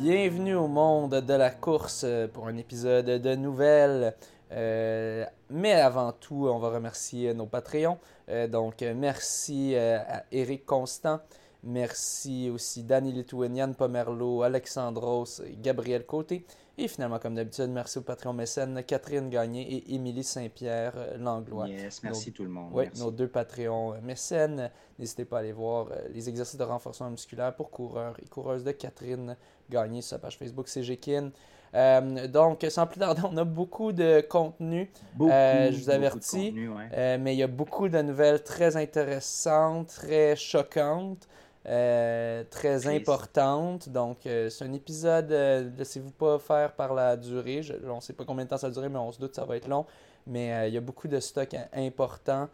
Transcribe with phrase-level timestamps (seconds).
[0.00, 4.14] Bienvenue au monde de la course euh, pour un épisode de nouvelles.
[4.52, 7.98] Euh, mais avant tout, on va remercier nos Patreons.
[8.28, 11.20] Euh, donc, merci à Eric Constant.
[11.64, 16.44] Merci aussi Danny Lituanian, Pomerlo, Alexandros, Gabriel Côté.
[16.80, 21.66] Et finalement, comme d'habitude, merci aux Patreons mécènes Catherine Gagné et Émilie Saint-Pierre euh, Langlois.
[21.66, 22.70] Yes, merci tout le monde.
[22.72, 24.70] Oui, nos deux Patreons euh, mécènes.
[25.00, 28.62] N'hésitez pas à aller voir euh, les exercices de renforcement musculaire pour coureurs et coureuses
[28.62, 29.36] de Catherine
[29.68, 31.32] Gagné sur sa page Facebook CGKIN.
[31.74, 36.50] Euh, donc, sans plus tarder, on a beaucoup de contenu, Beaucoup, Euh, je vous avertis.
[36.50, 36.88] contenu, ouais.
[36.94, 41.28] euh, mais il y a beaucoup de nouvelles très intéressantes, très choquantes,
[41.68, 42.86] euh, très Triste.
[42.86, 43.88] importantes.
[43.90, 47.62] Donc, euh, c'est un épisode, euh, laissez-vous pas faire par la durée.
[47.62, 49.30] Je- on ne sait pas combien de temps ça va durer, mais on se doute
[49.30, 49.86] que ça va être long.
[50.26, 52.48] Mais il y a beaucoup de stocks im- importants.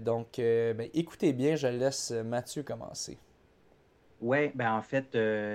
[0.00, 3.18] Donc, ben, écoutez bien, je laisse Mathieu commencer.
[4.20, 5.08] Ouais, ben en fait,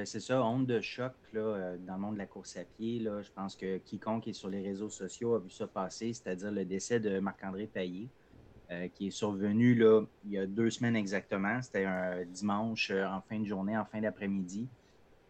[0.06, 3.00] c'est ça, onde de choc là, dans le monde de la course à pied.
[3.00, 6.52] Là, je pense que quiconque est sur les réseaux sociaux a vu ça passer, c'est-à-dire
[6.52, 8.10] le décès de Marc-André Paillé,
[8.72, 11.62] euh, qui est survenu là, il y a deux semaines exactement.
[11.62, 14.68] C'était un dimanche euh, en fin de journée, en fin d'après-midi.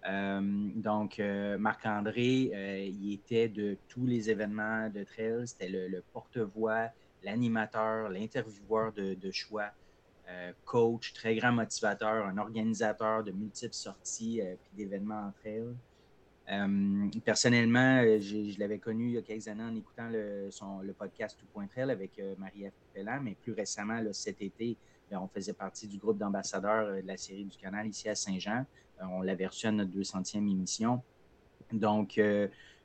[0.07, 0.39] Euh,
[0.75, 1.19] donc,
[1.59, 2.51] Marc-André,
[2.87, 5.47] il était de tous les événements de trail.
[5.47, 6.89] C'était le, porte-voix,
[7.23, 9.71] l'animateur, l'intervieweur de, de choix.
[10.63, 15.73] coach, très grand motivateur, un organisateur de multiples sorties et d'événements entre elles.
[16.51, 20.79] Euh, personnellement, euh, je l'avais connu il y a quelques années en écoutant le, son,
[20.81, 24.77] le podcast Tout Point Trail avec euh, Marie-Ève Pellan, mais plus récemment, cet été,
[25.09, 28.65] ben, on faisait partie du groupe d'ambassadeurs de la série du canal ici à Saint-Jean.
[29.01, 31.01] On l'avait reçu à notre 200e émission.
[31.73, 32.13] Donc,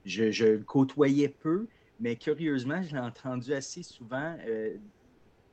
[0.04, 1.68] je, le côtoyais peu,
[2.00, 4.36] mais curieusement, je l'ai entendu assez souvent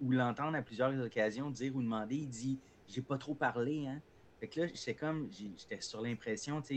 [0.02, 4.02] ou l'entendre à plusieurs occasions dire ou demander, il dit J'ai pas trop parlé, hein.
[4.40, 6.74] Fait que là, j'étais comme, j'étais sur l'impression, tu sais,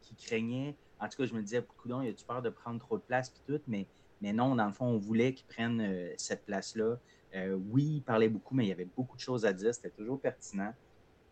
[0.00, 0.76] qu'il craignait.
[0.98, 3.30] En tout cas, je me disais, coudon, il a-tu peur de prendre trop de place
[3.30, 3.86] puis tout, mais,
[4.20, 6.98] mais non, dans le fond, on voulait qu'il prenne euh, cette place-là.
[7.36, 9.90] Euh, oui, il parlait beaucoup, mais il y avait beaucoup de choses à dire, c'était
[9.90, 10.74] toujours pertinent.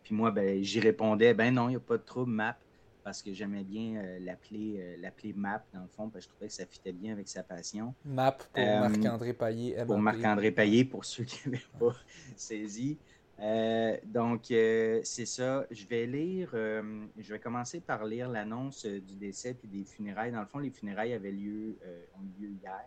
[0.04, 2.56] Puis moi, ben, j'y répondais, ben non, il n'y a pas de trouble, map,
[3.02, 6.48] parce que j'aimais bien euh, l'appeler l'appeler map, dans le fond, parce que je trouvais
[6.48, 9.76] que ça fitait bien avec sa passion Map pour Marc-André Paillé.
[9.84, 9.98] pour.
[9.98, 11.94] Marc-André Payet, pour ceux qui n'avaient pas
[12.36, 12.96] saisi.
[13.40, 15.64] Euh, donc, euh, c'est ça.
[15.70, 20.32] Je vais lire, euh, je vais commencer par lire l'annonce du décès puis des funérailles.
[20.32, 21.78] Dans le fond, les funérailles avaient lieu,
[22.16, 22.84] ont eu lieu hier.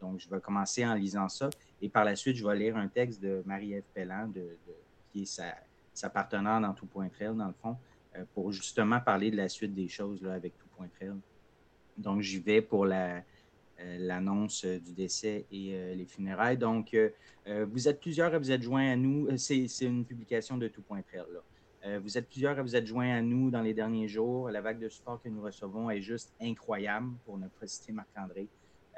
[0.00, 1.48] Donc, je vais commencer en lisant ça.
[1.80, 4.58] Et par la suite, je vais lire un texte de Marie-Ève Pellan, de,
[5.10, 5.42] qui est
[5.94, 7.78] sa, partenaire dans Tout Point Trail, dans le fond,
[8.34, 11.14] pour justement parler de la suite des choses là, avec Tout Point Trail.
[11.96, 13.22] Donc, j'y vais pour la,
[13.78, 16.58] l'annonce euh, du décès et euh, les funérailles.
[16.58, 17.10] Donc, euh,
[17.46, 19.28] euh, vous êtes plusieurs à vous être joints à nous.
[19.28, 21.24] Euh, C'est, une publication de Tout Point Trail.
[21.32, 21.40] Là.
[21.84, 24.50] Euh, vous êtes plusieurs à vous être joints à nous dans les derniers jours.
[24.50, 28.48] La vague de support que nous recevons est juste incroyable, pour ne pas citer Marc-André.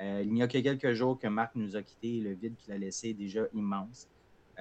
[0.00, 2.54] Euh, il n'y a que quelques jours que Marc nous a quittés et le vide
[2.56, 4.08] qu'il a laissé est déjà immense.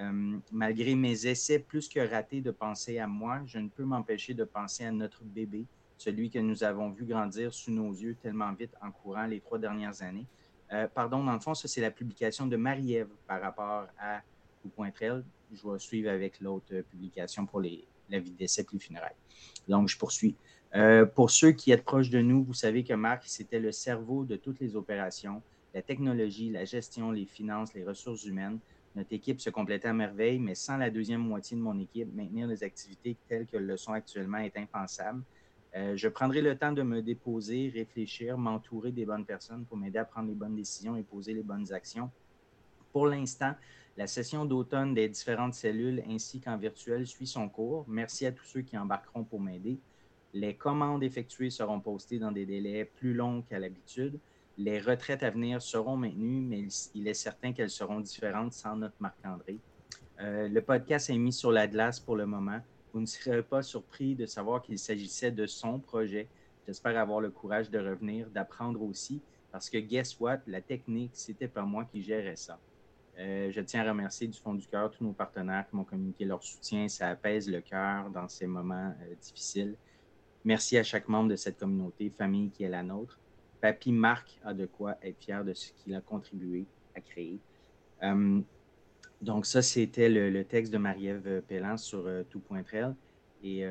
[0.00, 4.34] Euh, malgré mes essais plus que ratés de penser à moi, je ne peux m'empêcher
[4.34, 5.64] de penser à notre bébé,
[5.98, 9.58] celui que nous avons vu grandir sous nos yeux tellement vite en courant les trois
[9.58, 10.26] dernières années.
[10.72, 14.22] Euh, pardon, dans le fond, ça, c'est la publication de Marie-Ève par rapport à
[14.94, 15.22] Trail.
[15.52, 18.78] Je vais suivre avec l'autre euh, publication pour les, la vie de décès et les
[18.78, 19.16] funérailles.
[19.66, 20.36] Donc, je poursuis.
[20.74, 24.24] Euh, pour ceux qui êtes proches de nous, vous savez que Marc, c'était le cerveau
[24.24, 25.42] de toutes les opérations,
[25.74, 28.58] la technologie, la gestion, les finances, les ressources humaines.
[28.94, 32.46] Notre équipe se complétait à merveille, mais sans la deuxième moitié de mon équipe, maintenir
[32.46, 35.22] les activités telles qu'elles le sont actuellement est impensable.
[35.76, 39.98] Euh, je prendrai le temps de me déposer, réfléchir, m'entourer des bonnes personnes pour m'aider
[39.98, 42.10] à prendre les bonnes décisions et poser les bonnes actions.
[42.92, 43.54] Pour l'instant,
[43.96, 47.84] la session d'automne des différentes cellules ainsi qu'en virtuel suit son cours.
[47.88, 49.78] Merci à tous ceux qui embarqueront pour m'aider.
[50.32, 54.18] Les commandes effectuées seront postées dans des délais plus longs qu'à l'habitude.
[54.56, 58.96] Les retraites à venir seront maintenues, mais il est certain qu'elles seront différentes sans notre
[59.00, 59.58] Marc-André.
[60.20, 62.60] Euh, le podcast est mis sur la glace pour le moment.
[62.92, 66.28] Vous ne serez pas surpris de savoir qu'il s'agissait de son projet.
[66.66, 69.20] J'espère avoir le courage de revenir, d'apprendre aussi,
[69.52, 72.58] parce que guess what, la technique, c'était pas moi qui gérais ça.
[73.18, 76.24] Euh, je tiens à remercier du fond du cœur tous nos partenaires qui m'ont communiqué
[76.24, 76.88] leur soutien.
[76.88, 79.76] Ça apaise le cœur dans ces moments euh, difficiles.
[80.44, 83.18] Merci à chaque membre de cette communauté, famille qui est la nôtre.
[83.60, 86.64] Papy Marc a de quoi être fier de ce qu'il a contribué
[86.94, 87.40] à créer.
[88.04, 88.40] Euh,
[89.20, 92.94] donc, ça, c'était le, texte de Marie-Ève Pellan sur euh, Tout Point Trail.
[93.42, 93.64] Et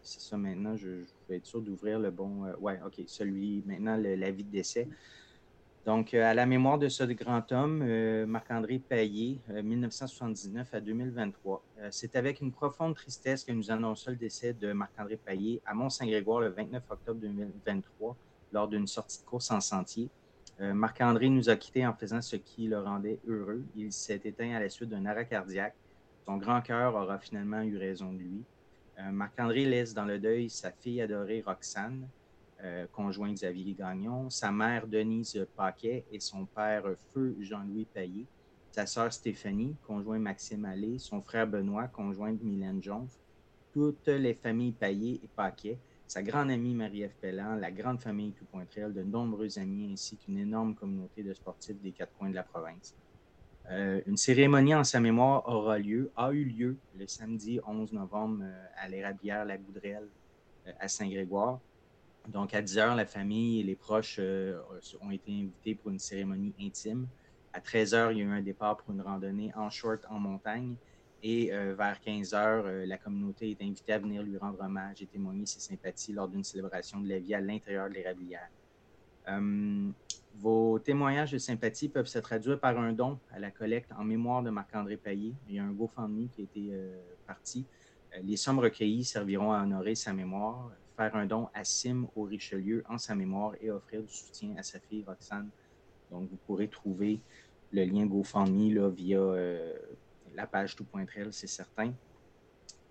[0.00, 2.44] c'est ça maintenant, je, vais être sûr d'ouvrir le bon.
[2.60, 4.88] ouais, OK, celui, maintenant, l'avis de décès.
[5.84, 7.84] Donc, à la mémoire de ce grand homme,
[8.24, 11.62] Marc-André Paillé, 1979 à 2023.
[11.90, 16.40] c'est avec une profonde tristesse que nous annonçons le décès de Marc-André Paillé à Mont-Saint-Grégoire
[16.40, 18.16] le 29 octobre 2023
[18.52, 20.08] lors d'une sortie de course en sentier.
[20.60, 23.64] Euh, Marc-André nous a quittés en faisant ce qui le rendait heureux.
[23.76, 25.74] Il s'est éteint à la suite d'un arrêt cardiaque.
[26.24, 28.42] Son grand cœur aura finalement eu raison de lui.
[28.98, 32.08] Euh, Marc-André laisse dans le deuil sa fille adorée Roxane,
[32.64, 38.26] euh, conjoint Xavier Gagnon, sa mère Denise Paquet et son père Feu Jean-Louis Paillé,
[38.70, 43.10] sa sœur Stéphanie, conjoint Maxime Allé, son frère Benoît, conjoint Mylène Jonf,
[43.72, 48.44] toutes les familles Paillé et Paquet, sa grande amie Marie-Ève Pellan, la grande famille Tout
[48.44, 52.44] Pointrel, de nombreux amis ainsi qu'une énorme communauté de sportifs des quatre coins de la
[52.44, 52.94] province.
[53.70, 58.44] Euh, une cérémonie en sa mémoire aura lieu, a eu lieu le samedi 11 novembre
[58.44, 60.08] euh, à l'érablière La Goudrelle
[60.68, 61.58] euh, à Saint-Grégoire.
[62.28, 64.20] Donc à 10 heures, la famille et les proches
[65.00, 67.06] ont été invités pour une cérémonie intime.
[67.52, 70.18] À 13 heures, il y a eu un départ pour une randonnée en short en
[70.18, 70.76] montagne.
[71.22, 75.02] Et euh, vers 15 heures, euh, la communauté est invitée à venir lui rendre hommage
[75.02, 78.48] et témoigner ses sympathies lors d'une célébration de la vie à l'intérieur de l'érablière.
[79.28, 79.88] Euh,
[80.34, 84.42] vos témoignages de sympathie peuvent se traduire par un don à la collecte en mémoire
[84.42, 85.34] de Marc-André Paillé.
[85.48, 86.78] Il y a un GoFundMe qui a été
[87.26, 87.64] parti.
[88.22, 92.84] les sommes recueillies serviront à honorer sa mémoire, faire un don à Sim au Richelieu
[92.86, 95.48] en sa mémoire et offrir du soutien à sa fille Roxane.
[96.10, 97.18] Donc, vous pourrez trouver
[97.72, 99.18] le lien GoFundMe là, via
[100.36, 101.92] la page tout.trail, c'est certain.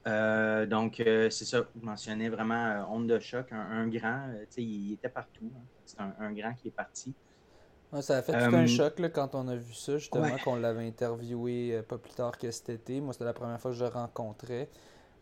[0.08, 4.46] Euh, donc, euh, c'est ça, vous mentionnez vraiment euh, onde de choc, un, grand, tu
[4.50, 5.52] sais, il était partout.
[5.56, 5.64] Hein.
[5.86, 7.14] C'est un, grand qui est parti.
[8.02, 10.88] ça a fait tout un choc là, quand on a vu ça, justement, qu'on l'avait
[10.88, 13.02] interviewé pas plus tard que cet été.
[13.02, 14.70] Moi, c'était la première fois que je le rencontrais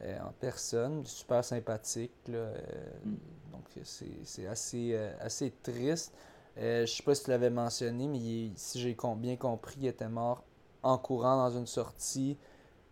[0.02, 2.12] en personne, super sympathique.
[2.28, 3.16] Mm.
[3.52, 6.14] Donc, c'est assez, assez triste.
[6.58, 10.44] je sais pas si tu l'avais mentionné, mais si j'ai bien compris, il était mort
[10.84, 12.38] en courant dans une sortie.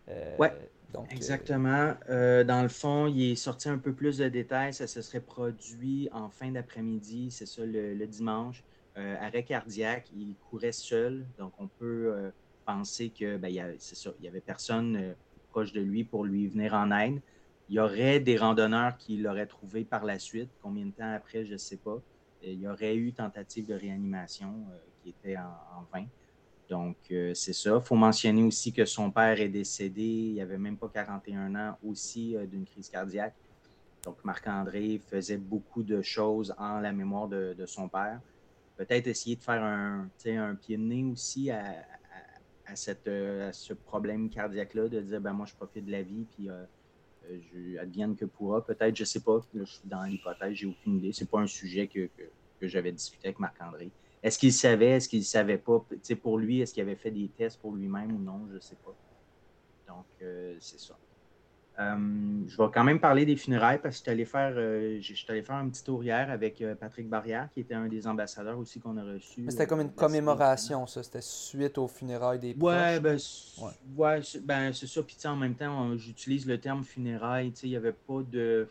[0.08, 0.48] Euh, oui,
[0.94, 1.94] euh, exactement.
[2.08, 4.74] Euh, dans le fond, il est sorti un peu plus de détails.
[4.74, 8.64] Ça se serait produit en fin d'après-midi, c'est ça, le, dimanche.
[8.96, 11.24] arrêt cardiaque, il courait seul.
[11.38, 12.32] Donc, on peut
[12.64, 15.14] penser que, ben, c'est ça, il n'y avait personne
[15.50, 17.20] proche de lui pour lui venir en aide.
[17.68, 20.50] Il y aurait des randonneurs qui l'auraient trouvé par la suite.
[20.62, 22.00] Combien de temps après, je ne sais pas.
[22.42, 24.52] Il y aurait eu tentative de réanimation
[25.02, 26.06] qui était en, en vain.
[26.72, 27.78] Donc, euh, c'est ça.
[27.82, 31.76] Il faut mentionner aussi que son père est décédé, il avait même pas 41 ans,
[31.86, 33.34] aussi euh, d'une crise cardiaque.
[34.04, 38.22] Donc, Marc-André faisait beaucoup de choses en la mémoire de, son père.
[38.78, 41.84] Peut-être essayer de faire un, un pied de nez aussi à,
[42.74, 46.48] cette, euh, ce problème cardiaque-là, de dire, ben moi, je profite de la vie, puis
[47.28, 48.64] je advienne que pourra.
[48.64, 51.12] Peut-être, je ne sais pas, je suis dans l'hypothèse, j'ai aucune idée.
[51.12, 52.08] Ce n'est pas un sujet que
[52.62, 53.90] j'avais discuté avec Marc-André.
[54.22, 55.84] Est-ce qu'il savait, est-ce qu'il ne savait pas?
[56.22, 58.46] pour lui, est-ce qu'il avait fait des tests pour lui-même ou non?
[58.50, 58.94] Je ne sais pas.
[59.88, 60.96] Donc, euh, c'est ça.
[61.80, 61.96] Euh,
[62.46, 65.68] je vais quand même parler des funérailles parce que je suis faire, euh, faire un
[65.70, 69.44] petit tour hier avec Patrick Barrière, qui était un des ambassadeurs aussi qu'on a reçu.
[69.48, 71.02] C'était comme une commémoration, ça.
[71.02, 72.74] C'était suite aux funérailles des proches.
[72.74, 73.18] Ouais, ben,
[73.96, 74.20] ouais.
[74.44, 75.02] ben c'est ça.
[75.02, 77.52] Puis en même temps, j'utilise le terme funérailles.
[77.64, 78.68] Il n'y avait pas de.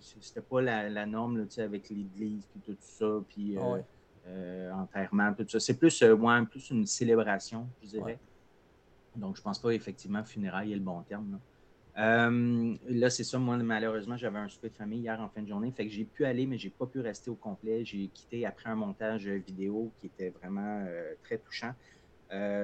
[0.00, 3.20] C'était pas la, norme là, avec l'église et tout ça.
[3.28, 3.56] Puis.
[3.60, 3.76] Ah
[4.30, 5.60] euh, enterrement, tout ça.
[5.60, 8.18] C'est plus, euh, plus une célébration, je dirais.
[9.16, 11.32] Donc, je pense pas effectivement funérailles est le bon terme.
[11.96, 13.38] Là, euh, là c'est ça.
[13.38, 15.72] Moi, malheureusement, j'avais un souper de famille hier en fin de journée.
[15.72, 17.84] Fait que j'ai pu aller, mais j'ai pas pu rester au complet.
[17.84, 20.86] J'ai quitté après un montage vidéo qui était vraiment
[21.24, 21.74] très touchant.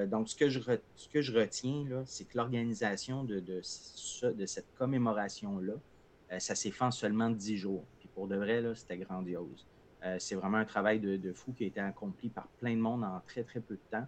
[0.07, 0.61] donc, ce que je,
[0.95, 3.61] ce que je retiens, c'est que l'organisation de, de,
[4.31, 7.83] de, cette commémoration-là, ça s'est fait en seulement dix jours.
[7.99, 9.67] Puis pour de vrai, c'était grandiose.
[10.03, 13.03] Euh, c'est vraiment un travail de, fou qui a été accompli par plein de monde
[13.03, 14.07] en très, très peu de temps.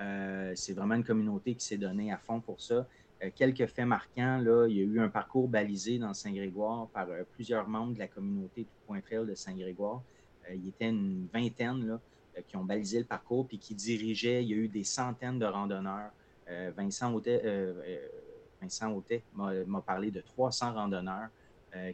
[0.00, 2.86] Euh, c'est vraiment une communauté qui s'est donnée à fond pour ça.
[3.22, 7.08] Euh, quelques faits marquants, là, il y a eu un parcours balisé dans Saint-Grégoire par
[7.32, 10.02] plusieurs membres de la communauté du Point Trail de Saint-Grégoire.
[10.52, 11.98] il y était une vingtaine
[12.48, 14.42] qui ont balisé le parcours puis qui dirigeaient.
[14.42, 16.10] Il y a eu des centaines de randonneurs.
[16.76, 17.72] Vincent Autet,
[19.32, 21.28] m'a parlé de 300 randonneurs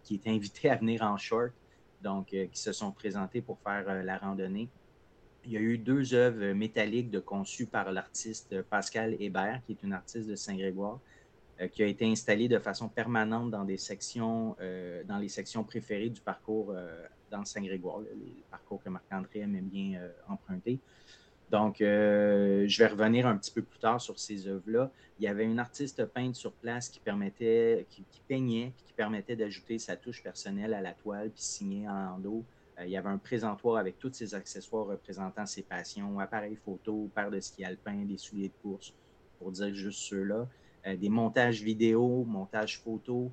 [0.02, 1.52] qui étaient invités à venir en short
[2.02, 4.68] donc, euh, qui se sont présentés pour faire euh, la randonnée.
[5.44, 9.82] Il y a eu deux œuvres métalliques de conçues par l'artiste Pascal Hébert, qui est
[9.82, 10.98] une artiste de Saint-Grégoire,
[11.60, 14.56] euh, qui a été installée de façon permanente dans des sections,
[15.06, 16.74] dans les sections préférées du parcours
[17.30, 20.78] dans Saint-Grégoire, le parcours que Marc-André aimait bien emprunter.
[21.50, 24.90] Donc, euh, je vais revenir un petit peu plus tard sur ces œuvres-là.
[25.18, 29.78] Il y avait une artiste peinte sur place qui permettait, qui, peignait, qui permettait d'ajouter
[29.78, 32.44] sa touche personnelle à la toile, puis signer en dos.
[32.78, 37.10] Euh, il y avait un présentoir avec tous ses accessoires représentant ses passions, appareils photo,
[37.14, 38.94] paire de ski alpin, des souliers de course,
[39.40, 40.46] pour dire juste ceux-là.
[40.86, 43.32] Euh, des montages vidéo, montages photo.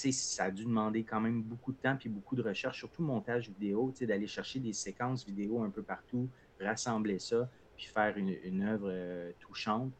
[0.00, 3.48] ça a dû demander quand même beaucoup de temps puis beaucoup de recherche, surtout montage
[3.50, 6.28] vidéo, d'aller chercher des séquences vidéo un peu partout,
[6.60, 9.92] rassembler ça, puis faire une, œuvre euh, touchante.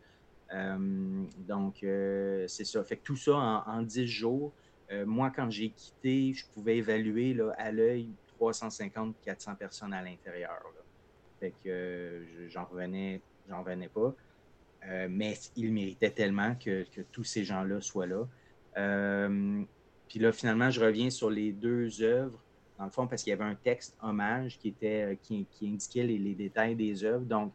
[0.53, 2.83] Euh, donc, euh, c'est ça.
[2.85, 4.53] Fait que tout ça en, 10 jours.
[5.05, 8.11] moi, quand j'ai quitté, je pouvais évaluer là, à l'œil
[8.41, 10.63] 350-400 personnes à l'intérieur.
[11.41, 14.15] Fait que j'en revenais, j'en revenais pas.
[15.09, 18.27] mais il méritait tellement que, que tous ces gens-là soient là.
[20.09, 22.41] puis là, finalement, je reviens sur les deux œuvres
[22.79, 25.15] dans le fond, parce qu'il y avait un texte hommage qui, euh,
[25.63, 27.25] indiquait les, détails des œuvres.
[27.25, 27.53] Donc,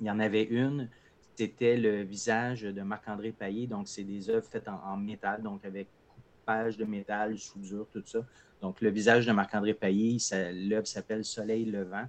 [0.00, 0.88] il y en avait une,
[1.34, 3.66] c'était le visage de Marc-André Paillé.
[3.66, 8.20] Donc, c'est des œuvres faites en, métal, donc avec coupage de métal, soudure, tout ça.
[8.62, 10.16] Donc, le visage de Marc-André Paillé,
[10.52, 12.06] l'œuvre s'appelle Soleil levant.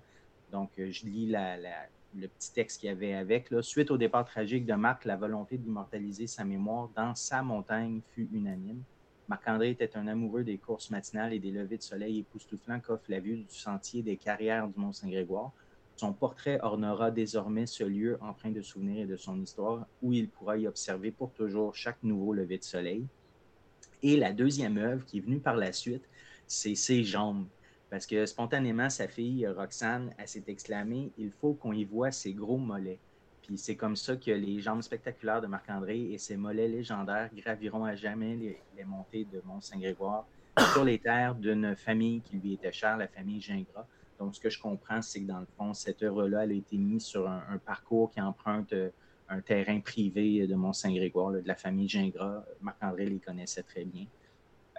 [0.51, 3.53] Donc, euh, je lis le petit texte qu'il y avait avec.
[3.61, 8.29] Suite au départ tragique de Marc, la volonté d'immortaliser sa mémoire dans sa montagne fut
[8.31, 8.81] unanime.
[9.29, 13.19] Marc-André était un amoureux des courses matinales et des levées de soleil époustouflants qu'offre la
[13.19, 15.51] vue du sentier des carrières du Mont-Saint-Grégoire.
[15.97, 20.29] Son portrait ornera désormais ce lieu empreint de souvenirs et de son histoire, où il
[20.29, 23.05] pourra y observer pour toujours chaque nouveau lever de soleil.
[24.01, 26.09] Et la deuxième œuvre qui est venue par la suite,
[26.47, 27.45] c'est Ses jambes.
[27.91, 32.57] Parce que spontanément, sa fille, Roxane, s'est exclamée Il faut qu'on y voit ses gros
[32.57, 32.99] mollets
[33.57, 37.95] c'est comme ça que les jambes spectaculaires de Marc-André et ses mollets légendaires graviront à
[37.95, 40.25] jamais les, montées de Mont-Saint-Grégoire
[40.73, 43.85] sur les terres d'une famille qui lui était chère, la famille Gingras.
[44.19, 46.77] Donc, ce que je comprends, c'est que dans le fond, cette œuvre-là, elle a été
[46.77, 48.89] mise sur un, parcours qui emprunte euh,
[49.29, 52.43] un terrain privé de Mont-Saint-Grégoire, de la famille Gingras.
[52.61, 54.05] Marc-André les connaissait très bien.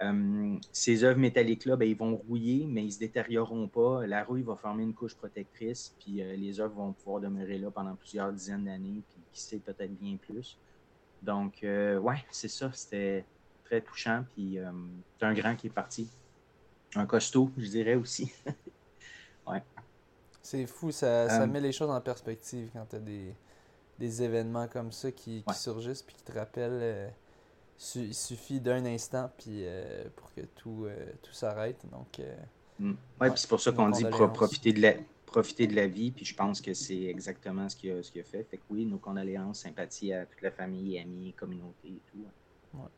[0.03, 4.05] Euh, ces œuvres métalliques-là, ben, ils vont rouiller, mais ils ne se détérioreront pas.
[4.07, 7.69] La rouille va former une couche protectrice, puis euh, les œuvres vont pouvoir demeurer là
[7.69, 10.57] pendant plusieurs dizaines d'années, puis qui sait, peut-être bien plus.
[11.21, 12.71] Donc, euh, ouais, c'est ça.
[12.73, 13.25] C'était
[13.63, 14.57] très touchant, puis
[15.19, 16.09] c'est un grand qui est parti.
[16.95, 18.33] Un costaud, je dirais aussi.
[19.47, 19.63] ouais.
[20.41, 25.11] C'est fou, ça, met les choses en perspective quand tu as des, événements comme ça
[25.11, 27.13] qui, surgissent, puis qui te rappellent
[27.95, 31.83] il suffit d'un instant puis euh, pour que tout, euh, tout s'arrête.
[31.91, 32.35] Donc, euh,
[32.79, 32.93] mm.
[33.19, 34.93] ouais, c'est pour ça qu'on dit profiter de la
[35.25, 38.23] profiter de la vie, puis je pense que c'est exactement ce qu'il a, ce a
[38.23, 38.43] fait.
[38.43, 42.25] Fait que oui, nos condoléances, sympathie à toute la famille, amis, communauté et tout.
[42.73, 42.89] Ouais.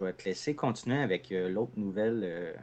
[0.00, 2.56] Je vais te laisser continuer avec l'autre nouvelle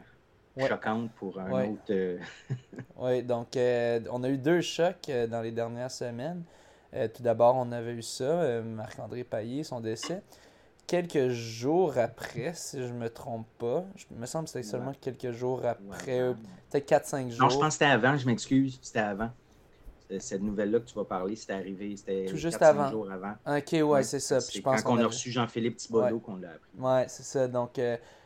[0.58, 2.18] choquante pour un autre.
[2.98, 6.44] oui, donc on a eu deux chocs dans les dernières semaines.
[6.94, 10.24] Euh, tout d'abord, on avait eu ça, euh, Marc-André Paillé, son décès.
[10.88, 15.32] Quelques jours après, si je me trompe pas, je me semble que c'était seulement quelques
[15.32, 16.34] jours après, euh,
[16.72, 17.42] peut-être 4-5 jours.
[17.44, 19.30] Non, je pense que c'était avant, je m'excuse, c'était avant.
[20.18, 22.90] Cette nouvelle-là que tu vas parler, c'était arrivé, c'était tout juste avant.
[22.90, 23.36] jours avant.
[23.46, 24.42] Ok, ouais, c'est ça.
[24.42, 26.72] C'est quand on a reçu Jean-Philippe Thibodeau qu'on l'a appris.
[26.80, 27.48] Ouais, c'est ça.
[27.48, 27.80] Donc,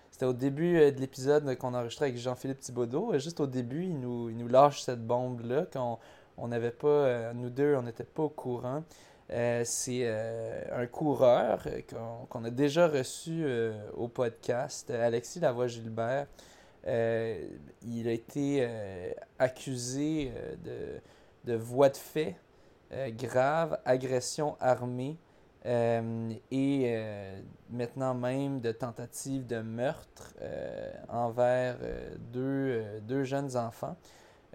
[0.10, 3.20] c'était au début de l'épisode qu'on a enregistré avec Jean-Philippe Thibodeau.
[3.20, 5.98] Juste au début, il nous, il nous lâche cette bombe-là, qu'on
[6.37, 8.83] on n'avait pas, euh, nous deux, on n'était pas au courant.
[9.31, 11.65] Euh, c'est euh, un coureur
[12.29, 13.45] qu'on a déjà reçu
[13.95, 16.27] au podcast, Alexis Lavoie-Gilbert.
[16.85, 18.67] il a été
[19.39, 20.31] accusé
[20.63, 22.35] de, de de fait
[23.11, 25.17] grave, agression armée
[25.65, 26.97] et
[27.69, 30.33] maintenant même de tentative de meurtre
[31.07, 31.77] envers
[32.33, 33.95] deux, jeunes enfants.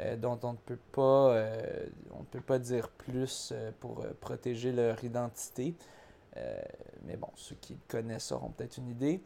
[0.01, 4.07] Euh, dont on ne peut pas, euh, on ne peut pas dire plus euh, pour
[4.21, 5.75] protéger leur identité.
[7.05, 9.21] mais bon, ceux qui le connaissent auront peut-être une idée.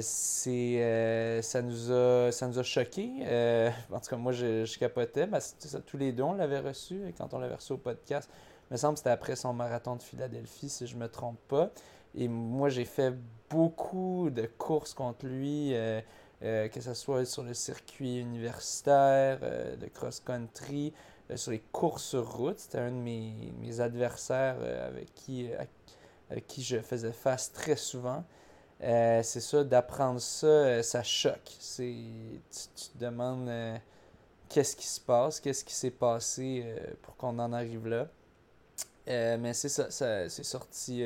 [0.00, 3.10] c'est ça nous a ça choqué
[3.92, 5.28] en tout cas moi je, je capotais
[5.86, 8.30] tous les deux on l'avait reçu quand on l'avait reçu au podcast
[8.70, 11.70] il me semble que c'était après son marathon de Philadelphie si je me trompe pas
[12.14, 13.12] et moi j'ai fait
[13.50, 15.74] beaucoup de courses contre lui
[16.40, 20.92] que ce soit sur le circuit universitaire, euh, de cross-country,
[21.30, 22.58] euh, sur les courses sur route.
[22.58, 24.56] C'était un de mes, adversaires
[24.86, 25.48] avec, qui,
[26.30, 28.24] avec qui je faisais face très souvent.
[28.80, 31.56] c'est ça, d'apprendre ça, ça choque.
[31.58, 31.94] C'est,
[32.50, 33.50] tu, te demandes
[34.48, 36.64] qu'est-ce qui se passe, qu'est-ce qui s'est passé
[37.02, 38.08] pour qu'on en arrive là.
[39.06, 41.04] mais c'est ça, ça c'est sorti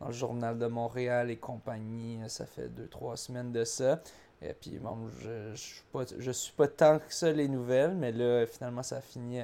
[0.00, 2.18] dans le journal de Montréal et compagnie.
[2.28, 4.00] Ça fait deux, trois semaines de ça.
[4.42, 7.94] Et puis, bon, je, je, suis pas, je suis pas tant que ça les nouvelles,
[7.94, 9.40] mais là, finalement, ça a fini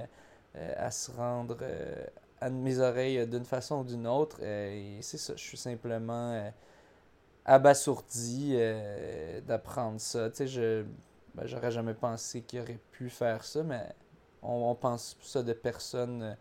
[0.55, 1.59] à se rendre
[2.41, 4.43] à mes oreilles d'une façon ou d'une autre.
[4.43, 6.50] et c'est ça, je suis simplement
[7.45, 8.57] abasourdi
[9.47, 10.31] d'apprendre ça.
[10.31, 10.85] Tu sais, je
[11.37, 13.95] ben, j'aurais jamais pensé qu'il aurait pu faire ça, mais
[14.43, 16.37] on, pense ça de personnes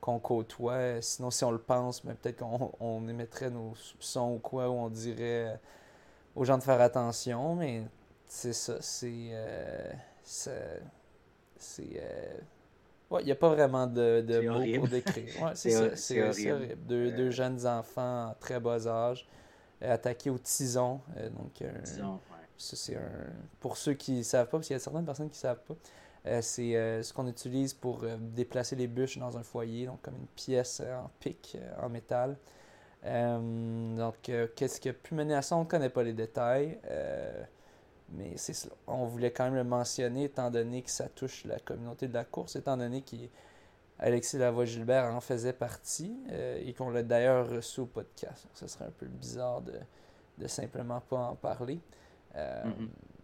[0.00, 1.00] qu'on côtoie.
[1.00, 4.88] Sinon, si on le pense, mais peut-être qu'on émettrait nos soupçons ou quoi, ou on
[4.90, 5.60] dirait
[6.34, 7.84] aux gens de faire attention, mais
[8.26, 9.28] c'est ça, c'est.
[9.30, 9.92] Euh,
[10.24, 11.80] c'est.
[11.80, 12.38] Euh,
[13.10, 15.42] ouais, il n'y a pas vraiment de, de mots pour décrire.
[15.42, 16.76] Ouais, c'est ça, c'est horrible.
[16.86, 19.26] Deux, deux, jeunes enfants en très bas âge
[19.82, 21.00] euh, attaqués au tison.
[21.36, 22.18] donc, tison,
[22.56, 23.00] c'est un.
[23.60, 25.62] Pour ceux qui ne savent pas, parce qu'il y a certaines personnes qui ne savent
[25.62, 30.26] pas, c'est ce qu'on utilise pour déplacer les bûches dans un foyer, donc comme une
[30.34, 32.36] pièce en pic, en métal.
[33.06, 35.56] Euh, donc, euh, qu'est-ce qui a pu mener à ça?
[35.56, 36.78] On ne connaît pas les détails.
[36.88, 37.44] Euh,
[38.10, 38.74] mais c'est cela.
[38.86, 42.24] On voulait quand même le mentionner, étant donné que ça touche la communauté de la
[42.24, 48.46] course, étant donné qu'Alexis Lavoie-Gilbert en faisait partie et qu'on l'a d'ailleurs reçu au podcast.
[48.52, 49.72] ce serait un peu bizarre de,
[50.38, 51.80] de simplement pas en parler.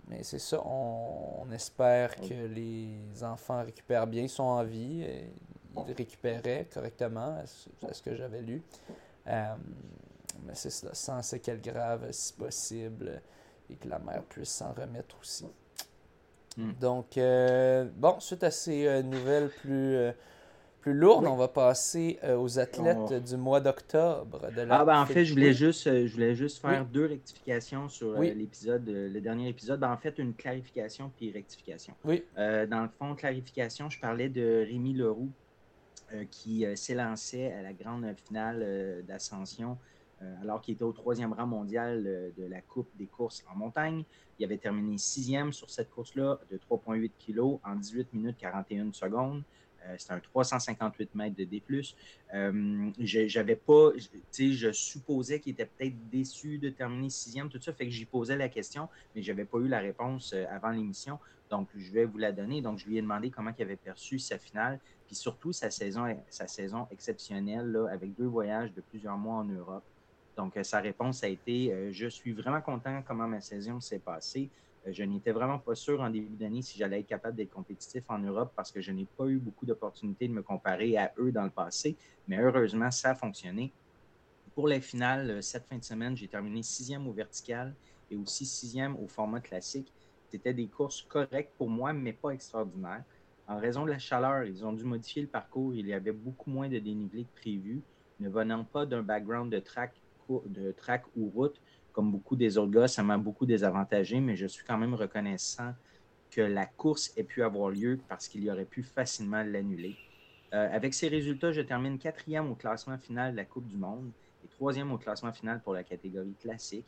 [0.09, 5.31] Mais c'est ça, on, espère que les enfants récupèrent bien, ils sont en vie, et
[5.87, 7.37] ils récupéraient correctement,
[7.87, 8.63] à ce que j'avais lu.
[9.27, 9.55] Euh,
[10.47, 13.21] mais c'est ça, sans séquelles graves si possible,
[13.69, 15.47] et que la mère puisse s'en remettre aussi.
[16.57, 16.73] Hmm.
[16.81, 19.97] Donc, euh, bon, suite à ces euh, nouvelles plus,
[20.81, 24.41] plus lourdes, on va passer aux athlètes du mois d'octobre.
[24.71, 28.89] ah, ben en fait, je voulais juste, je voulais juste faire deux rectifications sur l'épisode,
[28.89, 29.79] le dernier épisode.
[29.79, 31.95] Ben, en fait, une clarification puis rectification.
[32.05, 32.25] Oui.
[32.37, 35.31] dans le fond, clarification, je parlais de Rémi Leroux
[36.31, 39.79] qui euh, s'élançait à la grande finale euh, d'ascension
[40.43, 42.05] alors qu'il était au troisième rang mondial
[42.37, 44.05] de la Coupe des courses en montagne.
[44.39, 49.43] Il avait terminé sixième sur cette course-là de 3,8 kg en 18 minutes 41 secondes.
[49.97, 51.63] C'était un 358 mètres de D+.
[53.55, 53.93] pas,
[54.39, 58.37] je supposais qu'il était peut-être déçu de terminer sixième, tout ça, fait que j'y posais
[58.37, 61.19] la question, mais je n'avais pas eu la réponse avant l'émission.
[61.49, 62.61] Donc, je vais vous la donner.
[62.61, 64.79] Donc, je lui ai demandé comment il avait perçu sa finale
[65.11, 69.83] puis surtout sa saison, sa saison exceptionnelle avec deux voyages de plusieurs mois en Europe.
[70.37, 73.99] Donc, euh, sa réponse a été euh, Je suis vraiment content comment ma saison s'est
[73.99, 74.49] passée.
[74.87, 78.05] Euh, je n'étais vraiment pas sûr en début d'année si j'allais être capable d'être compétitif
[78.09, 81.33] en Europe parce que je n'ai pas eu beaucoup d'opportunités de me comparer à eux
[81.33, 81.97] dans le passé.
[82.29, 83.73] Mais heureusement, ça a fonctionné.
[84.55, 87.75] Pour les finales, cette fin de semaine, j'ai terminé sixième au vertical
[88.13, 89.93] et aussi sixième au format classique.
[90.31, 93.03] C'était des courses correctes pour moi, mais pas extraordinaires.
[93.51, 95.75] En raison de la chaleur, ils ont dû modifier le parcours.
[95.75, 97.83] Il y avait beaucoup moins de dénivelé que prévu.
[98.21, 100.01] Ne venant pas d'un background de track,
[101.17, 101.61] ou route,
[101.91, 105.73] comme beaucoup des autres gars, ça m'a beaucoup désavantagé, mais je suis quand même reconnaissant
[106.31, 109.99] que la course ait pu avoir lieu parce qu'il y aurait pu facilement l'annuler.
[110.55, 114.13] Euh, avec ces résultats, je termine quatrième au classement final de la Coupe du Monde
[114.45, 116.87] et troisième au classement final pour la catégorie classique.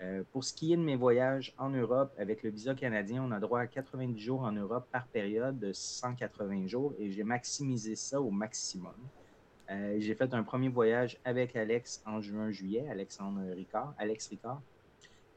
[0.00, 3.30] Euh, pour ce qui est de mes voyages en Europe, avec le visa canadien, on
[3.30, 7.94] a droit à 90 jours en Europe par période de 180 jours et j'ai maximisé
[7.94, 8.94] ça au maximum.
[9.70, 14.60] Euh, j'ai fait un premier voyage avec Alex en juin-juillet, Alexandre Ricard, Alex Ricard.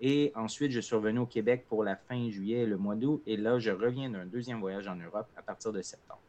[0.01, 3.21] Et ensuite, je suis revenu au Québec pour la fin juillet et le mois d'août.
[3.25, 6.21] Et là, je reviens d'un deuxième voyage en Europe à partir de septembre.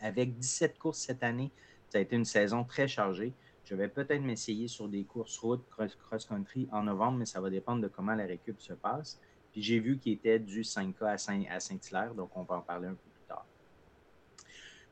[0.00, 1.50] Avec 17 courses cette année,
[1.90, 3.32] ça a été une saison très chargée.
[3.70, 7.80] Je vais peut-être m'essayer sur des courses route cross-country en novembre, mais ça va dépendre
[7.80, 9.20] de comment la récup se passe.
[9.52, 11.04] Puis j'ai vu qu'il était du 5K
[11.48, 13.46] à Saint-Hilaire, donc on va en parler un peu plus tard.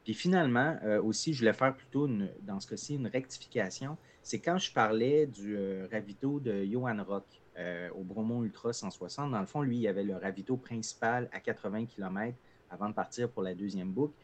[0.04, 2.08] Puis finalement, euh, aussi, je voulais faire plutôt,
[2.42, 3.96] dans ce cas-ci, une rectification.
[4.22, 7.26] C'est quand je parlais du euh, ravito de Johan Rock
[7.58, 9.32] euh, au Bromont Ultra 160.
[9.32, 12.38] Dans le fond, lui, il y avait le ravito principal à 80 km
[12.70, 14.14] avant de partir pour la deuxième boucle.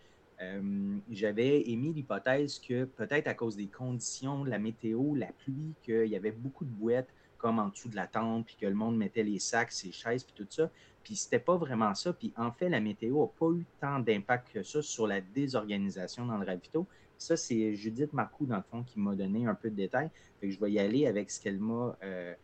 [0.40, 6.06] Euh, j'avais émis l'hypothèse que peut-être à cause des conditions, la météo, la pluie, qu'il
[6.06, 8.96] y avait beaucoup de bouettes comme en dessous de la tente, puis que le monde
[8.96, 10.70] mettait les sacs, ses chaises, puis tout ça.
[11.02, 12.12] Puis c'était pas vraiment ça.
[12.14, 16.24] Puis en fait, la météo n'a pas eu tant d'impact que ça sur la désorganisation
[16.24, 16.86] dans le ravito.
[17.18, 20.10] Ça, c'est Judith Marcoux, dans le fond, qui m'a donné un peu de détails.
[20.40, 22.34] Fait que je vais y aller avec ce qu'elle m'a euh,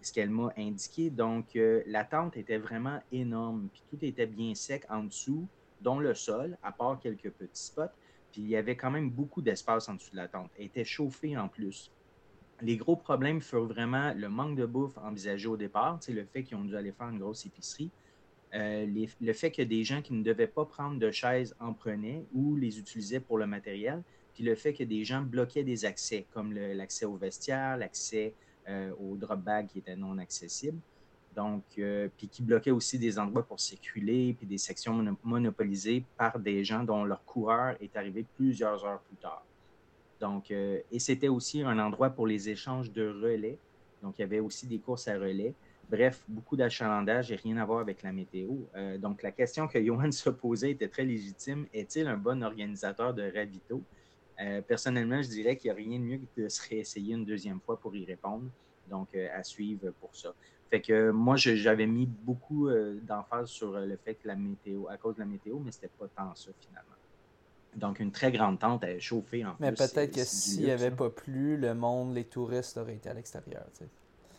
[0.00, 1.10] ce qu'elle m'a indiqué.
[1.10, 3.68] Donc, euh, la tente était vraiment énorme.
[3.70, 5.46] Puis tout était bien sec en dessous
[5.80, 7.94] dont le sol, à part quelques petits spots.
[8.32, 10.50] Puis il y avait quand même beaucoup d'espace en dessous de la tente.
[10.58, 11.90] Elle était chauffée en plus.
[12.60, 16.56] Les gros problèmes furent vraiment le manque de bouffe envisagé au départ, le fait qu'ils
[16.56, 17.90] ont dû aller faire une grosse épicerie.
[18.54, 18.86] Euh,
[19.20, 22.56] le fait que des gens qui ne devaient pas prendre de chaises en prenaient ou
[22.56, 24.02] les utilisaient pour le matériel,
[24.34, 28.34] puis le fait que des gens bloquaient des accès, comme l'accès au vestiaire, l'accès
[28.68, 30.80] euh, au drop bag qui était non accessible.
[31.38, 36.36] Donc, euh, puis qui bloquait aussi des endroits pour circuler, puis des sections monopolisées par
[36.40, 39.44] des gens dont leur coureur est arrivé plusieurs heures plus tard.
[40.18, 43.56] Donc, euh, et c'était aussi un endroit pour les échanges de relais.
[44.02, 45.54] Donc, il y avait aussi des courses à relais.
[45.88, 48.56] Bref, beaucoup d'achalandage et rien à voir avec la météo.
[48.74, 51.66] Euh, donc, la question que Johan se posait était très légitime.
[51.72, 53.80] Est-il un bon organisateur de ravito?
[54.68, 57.58] personnellement, je dirais qu'il n'y a rien de mieux que de se réessayer une deuxième
[57.60, 58.44] fois pour y répondre.
[58.88, 60.32] Donc, à suivre pour ça.
[60.70, 64.86] Fait que moi, j'avais mis beaucoup euh, d'emphase sur euh, le fait que la météo,
[64.88, 66.88] à cause de la météo, mais c'était pas tant ça finalement.
[67.74, 69.80] Donc, une très grande tente à chauffer en mais plus.
[69.80, 73.14] Mais peut-être que s'il n'y avait pas plu, le monde, les touristes auraient été à
[73.14, 73.64] l'extérieur.
[73.74, 73.90] Tu sais.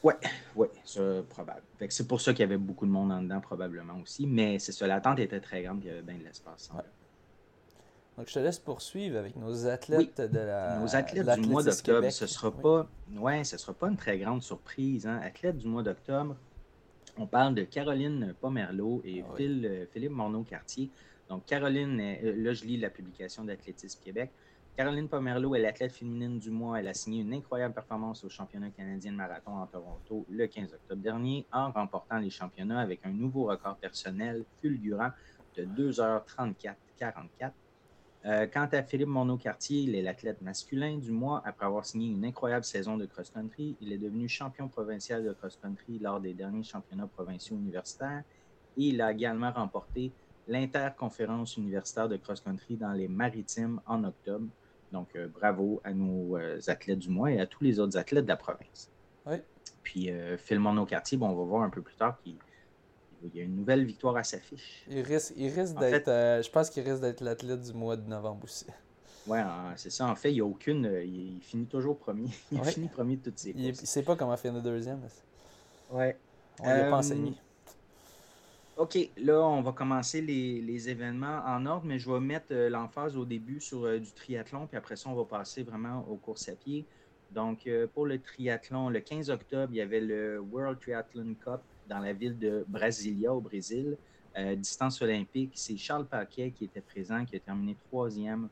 [0.04, 0.14] Oui,
[0.56, 1.62] oui, c'est probable.
[1.90, 4.26] c'est pour ça qu'il y avait beaucoup de monde en dedans, probablement aussi.
[4.28, 6.72] Mais c'est ça, la tente était très grande, il y avait bien de l'espace.
[8.20, 10.78] Donc, je te laisse poursuivre avec nos athlètes de la.
[10.78, 12.12] Nos athlètes du mois d'octobre.
[12.12, 12.86] Ce ne sera, pas...
[13.16, 15.08] ouais, ce sera pas une très grande surprise.
[15.08, 15.22] Hein.
[15.24, 16.36] Athlètes du mois d'octobre,
[17.18, 20.90] on parle de Caroline Pomerleau et ah euh, Philippe Morneau-Cartier.
[21.30, 24.32] Donc, Caroline, euh, là, je lis la publication d'Athlétisme Québec.
[24.76, 26.78] Caroline Pomerleau est l'athlète féminine du mois.
[26.82, 30.74] Elle a signé une incroyable performance au championnat canadien de marathon en Toronto le 15
[30.74, 35.12] octobre dernier en remportant les championnats avec un nouveau record personnel fulgurant
[35.56, 37.52] de 2h34-44
[38.26, 41.42] euh, quant à Philippe Monod-Cartier, il est l'athlète masculin du mois.
[41.46, 46.00] Après avoir signé une incroyable saison de cross-country, il est devenu champion provincial de cross-country
[46.00, 48.24] lors des derniers championnats provinciaux universitaires
[48.78, 50.12] et il a également remporté
[50.48, 54.48] l'interconférence universitaire de cross-country dans les maritimes en octobre.
[54.92, 58.26] Donc, euh, bravo à nos euh, athlètes du mois et à tous les autres athlètes
[58.26, 58.92] de la province.
[59.26, 59.38] Oui.
[59.82, 62.36] Puis, Phil Monod-Cartier, bon, on va voir un peu plus tard qu'il
[63.24, 64.84] il y a une nouvelle victoire à sa fiche.
[64.90, 66.08] Il risque, il risque d'être.
[66.08, 68.66] Euh, je pense qu'il risque d'être l'athlète du mois de novembre aussi.
[69.28, 69.44] Ouais,
[69.76, 70.08] c'est ça.
[70.08, 70.86] En fait, il n'y a aucune.
[70.86, 72.30] Euh, il, finit toujours premier.
[72.52, 73.64] Il finit premier de toutes ses courses.
[73.64, 75.02] Il ne sait pas comment finir deuxième.
[75.92, 76.18] Ouais.
[76.62, 77.34] On ne l'a pas euh, enseigné.
[78.78, 83.18] OK, là, on va commencer les, les, événements en ordre, mais je vais mettre l'emphase
[83.18, 86.54] au début sur du triathlon, puis après ça, on va passer vraiment aux courses à
[86.54, 86.86] pied.
[87.32, 92.00] Donc, pour le triathlon, le 15 octobre, il y avait le World Triathlon Cup dans
[92.00, 93.98] la ville de Brasilia, au Brésil.
[94.38, 98.48] Euh, distance olympique, c'est Charles Paquet qui était présent, qui a terminé troisième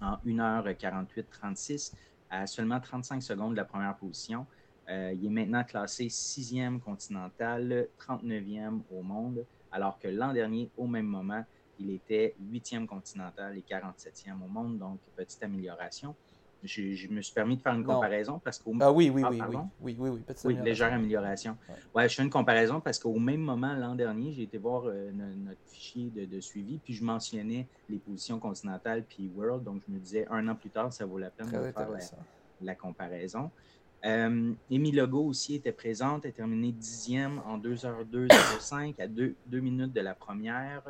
[0.00, 1.92] en 1h48-36
[2.30, 4.46] à seulement 35 secondes de la première position.
[4.88, 10.86] Euh, il est maintenant classé sixième continental, 39e au monde, alors que l'an dernier, au
[10.86, 11.44] même moment,
[11.78, 16.14] il était huitième continental et 47e au monde, donc petite amélioration.
[16.62, 19.40] Je, me suis permis de faire une comparaison parce qu'au Ah oui, oui, ah, oui,
[19.40, 21.56] oui, oui, oui, oui, oui, légère amélioration.
[21.94, 22.08] Ouais.
[22.08, 25.60] je fais une comparaison parce qu'au même moment, l'an dernier, j'ai été voir euh, notre
[25.68, 30.26] fichier de, suivi, puis je mentionnais les positions continentales puis World, donc je me disais
[30.30, 31.88] un an plus tard, ça vaut la peine de faire
[32.60, 33.50] la, comparaison.
[34.04, 39.92] Euh, Amy Logo aussi était présente, elle a terminé dixième en 2h2.05 à 2, minutes
[39.92, 40.82] de la première.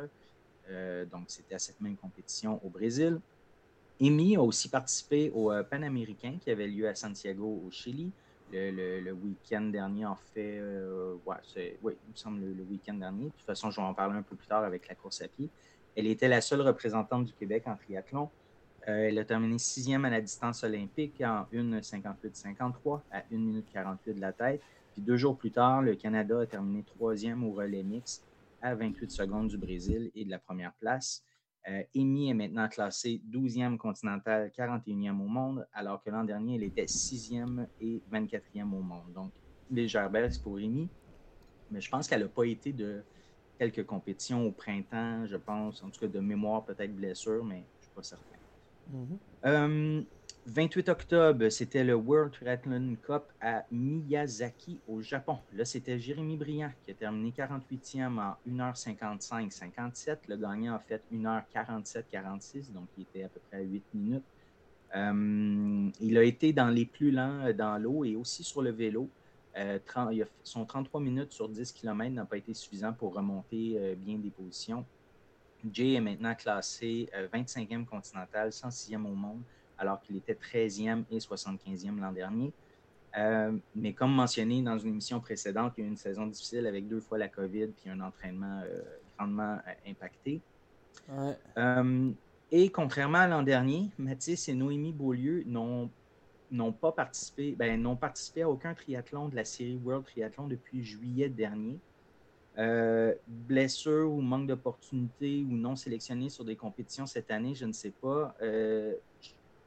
[0.69, 3.19] Euh, donc, c'était à cette même compétition au Brésil.
[4.01, 8.11] Amy a aussi participé au euh, Panaméricain qui avait lieu à Santiago, au Chili,
[8.51, 10.57] le, week-end dernier, en fait.
[10.59, 13.25] Euh, oui, il me semble le, week-end dernier.
[13.25, 15.27] De toute façon, je vais en parler un peu plus tard avec la course à
[15.27, 15.49] pied.
[15.95, 18.29] Elle était la seule représentante du Québec en triathlon.
[18.87, 24.13] Euh, elle a terminé sixième à la distance olympique en 1,58,53 à 1 minute 48
[24.15, 24.61] de la tête.
[24.93, 28.23] Puis deux jours plus tard, le Canada a terminé troisième au relais mix
[28.61, 31.23] à 28 secondes du Brésil et de la première place.
[31.69, 36.63] Euh, Amy est maintenant classée 12e continentale, 41e au monde, alors que l'an dernier, elle
[36.63, 39.13] était 6e et 24e au monde.
[39.13, 39.31] Donc,
[39.69, 40.89] légère baisse pour Amy.
[41.69, 43.05] Mais je pense qu'elle n'a pas été de
[43.57, 45.83] quelques compétitions au printemps, je pense.
[45.83, 48.35] En tout cas, de mémoire, peut-être blessure, mais je ne suis pas certain.
[48.91, 49.19] Mm-hmm.
[49.45, 50.03] Euh,
[50.47, 55.37] 28 octobre, c'était le World Triathlon Cup à Miyazaki, au Japon.
[55.53, 60.17] Là, c'était Jérémy Briand qui a terminé 48e en 1h55-57.
[60.27, 64.23] Le gagnant a fait 1h47-46, donc il était à peu près à 8 minutes.
[64.95, 68.71] Euh, il a été dans les plus lents euh, dans l'eau et aussi sur le
[68.71, 69.09] vélo.
[69.57, 69.77] Euh,
[70.43, 74.85] son 33 minutes sur 10 km n'a pas été suffisant pour remonter bien des positions.
[75.71, 79.41] Jay est maintenant classé 25e continental, 106e au monde
[79.81, 82.53] alors qu'il était 13e et 75e l'an dernier.
[83.17, 86.65] Euh, mais comme mentionné dans une émission précédente, il y a eu une saison difficile
[86.65, 88.81] avec deux fois la COVID puis un entraînement euh,
[89.17, 90.39] grandement euh, impacté.
[92.51, 95.89] et contrairement à l'an dernier, Mathis et Noémie Beaulieu n'ont
[96.51, 100.83] n'ont pas participé, ben, n'ont participé à aucun triathlon de la série World Triathlon depuis
[100.83, 101.79] juillet dernier.
[103.27, 107.93] blessure ou manque d'opportunité ou non sélectionné sur des compétitions cette année, je ne sais
[108.01, 108.35] pas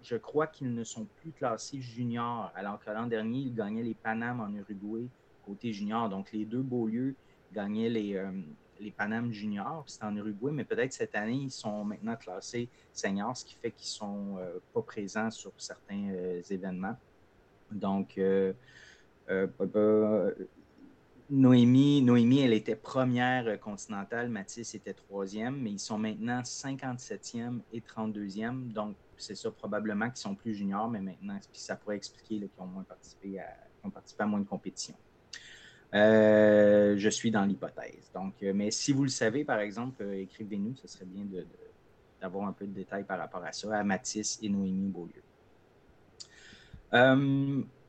[0.05, 3.95] je crois qu'ils ne sont plus classés juniors, alors que l'an dernier, ils gagnaient les
[3.95, 5.09] Panames en Uruguay
[5.45, 6.09] côté junior.
[6.09, 7.14] Donc, les deux Beaulieu
[7.53, 8.23] gagnaient les,
[8.81, 13.37] les Panam juniors, c'est en Uruguay, mais peut-être cette année, ils sont maintenant classés seniors,
[13.37, 14.38] ce qui fait qu'ils ne sont
[14.73, 16.12] pas présents sur certains
[16.51, 16.97] événements.
[17.71, 18.21] Donc,
[21.31, 27.81] Noémie, Noémie, elle était première continentale, Mathis était troisième, mais ils sont maintenant 57e et
[27.81, 28.73] 32e.
[28.73, 32.66] Donc, c'est ça probablement qu'ils sont plus juniors, mais maintenant, ça pourrait expliquer qu'ils ont
[32.66, 33.46] moins participé à,
[33.85, 34.96] ont participé à moins de compétitions.
[35.94, 38.11] Euh, je suis dans l'hypothèse.
[38.12, 41.24] Donc, euh, mais si vous le savez, par exemple, euh, écrivez-nous, ce serait bien
[42.20, 45.22] d'avoir un peu de détails par rapport à ça, à Mathis et Noémie Beaulieu.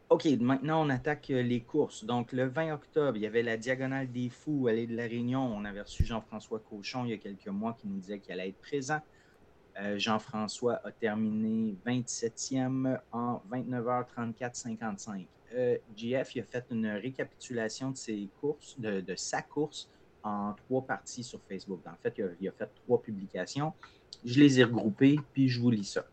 [0.08, 2.06] OK, maintenant on attaque les courses.
[2.06, 5.42] Donc le 20 octobre, il y avait la Diagonale des Fous, allée de la Réunion.
[5.42, 8.50] On avait reçu Jean-François Cochon il y a quelques mois qui nous disait qu'il allait
[8.50, 9.00] être présent.
[9.98, 15.26] Jean-François a terminé 27e en 29h34-55.
[15.54, 19.90] Euh, GF il a fait une récapitulation de ses courses, de, sa course
[20.24, 21.80] en trois parties sur Facebook.
[21.86, 23.74] En fait, il a, fait trois publications.
[24.24, 26.06] Je les ai regroupées, puis je vous lis ça.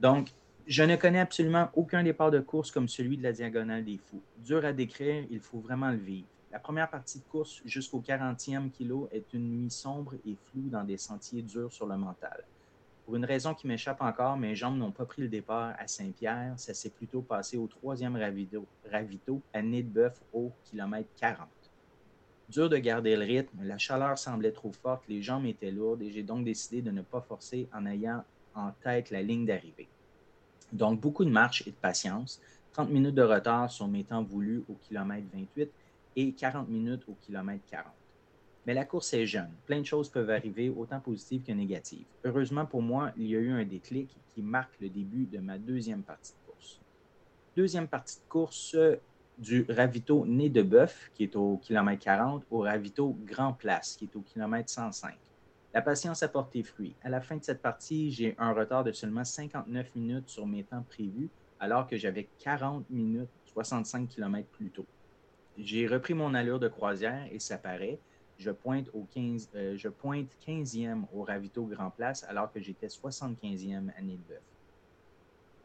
[0.00, 0.32] Donc,
[0.66, 4.20] je ne connais absolument aucun départ de course comme celui de la Diagonale des Fous.
[4.38, 6.26] Dur à décrire, il faut vraiment le vivre.
[6.50, 10.84] La première partie de course jusqu'au 40e kilo est une nuit sombre et floue dans
[10.84, 12.44] des sentiers durs sur le mental.
[13.06, 16.54] Pour une raison qui m'échappe encore, mes jambes n'ont pas pris le départ à Saint-Pierre.
[16.56, 18.66] Ça s'est plutôt passé au troisième ravito,
[19.54, 19.60] à
[20.32, 21.46] au kilomètre 40.
[22.48, 26.10] Dur de garder le rythme, la chaleur semblait trop forte, les jambes étaient lourdes et
[26.10, 28.24] j'ai donc décidé de ne pas forcer en ayant
[28.56, 29.88] en tête la ligne d'arrivée.
[30.72, 32.40] Donc, beaucoup de marche et de patience,
[32.72, 35.70] 30 minutes de retard sur mes temps voulus au kilomètre 28
[36.16, 37.86] et 40 minutes au kilomètre 40.
[38.66, 39.52] Mais la course est jeune.
[39.64, 42.06] Plein de choses peuvent arriver, autant positives que négatives.
[42.24, 45.56] Heureusement pour moi, il y a eu un déclic qui marque le début de ma
[45.56, 46.80] deuxième partie de course.
[47.56, 48.76] Deuxième partie de course
[49.38, 54.06] du ravito Nez de Bœuf, qui est au kilomètre 40, au ravito Grand Place, qui
[54.06, 55.14] est au kilomètre 105.
[55.72, 56.94] La patience a porté fruit.
[57.04, 60.64] À la fin de cette partie, j'ai un retard de seulement 59 minutes sur mes
[60.64, 61.28] temps prévus,
[61.60, 64.86] alors que j'avais 40 minutes 65 km plus tôt.
[65.56, 67.98] J'ai repris mon allure de croisière et ça paraît,
[68.38, 74.02] je pointe, au 15, euh, 15e au ravito Grand Place alors que j'étais 75e à
[74.02, 74.18] Nez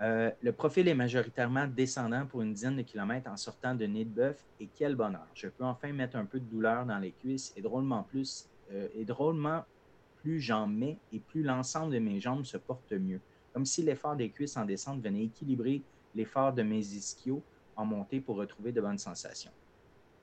[0.02, 4.44] euh, le profil est majoritairement descendant pour une dizaine de kilomètres en sortant de Bœuf
[4.60, 5.28] et quel bonheur.
[5.36, 8.88] Je peux enfin mettre un peu de douleur dans les cuisses et drôlement plus, euh,
[8.96, 9.64] et drôlement
[10.18, 13.22] plus j'en mets et plus l'ensemble de mes jambes se porte mieux.
[13.54, 15.84] Comme si l'effort des cuisses en descente venait équilibrer
[16.16, 17.44] l'effort de mes ischios
[17.76, 19.52] en montée pour retrouver de bonnes sensations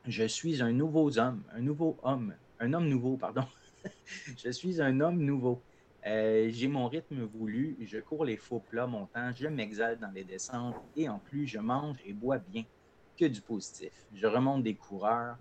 [0.08, 3.44] je suis un nouveau homme, un nouveau homme, un homme nouveau, pardon.
[4.36, 5.62] je suis un homme nouveau.
[6.06, 10.24] Euh, j'ai mon rythme voulu, je cours les faux plats montants, je m'exalte dans les
[10.24, 12.64] descentes et en plus, je mange et bois bien.
[13.18, 13.92] Que du positif.
[14.14, 15.36] Je remonte des coureurs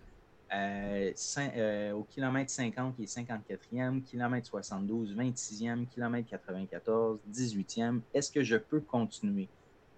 [0.51, 8.01] euh, euh, au kilomètre 50 qui est 54e, kilomètre 72, 26e, kilomètre 94, 18e.
[8.13, 9.47] Est-ce que je peux continuer?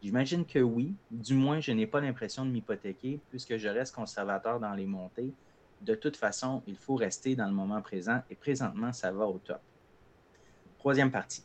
[0.02, 0.94] J'imagine que oui.
[1.12, 5.34] Du moins, je n'ai pas l'impression de m'hypothéquer puisque je reste conservateur dans les montées.
[5.82, 9.40] De toute façon, il faut rester dans le moment présent et présentement, ça va au
[9.40, 9.62] top.
[10.78, 11.44] Troisième partie.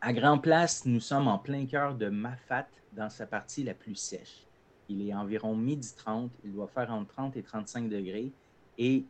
[0.00, 3.96] À Grand Place, nous sommes en plein cœur de Mafat dans sa partie la plus
[3.96, 4.46] sèche.
[4.88, 8.32] Il est environ midi 30, il doit faire entre 30 et 35 degrés
[8.78, 9.04] et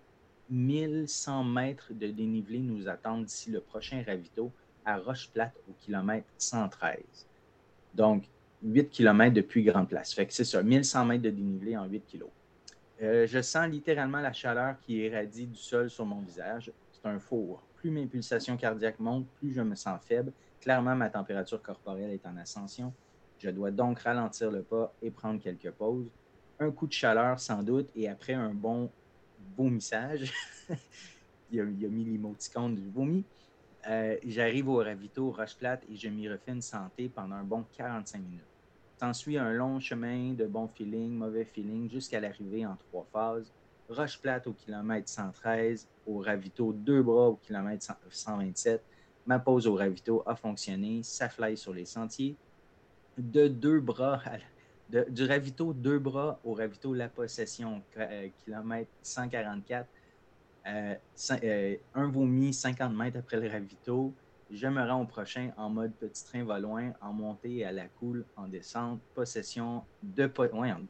[0.50, 4.50] 1100 mètres de dénivelé nous attendent d'ici le prochain ravito
[4.84, 6.98] à Roche-Plate au kilomètre 113.
[7.94, 8.24] Donc,
[8.62, 10.12] 8 km depuis Grande Place.
[10.12, 12.24] Fait que c'est ça, 1100 mètres de dénivelé en 8 kg.
[13.02, 16.70] Euh, je sens littéralement la chaleur qui irradie du sol sur mon visage.
[16.92, 17.62] C'est un four.
[17.76, 20.32] Plus mes pulsations cardiaques montent, plus je me sens faible.
[20.60, 22.92] Clairement, ma température corporelle est en ascension.
[23.38, 26.10] Je dois donc ralentir le pas et prendre quelques pauses.
[26.58, 28.90] Un coup de chaleur sans doute et après un bon
[29.56, 30.30] vomissage.
[31.50, 33.24] il, a, il a mis l'émoticône du vomi.
[33.88, 38.18] Euh, j'arrive au ravito Roche-Plate et je m'y refais une santé pendant un bon 45
[38.18, 38.49] minutes.
[39.00, 43.50] S'ensuit un long chemin de bon feeling, mauvais feeling, jusqu'à l'arrivée en trois phases.
[43.88, 48.84] Roche-Plate au kilomètre 113, au ravito deux bras au kilomètre 127.
[49.24, 52.36] Ma pause au ravito a fonctionné, ça fly sur les sentiers.
[53.16, 54.20] De deux bras,
[54.90, 59.88] du ravito deux bras au ravito La Possession, euh, kilomètre 144
[60.66, 60.94] euh,
[61.42, 64.12] euh, un vomi 50 mètres après le ravito.
[64.52, 67.86] Je me rends au prochain en mode petit train va loin, en montée à la
[67.86, 70.28] coule, en descente, possession de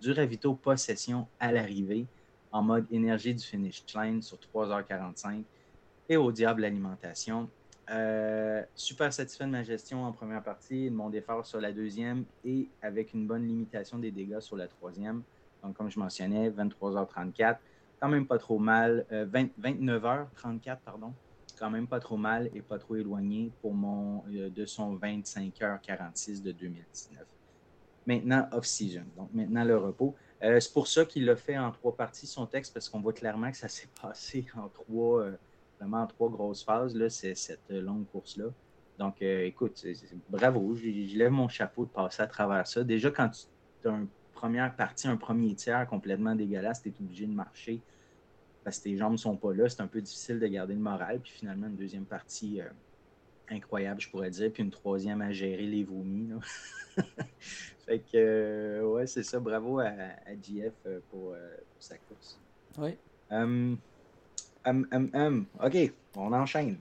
[0.01, 2.07] du ravito, possession à l'arrivée,
[2.53, 5.43] en mode énergie du finish line sur 3h45
[6.09, 7.51] et au diable l'alimentation.
[7.91, 12.25] Euh, super satisfait de ma gestion en première partie, de mon effort sur la deuxième
[12.47, 15.23] et avec une bonne limitation des dégâts sur la troisième.
[15.63, 17.59] Donc, comme je mentionnais, 23h34,
[18.01, 19.05] quand même pas trop mal.
[19.11, 21.13] 29h34, pardon,
[21.61, 26.53] quand même pas trop mal et pas trop éloigné pour mon, de son 25h46 de
[26.53, 27.25] 2019.
[28.07, 30.17] Maintenant, off-season, donc maintenant le repos.
[30.41, 33.51] c'est pour ça qu'il a fait en trois parties son texte, parce qu'on voit clairement
[33.51, 35.27] que ça s'est passé en trois,
[35.79, 38.47] vraiment trois grosses phases, là, c'est cette longue course-là.
[39.01, 39.83] Donc, euh, écoute,
[40.29, 42.85] bravo, je, lève mon chapeau de passer à travers ça.
[42.85, 47.27] Déjà, quand tu as une première partie, un premier tiers complètement dégueulasse, tu es obligé
[47.27, 47.81] de marcher
[48.65, 49.69] parce que tes jambes ne sont pas là.
[49.69, 51.21] C'est un peu difficile de garder le moral.
[51.21, 52.69] Puis finalement, une deuxième partie euh,
[53.49, 54.53] incroyable, je pourrais dire.
[54.53, 56.31] Puis une troisième à gérer les vomis.
[57.87, 59.41] fait que, euh, ouais, c'est ça.
[59.41, 60.75] Bravo à, à GF
[61.11, 61.35] pour,
[61.79, 62.39] sa course.
[62.79, 62.97] Oui.
[63.31, 63.79] Hum,
[64.65, 66.77] hum, hum, OK, on enchaîne.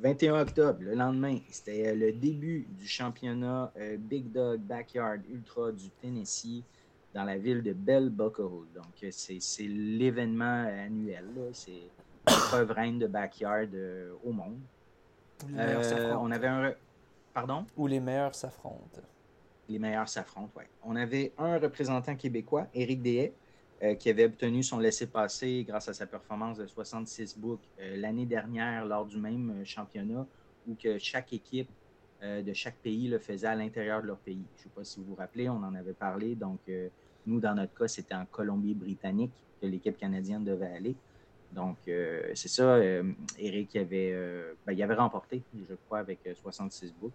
[0.00, 5.72] 21 octobre, le lendemain, c'était euh, le début du championnat euh, Big Dog Backyard Ultra
[5.72, 6.64] du Tennessee
[7.14, 8.66] dans la ville de Bell Buckle.
[8.74, 11.26] Donc, euh, c'est l'événement annuel.
[11.52, 11.90] C'est
[12.28, 13.68] l'épreuve reine de backyard
[14.24, 14.58] au monde.
[15.48, 16.74] on avait un.
[17.32, 17.64] Pardon?
[17.76, 19.00] Où les meilleurs s'affrontent.
[19.68, 20.64] Les meilleurs s'affrontent, oui.
[20.82, 23.32] On avait un représentant québécois, Éric Dehaye,
[23.82, 28.26] euh, qui avait obtenu son laissez-passer grâce à sa performance de 66 books euh, l'année
[28.26, 30.26] dernière lors du même euh, championnat
[30.68, 31.70] où que chaque équipe
[32.22, 34.44] de chaque pays le faisait à l'intérieur de leur pays.
[34.56, 36.34] Je ne sais pas si vous vous rappelez, on en avait parlé.
[36.34, 36.60] Donc,
[37.26, 40.94] nous, dans notre cas, c'était en Colombie-Britannique que l'équipe canadienne devait aller.
[41.52, 42.78] Donc, c'est ça.
[43.38, 44.14] Eric avait,
[44.66, 47.12] ben, il avait remporté, je crois, avec 66 books.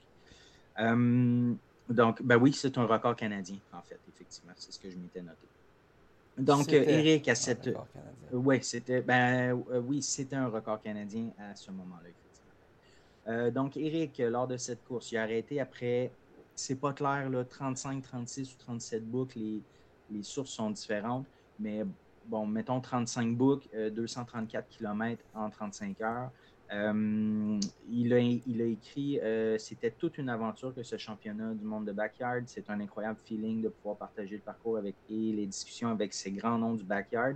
[1.90, 4.54] donc, ben oui, c'est un record canadien, en fait, effectivement.
[4.56, 5.48] C'est ce que je m'étais noté.
[6.38, 7.70] Donc, Eric, à cette.
[8.32, 9.02] Oui, c'était.
[9.02, 12.10] Ben, euh, oui, c'était un record canadien à ce moment-là.
[13.28, 16.12] Euh, donc, Eric, lors de cette course, il a arrêté après,
[16.56, 19.40] c'est pas clair, là, 35, 36 ou 37 boucles.
[20.12, 21.26] Les, sources sont différentes,
[21.60, 21.84] mais
[22.28, 26.32] bon, mettons 35 boucles, 234 km en 35 heures.
[26.74, 27.60] Euh,
[27.90, 32.44] il, a, écrit euh, C'était toute une aventure que ce championnat du monde de backyard.
[32.48, 36.32] C'est un incroyable feeling de pouvoir partager le parcours avec et les discussions avec ces
[36.32, 37.36] grands noms du backyard.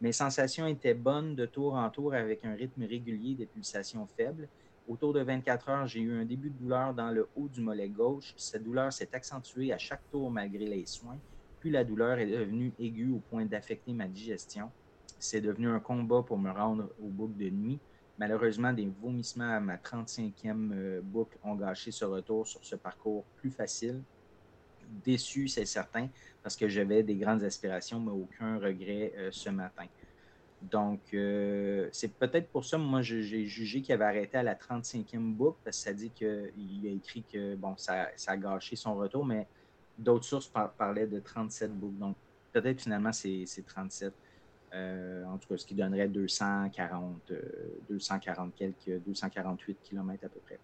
[0.00, 4.48] Mes sensations étaient bonnes de tour en tour avec un rythme régulier des pulsations faibles.
[4.86, 7.88] Autour de 24 heures, j'ai eu un début de douleur dans le haut du mollet
[7.88, 8.34] gauche.
[8.36, 11.18] Cette douleur s'est accentuée à chaque tour malgré les soins.
[11.58, 14.70] Puis la douleur est devenue aiguë au point d'affecter ma digestion.
[15.18, 17.80] C'est devenu un combat pour me rendre au boucle de nuit.
[18.18, 23.24] Malheureusement, des vomissements à ma 35e euh, boucle ont gâché ce retour sur ce parcours
[23.36, 24.02] plus facile.
[24.86, 26.08] Déçu, c'est certain,
[26.42, 29.86] parce que j'avais des grandes aspirations, mais aucun regret euh, ce matin.
[30.62, 35.34] Donc, euh, c'est peut-être pour ça, moi, j'ai jugé qu'il avait arrêté à la 35e
[35.34, 39.24] boucle, parce que ça dit qu'il a écrit que, bon, ça, a gâché son retour,
[39.26, 39.46] mais
[39.98, 41.98] d'autres sources parlaient de 37 boucles.
[41.98, 42.16] Donc,
[42.52, 44.12] peut-être finalement, c'est 37.
[44.74, 47.32] Euh, en tout cas, ce qui donnerait 240,
[47.88, 50.58] 240 euh, quelques, 248 km à peu près.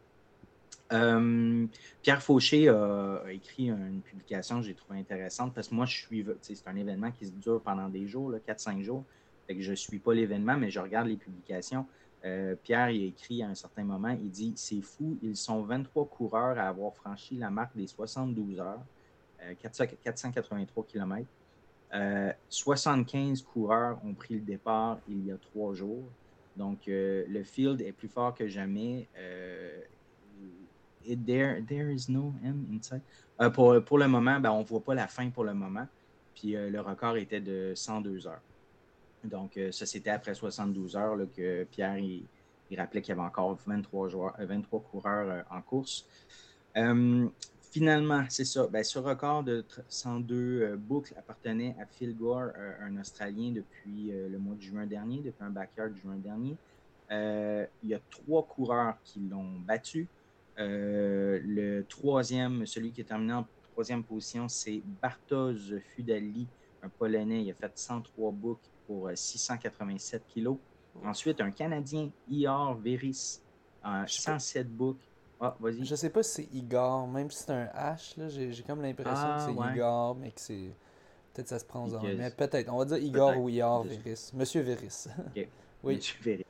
[2.02, 6.26] Pierre Fauché a, écrit une publication que j'ai trouvée intéressante parce que moi, je suis,
[6.40, 9.04] c'est un événement qui se dure pendant des jours, 4-5 jours.
[9.54, 11.86] Que je ne suis pas l'événement, mais je regarde les publications.
[12.62, 16.06] Pierre il a écrit à un certain moment, il dit C'est fou, ils sont 23
[16.06, 18.82] coureurs à avoir franchi la marque des 72 heures,
[19.58, 21.26] 483 km.
[22.48, 26.04] 75 coureurs ont pris le départ il y a trois jours.
[26.56, 29.08] Donc, euh, le field est plus fort que jamais.
[29.18, 29.80] Euh,
[31.26, 33.00] there, there is no end inside.
[33.40, 35.86] Euh, pour, pour, le moment, ben, on ne voit pas la fin pour le moment.
[36.34, 38.40] Puis le record était de 102 heures.
[39.24, 42.24] Donc, ça, c'était après 72 heures que Pierre il,
[42.76, 46.06] rappelait qu'il y avait encore 23, joueurs, 23 coureurs en course.
[47.70, 48.66] Finalement, c'est ça.
[48.66, 54.10] Ben, ce record de 102 euh, boucles appartenait à Phil Gore, euh, un Australien, depuis
[54.10, 56.56] euh, le mois de juin dernier, depuis un backyard de juin dernier.
[57.10, 60.08] il y a trois coureurs qui l'ont battu.
[60.56, 66.48] le troisième, celui qui est terminé en troisième position, c'est Bartosz Fudali,
[66.82, 67.44] un Polonais.
[67.44, 70.56] Il a fait 103 boucles pour 687 kilos.
[71.04, 73.40] Ensuite, un Canadien, Ior Veris,
[74.06, 75.06] 107 boucles
[75.40, 75.86] ah, vas-y.
[75.86, 79.40] Je sais pas si c'est Igor, même si c'est un H, j'ai comme l'impression que
[79.40, 80.70] c'est ah, Igor, mais que c'est.
[81.32, 82.70] Peut-être ça se prend en Mais peut-être.
[82.70, 84.32] On va dire Igor ou Igor Véris.
[84.34, 85.06] Monsieur Véris.
[85.82, 85.96] oui.
[85.96, 86.44] Monsieur Véris.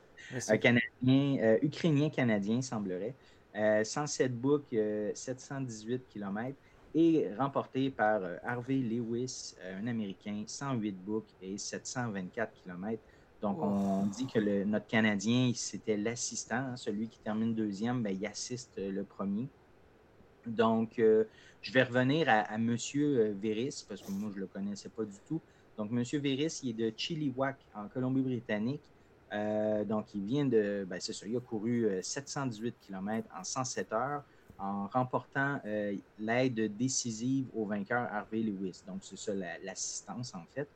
[0.49, 3.15] Un Canadien, euh, Ukrainien-Canadien, semblerait.
[3.53, 4.75] 107 euh, books,
[5.13, 6.57] 718 euh, km
[6.93, 13.01] et remporté par Harvey Lewis, un Américain, 108 books et 724 km.
[13.41, 18.25] Donc, on dit que notre Canadien, c'était l'assistant, hein, celui qui termine deuxième, ben, il
[18.27, 19.47] assiste le premier.
[20.45, 22.75] Donc, je vais revenir à, à M.
[23.41, 25.41] Véris, parce que moi, je ne le connaissais pas du tout.
[25.75, 26.03] Donc, M.
[26.21, 28.83] Véris, il est de Chilliwack, en Colombie-Britannique.
[29.87, 30.85] donc, il vient de.
[30.87, 34.23] Ben, c'est ça, il a couru 718 km en 107 heures
[34.61, 38.83] en remportant euh, l'aide décisive au vainqueur Harvey Lewis.
[38.87, 39.33] Donc, c'est ça
[39.63, 40.69] l'assistance, en fait.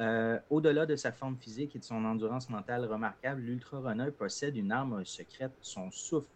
[0.00, 4.72] Euh, au-delà de sa forme physique et de son endurance mentale remarquable, l'ultra-runner possède une
[4.72, 6.28] arme secrète, son souffle.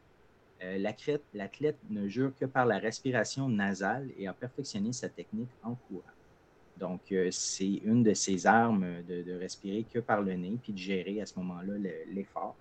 [0.63, 5.75] Euh, l'athlète ne jure que par la respiration nasale et a perfectionné sa technique en
[5.75, 6.03] courant.
[6.79, 7.01] Donc,
[7.31, 11.23] c'est une de ses armes de, de, respirer que par le nez, puis de gérer
[11.23, 11.73] à ce moment-là
[12.13, 12.55] l'effort.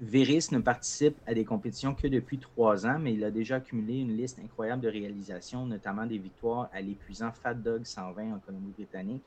[0.00, 4.00] Véris ne participe à des compétitions que depuis trois ans, mais il a déjà accumulé
[4.00, 9.24] une liste incroyable de réalisations, notamment des victoires à l'épuisant Fat Dog 120 en Colombie-Britannique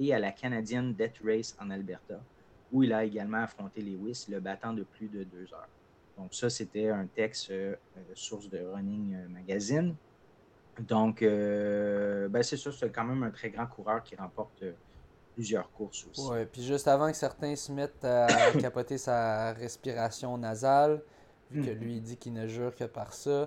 [0.00, 2.20] et à la canadienne Death Race en Alberta,
[2.72, 5.68] où il a également affronté Lewis, le battant de plus de deux heures.
[6.16, 9.94] Donc ça, c'était un texte euh, euh, source de Running Magazine.
[10.80, 14.64] Donc, euh, ben c'est ça, c'est quand même un très grand coureur qui remporte
[15.38, 16.28] plusieurs courses aussi.
[16.28, 18.26] Ouais, puis juste avant que certains se mettent à
[18.60, 21.00] capoter sa respiration nasale,
[21.52, 21.78] vu que mhm.
[21.78, 23.46] lui il dit qu'il ne jure que par ça, euh,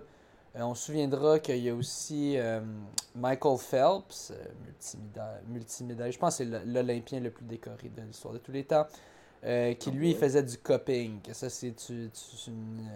[0.61, 2.61] on se souviendra qu'il y a aussi euh,
[3.13, 8.39] Michael Phelps, euh, multimédaille, je pense que c'est l'Olympien le plus décoré de l'histoire de
[8.39, 8.87] tous les temps,
[9.43, 11.19] qui lui faisait du coping.
[11.33, 12.87] Ça, c'est une,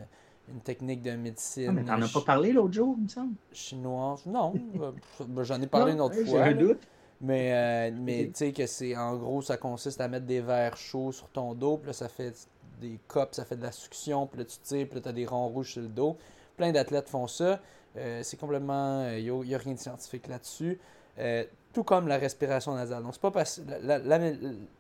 [0.63, 1.67] technique de médecine?
[1.67, 3.33] Ah, mais t'en as pas parlé l'autre jour, il me semble.
[3.51, 4.53] Chinois, non.
[5.27, 6.23] Ben, j'en ai parlé une autre fois.
[6.23, 6.79] J'ai un doute.
[7.25, 10.77] Mais, euh, mais tu sais que c'est en gros, ça consiste à mettre des verres
[10.77, 12.47] chauds sur ton dos, puis là, ça fait
[12.79, 15.13] des copes, ça fait de la succion, puis là, tu tires, puis là, tu as
[15.13, 16.17] des ronds rouges sur le dos.
[16.55, 17.59] Plein d'athlètes font ça.
[17.97, 19.07] Euh, c'est complètement.
[19.09, 20.79] Il euh, n'y a, rien de scientifique là-dessus.
[21.73, 23.01] tout comme la respiration nasale.
[23.01, 23.59] Donc, c'est pas parce.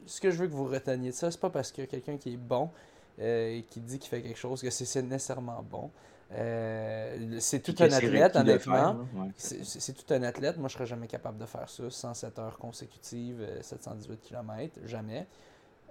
[0.05, 1.89] ce que je veux que vous reteniez de ça, c'est pas parce qu'il y a
[1.89, 2.69] quelqu'un qui est bon
[3.17, 5.89] et qui dit qu'il fait quelque chose que c'est nécessairement bon.
[6.33, 9.05] Euh, c'est tout un athlète, honnêtement.
[9.37, 10.57] C'est tout un athlète.
[10.57, 11.89] Moi, je serais jamais capable de faire ça.
[11.89, 15.27] 107 heures consécutives, 718 euh, km, jamais.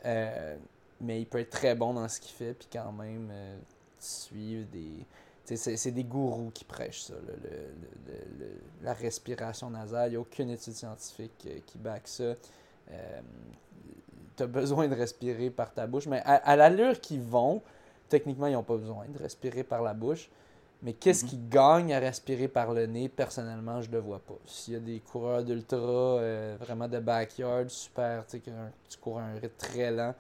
[0.04, 0.56] Euh,
[1.00, 3.32] mais il peut être très bon dans ce qu'il fait, puis quand même
[3.98, 5.06] suivre des.
[5.44, 7.14] C'est des gourous qui prêchent ça,
[8.82, 10.08] la respiration nasale.
[10.08, 12.34] Il n'y a aucune étude scientifique qui back ça.
[14.36, 17.60] tu as besoin de respirer par ta bouche, mais à l'allure qu'ils vont,
[18.08, 20.30] techniquement, ils n'ont pas besoin de respirer par la bouche.
[20.84, 21.30] Mais qu'est-ce mhm.
[21.30, 24.34] qui gagne à respirer par le nez, personnellement, je ne le vois pas.
[24.44, 29.32] S'il y a des coureurs d'ultra, euh, vraiment de backyard, super, tu sais, cours un
[29.32, 30.14] rythme très lent,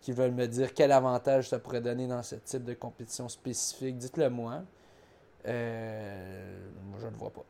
[0.00, 3.98] qui veulent me dire quel avantage ça pourrait donner dans ce type de compétition spécifique,
[3.98, 4.62] dites-le moi.
[5.46, 7.44] Euh, moi, je ne le vois pas.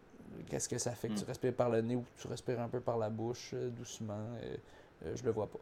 [0.48, 1.28] Qu'est-ce que ça fait que tu mhm.
[1.28, 4.26] respires par le nez ou que tu respires un peu par la bouche, euh, doucement?
[5.14, 5.58] je le vois pas.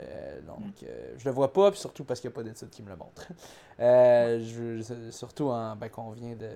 [0.00, 0.86] Euh, donc, mm.
[0.88, 2.90] euh, je le vois pas, puis surtout parce qu'il n'y a pas d'études qui me
[2.90, 3.28] le montrent.
[3.80, 6.50] Euh, surtout en, ben, qu'on vient de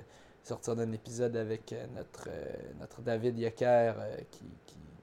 [0.44, 2.28] sortir d'un épisode avec notre,
[2.78, 3.92] notre David Yocker
[4.30, 4.44] qui,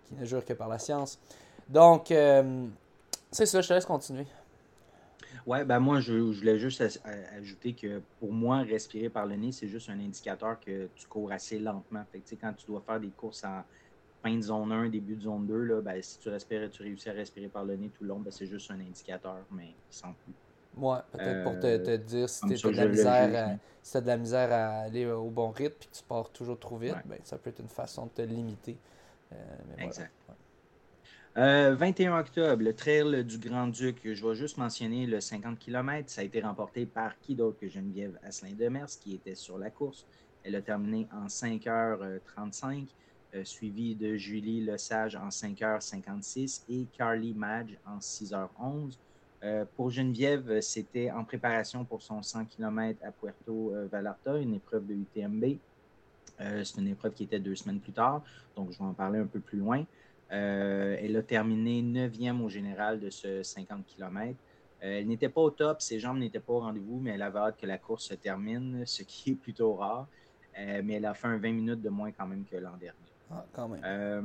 [0.06, 1.20] qui, ne jure que par la science.
[1.68, 2.14] Donc,
[3.32, 4.26] c'est ça, je te laisse continuer.
[5.46, 6.82] Ouais, ben moi, je, voulais juste
[7.38, 11.34] ajouter que pour moi, respirer par le nez, c'est juste un indicateur que tu cours
[11.34, 12.04] assez lentement.
[12.14, 13.64] Fait que, quand tu dois faire des courses en
[14.26, 17.10] fin de zone 1, début de zone 2, là, ben, si tu respires tu réussis
[17.10, 20.14] à respirer par le nez tout le long, ben, c'est juste un indicateur, mais sans
[20.14, 20.34] plus.
[20.82, 24.08] Ouais, peut-être pour te, te, dire si tu as, de la misère à, si de
[24.08, 27.20] la misère à aller au bon rythme et que tu pars toujours trop vite, ben,
[27.24, 28.78] ça peut être une façon de te limiter.
[29.32, 29.36] Euh,
[29.78, 30.12] exact.
[31.36, 34.00] 21 euh, octobre, le trail du Grand-Duc.
[34.04, 36.10] Je vais juste mentionner le 50 km.
[36.10, 40.06] Ça a été remporté par qui d'autre que Geneviève Asselin-Demers, qui était sur la course.
[40.44, 42.88] Elle a terminé en 5h35.
[43.36, 48.98] Euh, suivi de Julie Lesage en 5h56 et Carly Madge en 6h11.
[49.44, 54.54] Euh, pour Geneviève, c'était en préparation pour son 100 km à Puerto euh, Vallarta, une
[54.54, 55.58] épreuve de UTMB.
[56.40, 58.22] c'est une épreuve qui était deux semaines plus tard,
[58.56, 59.86] donc je vais en parler un peu plus loin.
[60.30, 64.38] elle a terminé 9e au général de ce 50 km.
[64.80, 67.58] elle n'était pas au top, ses jambes n'étaient pas au rendez-vous, mais elle avait hâte
[67.58, 70.08] que la course se termine, ce qui est plutôt rare.
[70.58, 73.15] mais elle a fait un 20 minutes de moins quand même que l'an dernier.
[73.32, 73.44] Ah,
[73.84, 74.22] euh,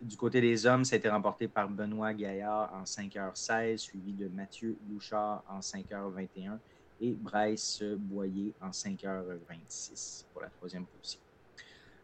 [0.00, 4.28] du côté des hommes, ça a été remporté par Benoît Gaillard en 5h16, suivi de
[4.28, 6.58] Mathieu Bouchard en 5h21
[7.00, 11.20] et Bryce Boyer en 5h26 pour la troisième position.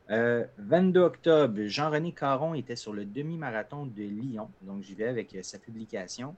[0.08, 5.36] 22 euh, octobre, Jean-René Caron était sur le demi-marathon de Lyon, donc j'y vais avec
[5.42, 6.36] sa publication.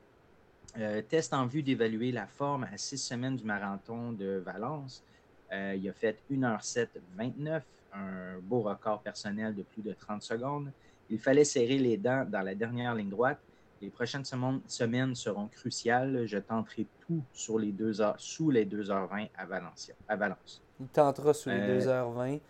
[0.79, 5.05] Euh, test en vue d'évaluer la forme à six semaines du marathon de Valence.
[5.53, 7.63] il a fait 1h07 29
[7.93, 10.71] un beau record personnel de plus de 30 secondes.
[11.11, 13.39] Il fallait serrer les dents dans la dernière ligne droite,
[13.81, 16.27] Les prochaines semaines seront cruciales.
[16.27, 20.61] Je tenterai tout sur les deux heures, sous les 2h20 à, Valencia, à Valence.
[20.81, 22.41] Il tentera sous les 2h20.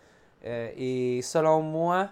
[0.45, 2.09] Euh, et selon moi,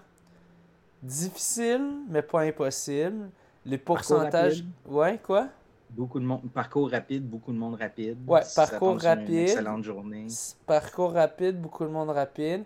[1.01, 3.29] difficile, mais pas impossible.
[3.65, 4.63] Les pourcentages.
[4.85, 5.49] Ouais, quoi?
[5.89, 8.17] Beaucoup de monde, parcours rapide, beaucoup de monde rapide.
[8.27, 9.29] Ouais, parcours rapide.
[9.29, 10.27] Une excellente journée.
[10.65, 12.63] Parcours rapide, beaucoup de monde rapide.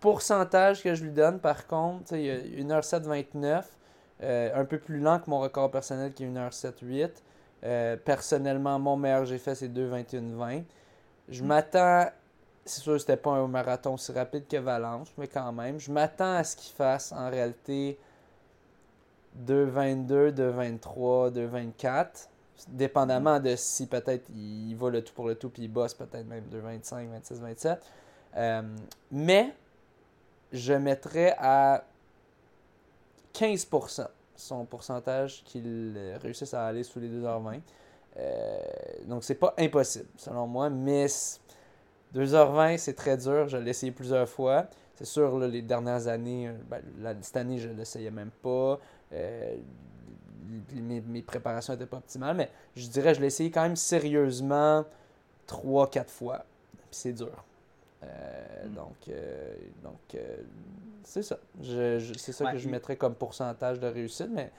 [0.00, 3.64] Pourcentage que je lui donne, par contre, il y a 1h729,
[4.22, 7.10] euh, un peu plus lent que mon record personnel qui est 1h78.
[7.62, 10.64] Euh, personnellement, mon meilleur j'ai fait, c'est 2h21.20.
[11.28, 12.06] Je m'attends,
[12.64, 15.92] c'est sûr que c'était pas un marathon aussi rapide que Valence, mais quand même, je
[15.92, 17.98] m'attends à ce qu'il fasse en réalité
[19.46, 22.28] 2h22, 2h23, 2h24
[22.68, 26.26] dépendamment de si peut-être il va le tout pour le tout puis il bosse peut-être
[26.26, 27.86] même 2,25, 26, 27.
[29.10, 29.54] mais
[30.52, 31.84] je mettrais à
[33.34, 37.60] 15% son pourcentage qu'il réussisse à aller sous les 2h20.
[38.16, 38.60] Euh,
[39.06, 41.06] donc c'est pas impossible selon moi, mais
[42.14, 44.66] 2h20 c'est très dur, je l'ai essayé plusieurs fois.
[44.96, 48.78] C'est sûr, les dernières années, euh, ben, cette année je l'essayais même pas.
[49.12, 49.56] Euh,
[50.72, 54.84] mes, préparations n'étaient pas optimales, mais je dirais je l'ai essayé quand même sérieusement
[55.46, 56.44] 3-4 fois.
[56.90, 57.44] c'est dur.
[58.02, 58.74] Euh, mm.
[58.74, 60.36] Donc, euh, donc euh,
[61.02, 61.38] c'est ça.
[61.62, 64.52] c'est ça que je mettrais comme pourcentage de réussite, mais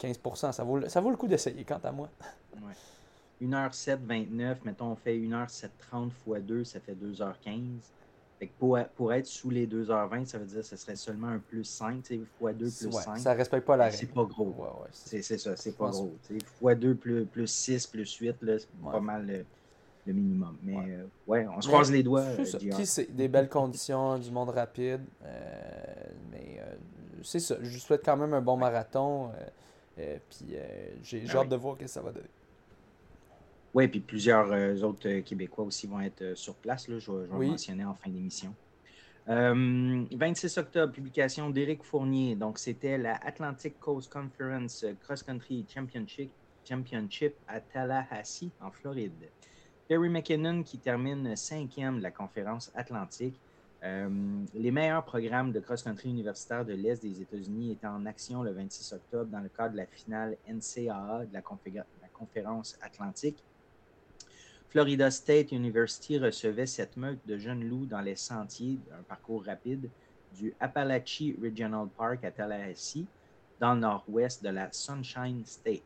[0.00, 2.08] 15%, ça vaut, ça vaut le coup d'essayer, quant à moi.
[2.54, 3.46] Ouais.
[3.46, 7.80] 1h729, mettons, on fait 1h730 x 2, ça fait 2h15
[8.58, 11.64] pour, pour, être sous les 2h20, ça veut dire que ce serait seulement un plus
[11.64, 13.18] 5, x 2 plus 5.
[13.18, 13.96] Ça respecte pas la règle.
[13.96, 14.54] C'est pas gros.
[14.92, 16.12] c'est ça, c'est pas gros.
[16.30, 19.44] x 2 plus, plus 6 plus 8, c'est pas mal
[20.06, 20.56] le, minimum.
[20.62, 20.76] Mais
[21.26, 22.22] ouais, euh, on se croise les doigts.
[22.22, 22.44] Euh,
[22.84, 25.02] c'est des belles conditions, du monde rapide.
[25.24, 26.60] Euh, mais
[27.22, 27.56] c'est ça.
[27.62, 29.30] Je souhaite quand même un bon marathon.
[29.96, 30.56] puis
[31.02, 32.28] j'ai ben hâte de voir ce que ça va donner.
[33.74, 36.88] Oui, puis plusieurs euh, autres euh, Québécois aussi vont être euh, sur place.
[36.88, 38.54] Là, je, vais, mentionner en fin d'émission.
[39.26, 42.34] 26 octobre, publication d'Éric Fournier.
[42.34, 46.30] Donc, c'était la Atlantic Coast Conference Cross Country Championship,
[46.68, 49.30] Championship à Tallahassee, en Floride.
[49.92, 53.38] Terry McKinnon qui termine cinquième de la conférence Atlantique.
[53.82, 58.94] les meilleurs programmes de cross-country universitaire de l'Est des États-Unis étaient en action le 26
[58.94, 61.42] octobre dans le cadre de la finale NCAA de la
[62.10, 63.44] conférence Atlantique.
[64.70, 69.90] Florida State University recevait cette meute de jeunes loups dans les sentiers d'un parcours rapide
[70.34, 73.04] du Appalachie Regional Park à Tallahassee,
[73.60, 75.82] dans le nord-ouest de la Sunshine State.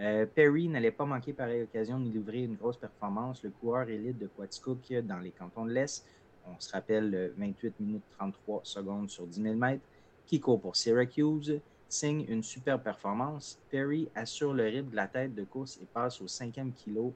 [0.00, 3.42] Euh, Perry n'allait pas manquer pareille occasion de livrer une grosse performance.
[3.42, 6.06] Le coureur élite de Quaticook dans les cantons de l'Est,
[6.46, 9.84] on se rappelle 28 minutes 33 secondes sur 10 000 mètres,
[10.26, 13.58] qui court pour Syracuse, signe une super performance.
[13.68, 17.12] Perry assure le rythme de la tête de course et passe au cinquième kilo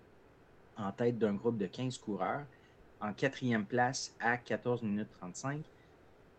[0.76, 2.44] en tête d'un groupe de 15 coureurs,
[3.00, 5.62] en quatrième place à 14 minutes 35,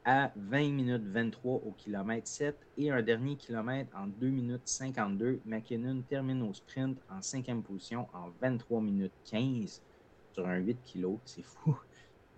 [0.05, 5.41] à 20 minutes 23 au kilomètre 7 et un dernier kilomètre en 2 minutes 52.
[5.45, 9.81] McKinnon termine au sprint en cinquième position en 23 minutes 15
[10.33, 11.17] sur un 8 kg.
[11.25, 11.77] C'est fou.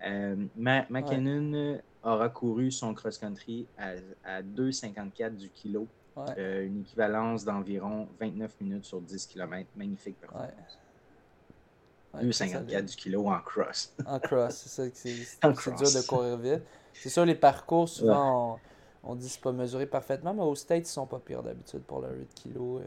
[0.06, 3.94] Euh, McKinnon aura couru son cross-country à,
[4.24, 5.88] à 2,54 du kilo.
[6.36, 9.68] Euh, une équivalence d'environ 29 minutes sur 10 km.
[9.76, 10.78] Magnifique performance.
[12.16, 13.92] 2,54 du kilo en cross.
[14.06, 14.82] en cross, c'est ça.
[14.94, 15.12] C'est
[15.76, 16.62] dur de courir vite.
[16.94, 18.58] C'est sûr, les parcours, souvent,
[19.04, 21.82] on, dit que c'est pas mesuré parfaitement, mais aux States, ils sont pas pires d'habitude
[21.82, 22.82] pour le 8 kg.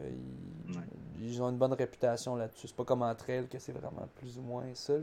[1.20, 2.68] Ils, ont une bonne réputation là-dessus.
[2.68, 4.94] C'est pas comme entre elles que c'est vraiment plus ou moins ça.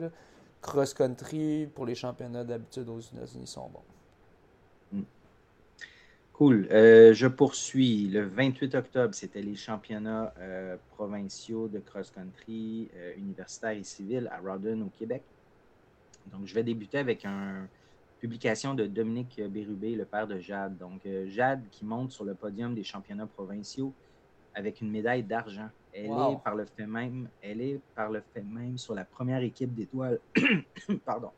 [0.62, 3.84] Cross-country, pour les championnats d'habitude aux États-Unis, sont bons.
[6.40, 6.70] Cool.
[6.72, 8.08] Euh, je poursuis.
[8.08, 14.40] Le 28 octobre, c'était les championnats euh, provinciaux de cross-country euh, universitaire et civil à
[14.40, 15.22] Rawdon, au Québec.
[16.28, 17.68] Donc, je vais débuter avec une
[18.22, 20.78] publication de Dominique Bérubé, le père de Jade.
[20.78, 23.92] Donc, Jade qui monte sur le podium des championnats provinciaux
[24.56, 25.68] avec une médaille d'argent.
[25.92, 29.42] Elle est par le fait même, elle est par le fait même sur la première
[29.42, 30.20] équipe d'étoiles.
[31.06, 31.32] Pardon.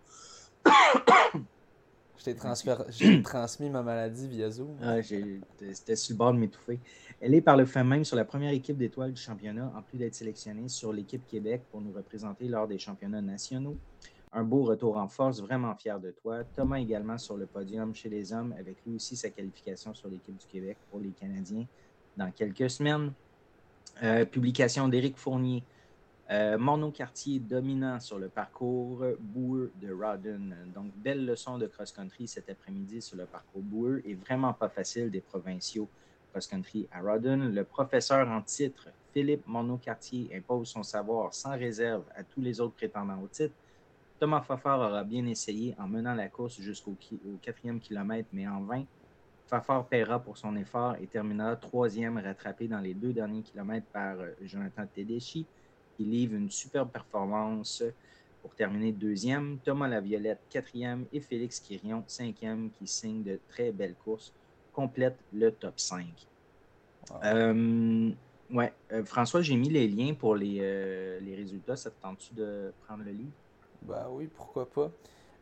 [2.21, 4.77] Je t'ai transmis ma maladie via Zoom.
[4.81, 6.79] Ah, C'était sur le bord de m'étouffer.
[7.19, 9.97] Elle est par le fait même sur la première équipe d'étoiles du championnat, en plus
[9.97, 13.75] d'être sélectionnée sur l'équipe Québec pour nous représenter lors des championnats nationaux.
[14.33, 16.43] Un beau retour en force, vraiment fier de toi.
[16.55, 20.37] Thomas également sur le podium chez les hommes, avec lui aussi sa qualification sur l'équipe
[20.37, 21.65] du Québec pour les Canadiens
[22.17, 23.13] dans quelques semaines.
[24.03, 25.63] Euh, publication d'Éric Fournier.
[26.31, 30.51] Euh, monocartier dominant sur le parcours boueux de Rawdon.
[30.73, 35.11] Donc, belle leçon de cross-country cet après-midi sur le parcours boueux et vraiment pas facile
[35.11, 35.89] des provinciaux
[36.31, 37.53] cross-country à Rodden.
[37.53, 42.75] Le professeur en titre, Philippe Monod-Cartier, impose son savoir sans réserve à tous les autres
[42.75, 43.53] prétendants au titre.
[44.17, 46.95] Thomas Fafard aura bien essayé en menant la course jusqu'au
[47.41, 48.85] quatrième kilomètre, mais en vain.
[49.47, 54.17] Fafard paiera pour son effort et terminera troisième, rattrapé dans les deux derniers kilomètres par
[54.17, 55.45] euh, Jonathan Tedeschi,
[55.95, 57.83] qui livre une superbe performance
[58.41, 59.59] pour terminer deuxième.
[59.59, 64.33] Thomas Laviolette, quatrième, et Félix Quirion, cinquième, qui signe de très belles courses,
[64.71, 66.27] complète le top 5.
[67.23, 68.11] Euh,
[68.49, 71.75] ouais, euh, François, j'ai mis les liens pour les, les résultats.
[71.75, 73.33] Ça te tente-tu de prendre le livre?
[73.81, 74.91] Ben oui, pourquoi pas.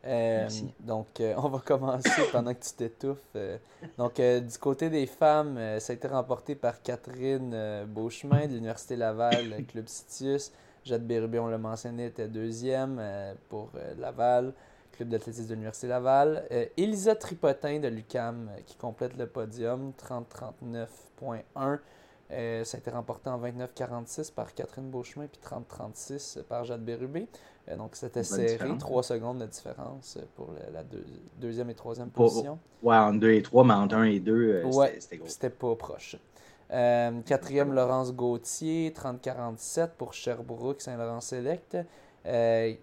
[0.06, 0.48] Euh,
[0.80, 3.18] donc, euh, on va commencer pendant que tu t'étouffes.
[3.36, 3.58] Euh.
[3.98, 9.64] donc, du côté des femmes, ça a été remporté par Catherine Beauchemin de l'Université Laval,
[9.68, 10.52] Club Citius.
[10.84, 13.02] Jade Bérubé, on l'a mentionné, était deuxième
[13.50, 14.54] pour Laval,
[14.92, 16.46] Club d'athlétisme de l'Université Laval.
[16.78, 21.80] Elisa Tripotin de l'UCAM qui complète le podium, 30-39.1.
[22.32, 27.26] Euh, ça a été remporté en 29-46 par Catherine Beauchemin puis 30-36 par Jade Bérubé.
[27.68, 30.82] Euh, donc c'était serré, 3 secondes de différence pour la
[31.38, 32.58] deuxième et troisième position.
[32.82, 35.28] Ouais, en 2 et 3, mais en 1 et 2, euh, ouais, c'était gros.
[35.28, 36.16] C'était pas proche.
[36.68, 41.76] quatrième, Laurence Gauthier, 30-47 pour Sherbrooke, Saint-Laurent Select.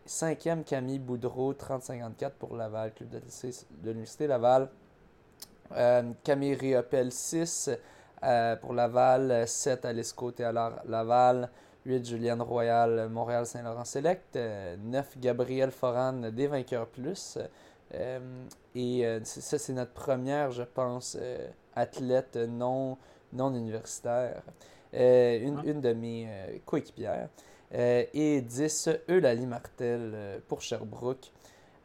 [0.05, 4.69] cinquième, Camille Boudreau, 30-54 pour Laval, Club de l'Université Laval.
[6.23, 7.71] Camille Riopel, 6
[8.23, 11.49] euh, pour Laval, 7 Alice Côté à Laval,
[11.87, 17.37] 8 Juliane Royal, Montréal Saint-Laurent Select, 9 euh, Gabriel Foran des vainqueurs plus.
[17.93, 18.19] Euh,
[18.75, 21.17] et ça, c'est notre première, je pense,
[21.73, 22.97] athlète non,
[23.31, 24.43] non universitaire.
[24.93, 26.27] Une, une, de mes
[26.65, 27.29] coéquipières.
[27.71, 31.31] et 10 Eulalie Martel pour Sherbrooke.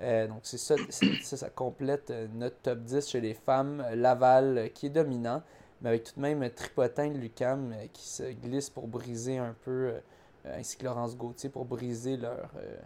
[0.01, 3.85] donc, c'est ça, ça, ça, complète notre top 10 chez les femmes.
[3.95, 5.43] Laval qui est dominant
[5.83, 9.55] mais avec tout de même Tripotin de Lucam euh, qui se glisse pour briser un
[9.65, 12.77] peu, euh, ainsi que Laurence Gauthier pour briser leur, euh,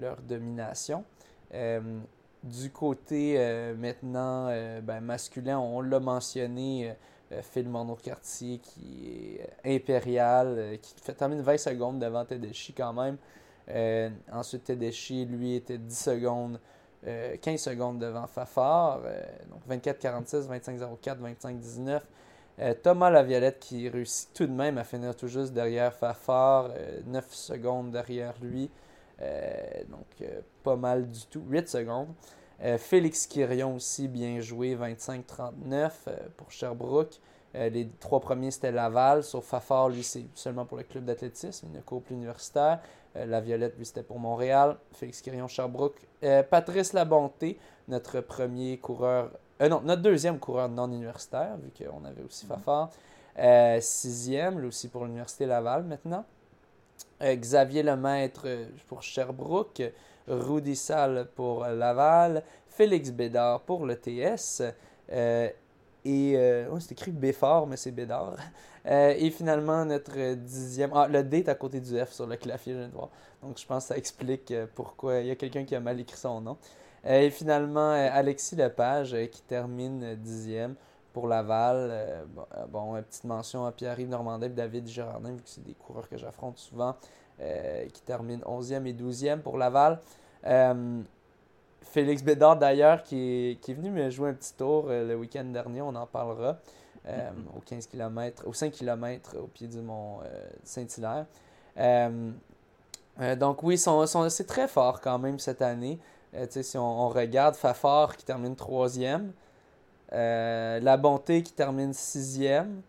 [0.00, 1.04] leur domination.
[2.42, 3.38] du côté
[3.78, 4.48] maintenant
[4.82, 6.94] ben, masculin, on l'a mentionné,
[7.42, 13.16] Phil Monod-Cartier qui est impérial, qui fait, termine 20 secondes devant Tedeschi quand même.
[14.32, 16.60] ensuite, Tedeschi, lui, était 10 secondes
[17.04, 19.02] 15 secondes devant Fafard,
[19.48, 22.00] donc 24-46, 25-04, 25-19.
[22.60, 26.70] Euh, Thomas Laviolette qui réussit tout de même à finir tout juste derrière Fafard,
[27.06, 28.70] 9 euh, secondes derrière lui.
[29.20, 30.28] Euh, donc
[30.62, 32.08] pas mal du tout, 8 secondes.
[32.78, 35.90] Félix Quirion aussi bien joué, 25-39
[36.36, 37.20] pour Sherbrooke.
[37.52, 41.82] les trois premiers c'était Laval, sauf Fafard, lui c'est seulement pour le club d'athlétisme, une
[41.82, 42.80] coupe universitaire.
[43.14, 44.78] la Violette, lui c'était pour Montréal.
[44.92, 46.00] Félix Quirion, Sherbrooke.
[46.48, 49.30] Patrice Labonté, notre premier coureur
[49.60, 52.90] euh, non, notre deuxième coureur non universitaire, vu qu'on avait aussi Fafard.
[53.38, 56.24] Euh, sixième, lui aussi pour l'Université Laval maintenant.
[57.22, 58.46] Euh, Xavier Lemaître
[58.88, 59.82] pour Sherbrooke.
[60.26, 62.42] Rudy Salle pour Laval.
[62.68, 64.62] Félix Bédard pour le TS.
[66.04, 66.36] et.
[66.70, 68.36] Oh, c'est écrit Béfort, mais c'est Bédard.
[68.84, 70.90] et finalement, notre dixième.
[70.94, 73.10] Ah, le D est à côté du F sur le clavier, je viens de voir.
[73.42, 76.16] Donc, je pense que ça explique pourquoi il y a quelqu'un qui a mal écrit
[76.16, 76.56] son nom.
[77.06, 80.74] Euh, et finalement, euh, Alexis Lepage qui termine dixième
[81.12, 82.26] pour Laval.
[82.70, 86.16] bon, petite mention à Pierre-Yves Normandin et David Girardin, vu que c'est des coureurs que
[86.16, 86.96] j'affronte souvent,
[87.38, 90.00] qui terminent 11e et 12e pour Laval.
[91.82, 95.94] Félix Bédard, d'ailleurs, qui est, venu me jouer un petit tour le week-end dernier, on
[95.94, 96.58] en parlera,
[97.06, 100.18] au 15 km, au 5 km au pied du mont
[100.64, 101.26] Saint-Hilaire.
[103.36, 106.00] donc oui, c'est très fort quand même cette année.
[106.34, 109.32] Euh, si on, regarde Fafard qui termine troisième,
[110.12, 112.82] euh, La Bonté qui termine sixième,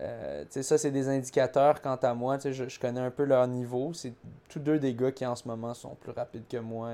[0.00, 2.38] euh, ça, c'est des indicateurs quant à moi.
[2.38, 3.92] Je, je, connais un peu leur niveau.
[3.94, 4.12] C'est
[4.48, 6.90] tous deux des gars qui en ce moment sont plus rapides que moi.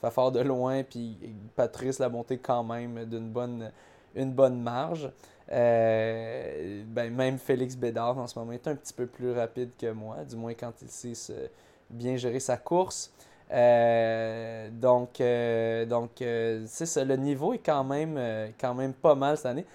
[0.00, 1.18] Fafard de loin, puis
[1.56, 3.72] Patrice La Bonté quand même d'une bonne,
[4.14, 5.10] une bonne marge.
[5.48, 10.24] ben, même Félix Bédard en ce moment est un petit peu plus rapide que moi,
[10.24, 11.50] du moins quand il sait
[11.90, 13.12] bien gérer sa course.
[13.50, 18.18] Euh, donc, euh, donc euh, c'est ça, le niveau est quand même,
[18.60, 19.66] quand même pas mal cette année.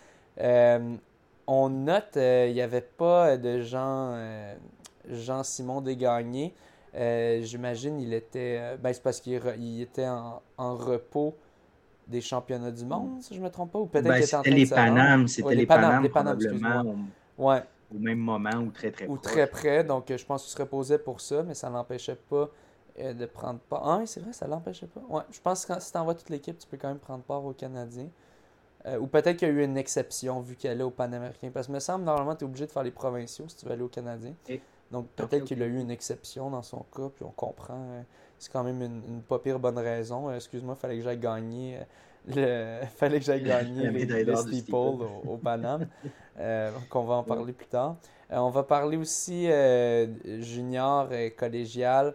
[1.47, 4.17] on note, il n'y avait pas de Jean,
[5.09, 6.53] Jean Simon Desgagnés.
[6.93, 8.77] J'imagine il était.
[8.81, 11.35] ben, c'est parce qu'il était en, repos
[12.07, 13.79] des championnats du monde, si je ne me trompe pas.
[13.79, 16.95] Ou peut-être ben, c'était les Panam, c'était les Panam, probablement.
[17.37, 17.63] Ouais.
[17.93, 20.97] Au même moment ou très très Ou très près, donc je pense qu'il se reposait
[20.97, 22.49] pour ça, mais ça n'empêchait pas
[22.99, 23.87] euh, de prendre part.
[23.87, 25.01] Ah, c'est vrai, ça l'empêchait pas.
[25.09, 27.43] Ouais, je pense que si tu envoies toute l'équipe, tu peux quand même prendre part
[27.43, 28.09] aux Canadiens.
[28.85, 31.49] Euh, ou peut-être qu'il y a eu une exception vu qu'elle est au Panaméricain.
[31.53, 33.71] Parce que me semble, normalement, tu es obligé de faire les provinciaux si tu veux
[33.71, 34.33] aller au Canadien.
[34.91, 37.81] Donc peut-être qu'il a eu une exception dans son cas, puis on comprend.
[37.91, 38.01] Euh,
[38.37, 40.29] c'est quand même une, pas pire bonne raison.
[40.29, 41.79] Euh, excuse-moi, il fallait que j'aille gagner.
[42.27, 42.81] Le...
[42.95, 45.87] fallait que j'aille gagner les, steeple au, au Paname.
[46.37, 47.95] donc on va en parler plus tard.
[48.29, 49.47] on va parler aussi
[50.41, 52.13] junior et collégial.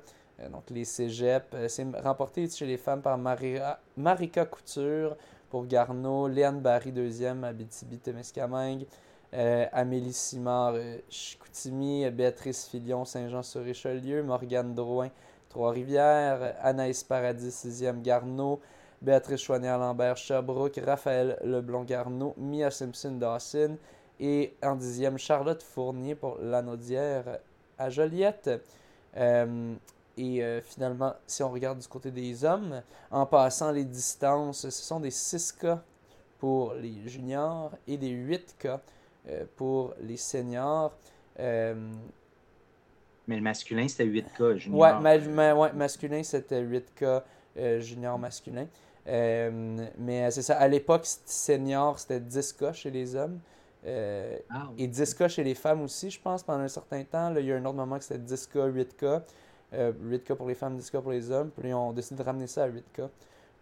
[0.52, 1.54] Donc les cégep.
[1.68, 5.16] c'est remporté chez les femmes par Marika Couture
[5.50, 8.86] pour Garneau, Léane Barry, deuxième, Abitibi-Témiscamingue,
[9.34, 15.10] euh, Amélie Simard, euh, Chicoutimi, Béatrice Filion, Saint-Jean-sur-Richelieu, Morgane Drouin,
[15.48, 18.60] Trois-Rivières, Anaïs Paradis, sixième, Garneau,
[19.00, 23.76] Béatrice Chouanière-Lambert, Sherbrooke, Raphaël Leblond-Garneau, Mia Simpson-Dawson
[24.20, 27.38] et en dixième, Charlotte Fournier pour Lanaudière
[27.78, 28.50] à Joliette.
[29.16, 29.74] Euh,
[30.18, 34.70] et euh, finalement, si on regarde du côté des hommes, en passant les distances, ce
[34.70, 35.78] sont des 6K
[36.38, 38.80] pour les juniors et des 8K
[39.28, 40.92] euh, pour les seniors.
[41.38, 41.92] Euh,
[43.28, 44.80] mais le masculin, c'était 8K junior.
[44.80, 47.22] Ouais, masculin, c'était 8K
[47.78, 48.66] junior masculin.
[49.06, 53.38] mais c'est ça, à l'époque, senior, c'était 10K chez les hommes.
[53.86, 57.30] Ah, et 10K chez les femmes aussi, je pense, pendant un certain temps.
[57.30, 58.74] Là, il y a un autre moment que c'était 10K, 8K.
[58.98, 59.22] 8K
[59.74, 59.92] euh,
[60.36, 61.50] pour les femmes, 10K pour les hommes.
[61.50, 63.08] Puis on décide de ramener ça à 8K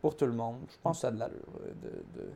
[0.01, 0.57] pour tout le monde.
[0.69, 1.37] Je pense que ça a de l'allure.
[1.63, 2.31] Euh, de, de,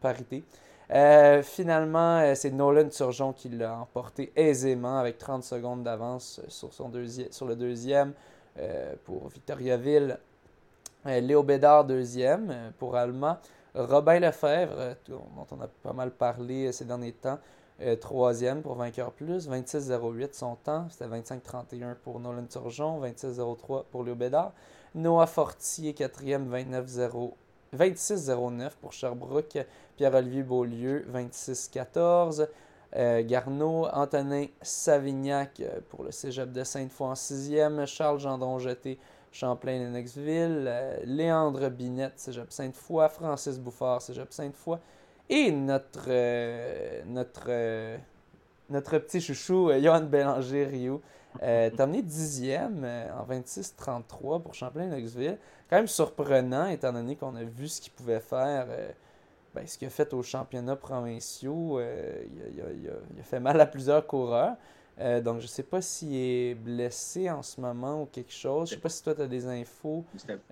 [0.00, 0.44] parité.
[0.92, 7.46] Euh, finalement, c'est Nolan Turgeon qui l'a emporté aisément avec 30 secondes d'avance sur, sur
[7.46, 8.12] le deuxième
[9.04, 10.16] pour Victoriaville.
[11.04, 13.40] Léo Bédard, deuxième pour Alma.
[13.74, 17.40] Robin Lefebvre, dont on a pas mal parlé ces derniers temps,
[17.80, 20.86] euh, troisième pour Vainqueur Plus, 26-08 son temps.
[20.90, 24.52] C'était 25-31 pour Nolan Turgeon, 26-03 pour Léo Bédard.
[24.94, 26.48] Noah Fortier, quatrième,
[27.74, 29.58] 26-09 pour Sherbrooke.
[29.96, 32.46] Pierre-Olivier Beaulieu, 26-14.
[32.94, 37.86] Euh, Garneau, Antonin Savignac euh, pour le cégep de Sainte-Foy en sixième.
[37.86, 39.00] Charles Gendron Jeté,
[39.32, 41.02] Champlain-Lennoxville.
[41.06, 43.08] Léandre Binette, cégep Sainte-Foy.
[43.08, 44.78] Francis Bouffard, cégep Sainte-Foy.
[45.30, 47.96] Et notre, euh, notre, euh,
[48.68, 51.02] notre petit chouchou, euh, Johan Bélanger Rio,
[51.40, 55.36] est amené dixième en 26-33 pour Champlain-Knoxville.
[55.68, 58.68] Quand même surprenant, étant donné qu'on a vu ce qu'il pouvait faire,
[59.52, 61.80] ben, ce qu'il a fait aux championnats provinciaux.
[61.80, 64.54] il, a, fait mal à plusieurs coureurs.
[65.00, 68.68] Euh, donc, je ne sais pas s'il est blessé en ce moment ou quelque chose.
[68.68, 70.04] Je ne sais pas si toi, tu as des infos.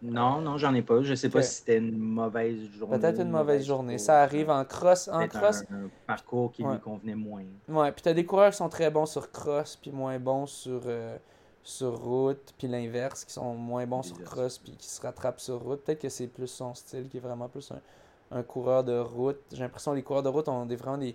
[0.03, 1.01] Non, non, j'en ai pas.
[1.03, 2.99] Je ne sais pas si c'était une mauvaise journée.
[2.99, 3.99] Peut-être une mauvaise, journée.
[3.99, 5.09] Ça arrive en cross.
[5.09, 5.63] En cross.
[5.71, 7.45] Un, parcours qui lui convenait moins.
[7.69, 10.47] Ouais, puis tu as des coureurs qui sont très bons sur cross, puis moins bons
[10.47, 11.17] sur, euh,
[11.63, 15.63] sur route, puis l'inverse, qui sont moins bons sur cross, puis qui se rattrapent sur
[15.63, 15.85] route.
[15.85, 17.81] Peut-être que c'est plus son style, qui est vraiment plus un,
[18.37, 19.39] un coureur de route.
[19.53, 21.15] J'ai l'impression que les coureurs de route ont des, vraiment des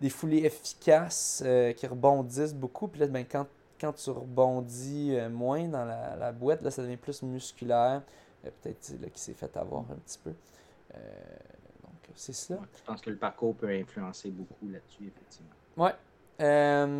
[0.00, 2.88] des foulées efficaces euh, qui rebondissent beaucoup.
[2.88, 3.46] Puis là, ben, quand,
[3.80, 8.02] quand tu rebondis euh, moins dans la, boîte, là, ça devient plus musculaire.
[8.44, 10.30] Euh, peut-être là, qui s'est fait avoir un petit peu.
[10.30, 12.58] donc, c'est ça.
[12.76, 15.50] je pense que le parcours peut influencer beaucoup là-dessus, effectivement.
[15.76, 15.92] Ouais.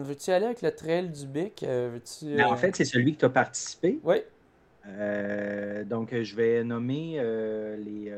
[0.05, 1.62] veux-tu aller avec le trail du Bic?
[1.62, 3.98] veux-tu, ben, en fait, c'est celui que tu as participé.
[4.05, 4.16] Oui.
[5.86, 7.14] donc, je vais nommer
[7.78, 8.12] les.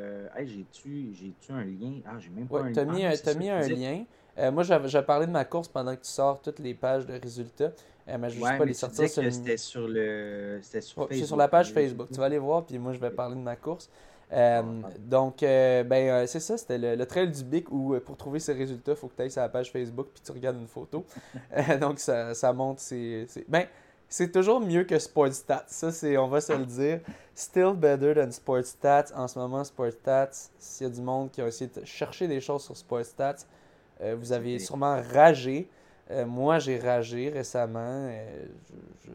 [0.44, 2.00] j'ai-tu, j'ai-tu un lien?
[2.04, 2.72] Ah, j'ai même pas un lien.
[2.72, 4.04] Tu as mis, un lien.
[4.38, 7.14] Euh, moi, j'avais parlé de ma course pendant que tu sors toutes les pages de
[7.14, 7.72] résultats.
[8.08, 10.58] Euh, mais je ne pas les sortir sur C'était sur le.
[10.62, 12.08] C'était sur C'est sur la page Facebook.
[12.12, 13.88] Tu vas aller voir, puis moi, je vais parler de ma course.
[14.32, 14.62] Euh,
[14.98, 18.96] donc, ben, c'est ça, c'était le, trail du Bic où pour trouver ces résultats, il
[18.96, 21.04] faut que tu ailles sur la page Facebook puis tu regardes une photo.
[21.80, 23.66] donc, ça, ça montre c'est Ben,
[24.12, 25.64] c'est toujours mieux que Sportstats.
[25.68, 27.00] Ça, c'est, on va se le dire.
[27.34, 29.06] Still better than Sportstats.
[29.16, 32.40] En ce moment, Sportstats, s'il y a du monde qui a essayé de chercher des
[32.40, 33.46] choses sur Sportstats,
[34.03, 35.68] euh, vous avez sûrement ragé.
[36.11, 38.09] Euh, moi, j'ai ragé récemment.
[38.09, 38.46] Euh,
[39.05, 39.11] je,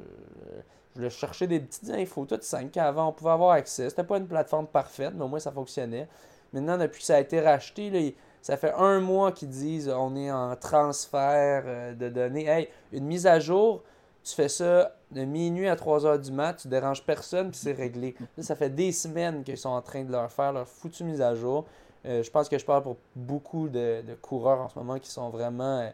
[0.95, 3.89] voulais chercher des petites infos, toutes 5 avant, on pouvait avoir accès.
[3.89, 6.07] C'était pas une plateforme parfaite, mais au moins ça fonctionnait.
[6.53, 10.31] Maintenant, depuis que ça a été racheté, ça fait un mois qu'ils disent on est
[10.31, 12.47] en transfert de données.
[12.47, 13.83] Hey, une mise à jour,
[14.23, 17.73] tu fais ça de minuit à 3 heures du mat, tu déranges personne, puis c'est
[17.73, 18.15] réglé.
[18.39, 21.35] ça fait des semaines qu'ils sont en train de leur faire leur foutue mise à
[21.35, 21.65] jour.
[22.07, 25.29] Euh, je pense que je parle pour beaucoup de, coureurs en ce moment qui sont
[25.29, 25.89] vraiment euh,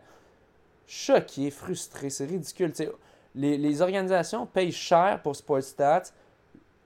[0.85, 2.09] choqués, frustrés.
[2.09, 2.71] C'est ridicule.
[3.35, 6.03] Les, organisations payent cher pour SportsStats.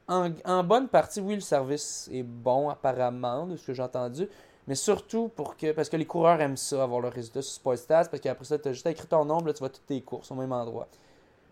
[0.07, 4.29] En, en, bonne partie, oui, le service est bon apparemment, de ce que j'ai entendu.
[4.65, 8.05] Mais surtout pour que, parce que les coureurs aiment ça, avoir le résultat sur SportsStats,
[8.05, 10.31] parce qu'après ça, tu as juste écrit ton nombre, là, tu vois toutes tes courses
[10.31, 10.87] au même endroit.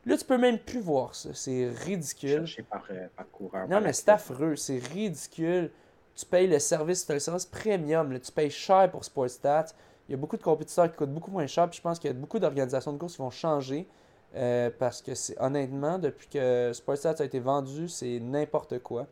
[0.05, 1.30] Là, tu peux même plus voir ça.
[1.34, 2.45] C'est ridicule.
[2.69, 3.67] Par, euh, par coureur.
[3.67, 4.55] Non, mais c'est affreux.
[4.55, 5.71] C'est ridicule
[6.16, 9.68] tu payes le service, as le service premium, tu payes cher pour Sportstats.
[10.07, 12.09] Il y a beaucoup de compétiteurs qui coûtent beaucoup moins cher, puis je pense qu'il
[12.09, 13.88] y a beaucoup d'organisations de courses qui vont changer.
[14.36, 19.07] Euh, parce que c'est honnêtement, depuis que Sportstats a été vendu, c'est n'importe quoi.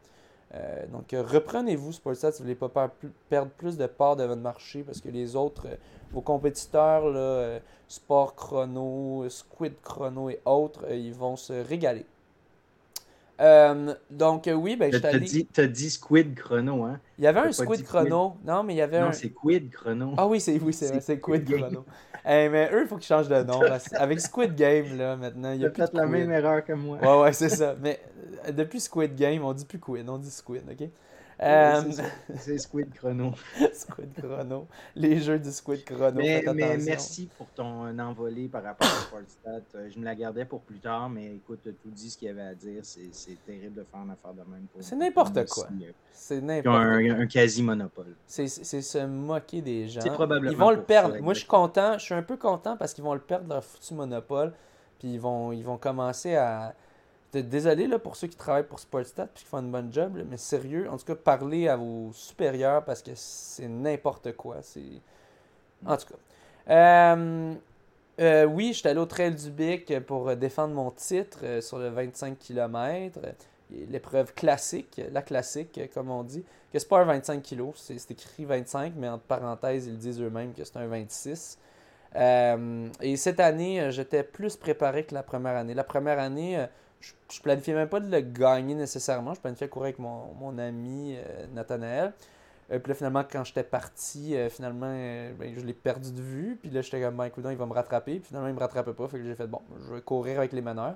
[0.54, 2.93] Euh, donc reprenez-vous Sportstats si vous ne voulez pas
[3.30, 5.76] perdre plus de part de votre marché parce que les autres, euh,
[6.12, 12.06] vos compétiteurs, Sport Chrono, Squid Chrono et autres, ils vont se régaler.
[13.42, 17.00] Euh, donc, euh, oui, ben, je t'ai dit, T'as dit Squid Chrono, hein?
[17.18, 18.38] Il y avait un Squid Chrono.
[18.46, 19.12] Non, mais il y avait non, un.
[19.12, 20.14] c'est Quid Chrono.
[20.18, 21.86] Ah oui, c'est oui, c'est Squid Chrono.
[22.26, 23.62] mais eux, il faut qu'ils changent de nom.
[23.94, 26.98] avec Squid Game, là, maintenant, il y a plus fait la même erreur que moi.
[27.02, 27.76] Ouais, ouais, c'est ça.
[27.82, 28.00] Mais
[28.48, 30.88] euh, depuis Squid Game, on dit plus Quid, on dit Squid, OK?
[31.44, 31.82] Euh,
[32.36, 33.34] c'est Squid Chrono.
[33.74, 34.68] Squid Chrono.
[34.96, 36.12] Les jeux du Squid Chrono.
[36.16, 36.44] Mais,
[36.78, 39.62] merci pour ton envolé par rapport à Sportstat.
[39.76, 42.32] Euh, je me la gardais pour plus tard, mais écoute, tout dit ce qu'il y
[42.32, 42.84] avait à dire.
[42.84, 44.68] C'est terrible de faire une affaire de même.
[44.80, 45.66] C'est n'importe quoi.
[45.66, 48.16] Euh, c'est n'importe un, un quasi-monopole.
[48.26, 50.02] C'est se moquer des gens.
[50.14, 51.20] Probablement ils vont le perdre.
[51.20, 51.98] Moi, je suis content.
[51.98, 54.54] Je suis un peu content parce qu'ils vont le perdre, leur foutu monopole.
[55.00, 56.74] Puis ils vont, ils vont commencer à
[57.42, 60.38] Désolé là, pour ceux qui travaillent pour Sportstat et qui font une bonne job, mais
[60.38, 64.58] sérieux, en tout cas, parlez à vos supérieurs parce que c'est n'importe quoi.
[64.62, 65.02] C'est...
[65.86, 66.16] En tout cas.
[66.70, 67.54] Euh,
[68.20, 71.90] euh, oui, j'étais allé au Trail du Bic pour défendre mon titre euh, sur le
[71.90, 73.20] 25 km.
[73.90, 78.46] L'épreuve classique, la classique, comme on dit, que c'est pas un 25 kg, c'est, écrit
[78.46, 81.58] 25, mais entre parenthèses, ils disent eux-mêmes que c'est un 26.
[83.02, 85.74] et cette année, j'étais plus préparé que la première année.
[85.74, 86.68] La première année,
[87.04, 89.34] je, ne planifiais même pas de le gagner nécessairement.
[89.34, 92.14] Je planifiais courir avec mon, ami euh, Nathanaël.
[92.72, 94.93] Euh, puis là, finalement, quand j'étais parti, euh, finalement,
[95.38, 96.58] ben, je l'ai perdu de vue.
[96.62, 98.20] Puis là, j'étais comme, ben, écoute, il va me rattraper.
[98.20, 99.08] Puis finalement, il me rattrapait pas.
[99.08, 100.95] Fait que j'ai fait, bon, je vais courir avec les meneurs.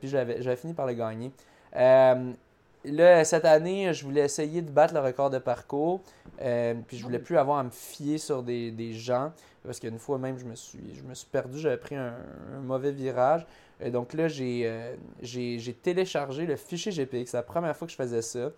[0.00, 1.30] puis j'avais fini par le gagner.
[1.74, 6.00] là, cette année, je voulais essayer de battre le record de parcours.
[6.38, 9.32] puis je voulais plus avoir à me fier sur des, gens.
[9.62, 11.58] Parce qu'une fois même, je me suis, je me suis perdu.
[11.58, 12.14] J'avais pris un
[12.62, 13.46] mauvais virage.
[13.86, 17.30] Donc là, euh, j'ai téléchargé le fichier GPX.
[17.30, 18.50] C'est la première fois que je faisais ça.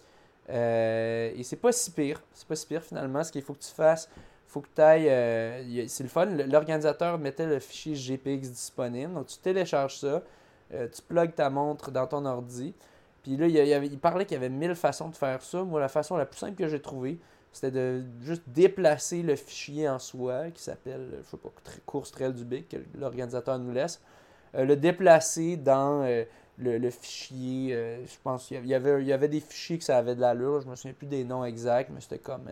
[0.49, 2.23] Euh, et c'est pas si pire.
[2.33, 3.23] C'est pas si pire finalement.
[3.23, 4.09] Ce qu'il faut que tu fasses,
[4.47, 5.09] faut que tu ailles.
[5.09, 6.27] Euh, c'est le fun.
[6.27, 9.13] L'organisateur mettait le fichier GPX disponible.
[9.13, 10.23] Donc tu télécharges ça.
[10.71, 12.75] tu plugues ta montre dans ton ordi.
[13.23, 15.63] Puis là, il, parlait qu'il y avait mille façons de faire ça.
[15.63, 17.19] Moi, la façon la plus simple que j'ai trouvée,
[17.53, 21.51] c'était de juste déplacer le fichier en soi, qui s'appelle, je sais pas,
[21.85, 24.01] course trail du BIC, que l'organisateur nous laisse.
[24.55, 26.25] Euh, le déplacer dans euh,
[26.59, 27.75] le, fichier.
[27.75, 30.21] Euh, je pense qu'il y avait, il y avait des fichiers que ça avait de
[30.21, 30.61] l'allure.
[30.61, 32.51] Je me souviens plus des noms exacts, mais c'était comme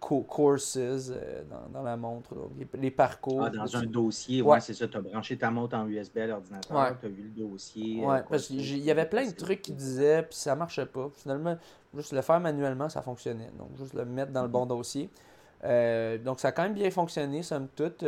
[0.00, 0.76] courses
[1.72, 2.34] dans, la montre.
[2.78, 3.44] les, parcours.
[3.44, 4.86] Ah, dans un dossier, ouais, c'est ça.
[4.88, 8.04] Tu as branché ta montre en USB à l'ordinateur, tu as vu le dossier.
[8.04, 11.10] Ouais, parce qu'il y avait plein de trucs qui disaient, puis ça marchait pas.
[11.14, 11.56] Finalement,
[11.94, 13.50] juste le faire manuellement, ça fonctionnait.
[13.58, 15.08] Donc, juste le mettre dans le bon dossier.
[16.24, 18.04] donc, ça a quand même bien fonctionné, somme toute.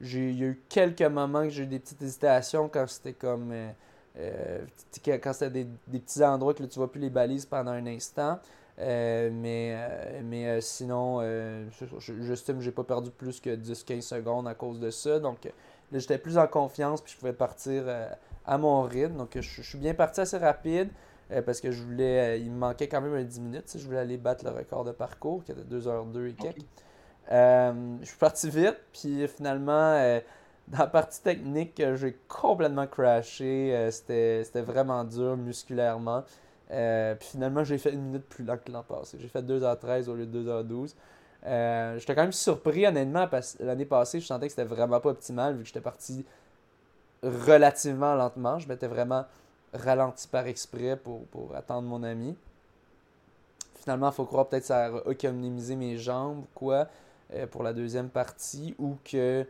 [0.00, 3.50] Il y a eu quelques moments que j'ai eu des petites hésitations quand c'était comme.
[3.52, 3.70] Euh,
[4.18, 4.64] euh,
[5.22, 5.66] quand c'était des,
[5.98, 8.38] petits endroits que là, tu vois plus les balises pendant un instant.
[8.78, 9.76] Euh, mais
[10.24, 11.20] mais sinon,
[11.98, 15.18] j'estime que j'ai pas perdu plus que 10-15 secondes à cause de ça.
[15.18, 17.84] Donc là, j'étais plus en confiance puis je pouvais partir
[18.46, 19.16] à mon rythme.
[19.16, 20.88] Donc je, suis bien parti assez rapide
[21.44, 22.40] parce que je voulais.
[22.40, 23.76] il me manquait quand même un 10 minutes.
[23.76, 26.64] Je voulais aller battre le record de parcours qui était 2h02 et quelques.
[27.30, 30.20] Euh, je suis parti vite, puis finalement, euh,
[30.68, 33.74] dans la partie technique, j'ai complètement crashé.
[33.74, 36.24] Euh, c'était vraiment dur musculairement.
[36.68, 39.18] puis finalement, j'ai fait une minute plus lent que l'an passé.
[39.20, 40.94] J'ai fait 2h13 au lieu de 2h12.
[41.98, 45.10] j'étais quand même surpris, honnêtement, parce que l'année passée, je sentais que c'était vraiment pas
[45.10, 46.24] optimal vu que j'étais parti
[47.22, 48.58] relativement lentement.
[48.58, 49.24] Je m'étais vraiment
[49.72, 52.36] ralenti par exprès pour, pour attendre mon ami.
[53.76, 56.88] Finalement, il faut croire peut-être que ça a économisé mes jambes ou quoi.
[57.34, 59.46] Euh, pour la deuxième partie ou que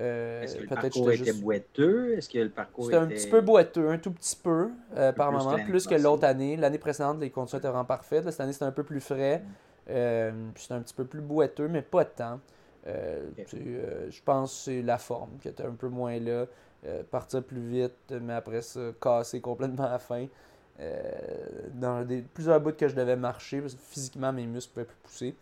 [0.00, 2.14] euh, Est-ce que le parcours était boiteux?
[2.16, 5.30] Est-ce que le parcours C'était un petit peu boiteux, un tout petit peu euh, par
[5.30, 6.56] moment, plus que l'autre année.
[6.56, 8.28] L'année précédente, les conditions étaient vraiment parfaites.
[8.28, 9.42] cette année, c'était un peu plus frais.
[9.88, 10.52] Mm.
[10.56, 12.40] c'était un petit peu plus boiteux, mais pas tant.
[12.84, 16.46] je pense que c'est la forme qui était un peu moins là.
[17.12, 20.26] partir plus vite, mais après ça, casser complètement à la fin.
[21.74, 24.98] dans des, plusieurs bouts que je devais marcher, parce que physiquement, mes muscles pouvaient plus
[25.04, 25.36] pousser.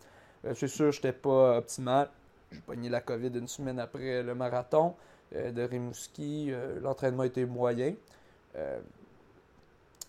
[0.45, 2.09] Euh, c'est sûr, j'étais pas optimal.
[2.51, 4.95] J'ai pogné la COVID une semaine après le marathon
[5.35, 6.47] euh, de Rimouski.
[6.49, 7.93] Euh, l'entraînement était moyen.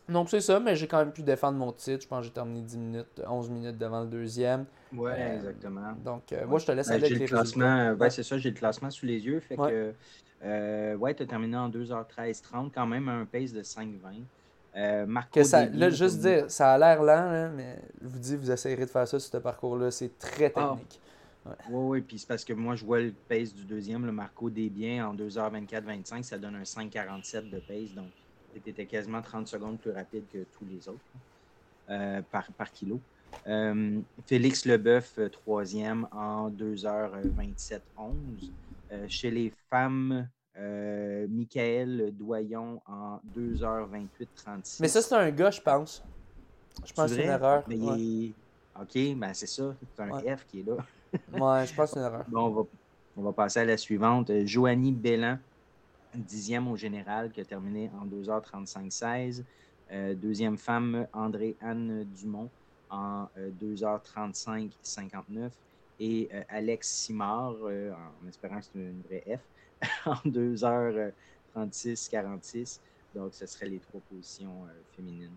[0.08, 2.02] donc c'est ça, mais j'ai quand même pu défendre mon titre.
[2.02, 4.64] Je pense que j'ai terminé 10 minutes, 11 minutes devant le deuxième.
[4.92, 5.92] Oui, exactement.
[6.04, 8.90] Donc moi, je te laisse aller avec les classement, Ouais, c'est ça, j'ai le classement
[8.90, 9.40] sous les yeux.
[9.40, 14.22] Fait que, ouais, tu as terminé en 2h13-30, quand même un pace de 5-20.
[14.76, 18.06] Euh, Marco Que ça, Debbie, là, juste comme- dire, ça a l'air lent, mais je
[18.08, 19.90] vous dis, vous essayerez de faire ça sur ce parcours-là.
[19.90, 20.74] C'est très Ah.
[20.76, 21.00] technique.
[21.46, 24.48] Oui, oui, puis c'est parce que moi, je vois le pace du deuxième, le Marco
[24.50, 28.10] Desbiens, en 2h24-25, ça donne un 5,47 de pace, donc
[28.62, 31.00] tu étais quasiment 30 secondes plus rapide que tous les autres
[31.88, 33.00] euh, par, par kilo.
[33.46, 38.52] Euh, Félix Leboeuf, euh, troisième, en 2h27-11.
[38.92, 40.28] Euh, chez les femmes,
[40.60, 44.78] euh, Michael Doyon en 2h28-36.
[44.80, 46.04] Mais ça, c'est un gars, je pense.
[46.84, 47.64] Je pense que c'est une erreur.
[47.66, 48.34] Mais il
[48.76, 48.82] Ouais.
[48.82, 50.36] OK, ben c'est ça, c'est un Ouais.
[50.36, 50.76] F qui est là.
[51.32, 52.24] Ouais, je pense que c'est une erreur.
[52.28, 52.62] Bon, on va,
[53.16, 54.30] on va passer à la suivante.
[54.46, 55.38] Joanie Bellan,
[56.14, 59.42] dixième au général, qui a terminé en 2h35-16.
[59.92, 62.48] Euh, deuxième femme, André-Anne Dumont,
[62.90, 65.50] en euh, 2h35-59.
[65.98, 69.40] Et euh, Alex Simard, en espérant que c'est une vraie F,
[70.06, 72.80] en 2h36-46.
[73.14, 75.32] Donc, ce seraient les trois positions euh, féminines.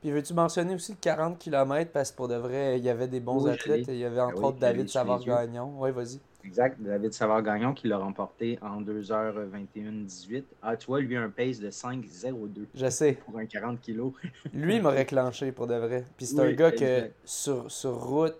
[0.00, 3.06] Puis veux-tu mentionner aussi le 40 km parce que pour de vrai, il y avait
[3.06, 3.86] des bons Oui, athlètes.
[3.86, 3.94] l'ai.
[3.94, 4.88] Il y avait entre oui, autres David.
[4.88, 5.74] Savard-Gagnon.
[5.78, 6.18] Oui, vas-y.
[6.44, 6.76] Exact.
[6.80, 10.42] David Savard-Gagnon qui l'a remporté en 2h21-18.
[10.62, 13.12] Ah, tu vois, lui, un pace de 5,02 Je sais.
[13.12, 14.10] pour un 40 kg.
[14.52, 16.04] Lui, il m'a réclenché pour de vrai.
[16.16, 18.34] Puis c'est Oui, un gars que sur, sur route,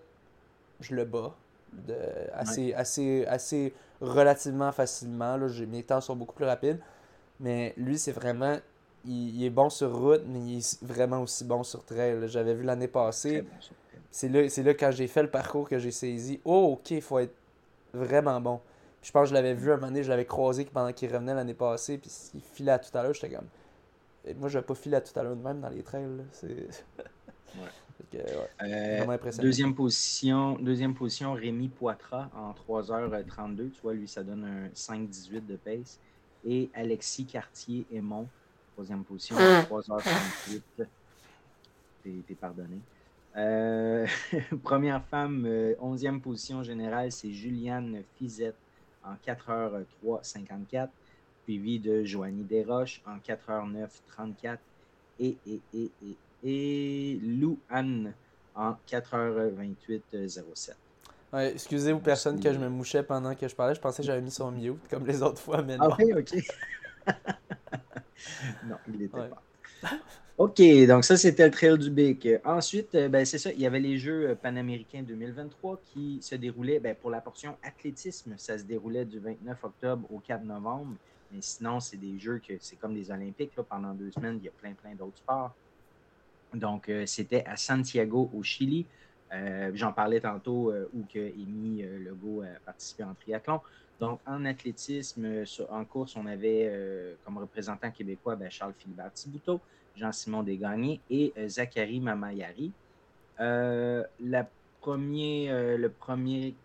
[0.81, 1.33] je le bats.
[1.73, 1.95] De,
[2.33, 3.73] assez, assez, assez
[4.05, 5.37] relativement facilement.
[5.37, 5.47] Là.
[5.67, 6.79] Mes temps sont beaucoup plus rapides.
[7.39, 8.57] Mais lui, c'est vraiment.
[9.05, 12.27] Il, il est bon sur route, mais il est vraiment aussi bon sur trail.
[12.27, 13.41] J'avais vu l'année passée.
[13.41, 13.49] bon.
[14.15, 16.39] C'est là, c'est là quand j'ai fait le parcours que j'ai saisi.
[16.45, 17.35] Oh, ok, il faut être
[17.93, 18.61] vraiment bon.
[19.01, 21.13] Puis je pense que je l'avais vu un moment donné, je l'avais croisé pendant qu'il
[21.13, 23.47] revenait l'année passée, puis il filait à tout à l'heure, j'étais comme.
[24.23, 26.07] Et moi, je vais pas filer à tout à l'heure de même dans les trails.
[26.31, 26.47] C'est.
[26.95, 27.03] Fait
[28.11, 29.47] que, ouais, Euh, vraiment impressionnant.
[29.47, 33.71] deuxième, position, deuxième position, Rémi Poitras en 3h32.
[33.71, 35.99] Tu vois, lui, ça donne un 5,18 de pace.
[36.45, 38.27] Et Alexis Cartier-Aymon,
[38.73, 40.61] troisième position, en 3h38.
[40.77, 40.87] T'es
[42.27, 42.77] t'es pardonné.
[43.37, 44.05] Euh,
[44.63, 48.55] première femme, euh, 11e position générale, c'est Juliane Fizette
[49.03, 50.89] en 4h03-54,
[51.43, 54.57] suivi de Joanie Desroches en 4h09-34
[55.19, 58.13] et, et, et, et, et Lou Anne
[58.55, 60.71] en 4h28-07.
[61.33, 64.07] Ouais, excusez aux personnes que je me mouchais pendant que je parlais, je pensais que
[64.07, 65.89] j'avais mis son mute comme les autres fois, mais non.
[65.91, 66.33] Ah oui, ok.
[68.67, 69.29] non, il n'était Ouais.
[69.29, 69.41] pas.
[70.37, 72.27] OK, donc ça, c'était le Trail du Bic.
[72.43, 76.35] Ensuite, euh, ben, c'est ça, il y avait les Jeux euh, panaméricains 2023 qui se
[76.35, 80.95] déroulaient, ben, pour la portion athlétisme, ça se déroulait du 29 octobre au 4 novembre.
[81.31, 83.55] Mais sinon, c'est des Jeux que c'est comme des Olympiques.
[83.55, 85.55] Là, pendant deux semaines, il y a plein, plein d'autres sports.
[86.53, 88.85] Donc, euh, c'était à Santiago, au Chili.
[89.33, 93.59] Euh, J'en parlais tantôt euh, où que Amy Legault a participé en triathlon.
[93.99, 99.61] Donc, en athlétisme, en course, on avait comme représentant québécois ben, Charles Philibert Thibouteau,
[99.95, 102.73] Jean-Simon Desgagnés et euh, Zachary Mamayari.
[103.39, 104.03] Le
[105.87, 106.55] premier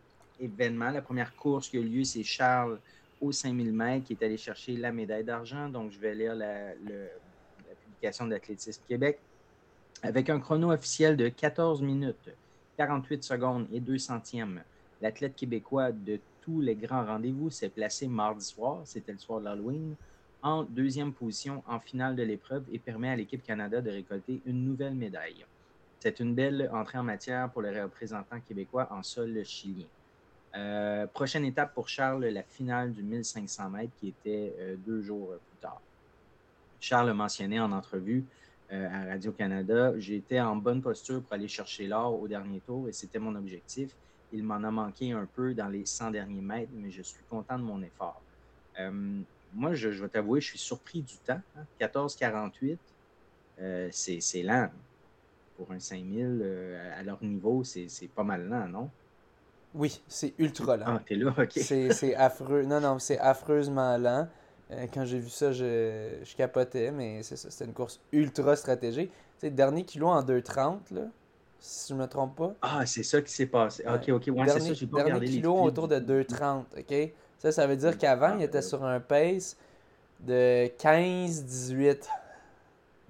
[0.40, 2.80] événement, la première course qui a eu lieu, c'est Charles
[3.20, 5.68] au 5000 mètres qui est allé chercher la médaille d'argent.
[5.68, 9.20] Donc, je vais lire la, la publication d'Athlétisme Québec.
[10.02, 12.30] Avec un chrono officiel de 14 minutes,
[12.78, 14.62] 48 secondes et 2 centièmes,
[15.02, 19.44] l'athlète québécois de tous les grands rendez-vous s'est placé mardi soir, c'était le soir de
[19.44, 19.94] l'Halloween,
[20.42, 24.64] en deuxième position en finale de l'épreuve et permet à l'équipe Canada de récolter une
[24.64, 25.44] nouvelle médaille.
[25.98, 29.86] C'est une belle entrée en matière pour les représentants québécois en sol chilien.
[30.56, 35.28] Euh, prochaine étape pour Charles, la finale du 1500 mètres qui était euh, deux jours
[35.28, 35.80] plus tard.
[36.80, 38.24] Charles a mentionné en entrevue
[38.72, 42.92] euh, à Radio-Canada, été en bonne posture pour aller chercher l'or au dernier tour et
[42.92, 43.96] c'était mon objectif.
[44.32, 47.58] Il m'en a manqué un peu dans les 100 derniers mètres, mais je suis content
[47.58, 48.22] de mon effort.
[48.78, 49.20] Euh,
[49.52, 51.40] moi, je, je vais t'avouer, je suis surpris du temps.
[51.56, 51.66] hein.
[51.80, 52.78] 14,48,
[53.60, 54.70] euh, c'est lent.
[55.56, 58.90] Pour un 5000, euh, à leur niveau, c'est pas mal lent, non?
[59.74, 60.84] Oui, c'est ultra lent.
[60.86, 61.52] Ah, t'es là, ok.
[61.52, 62.62] C'est affreux.
[62.62, 64.28] Non, non, c'est affreusement lent.
[64.72, 68.54] Euh, quand j'ai vu ça, je, je capotais, mais c'est ça, c'était une course ultra
[68.56, 69.10] stratégique.
[69.10, 71.02] Tu sais, dernier kilo en 2,30, là,
[71.58, 72.54] si je me trompe pas.
[72.62, 73.84] Ah, c'est ça qui s'est passé.
[73.86, 76.34] Ok, ok, ouais, c'est dernier ça, j'ai pas dernier les kilo autour de tout.
[76.34, 77.12] 2,30, ok?
[77.38, 79.56] Ça, ça veut dire qu'avant, il était sur un pace
[80.20, 82.06] de 15-18.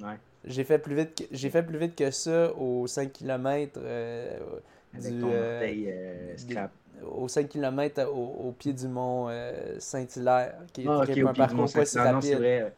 [0.03, 0.09] Ouais.
[0.45, 3.79] J'ai fait plus vite que, j'ai fait plus vite que ça aux 5 km
[4.95, 6.71] Avec du, ton euh, orteil euh, scrap.
[7.05, 11.19] Aux 5 km au, au pied du mont euh, Saint-Hilaire, qui est, Ah, qui ok,
[11.19, 12.39] est au un parcours pas si rapide.
[12.39, 12.73] vrai.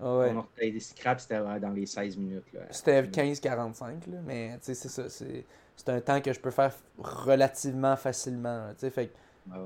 [0.00, 0.30] Ouais.
[0.30, 2.44] Ton orteil scrap, c'était dans les 16 minutes.
[2.70, 5.08] C'était 15-45, là, mais c'est ça.
[5.08, 5.44] C'est,
[5.88, 8.66] un temps que je peux faire relativement facilement.
[8.68, 9.12] là, fait
[9.50, 9.58] ouais,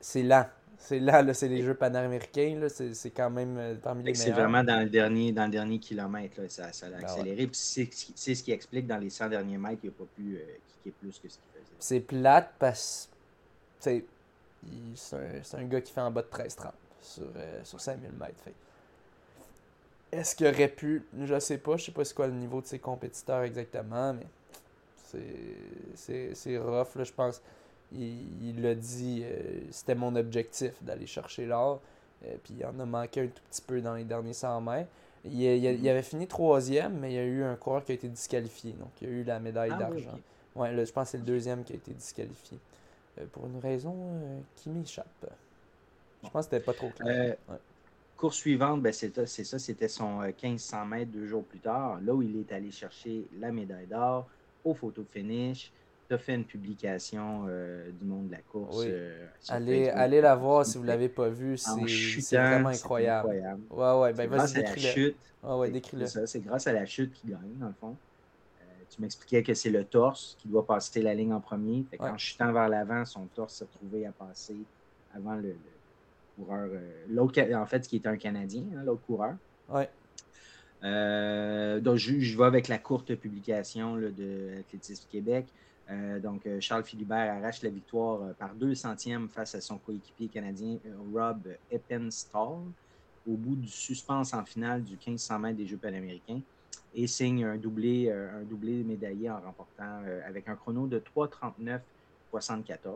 [0.00, 0.46] c'est lent.
[0.76, 4.24] C'est là, là c'est les Jeux panaméricains, c'est quand même euh, parmi les meilleurs.
[4.24, 7.48] C'est vraiment dans le dernier, dans le dernier kilomètre, là, ça, ça a ben accéléré.
[7.52, 10.92] C'est ce qui explique dans les 100 derniers mètres, il n'a pas pu euh, kicker
[11.00, 11.76] plus que ce qu'il faisait.
[11.78, 13.08] C'est plate parce
[13.84, 16.70] c'est un, gars qui fait en bas de 13-30
[17.00, 18.34] sur, euh, sur 5000 mètres.
[20.12, 22.66] Est-ce qu'il aurait pu, je sais pas, je sais pas c'est quoi le niveau de
[22.66, 24.26] ses compétiteurs exactement, mais
[25.94, 27.40] c'est rough, là, je pense
[27.92, 31.80] il l'a dit, euh, c'était mon objectif d'aller chercher l'or.
[32.26, 34.88] Euh, puis il en a manqué un tout petit peu dans les derniers 100 mètres.
[35.24, 38.08] Il, il, avait fini troisième, mais il y a eu un coureur qui a été
[38.08, 38.72] disqualifié.
[38.72, 40.18] Donc il y a eu la médaille ah d'argent.
[40.54, 42.58] Ouais, je pense que c'est le deuxième qui a été disqualifié.
[43.18, 43.96] Euh, pour une raison
[44.56, 45.06] qui m'échappe.
[46.22, 47.36] Je pense que c'était pas trop clair.
[48.16, 52.22] Course suivante, ben c'est ça, c'était son 1500 mètres deux jours plus tard, là où
[52.22, 54.28] il est allé chercher la médaille d'or
[54.64, 55.72] au photo finish
[56.08, 58.82] tu as fait une publication euh, du monde de la course.
[58.84, 61.56] Euh, allez, allez la voir si vous ne l'avez pas vue.
[61.56, 63.28] C'est vraiment incroyable.
[63.70, 65.14] Ouais, ouais, ben décris-le.
[65.42, 66.06] Ouais, ouais, décris-le.
[66.06, 67.96] C'est grâce à la chute qu'il gagne, dans le fond.
[68.94, 71.84] Euh, tu m'expliquais que c'est le torse qui doit passer la ligne en premier.
[71.90, 74.56] Fait qu'en chutant vers l'avant, son torse s'est retrouvé à passer
[75.14, 75.54] avant le,
[76.36, 76.68] coureur.
[77.08, 79.34] l'autre, en fait, qui était un Canadien, hein, l'autre coureur.
[79.68, 79.88] Ouais.
[81.80, 85.46] donc, je, je, vais avec la courte publication là, de Athlétisme Québec.
[85.90, 89.78] Euh, donc, euh, Charles Philibert arrache la victoire euh, par deux centièmes face à son
[89.78, 90.78] coéquipier canadien
[91.12, 91.40] Rob
[91.70, 92.62] Eppenstall
[93.26, 96.40] au bout du suspense en finale du 1500 mètres des Jeux panaméricains
[96.94, 102.90] et signe un doublé, un doublé médaillé en remportant avec un chrono de 3,39,74.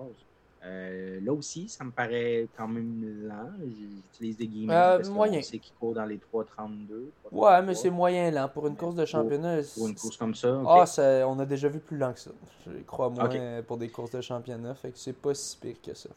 [0.65, 3.51] Euh, là aussi, ça me paraît quand même lent.
[3.65, 5.41] J'utilise des guillemets euh, parce moyen.
[5.41, 7.11] C'est qui court dans les 3,32.
[7.31, 9.61] Ouais, mais c'est moyen lent pour une course de championnat.
[9.77, 10.61] Pour, une course comme ça.
[10.67, 10.85] Ah,
[11.29, 12.31] on a déjà vu plus lent que ça.
[12.67, 14.75] Je crois moins pour des courses de championnat.
[14.75, 16.11] Fait que c'est pas si pire que ça.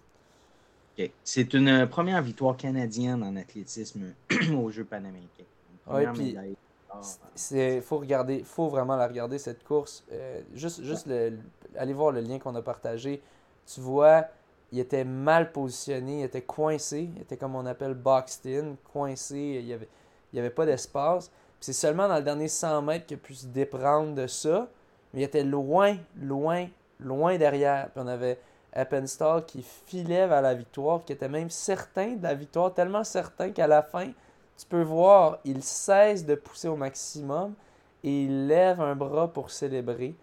[1.24, 4.14] C'est une première victoire canadienne en athlétisme
[4.56, 5.46] aux Jeux panaméricains.
[5.88, 6.38] Ouais, puis
[7.52, 10.04] il faut regarder, faut vraiment la regarder cette course.
[10.12, 11.10] Euh, juste, juste
[11.78, 13.22] aller voir le lien qu'on a partagé
[13.66, 14.26] tu vois,
[14.72, 19.58] il était mal positionné, il était coincé, il était comme on appelle boxed in, coincé,
[19.60, 19.90] il n'y avait,
[20.34, 21.32] il avait pas d'espace.
[21.60, 24.68] C'est seulement dans le dernier 100 mètres qu'il a pu se déprendre de ça,
[25.14, 26.68] mais il était loin, loin,
[27.00, 27.90] loin derrière.
[27.92, 28.40] Puis on avait
[28.74, 33.52] Appenstall qui filait vers la victoire, qui était même certain de la victoire, tellement certain
[33.52, 34.12] qu'à la fin,
[34.62, 37.54] tu peux voir, il cesse de pousser au maximum
[38.04, 40.14] et il lève un bras pour célébrer.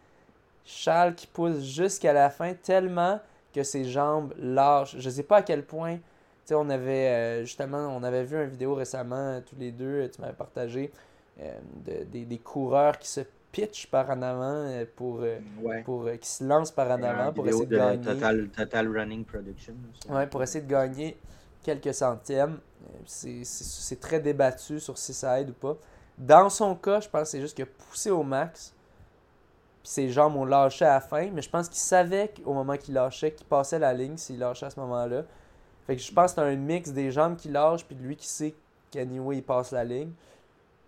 [0.65, 3.19] Charles qui pousse jusqu'à la fin tellement
[3.53, 4.97] que ses jambes lâchent.
[4.97, 5.99] Je ne sais pas à quel point.
[6.53, 10.35] on avait euh, justement, on avait vu une vidéo récemment, tous les deux, tu m'avais
[10.35, 10.93] partagé,
[11.41, 15.25] euh, des, coureurs qui se pitchent par en avant euh, pour,
[15.85, 18.49] pour qui se lancent par en avant pour essayer de, gagner.
[18.49, 19.75] Total, Running Production.
[20.11, 21.17] Ouais, pour essayer de gagner
[21.63, 22.59] quelques centièmes.
[23.07, 25.77] C'est très débattu sur si ça aide ou pas.
[26.17, 28.75] Dans son cas, je pense que c'est juste que poussé au max,
[29.83, 32.95] ses jambes ont lâché à la fin, mais je pense qu'il savait qu'au moment qu'il
[32.95, 35.23] lâchait, qu'il passait la ligne s'il lâchait à ce moment-là.
[35.87, 38.17] Fait que je pense que c'est un mix des jambes qui lâchent, puis de lui
[38.17, 38.55] qui sait
[38.91, 40.11] qu'anyway il passe la ligne.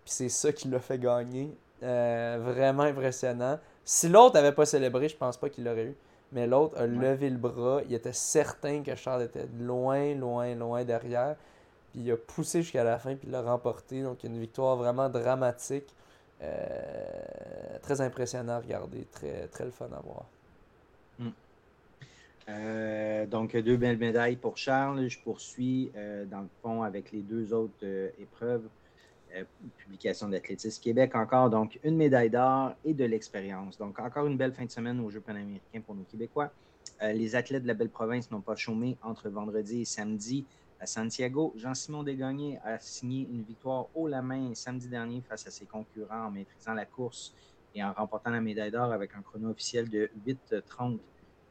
[0.04, 1.56] Puis c'est ça qui l'a fait gagner.
[1.82, 3.58] Euh, vraiment impressionnant.
[3.84, 5.96] Si l'autre n'avait pas célébré, je pense pas qu'il l'aurait eu.
[6.32, 7.80] Mais l'autre a levé le bras.
[7.88, 11.36] Il était certain que Charles était loin, loin, loin derrière.
[11.90, 14.02] Puis il a poussé jusqu'à la fin, puis il l'a remporté.
[14.02, 15.92] Donc une victoire vraiment dramatique.
[16.42, 20.24] Euh, très impressionnant à regarder, très, très le fun à voir.
[21.18, 21.30] Hmm.
[22.48, 25.08] Euh, donc, deux belles médailles pour Charles.
[25.08, 27.84] Je poursuis euh, dans le fond avec les deux autres
[28.18, 28.62] épreuves.
[29.78, 31.50] Publication d'Athlétisme Québec encore.
[31.50, 33.78] Donc, une médaille d'or et de l'expérience.
[33.78, 36.50] Donc, encore une belle fin de semaine aux Jeux panaméricains pour nos Québécois.
[37.00, 40.46] les athlètes de la belle province n'ont pas chômé entre vendredi et samedi
[40.80, 45.50] à Santiago, Jean-Simon Desgagnés a signé une victoire haut la main samedi dernier face à
[45.50, 47.34] ses concurrents en maîtrisant la course
[47.74, 50.98] et en remportant la médaille d'or avec un chrono officiel de 8,30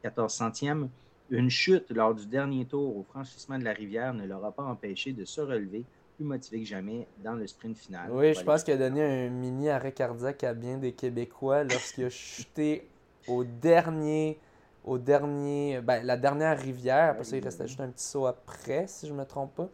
[0.01, 0.89] 14 centièmes.
[1.30, 5.14] Une chute lors du dernier tour au franchissement de la rivière ne l'aura pas empêché
[5.14, 5.85] de se relever
[6.19, 8.11] plus motivé que jamais dans le sprint final.
[8.11, 12.03] Oui, je pense qu'il a donné un mini arrêt cardiaque à bien des Québécois lorsqu'il
[12.05, 12.89] a chuté
[13.27, 14.37] au dernier
[14.83, 17.11] au dernier, ben, la dernière rivière.
[17.11, 19.69] Après ça, il restait juste un petit saut après, si je ne me trompe pas.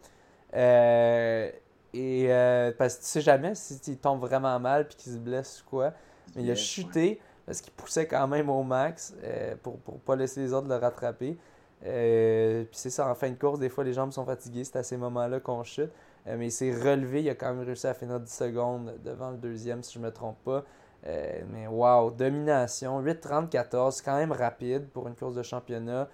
[0.54, 1.50] Euh,
[1.92, 5.62] et euh, parce que tu sais jamais s'il tombe vraiment mal puis qu'il se blesse
[5.62, 5.92] ou quoi.
[6.34, 10.16] Mais il a chuté parce qu'il poussait quand même au max euh, pour ne pas
[10.16, 11.36] laisser les autres le rattraper.
[11.80, 14.82] puis c'est ça, en fin de course, des fois les jambes sont fatiguées, c'est à
[14.82, 15.90] ces moments-là qu'on chute.
[16.26, 19.36] Mais il s'est relevé, il a quand même réussi à finir 10 secondes devant le
[19.36, 20.64] deuxième, si je ne me trompe pas.
[21.06, 26.08] Euh, mais wow, domination, 8-30-14, quand même rapide pour une course de championnat.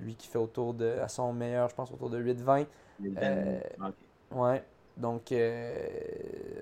[0.00, 2.66] lui qui fait autour de, à son meilleur, je pense, autour de 8-20.
[4.34, 4.64] Ouais.
[4.96, 5.34] Donc,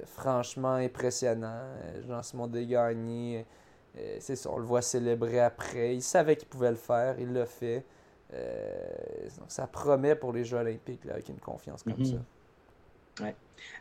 [0.06, 1.62] franchement impressionnant.
[2.08, 3.46] Jean-Simon Desgagnés,
[4.18, 5.94] c'est ça, on le voit célébrer après.
[5.94, 7.84] Il savait qu'il pouvait le faire, il l'a fait.
[8.32, 12.12] donc, ça promet pour les Jeux olympiques là, avec une confiance comme mm-hmm.
[12.12, 12.18] ça.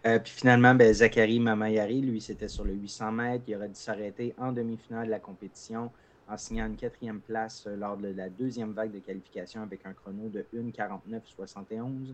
[0.05, 3.43] Euh, puis finalement, ben, Zachary Mamayari, lui, c'était sur le 800 mètres.
[3.47, 5.91] Il aurait dû s'arrêter en demi-finale de la compétition
[6.27, 9.93] en signant une quatrième place euh, lors de la deuxième vague de qualification avec un
[9.93, 12.13] chrono de 1,49,71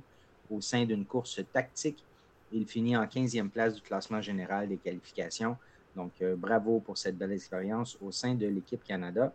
[0.50, 2.04] au sein d'une course tactique.
[2.52, 5.58] Il finit en 15e place du classement général des qualifications.
[5.96, 9.34] Donc, euh, bravo pour cette belle expérience au sein de l'équipe Canada.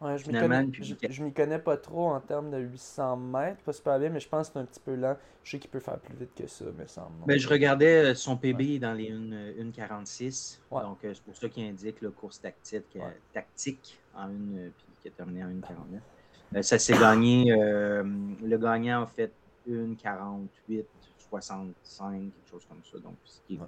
[0.00, 4.10] Ouais, je ne m'y connais, pas trop en termes de 800 mètres, pas super bien,
[4.10, 5.16] mais je pense que c'est un petit peu lent.
[5.42, 7.24] Je sais qu'il peut faire plus vite que ça, me semble.
[7.26, 10.58] Ben, je regardais euh, son PB dans les 1,46.
[10.70, 14.86] Donc, euh, c'est pour ça qu'il indique le course tactique, euh, tactique en une, puis
[15.00, 16.62] qui a terminé en 1,49.
[16.62, 17.46] ça s'est gagné.
[17.46, 19.32] le gagnant a fait
[19.66, 20.84] 1,48,
[21.30, 22.98] 65, quelque chose comme ça.
[22.98, 23.58] Donc, ce qui est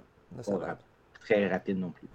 [0.51, 0.77] pas
[1.21, 2.07] très rapide non plus.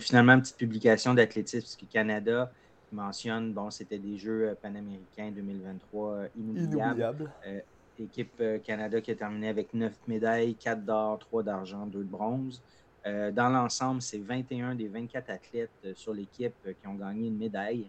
[0.00, 2.50] finalement, une petite publication d'athlétisme, puisque Canada
[2.94, 7.30] mentionne, bon, c'était des Jeux euh, panaméricains 2023 euh, inoubliables.
[7.46, 7.60] Euh,
[7.98, 12.60] équipe Canada qui a terminé avec 9 médailles, 4 d'or, 3 d'argent, 2 de bronze.
[13.04, 17.88] dans l'ensemble, c'est 21 des 24 athlètes sur l'équipe qui ont gagné une médaille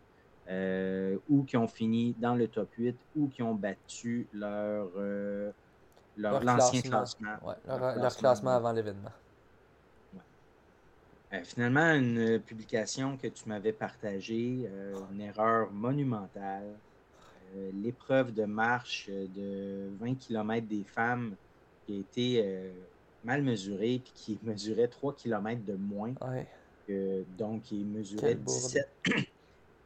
[1.28, 4.90] ou qui ont fini dans le top 8 ou qui ont battu leur,
[6.16, 7.38] leur, l'ancien classement.
[7.66, 9.10] leur, classement avant l'événement.
[11.36, 16.76] Euh, finalement, une publication que tu m'avais partagée, euh, une erreur monumentale.
[17.56, 21.36] Euh, l'épreuve de marche de 20 km des femmes
[21.86, 22.72] qui a été
[23.24, 26.14] mal mesurée puis qui mesurait 3 km de moins.
[27.38, 28.90] donc, il mesurait 17,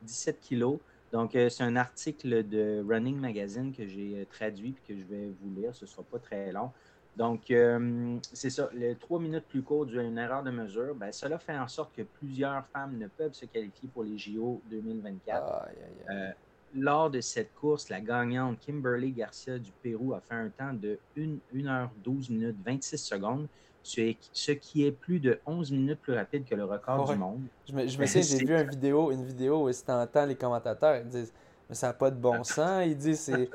[0.02, 0.80] 17 kilos.
[1.12, 5.54] Donc, c'est un article de Running Magazine que j'ai traduit et que je vais vous
[5.60, 5.76] lire.
[5.76, 6.72] Ce ne sera pas très long.
[7.15, 8.69] Donc, euh, c'est ça.
[8.73, 11.94] Les trois minutes plus court dû une erreur de mesure, ben, cela fait en sorte
[11.95, 15.68] que plusieurs femmes ne peuvent se qualifier pour les JO 2024.
[16.10, 16.31] Euh,
[16.76, 20.99] lors de cette course, la gagnante Kimberly Garcia du Pérou a fait un temps de
[21.18, 23.48] 1, h 12 minutes 26 secondes,
[23.84, 27.41] ce qui est plus de 11 minutes plus rapide que le record du monde.
[27.68, 30.36] Je me, je me souviens, j'ai vu une vidéo, une vidéo où tu entends les
[30.36, 31.34] commentateurs disent
[31.70, 32.84] mais ça n'a pas de bon sens.
[32.86, 33.48] Il dit, c'est,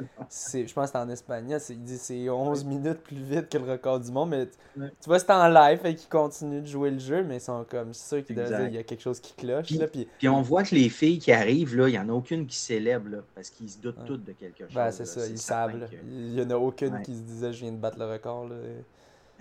[0.67, 3.73] je pense que c'est en espagnol, il dit c'est 11 minutes plus vite que le
[3.73, 4.31] record du monde.
[4.31, 4.47] Mais
[4.77, 7.67] tu vois, c'est en live et qu'ils continuent de jouer le jeu, mais ils sont
[7.69, 9.67] comme sûr qu'il y a quelque chose qui cloche.
[9.67, 10.29] Puis, là, puis...
[10.29, 13.11] on voit que les filles qui arrivent, là, il n'y en a aucune qui célèbre
[13.11, 14.75] là, parce qu'ils se doutent toutes de quelque ben, chose.
[14.75, 15.89] Ben, c'est ça, ils savent.
[16.07, 18.49] Il n'y en a aucune qui se disait je viens de battre le record.
[18.49, 18.57] Là.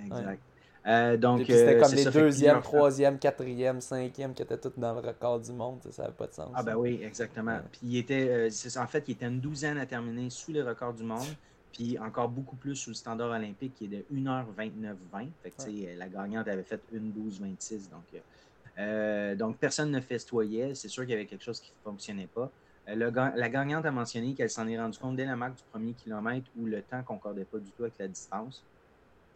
[0.04, 0.40] Exact.
[0.86, 5.00] Euh, donc, c'était euh, comme les deuxième, troisième, quatrième, cinquième qui étaient tous dans le
[5.00, 5.80] record du monde.
[5.92, 6.52] Ça n'avait pas de sens.
[6.54, 7.60] Ah, ben oui, exactement.
[7.72, 8.50] Puis il était, euh,
[8.82, 11.28] en fait, il était une douzaine à terminer sous les records du monde.
[11.72, 15.30] Puis encore beaucoup plus sous le standard olympique qui est de 1h29-20.
[15.42, 17.90] Fait La gagnante avait fait 1h12-26.
[17.90, 20.76] Donc, donc, personne ne festoyait.
[20.76, 22.52] C'est sûr qu'il y avait quelque chose qui ne fonctionnait pas.
[22.86, 26.46] la gagnante a mentionné qu'elle s'en est rendue compte dès la marque du premier kilomètre
[26.60, 28.64] où le temps concordait pas du tout avec la distance.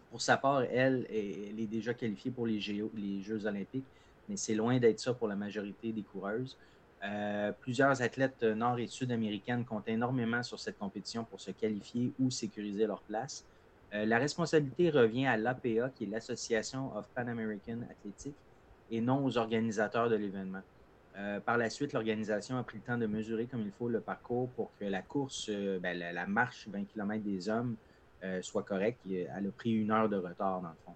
[0.10, 3.92] Pour sa part, elle, elle est déjà qualifiée pour les, Jeux olympiques,
[4.28, 6.58] mais c'est loin d'être ça pour la majorité des coureuses.
[7.04, 12.32] Euh, plusieurs athlètes nord- et sud-américaines comptent énormément sur cette compétition pour se qualifier ou
[12.32, 13.46] sécuriser leur place.
[13.94, 18.38] Euh, la responsabilité revient à l'APA, qui est l'Association of Pan American Athletics,
[18.90, 20.64] et non aux organisateurs de l'événement.
[21.18, 24.02] Euh, par la suite, l'organisation a pris le temps de mesurer comme il faut le
[24.02, 27.78] parcours pour que la course, ben, la, marche 20 km des hommes
[28.24, 29.00] euh, soit correct.
[29.06, 30.96] Elle a pris une heure de retard, dans le fond.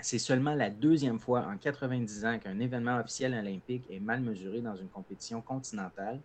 [0.00, 4.60] C'est seulement la deuxième fois en 90 ans qu'un événement officiel olympique est mal mesuré
[4.60, 6.20] dans une compétition continentale.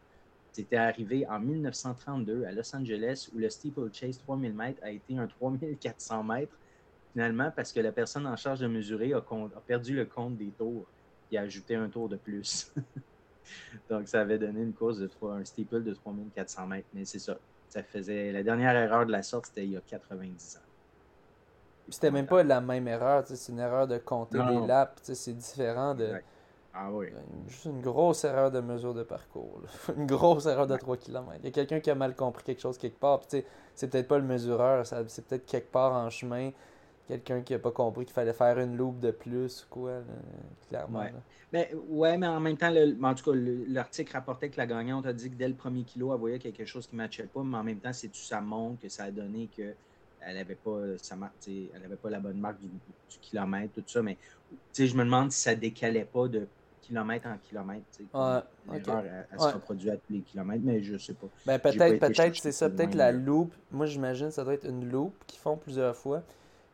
[0.52, 5.28] C'était arrivé en 1932 à Los Angeles où le steeplechase 3000 mètres a été un
[5.28, 6.58] 3400 mètres
[7.14, 9.22] finalement parce que la personne en charge de mesurer a,
[9.66, 10.88] perdu le compte des tours
[11.32, 12.74] et a ajouté un tour de plus.
[13.90, 16.88] Donc ça avait donné une course de 3, un steeple de 3400 mètres.
[16.94, 17.38] Mais c'est ça.
[17.68, 18.32] Ça faisait.
[18.32, 20.66] La dernière erreur de la sorte, c'était il y a 90 ans.
[21.90, 25.96] C'était même pas la même erreur, c'est une erreur de compter les laps, c'est différent
[25.96, 26.14] de.
[26.72, 27.08] Ah oui.
[27.48, 29.62] Juste une grosse erreur de mesure de parcours.
[29.98, 31.40] une grosse erreur de 3 km.
[31.40, 33.22] Il y a quelqu'un qui a mal compris quelque chose quelque part.
[33.28, 36.52] C'est peut-être pas le mesureur, c'est peut-être quelque part en chemin
[37.10, 40.02] quelqu'un qui n'a pas compris qu'il fallait faire une loupe de plus ou quoi,
[40.70, 41.00] clairement.
[41.00, 41.14] Ouais.
[41.52, 43.38] Mais, ouais, mais en même temps, le, en tout cas,
[43.68, 46.66] l'article rapportait que la gagnante a dit que dès le premier kilo, elle voyait quelque
[46.66, 49.06] chose qui ne matchait pas, mais en même temps, c'est tout ça montre que ça
[49.06, 49.74] a donné que
[50.22, 51.16] elle n'avait pas sa
[51.48, 52.70] elle avait pas la bonne marque du,
[53.22, 54.04] kilomètre, tout ça.
[54.04, 54.18] Mais
[54.78, 56.46] je me demande si ça décalait pas de
[56.82, 57.86] kilomètre en kilomètre.
[58.14, 61.28] L'erreur, elle, se reproduit à tous les kilomètres, mais je sais pas.
[61.46, 62.70] Ben, peut-être, peut-être, c'est ça.
[62.70, 63.56] Peut-être la loupe.
[63.72, 66.22] Moi, j'imagine ça doit être une loupe qu'ils font plusieurs fois.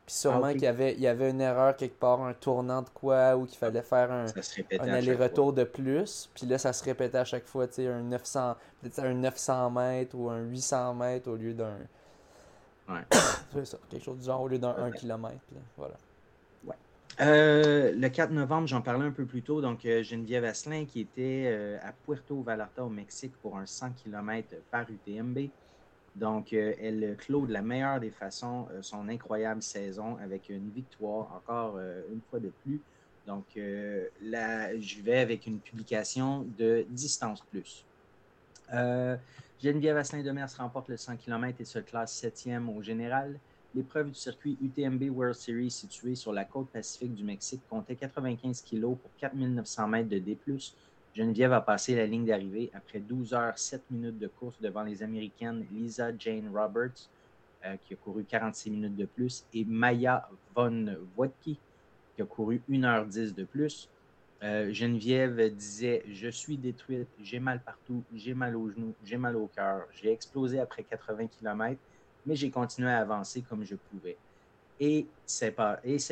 [0.06, 2.84] Puis sûrement ah, qu'il y avait, il y avait une erreur quelque part, un tournant
[2.84, 4.26] de quoi, ou qu'il fallait faire un,
[4.80, 6.30] un aller-retour de plus.
[6.36, 9.72] Puis là, ça se répétait à chaque fois, tu sais, un 900, peut-être un 900
[9.72, 11.78] mètres ou un 800 mètres au lieu d'un.
[12.88, 13.02] Ouais.
[13.54, 15.34] c'est ça, quelque chose du genre au lieu d'un 1 km.
[15.76, 15.96] voilà.
[17.22, 21.00] Euh, le 4 novembre, j'en parlais un peu plus tôt, donc euh, Geneviève Asselin qui
[21.00, 25.50] était euh, à Puerto Vallarta au Mexique pour un 100 km par UTMB.
[26.16, 31.78] Donc, elle clôt de la meilleure des façons son incroyable saison avec une victoire encore
[32.12, 32.80] une fois de plus.
[33.28, 33.46] Donc,
[34.22, 37.84] là, je vais avec une publication de Distance Plus.
[39.62, 43.38] Geneviève Asselin-Demers remporte le 100 km et se classe septième au général.
[43.74, 48.62] L'épreuve du circuit UTMB World Series situé sur la côte pacifique du Mexique comptait 95
[48.62, 50.38] kg pour 4900 mètres de D+.
[51.16, 55.02] Geneviève a passé la ligne d'arrivée après 12 heures 7 minutes de course devant les
[55.02, 57.10] Américaines Lisa Jane Roberts,
[57.66, 61.58] euh, qui a couru 46 minutes de plus, et Maya von Wodki,
[62.16, 63.90] qui a couru 1h10 de plus.
[64.44, 69.38] Euh, Geneviève disait Je suis détruite, j'ai mal partout, j'ai mal aux genoux, j'ai mal
[69.38, 71.80] au cœur, j'ai explosé après 80 km
[72.26, 74.18] mais j'ai continué à avancer comme je pouvais.
[74.80, 75.52] Et c'est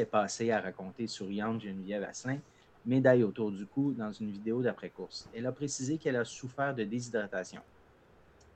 [0.10, 2.40] passé à raconter souriante Geneviève Asselin,
[2.86, 5.28] médaille autour du cou dans une vidéo d'après-course.
[5.36, 7.62] Elle a précisé qu'elle a souffert de déshydratation.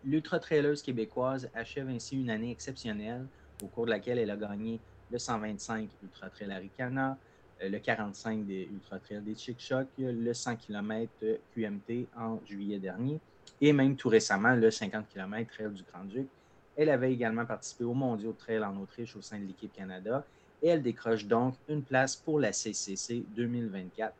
[0.03, 3.25] L'ultra-traileuse québécoise achève ainsi une année exceptionnelle
[3.63, 4.79] au cours de laquelle elle a gagné
[5.11, 7.17] le 125 Ultra Trail Aricana,
[7.63, 11.11] euh, le 45 des Ultra Trail des Chic Choc, le 100 km
[11.55, 13.19] QMT en juillet dernier
[13.61, 16.27] et même tout récemment le 50 km Trail du Grand-Duc
[16.77, 20.23] elle avait également participé au Mondiaux trail en Autriche au sein de l'équipe Canada
[20.61, 24.13] et elle décroche donc une place pour la CCC 2024.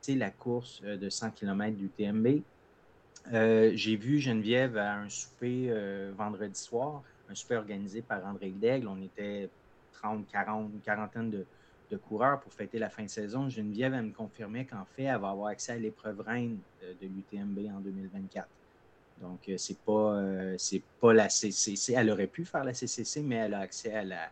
[0.00, 2.42] C'est la course euh, de 100 km du TMB.
[3.32, 8.50] Euh, j'ai vu Geneviève à un souper euh, vendredi soir, un souper organisé par André
[8.50, 8.88] Daigle.
[8.88, 9.48] On était
[9.92, 11.46] 30, 40, une quarantaine de,
[12.08, 13.50] coureurs pour fêter la fin de saison.
[13.50, 17.70] Geneviève, elle me confirmait qu'en fait, elle va avoir accès à l'épreuve reine de l'UTMB
[17.70, 18.48] en 2024.
[19.20, 20.18] Donc, c'est pas,
[21.02, 21.92] pas la CCC.
[21.92, 24.30] Elle aurait pu faire la CCC, mais elle a accès à la,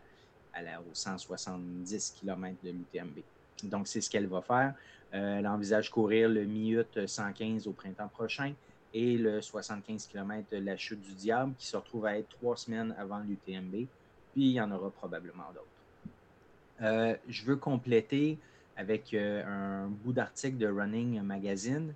[0.53, 3.19] à la, aux 170 km de l'UTMB.
[3.63, 4.73] Donc, c'est ce qu'elle va faire.
[5.13, 6.75] Euh, elle envisage courir le mi
[7.05, 8.53] 115 au printemps prochain
[8.93, 12.57] et le 75 km de la chute du diable qui se retrouve à être trois
[12.57, 13.71] semaines avant l'UTMB.
[13.71, 13.87] Puis,
[14.35, 17.17] il y en aura probablement d'autres.
[17.27, 18.37] je veux compléter
[18.77, 21.93] avec un bout d'article de Running Magazine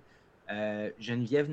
[0.50, 1.50] euh, Geneviève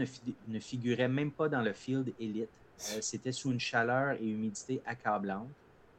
[0.47, 2.49] ne, figurait même pas dans le field élite.
[2.91, 5.47] Euh, c'était sous une chaleur et humidité accablante.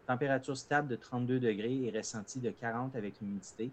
[0.07, 3.71] Température stable de 32 degrés et ressentie de 40 avec humidité.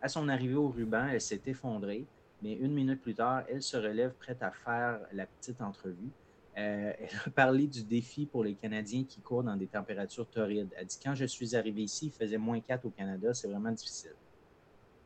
[0.00, 2.04] À son arrivée au ruban, elle s'est effondrée,
[2.42, 6.10] mais une minute plus tard, elle se relève prête à faire la petite entrevue.
[6.58, 10.72] Euh, elle a parlé du défi pour les Canadiens qui courent dans des températures torrides.
[10.76, 13.72] Elle dit Quand je suis arrivé ici, il faisait moins 4 au Canada, c'est vraiment
[13.72, 14.14] difficile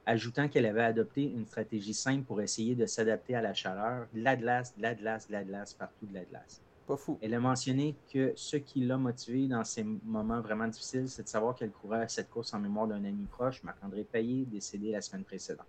[0.06, 4.22] ajoutant qu'elle avait adopté une stratégie simple pour essayer de s'adapter à la chaleur, de
[4.22, 6.60] la glace, de la glace, de la glace, partout de la glace.
[7.20, 11.28] Elle a mentionné que ce qui l'a motivée dans ces moments vraiment difficiles, c'est de
[11.28, 15.24] savoir qu'elle courait cette course en mémoire d'un ami proche, Marc-André Payet, décédé la semaine
[15.24, 15.66] précédente.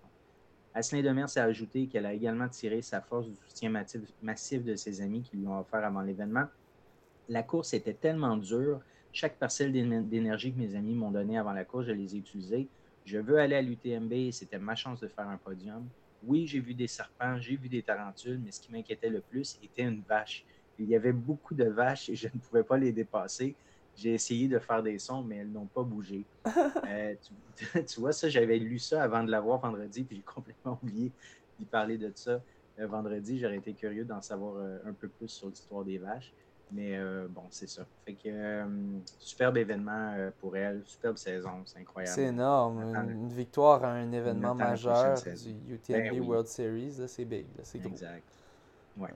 [0.74, 3.70] Asselin Demers a ajouté qu'elle a également tiré sa force du soutien
[4.22, 6.46] massif de ses amis qui lui ont offert avant l'événement.
[7.28, 8.82] La course était tellement dure,
[9.12, 12.70] chaque parcelle d'énergie que mes amis m'ont donnée avant la course, je les ai utilisées.
[13.04, 15.88] Je veux aller à l'UTMB, c'était ma chance de faire un podium.
[16.24, 19.58] Oui, j'ai vu des serpents, j'ai vu des tarentules, mais ce qui m'inquiétait le plus
[19.62, 20.46] était une vache.
[20.82, 23.56] Il y avait beaucoup de vaches et je ne pouvais pas les dépasser.
[23.96, 26.26] J'ai essayé de faire des sons, mais elles n'ont pas bougé.
[26.88, 27.16] Euh,
[27.88, 31.12] tu, vois, ça, j'avais lu ça avant de l'avoir vendredi, puis j'ai complètement oublié
[31.58, 32.42] d'y parler de ça.
[32.80, 36.34] Euh, vendredi, j'aurais été curieux d'en savoir euh, un peu plus sur l'histoire des vaches.
[36.74, 36.98] Mais
[37.30, 37.86] bon, c'est ça.
[38.06, 38.64] Fait que
[39.20, 42.16] superbe événement pour elle, superbe saison, c'est incroyable.
[42.16, 42.82] C'est énorme.
[42.96, 47.90] Une, victoire à un événement majeur du UTMB ben World Series, c'est big, c'est gros.
[47.90, 48.24] Exact.
[48.98, 49.10] Ouais.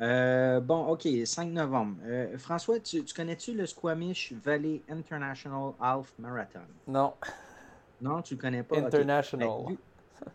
[0.00, 1.96] Bon, OK, 5 novembre.
[2.38, 6.60] François, tu, connais-tu le Squamish Valley International Half Marathon?
[6.86, 7.14] Non.
[8.00, 8.78] Non, tu le connais pas?
[8.78, 9.48] International.
[9.66, 9.76] Ben,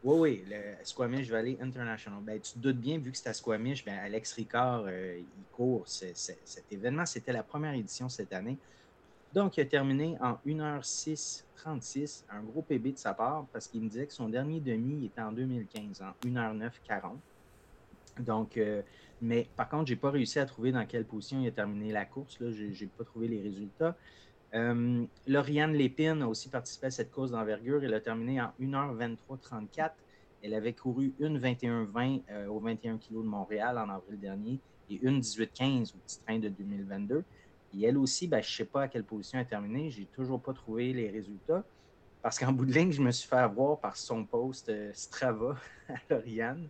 [0.03, 2.19] oui, oui, le Squamish Valley International.
[2.21, 5.43] Ben, tu te doutes bien, vu que c'est à Squamish, ben, Alex Ricard, euh, il
[5.51, 7.05] court cet événement.
[7.05, 8.57] C'était la première édition cette année.
[9.33, 13.89] Donc, il a terminé en 1h06-36, un gros PB de sa part, parce qu'il me
[13.89, 17.17] disait que son dernier demi était en 2015, en 1h09-40.
[18.19, 18.81] Donc, euh,
[19.21, 21.91] mais par contre, je n'ai pas réussi à trouver dans quelle position il a terminé
[21.91, 22.37] la course.
[22.39, 23.95] Je n'ai pas trouvé les résultats.
[24.53, 27.83] Euh, Lauriane Lépine a aussi participé à cette course d'envergure.
[27.83, 29.91] Elle a terminé en 1h23-34.
[30.43, 34.59] Elle avait couru une 21-20 euh, au 21 kg de Montréal en avril dernier
[34.89, 37.23] et une 18-15 au petit train de 2022.
[37.73, 39.89] Et elle aussi, ben, je ne sais pas à quelle position elle est terminée.
[39.89, 41.63] Je n'ai toujours pas trouvé les résultats.
[42.21, 45.55] Parce qu'en bout de ligne, je me suis fait avoir par son post euh, Strava
[45.89, 46.67] à Lauriane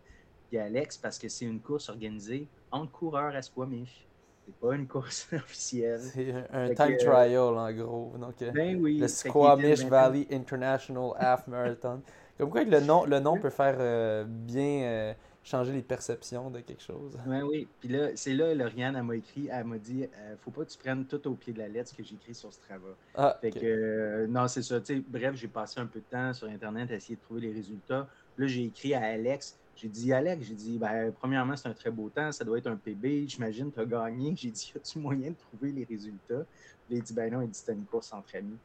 [0.52, 4.08] et Alex parce que c'est une course organisée entre coureurs à Squamish.
[4.46, 6.00] C'est pas une course officielle.
[6.00, 8.14] C'est un, time trial en gros.
[8.20, 12.02] Donc, euh, ben oui, le Squamish Valley International Half Marathon.
[12.38, 15.14] Comme quoi le nom, le nom peut faire euh, bien euh,
[15.44, 17.18] changer les perceptions de quelque chose.
[17.26, 17.68] Oui, oui.
[17.80, 20.72] Puis là, c'est là, Lauriane, elle m'a écrit, elle m'a dit euh, faut pas que
[20.72, 22.90] tu prennes tout au pied de la lettre ce que j'ai écrit sur Strava.
[23.14, 24.80] Ah, fait que, non, c'est ça.
[25.08, 28.08] bref, j'ai passé un peu de temps sur Internet à essayer de trouver les résultats.
[28.38, 29.58] Là, j'ai écrit à Alex.
[29.76, 32.68] J'ai dit, Alex, j'ai dit, ben, premièrement, c'est un très beau temps, ça doit être
[32.68, 34.34] un PB, j'imagine, tu as gagné.
[34.36, 36.46] J'ai dit, as-tu moyen de trouver les résultats?
[36.90, 38.58] Il a dit, ben non, il dit, c'était une course entre amis.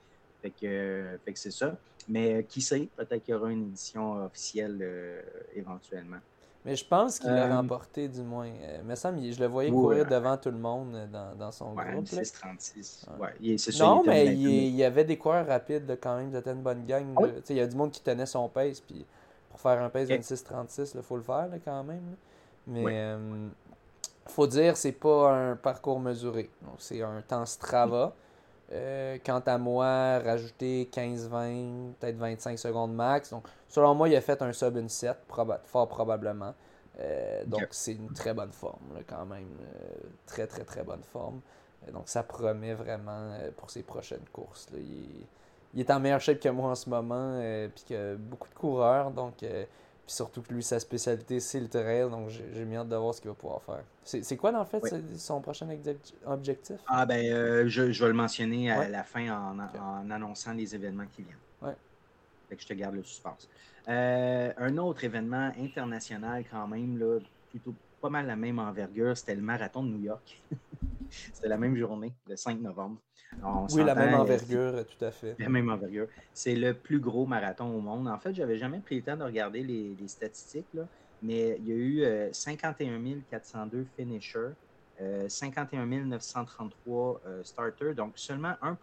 [0.43, 1.77] Fait que, fait que c'est ça.
[2.09, 5.23] Mais euh, qui sait, peut-être qu'il y aura une édition officielle euh,
[5.55, 6.19] éventuellement.
[6.65, 8.51] Mais je pense qu'il l'a euh, remporté, du moins.
[8.85, 12.05] mais ça, je le voyais courir devant tout le monde dans, dans son ouais, groupe.
[12.05, 13.07] 6-36.
[13.19, 13.57] Ouais.
[13.78, 16.31] non, mais il, y avait des coureurs rapides quand même.
[16.35, 17.07] C'était une bonne gang.
[17.16, 18.81] Ah il y a du monde qui tenait son pace.
[18.81, 19.07] Puis
[19.51, 22.16] pour faire un pace 26-36, il faut le faire quand même.
[22.66, 23.16] Mais
[24.27, 26.51] il faut dire, c'est pas un parcours mesuré.
[26.78, 28.14] C'est un temps Strava.
[28.72, 33.31] Euh, quant à moi, rajouter 15-20, peut-être 25 secondes max.
[33.31, 35.16] Donc, selon moi, il a fait un sub une 7,
[35.64, 36.55] fort probablement.
[37.01, 39.56] Euh, donc, c'est une très bonne forme, quand même.
[39.60, 39.94] Euh,
[40.27, 41.40] très, très, très bonne forme.
[41.93, 44.68] donc, ça promet vraiment pour ses prochaines courses.
[44.74, 45.27] Il,
[45.76, 47.40] est en meilleure shape que moi en ce moment,
[47.74, 49.10] puis que beaucoup de coureurs.
[49.10, 49.44] Donc,
[50.10, 52.10] surtout que lui, sa spécialité, c'est le trail.
[52.10, 53.84] Donc, j'ai mis hâte de voir ce qu'il va pouvoir faire.
[54.05, 54.80] C'est quoi, dans le fait,
[55.16, 55.68] son prochain
[56.26, 56.76] objectif?
[56.86, 61.06] Ah, ben, euh, je, je, vais le mentionner à la fin en, annonçant les événements
[61.14, 61.36] qui viennent.
[61.62, 61.76] Ouais.
[62.48, 63.48] Fait que je te garde le suspense.
[63.88, 67.18] Euh, un autre événement international, quand même, là,
[67.51, 70.40] plutôt pas mal la même envergure, c'était le marathon de New York.
[71.10, 72.97] c'était la même journée, le 5 novembre
[73.73, 75.36] oui, la même envergure, tout à fait.
[75.39, 76.09] La même envergure.
[76.35, 78.09] C'est le plus gros marathon au monde.
[78.09, 80.86] En fait, j'avais jamais pris le temps de regarder les, statistiques, là,
[81.23, 84.51] mais il y a eu 51 euh, 402 finishers,
[85.28, 88.77] 51 933 starters, donc seulement 1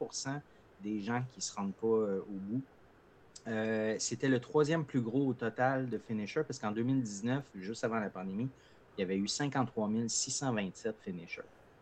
[0.82, 2.62] des gens qui ne se rendent pas euh, au bout.
[3.48, 8.00] Euh, c'était le troisième plus gros au total de finishers, parce qu'en 2019, juste avant
[8.00, 8.50] la pandémie,
[8.98, 11.42] il y avait eu 53 627 finishers.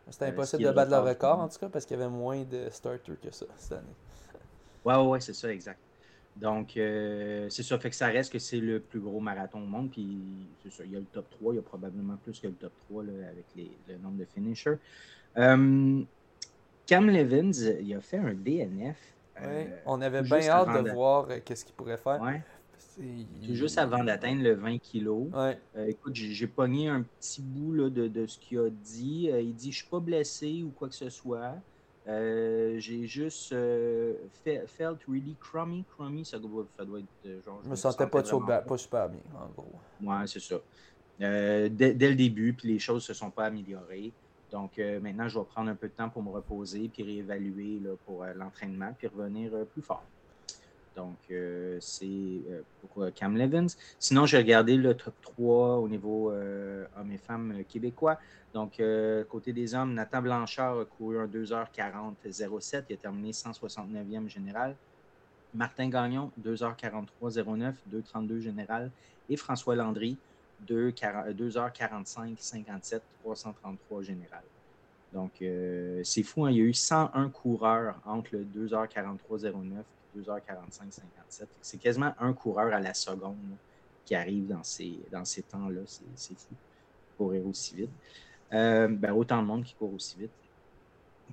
[0.09, 2.43] C'était euh, impossible de battre le record, en tout cas, parce qu'il y avait moins
[2.43, 3.87] de starters que ça cette année.
[4.83, 5.79] Ouais, ouais, ouais c'est ça, exact.
[6.35, 9.65] Donc, euh, c'est ça, fait que ça reste que c'est le plus gros marathon au
[9.65, 9.89] monde.
[9.89, 10.17] Puis,
[10.63, 12.53] c'est ça, il y a le top 3, il y a probablement plus que le
[12.53, 14.77] top 3 là, avec les, le nombre de finishers.
[15.37, 16.01] Euh,
[16.85, 18.97] Cam Levins, il a fait un DNF.
[19.41, 22.21] Ouais, on avait bien hâte de voir qu'est-ce qu'il pourrait faire.
[22.21, 22.41] Ouais.
[23.41, 25.07] Juste avant d'atteindre le 20 kg.
[25.07, 25.59] Ouais.
[25.75, 29.29] Euh, écoute, j'ai pogné un petit bout là, de, de, ce qu'il a dit.
[29.31, 31.55] Euh, il dit Je suis pas blessé ou quoi que ce soit.
[32.07, 35.83] Euh, j'ai juste felt really crummy.
[35.95, 37.59] Crummy, ça doit, ça doit être genre.
[37.63, 38.21] Je me sentais pas,
[38.61, 39.71] pas, super bien, en gros.
[40.01, 40.55] Ouais, c'est ça.
[41.19, 44.13] Dès, dès, le début, puis les choses se sont pas améliorées.
[44.51, 47.91] Donc maintenant, je vais prendre un peu de temps pour me reposer, puis réévaluer là,
[48.05, 50.05] pour l'entraînement, puis revenir plus fort.
[50.95, 53.67] Donc, euh, c'est euh, pour euh, Cam Levins.
[53.99, 58.17] Sinon, j'ai regardé le top 3 au niveau hommes et femmes québécois.
[58.53, 58.81] Donc,
[59.29, 62.85] côté des hommes, Nathan Blanchard a couru un 2h40-07.
[62.89, 64.77] Il a terminé 169e général.
[65.53, 68.91] Martin Gagnon, 2h43-09, 2h32 général.
[69.29, 70.17] Et François Landry,
[70.65, 74.43] 2h45-57, 333 général.
[75.11, 75.43] Donc,
[76.03, 76.51] c'est fou, hein.
[76.51, 79.83] il y a eu 101 coureurs entre le 2h43-09
[80.15, 81.45] 2h45-57.
[81.61, 83.57] C'est quasiment un coureur à la seconde
[84.05, 84.99] qui arrive dans ces,
[85.49, 85.81] temps-là.
[86.15, 86.55] C'est fou.
[87.17, 87.89] Courir aussi vite.
[88.53, 90.31] Euh, ben, autant de monde qui court aussi vite.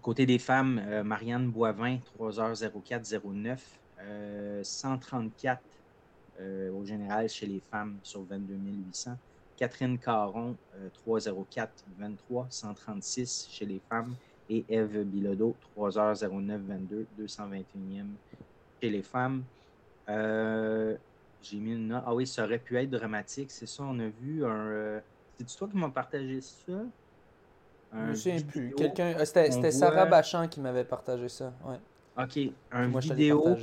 [0.01, 3.59] Côté des femmes, euh, Marianne Boivin, 3h04-09.
[4.63, 5.63] 134
[6.75, 8.55] au général chez les femmes sur 22
[8.89, 9.17] 800.
[9.57, 10.57] Catherine Caron,
[11.07, 12.47] 3h04-23.
[12.51, 14.17] 136 chez les femmes.
[14.51, 17.05] Et Eve Bilodeau, 3h09-22.
[17.21, 18.07] 221e
[18.91, 19.43] les femmes.
[20.09, 20.97] Euh,
[21.43, 22.03] j'ai mis une note.
[22.07, 23.51] Ah oui, ça aurait pu être dramatique.
[23.51, 24.67] C'est ça, on a vu un.
[24.67, 25.01] Euh,
[25.39, 26.73] c'est toi qui m'as partagé ça?
[27.93, 28.75] Je ne sais plus.
[28.75, 29.15] Quelqu'un...
[29.19, 31.53] Euh, c'était Sarah Bachand qui m'avait partagé ça.
[31.65, 31.79] Ouais.
[32.23, 32.53] OK.
[32.71, 33.57] Un vidéo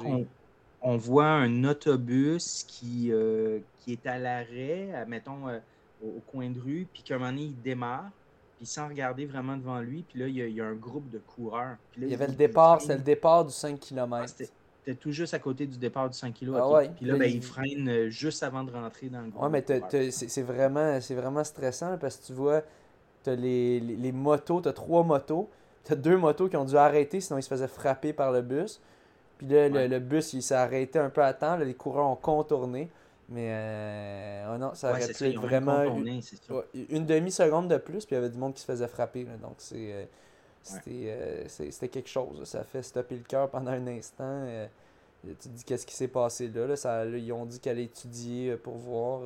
[0.82, 3.12] on voit un autobus qui,
[3.80, 5.50] qui est à l'arrêt, mettons,
[6.02, 8.10] au, coin de rue, puis qu'à un moment donné, il démarre,
[8.58, 11.76] puis sans regarder vraiment devant lui, puis là, il y a, un groupe de coureurs.
[11.98, 14.34] il y avait le départ, c'est le départ du 5 km.
[14.88, 16.56] Es tout juste à côté du départ du 5 kg.
[16.56, 19.44] Ah Puis là, ben, il freine juste avant de rentrer dans le groupe.
[19.44, 22.64] Ouais, mais c'est vraiment, vraiment stressant parce que tu vois,
[23.24, 25.50] tu as les, les, motos, tu as trois motos.
[25.86, 28.42] Tu as deux motos qui ont dû arrêter, sinon ils se faisaient frapper par le
[28.42, 28.82] bus.
[29.38, 31.56] Puis là, le, bus, il s'est arrêté un peu à temps.
[31.58, 32.90] les coureurs ont contourné.
[33.30, 35.84] Mais euh, oh non, ça aurait pu être vraiment
[36.74, 39.26] une, demi-seconde de plus, puis il y avait du monde qui se faisait frapper.
[39.40, 40.10] donc c'est,
[40.88, 42.44] euh, euh, c'était, quelque chose.
[42.46, 44.46] Ça fait stopper le cœur pendant un instant.
[45.24, 46.76] tu te dis qu'est-ce qui s'est passé là.
[46.76, 49.22] ça, ils ont dit qu'elle allait étudier pour voir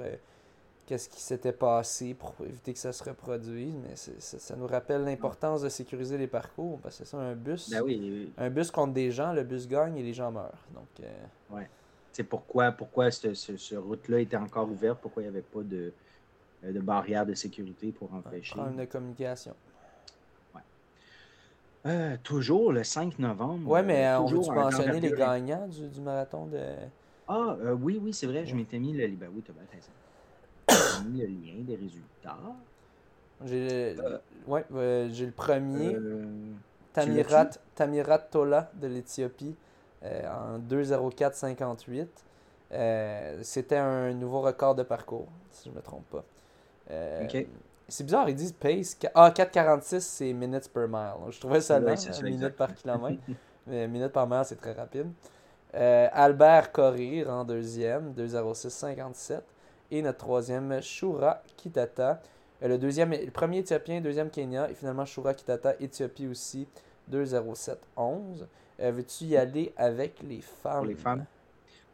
[0.86, 3.76] qu'est-ce qui s'était passé pour éviter que ça se reproduise.
[3.76, 6.80] Mais ça, nous rappelle l'importance de sécuriser les parcours.
[6.82, 7.70] Parce que c'est ça, un bus.
[7.70, 10.66] Ben oui, Un bus contre des gens, le bus gagne et les gens meurent.
[10.74, 11.08] Donc,
[11.52, 11.70] ouais
[12.14, 15.92] c'est pourquoi, pourquoi ce, route-là était encore ouverte, pourquoi il n'y avait pas de,
[16.64, 18.56] euh, de barrière de sécurité pour empêcher.
[18.56, 19.56] Problème de communication.
[21.86, 23.70] Euh, toujours le 5 novembre.
[23.70, 26.60] Oui, mais euh, on veut mentionner les gagnants du, marathon de.
[27.28, 29.08] Ah, oui, oui, c'est vrai, je m'étais mis le.
[29.10, 29.44] Ben oui,
[30.70, 32.38] as mis le lien des résultats.
[33.46, 33.96] J'ai
[34.48, 34.66] ouais,
[35.12, 35.98] j'ai le premier.
[36.94, 39.56] Tamirat, Tamirat Tola de l'Éthiopie
[40.04, 42.08] euh, en 2.04.58.
[42.72, 46.24] Euh, c'était un nouveau record de parcours, si je ne me trompe pas.
[46.92, 47.28] Euh,
[47.88, 48.98] c'est bizarre, ils disent pace.
[49.14, 51.32] Ah, 4,46 c'est minutes per mile.
[51.32, 53.22] Je trouvais ça lent, minutes par kilomètre.
[53.68, 55.08] mais minutes par mile, c'est très rapide.
[55.74, 59.42] Albert Korir en deuxième, 2,06,57.
[59.92, 62.22] Et notre troisième, Shura Kitata.
[62.62, 64.70] le, deuxième, le premier Éthiopien, deuxième Kenya.
[64.70, 66.68] Et finalement, Shura Kitata, Éthiopie aussi,
[67.12, 68.48] 2,07,11.
[68.80, 70.88] Euh, veux-tu y aller avec les femmes?
[70.88, 71.26] les femmes.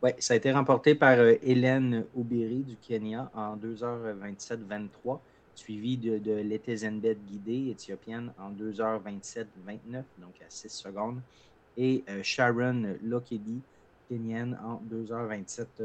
[0.01, 5.19] Oui, ça a été remporté par euh, Hélène Oubiri du Kenya en 2h27-23,
[5.59, 9.45] suivi de, de Letezenbet Guidé, éthiopienne, en 2h27-29,
[10.17, 11.21] donc à 6 secondes,
[11.77, 13.61] et euh, Sharon Lokedi,
[14.09, 15.77] kenyenne, en 2h27-33.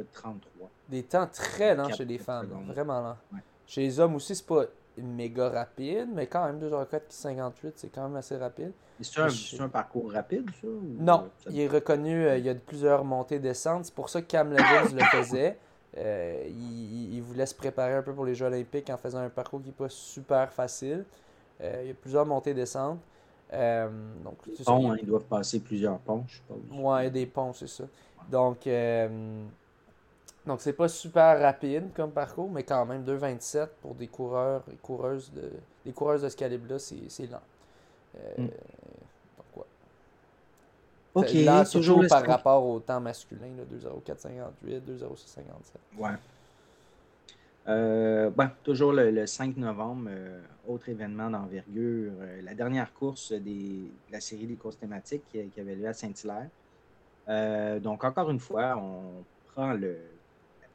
[0.89, 3.41] Des temps très lents chez les femmes, vraiment lents.
[3.67, 4.65] Chez les hommes aussi, c'est pas
[4.97, 8.73] méga rapide, mais quand même 2h04 58, c'est quand même assez rapide.
[9.01, 10.69] C'est un, un, parcours rapide, ça?
[11.01, 13.87] non, il est reconnu, euh, il y a plusieurs montées-descentes.
[13.87, 15.59] C'est pour ça que Cam Levins le faisait.
[15.97, 19.61] Euh, il, voulait se préparer un peu pour les Jeux olympiques en faisant un parcours
[19.61, 21.05] qui n'est pas super facile.
[21.61, 22.99] Euh, il y a plusieurs montées-descentes.
[23.53, 26.63] donc, ponts, hein, ils doivent passer plusieurs ponts, je suppose.
[26.71, 27.85] Il a des ponts, c'est ça.
[28.31, 28.67] Donc,
[30.47, 34.77] donc, c'est pas super rapide comme parcours, mais quand même 2,27 pour des coureurs et
[34.77, 35.51] coureuses de,
[35.87, 37.41] des coureuses de ce calibre-là, c'est lent.
[38.17, 38.49] Euh, mm.
[41.15, 45.99] Ok, là, toujours par rapport au temps masculin, 2,0458, 2,0657.
[45.99, 46.11] Ouais.
[47.67, 53.91] Euh, ben, toujours le, 5 novembre, euh, autre événement d'envergure, euh, la dernière course des,
[54.09, 56.49] de la série des courses thématiques qui, qui avait lieu à Saint-Hilaire.
[57.81, 59.97] donc, encore une fois, on prend le,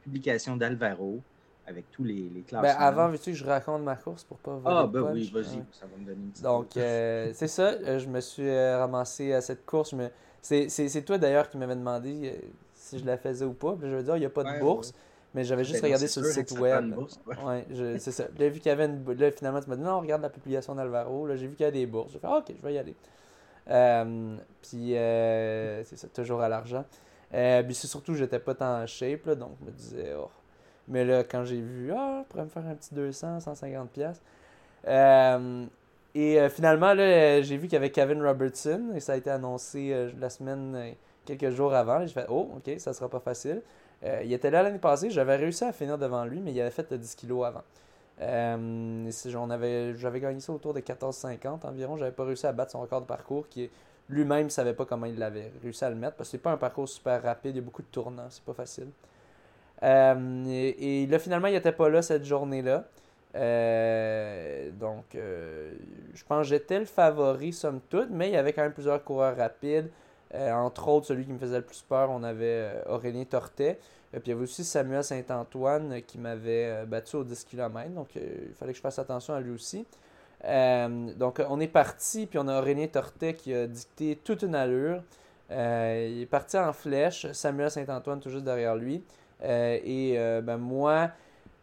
[0.02, 1.20] publication d'Alvaro
[1.66, 2.68] avec tous les, les classements.
[2.68, 5.86] Ben, avant, veux-tu que je raconte ma course pour pas Ah, ben oui, vas-y, ça
[5.86, 9.64] va me donner une petite Donc, euh, c'est ça, je me suis ramassé à cette
[9.64, 9.92] course.
[9.92, 10.08] Me...
[10.42, 12.40] C'est toi d'ailleurs qui m'avais demandé
[12.74, 13.76] si je la faisais ou pas.
[13.80, 14.92] je veux dire, il n'y a pas de bourse.
[15.32, 16.92] Mais j'avais juste regardé sur le site web.
[17.44, 17.64] ouais,
[17.98, 18.24] c'est ça.
[18.36, 19.04] Là, vu qu'il y avait une.
[19.14, 21.26] Là, finalement, tu m'as dit non, regarde la publication d'Alvaro.
[21.28, 22.12] Là, j'ai vu qu'il y a des bourses.
[22.12, 22.96] J'ai fait, ah, ok, je vais y aller.
[24.60, 24.94] puis,
[25.86, 26.84] c'est ça, toujours à l'argent.
[27.34, 30.30] Euh, c'est surtout que j'étais pas tant en shape, là, donc je me disais, oh.
[30.88, 34.20] Mais là, quand j'ai vu, ah, je pourrais me faire un petit 200, 150 pièces.
[34.88, 35.66] Euh,
[36.14, 39.30] et euh, finalement, là, j'ai vu qu'il y avait Kevin Robertson, et ça a été
[39.30, 42.04] annoncé euh, la semaine, quelques jours avant.
[42.06, 43.62] J'ai fait, oh, ok, ça sera pas facile.
[44.24, 46.92] il était là l'année passée, j'avais réussi à finir devant lui, mais il avait fait
[46.92, 47.62] 10 kilos avant.
[48.18, 51.96] j'avais gagné ça autour de 14,50 environ.
[51.96, 53.70] J'avais pas réussi à battre son record de parcours qui
[54.10, 56.50] lui-même ne savait pas comment il l'avait réussi à le mettre parce que c'est pas
[56.50, 58.88] un parcours super rapide, il y a beaucoup de tournants, c'est pas facile.
[59.82, 62.84] Euh, et, là, finalement, il n'était pas là cette journée-là.
[63.36, 65.72] Euh, donc, euh,
[66.14, 69.02] je pense que j'étais le favori, somme toute, mais il y avait quand même plusieurs
[69.04, 69.90] coureurs rapides.
[70.34, 73.78] entre autres, celui qui me faisait le plus peur, on avait Aurélien Tortet.
[74.12, 77.90] Et puis il y avait aussi Samuel Saint-Antoine qui m'avait battu aux 10 km.
[77.90, 79.86] Donc, il fallait que je fasse attention à lui aussi.
[80.44, 84.54] Euh, donc, on est parti, puis on a Aurélien Tortet qui a dicté toute une
[84.54, 85.02] allure.
[85.50, 89.02] Euh, il est parti en flèche, Samuel Saint-Antoine tout juste derrière lui.
[89.42, 91.10] Euh, et ben, moi,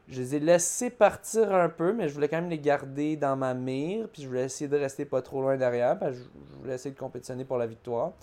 [0.07, 3.35] je les ai laissés partir un peu, mais je voulais quand même les garder dans
[3.35, 6.57] ma mire, puis je voulais essayer de rester pas trop loin derrière, parce que je
[6.59, 8.13] voulais essayer de compétitionner pour la victoire.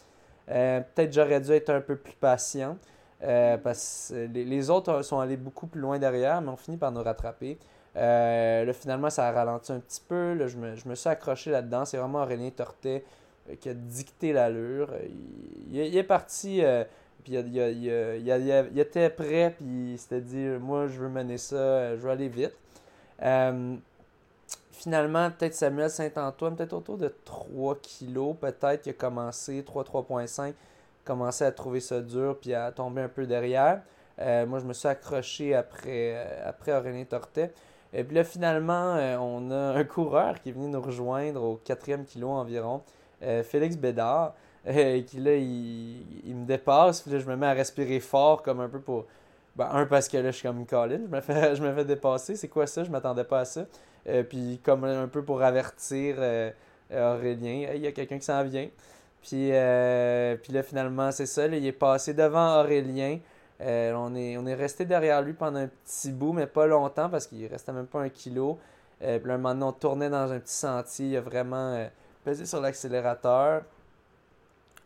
[0.47, 2.79] Peut-être j'aurais dû être un peu plus patient,
[3.21, 7.03] parce que les, autres sont allés beaucoup plus loin derrière, mais ont fini par nous
[7.03, 7.59] rattraper.
[7.97, 10.37] Euh, là, finalement, ça a ralenti un petit peu.
[10.47, 11.85] Je, me, suis accroché là-dedans.
[11.85, 13.05] C'est vraiment Aurélien Tortet
[13.49, 14.91] euh, qui a dicté l'allure.
[14.93, 15.09] Euh,
[15.71, 16.63] il, est parti
[17.25, 22.11] Puis il, était prêt, puis il s'était dit Moi, je veux mener ça, je veux
[22.11, 22.55] aller vite.
[24.73, 30.53] finalement, peut-être Samuel Saint-Antoine, peut-être autour de 3 kilos, peut-être, qui a commencé, 3-3,5,
[31.05, 33.81] commencé à trouver ça dur, puis à tomber un peu derrière.
[34.21, 37.53] Euh, moi, je me suis accroché après, euh, après Aurélien Tortet.
[37.93, 41.57] Et puis là, finalement, euh, on a un coureur qui est venu nous rejoindre au
[41.57, 42.83] quatrième kilo environ,
[43.45, 44.35] Félix Bédard,
[44.67, 47.03] qui là, il, me dépasse.
[47.03, 49.07] Puis là, je me mets à respirer fort, comme un peu pour.
[49.57, 51.85] Ben, un, parce que là, je suis comme Colin, je me fais, je me fais
[51.85, 52.37] dépasser.
[52.37, 52.83] C'est quoi ça?
[52.85, 53.67] Je m'attendais pas à ça.
[54.29, 56.17] puis, comme un peu pour avertir
[56.91, 58.69] Aurélien, il y a quelqu'un qui s'en vient.
[59.23, 59.51] Puis,
[60.43, 61.47] puis là, finalement, c'est ça.
[61.47, 63.19] il est passé devant Aurélien.
[63.61, 67.09] Euh, on, est, on est resté derrière lui pendant un petit bout, mais pas longtemps
[67.09, 68.59] parce qu'il restait même pas un kilo.
[69.03, 71.07] Euh, puis là, un moment donné, on tournait dans un petit sentier.
[71.09, 71.87] Il a vraiment euh,
[72.25, 73.63] pesé sur l'accélérateur.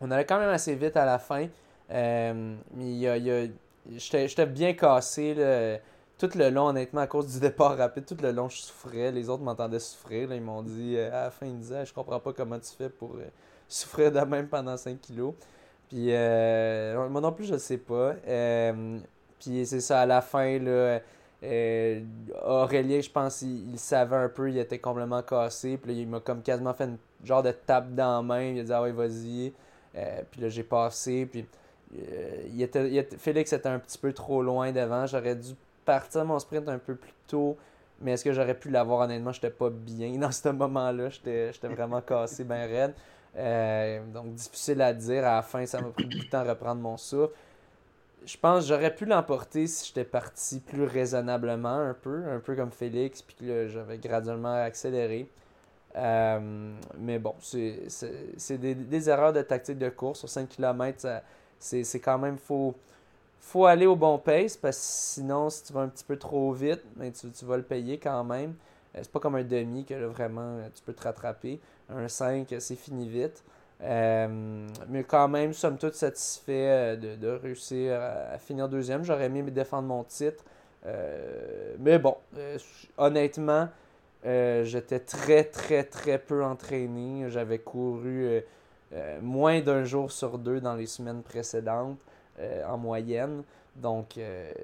[0.01, 1.47] On allait quand même assez vite à la fin.
[1.91, 3.53] mais il
[3.97, 5.81] j'étais bien cassé.
[6.19, 9.13] Tout le long, honnêtement, à cause du départ rapide, tout le long, je souffrais.
[9.13, 10.33] Les autres m'entendaient souffrir.
[10.33, 13.17] Ils m'ont dit, à la fin, ils disaient, je comprends pas comment tu fais pour
[13.69, 15.35] souffrir de même pendant 5 kilos.
[15.89, 18.15] Puis euh, moi non plus, je sais pas.
[18.27, 18.99] Euh,
[19.39, 21.01] puis c'est ça, à la fin, là,
[21.43, 22.01] euh,
[22.45, 25.79] Aurélien, je pense, il, savait un peu, il était complètement cassé.
[25.79, 28.43] Puis là, il m'a comme quasiment fait une genre de tape dans la main.
[28.43, 29.53] Il a dit Ah ouais, vas-y.
[30.31, 31.27] Puis là, j'ai passé.
[31.27, 31.47] Puis
[32.59, 35.07] était, Félix était un petit peu trop loin devant.
[35.07, 35.55] J'aurais dû
[35.85, 37.57] partir mon sprint un peu plus tôt.
[38.01, 39.01] Mais est-ce que j'aurais pu l'avoir?
[39.01, 39.33] Honnêtement?
[39.33, 41.09] J'étais pas bien dans ce moment-là.
[41.11, 42.95] J'étais vraiment cassé, bien raide.
[43.37, 45.27] Euh, donc, difficile à dire.
[45.27, 47.35] À la fin, ça m'a pris de temps à reprendre mon souffle.
[48.25, 52.57] Je pense que j'aurais pu l'emporter si j'étais parti plus raisonnablement, un peu, un peu
[52.57, 55.29] comme Félix, puis que j'avais graduellement accéléré.
[55.97, 60.21] Euh, mais bon, c'est des, des, erreurs de tactique de course.
[60.21, 61.23] Sur 5 km,
[61.59, 62.39] c'est quand même.
[62.39, 62.75] faut
[63.41, 66.53] faut aller au bon pace parce que sinon, si tu vas un petit peu trop
[66.53, 68.55] vite, ben, tu, tu vas le payer quand même.
[68.95, 72.77] Euh, c'est pas comme un demi que vraiment tu peux te rattraper un 5, c'est
[72.77, 73.43] fini vite.
[73.83, 79.05] Euh, mais quand même, somme toute satisfait euh, de, réussir à, finir deuxième.
[79.05, 80.45] J'aurais aimé défendre mon titre.
[80.87, 82.17] Euh, mais bon,
[82.97, 83.69] honnêtement,
[84.25, 87.31] j'étais très, très, très peu entraîné.
[87.31, 88.43] J'avais couru
[89.23, 91.99] moins d'un jour sur deux dans les semaines précédentes
[92.67, 93.43] en moyenne.
[93.77, 94.19] Donc,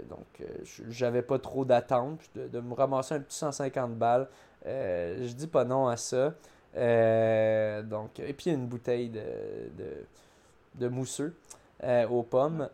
[0.09, 0.49] donc
[0.89, 2.21] j'avais pas trop d'attente.
[2.35, 4.29] De, de, me ramasser un petit 150 balles,
[4.65, 6.35] je dis pas non à ça.
[6.77, 9.23] Euh, donc, et puis une bouteille de,
[10.75, 11.35] de, mousseux
[11.83, 12.69] euh, aux pommes.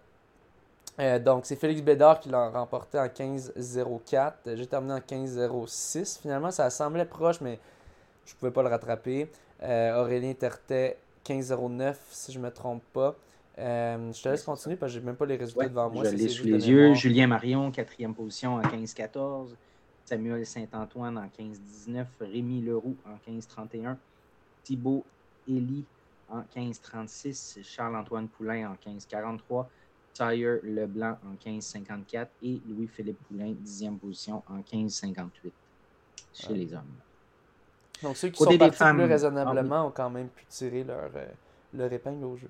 [1.01, 4.55] Euh, donc, c'est Félix Bédard qui l'a remporté en 15-04.
[4.55, 6.21] J'ai terminé en 15-06.
[6.21, 7.59] Finalement, ça semblait proche, mais
[8.27, 9.29] je ne pouvais pas le rattraper.
[9.63, 13.17] Aurélien Tertet, 15-09, si je ne me trompe pas.
[13.57, 16.05] je te laisse continuer parce que j'ai même pas les résultats devant moi.
[16.05, 16.95] Je l'ai sous les yeux.
[16.95, 19.49] Julien Marion, quatrième position en 15-14.
[20.11, 23.95] Samuel Saint-Antoine en 15-19, Rémi Leroux en 15-31,
[24.65, 25.05] Thibaut
[25.49, 25.85] Elie
[26.29, 29.67] en 15-36, Charles-Antoine Poulain en 15-43,
[30.13, 35.29] Tyre Leblanc en 15-54 et Louis-Philippe Poulain, 10e position en 15-58
[36.33, 36.83] chez les hommes.
[38.03, 41.27] Donc ceux qui sont partis plus raisonnablement ont quand même pu tirer leur, euh,
[41.75, 42.49] leur épingle au jeu.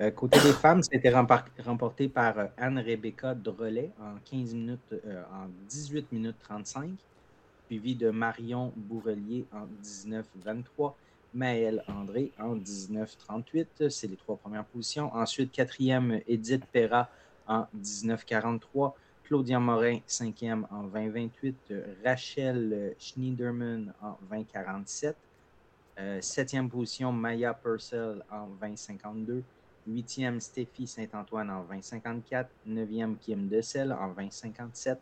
[0.00, 4.94] Euh, côté des femmes, ça a été remporté par euh, Anne-Rebecca Drolet en 15 minutes,
[5.04, 6.92] euh, en 18 minutes 35,
[7.66, 10.94] suivi de Marion Bourrelier en 19-23,
[11.34, 13.88] Maëlle André en 19-38.
[13.88, 15.14] C'est les trois premières positions.
[15.14, 17.08] Ensuite, quatrième, Edith Perra
[17.46, 18.92] en 19-43.
[19.24, 21.54] Claudia Morin, cinquième en 20-28.
[22.04, 25.14] Rachel Schneiderman en 20-47.
[26.20, 29.42] septième position, Maya Purcell en 20-52.
[29.88, 32.50] 8e, Stéphie Saint-Antoine en 2054.
[32.68, 34.98] 9e, Kim Decel en 2057.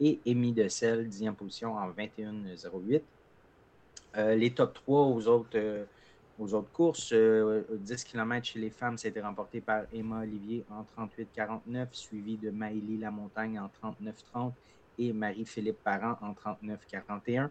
[0.00, 3.02] Et Amy Decel, 10e position en 2108.
[4.16, 5.84] Euh, les top 3 aux autres, euh,
[6.38, 7.62] aux autres courses, 10 euh,
[8.06, 13.58] km chez les femmes, c'était remporté par Emma Olivier en 38-49, suivi de Maëlie Lamontagne
[13.58, 13.70] en
[14.34, 14.52] 39-30
[14.98, 17.48] et Marie-Philippe Parent en 39-41.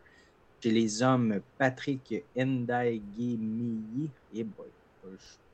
[0.61, 4.67] Chez les hommes, Patrick Ndaigemiyi, et boy,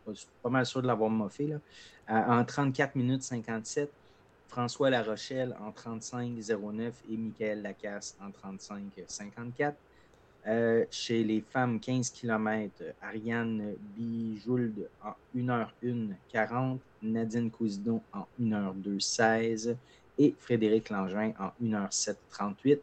[0.07, 1.59] je suis pas mal sûr de l'avoir moffé, là.
[2.09, 3.89] en 34 minutes 57.
[4.49, 9.73] François Larochelle en 35-09 et Michael Lacasse en 35-54.
[10.47, 19.75] Euh, chez les femmes 15 km, Ariane Bijould en 1h1-40, Nadine Cousidon en 1h2-16
[20.17, 22.79] et Frédéric Langevin en 1h7-38.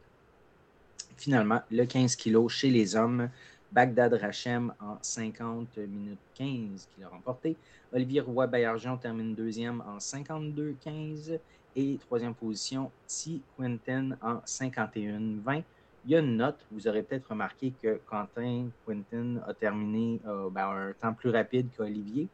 [1.16, 3.30] Finalement, le 15 kg chez les hommes,
[3.72, 7.56] Bagdad Rachem en 50 minutes 15 qu'il a remporté.
[7.94, 11.38] Olivier Roy-Baillargeon termine deuxième en 52-15.
[11.76, 13.40] Et troisième position, T.
[13.56, 15.62] Quinton en 51-20.
[16.04, 20.50] Il y a une note, vous aurez peut-être remarqué que Quentin Quinton a terminé euh,
[20.50, 22.28] ben, un temps plus rapide qu'Olivier,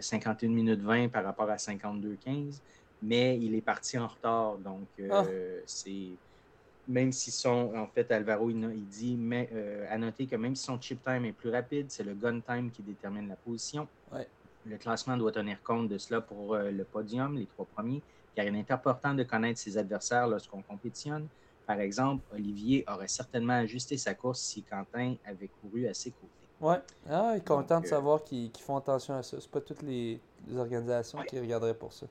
[0.00, 2.60] 51 minutes 20 par rapport à 52-15,
[3.02, 4.56] mais il est parti en retard.
[4.56, 5.24] Donc, ah.
[5.66, 6.12] c'est
[6.88, 10.64] même si son, en fait, Alvaro, il, dit, mais, euh, à noter que même si
[10.64, 13.86] son chip time est plus rapide, c'est le gun time qui détermine la position.
[14.64, 18.00] Le classement doit tenir compte de cela pour euh, le podium, les trois premiers,
[18.34, 21.26] car il est important de connaître ses adversaires lorsqu'on compétitionne.
[21.72, 26.28] Par exemple, Olivier aurait certainement ajusté sa course si Quentin avait couru à ses côtés.
[26.60, 26.74] Oui,
[27.08, 29.40] ah, il est content de euh, savoir qu'ils font attention à ça.
[29.40, 30.20] Ce pas toutes les,
[30.54, 32.04] organisations qui regarderaient pour ça.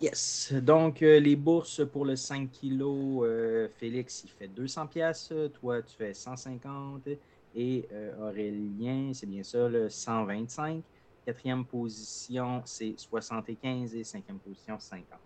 [0.00, 0.52] Yes.
[0.52, 5.32] Donc, euh, les bourses pour le 5 kg, euh, Félix, il fait 200 pièces.
[5.60, 7.08] Toi, tu fais 150.
[7.56, 10.80] Et euh, Aurélien, c'est bien ça, le 125.
[11.26, 13.96] Quatrième position, c'est 75.
[13.96, 15.18] Et cinquième position, 50.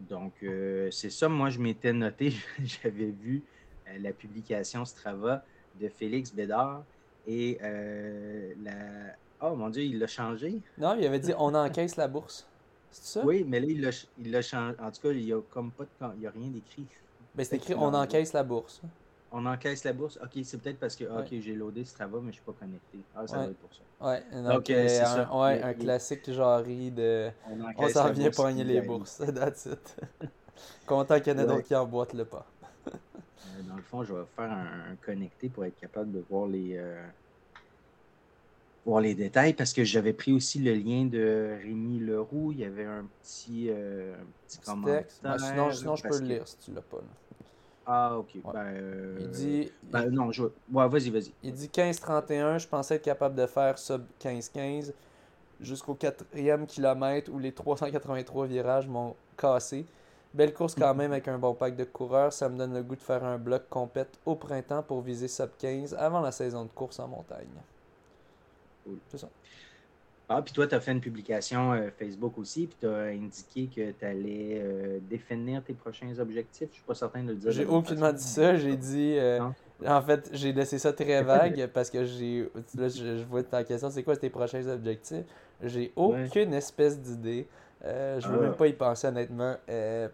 [0.00, 0.32] Donc,
[0.90, 1.28] c'est ça.
[1.28, 3.42] Moi, je m'étais noté, j'avais vu
[3.98, 5.44] la publication Strava
[5.80, 6.84] de Félix Bédard.
[7.26, 7.58] Et
[8.62, 10.60] la, Oh mon Dieu, il l'a changé.
[10.78, 12.48] Non, il avait dit on encaisse la bourse.
[12.90, 13.26] C'est ça?
[13.26, 14.76] Oui, mais là, il l'a changé.
[14.80, 15.90] En tout cas, il n'y a comme pas de...
[16.16, 16.86] il y a rien d'écrit.
[17.34, 18.80] Ben, c'est écrit on encaisse la bourse.
[19.32, 20.18] On encaisse la bourse.
[20.22, 22.98] Ok, c'est peut-être parce que ok, j'ai loadé Strava, mais je ne suis pas connecté.
[23.14, 23.80] Ah, ça va être pour ça.
[23.98, 27.30] Ouais, donc, euh, c'est un, ouais, un classique genre de.
[27.78, 29.22] On, s'en vient pogner les bourses.
[29.34, 29.96] That's it.
[30.86, 32.46] Content qu'il y en ait d'autres qui emboîtent le pas.
[32.86, 36.76] Euh, dans le fond, je vais faire un, connecté pour être capable de voir les.
[36.76, 37.02] Euh,
[38.84, 42.52] voir les détails parce que j'avais pris aussi le lien de Rémi Leroux.
[42.52, 44.14] Il y avait un petit, euh,
[44.46, 45.04] petit, commentaire.
[45.22, 46.98] Ben, sinon, sinon je peux le lire si tu l'as pas.
[47.86, 48.32] Ah, ok.
[48.52, 49.72] Ben, euh, il dit.
[49.84, 50.42] Ben, non, je...
[50.44, 51.32] ouais, vas-y, vas-y.
[51.42, 52.58] Il dit 15-31.
[52.58, 54.92] Je pensais être capable de faire sub 15-15
[55.60, 59.86] jusqu'au quatrième kilomètre où les 383 virages m'ont cassé.
[60.34, 62.32] Belle course quand même avec un bon pack de coureurs.
[62.32, 65.50] Ça me donne le goût de faire un bloc compète au printemps pour viser sub
[65.58, 67.46] 15 avant la saison de course en montagne.
[69.08, 69.28] C'est ça.
[70.28, 73.68] Ah, puis toi, tu as fait une publication euh, Facebook aussi, puis tu as indiqué
[73.68, 76.68] que tu allais euh, définir tes prochains objectifs.
[76.70, 77.52] Je suis pas certain de le dire.
[77.52, 78.56] J'ai aucunement dit ça.
[78.56, 79.14] J'ai dit.
[79.18, 79.40] Euh,
[79.86, 82.48] en fait, j'ai laissé ça très vague parce que j'ai.
[82.76, 85.24] Là, je, vois ta question c'est quoi tes prochains objectifs?
[85.62, 87.46] J'ai aucune espèce d'idée.
[87.84, 88.42] je veux ah.
[88.42, 89.54] même pas y penser honnêtement.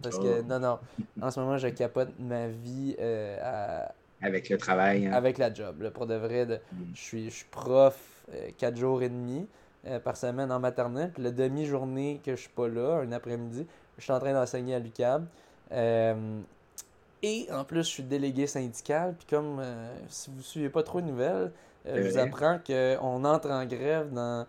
[0.02, 0.44] parce que, oh.
[0.46, 0.78] non, non.
[1.22, 2.96] En ce moment, je capote ma vie
[3.42, 3.94] à.
[4.22, 5.06] Avec le travail.
[5.06, 5.12] Hein.
[5.12, 5.90] Avec la job.
[5.90, 6.84] pour de vrai, de, mm.
[6.94, 8.24] je, suis, je suis prof
[8.58, 9.46] 4 euh, jours et demi
[9.86, 11.10] euh, par semaine en maternelle.
[11.12, 13.66] Puis la demi-journée que je suis pas là, un après-midi,
[13.98, 15.26] je suis en train d'enseigner à l'UCAB.
[15.72, 16.40] Euh,
[17.22, 19.14] et en plus, je suis délégué syndical.
[19.18, 19.62] Puis comme
[20.08, 21.52] si vous ne suivez pas trop de nouvelles,
[21.84, 24.44] je vous apprends qu'on entre en grève dans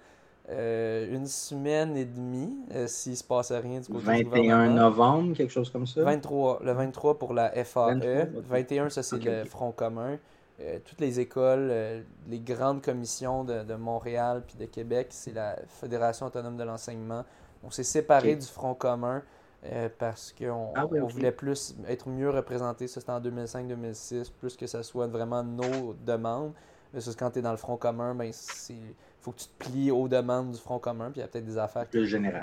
[0.49, 2.57] une semaine et demie
[2.87, 6.01] s'il ne se passe rien du côté 21 novembre, quelque chose comme ça?
[6.01, 6.61] 23.
[6.63, 8.27] Le 23 pour la FAE.
[8.49, 10.17] 21, ça c'est le Front commun.
[10.59, 15.57] Euh, toutes les écoles, euh, les grandes commissions de, Montréal puis de Québec, c'est la
[15.67, 17.25] Fédération autonome de l'enseignement.
[17.63, 19.23] On s'est séparé du Front commun
[19.65, 22.87] euh, parce qu'on ah voulait plus être mieux représenté.
[22.87, 26.53] Ça, c'était en 2005-2006, plus que ça soit vraiment nos demandes.
[26.93, 29.89] Mais quand tu es dans le Front commun, ben, il faut que tu te plies
[29.89, 31.09] aux demandes du Front commun.
[31.09, 31.97] Puis il y a peut-être des affaires qui,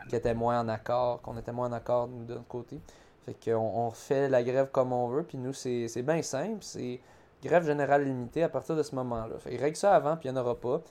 [0.08, 2.80] qui, étaient moins en accord, qu'on était moins en accord de notre côté.
[3.24, 5.22] Fait qu'on on fait la grève comme on veut.
[5.22, 6.58] Puis nous, c'est bien simple.
[6.62, 6.98] C'est
[7.42, 9.38] grève générale limitée à partir de ce moment-là.
[9.38, 10.82] Fait règle ça avant, puis il n'y en aura pas.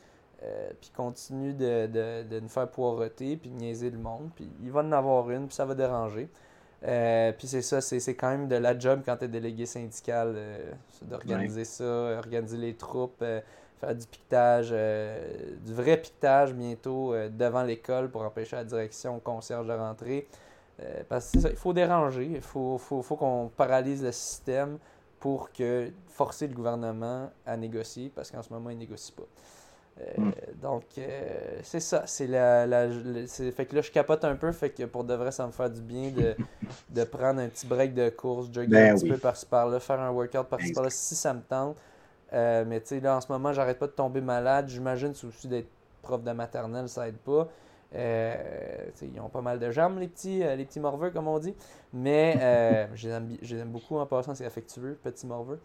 [0.41, 4.29] Euh, puis continue de, de, de, nous faire poireauter, puis de niaiser le monde.
[4.35, 6.29] Puis il va en avoir une, puis ça va déranger.
[6.85, 10.33] Euh, puis c'est ça, c'est quand même de la job quand tu es délégué syndical,
[10.37, 10.71] euh,
[11.01, 18.21] d'organiser ça, organiser les troupes, faire du piquetage, du vrai piquetage bientôt devant l'école pour
[18.21, 20.29] empêcher la direction au concierge de rentrer.
[21.09, 24.77] parce que ça, il faut déranger, il faut, faut, faut qu'on paralyse le système
[25.19, 29.23] pour que forcer le gouvernement à négocier parce qu'en ce moment, il ne négocie pas.
[29.99, 30.31] Euh, hmm.
[30.61, 32.03] Donc, euh, c'est ça.
[32.05, 34.51] C'est la, la fait que là, je capote un peu.
[34.51, 36.35] Fait que pour de vrai, ça me fait du bien de,
[36.89, 39.99] de prendre un petit break de course, jogger ben un petit peu par-ci par-là, faire
[39.99, 41.77] un workout par-ci par-là si ça me tente.
[42.31, 44.69] Euh, mais tu sais, là, en ce moment, j'arrête pas de tomber malade.
[44.69, 45.69] J'imagine, aussi d'être
[46.01, 47.47] prof de maternelle, ça aide pas.
[47.95, 51.39] Euh, ils ont pas mal de jambes, les petits, euh, les petits morveux, comme on
[51.39, 51.55] dit.
[51.93, 55.59] Mais euh, je, les aime, beaucoup en passant, c'est affectueux, petits morveux.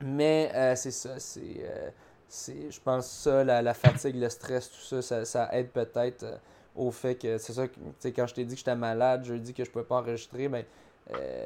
[0.00, 1.62] mais c'est ça, c'est.
[2.30, 6.26] je pense ça, la, fatigue, le stress, tout ça, ça, aide peut-être
[6.74, 7.38] au fait que.
[7.38, 7.66] C'est ça,
[8.04, 10.64] quand je t'ai dit que j'étais malade, je dis que je pouvais pas enregistrer, ben,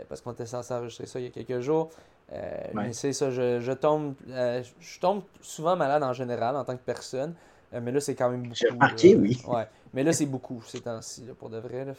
[0.09, 1.91] parce qu'on était censé enregistrer ça il y a quelques jours.
[2.73, 7.35] Mais c'est ça, je, tombe, je tombe souvent malade en général en tant que personne.
[7.81, 8.55] Mais là, c'est quand même beaucoup.
[8.55, 9.41] J'ai remarqué, oui.
[9.49, 9.67] Ouais.
[9.95, 11.85] Mais là, c'est beaucoup ces temps-ci, pour de vrai.
[11.85, 11.93] Là,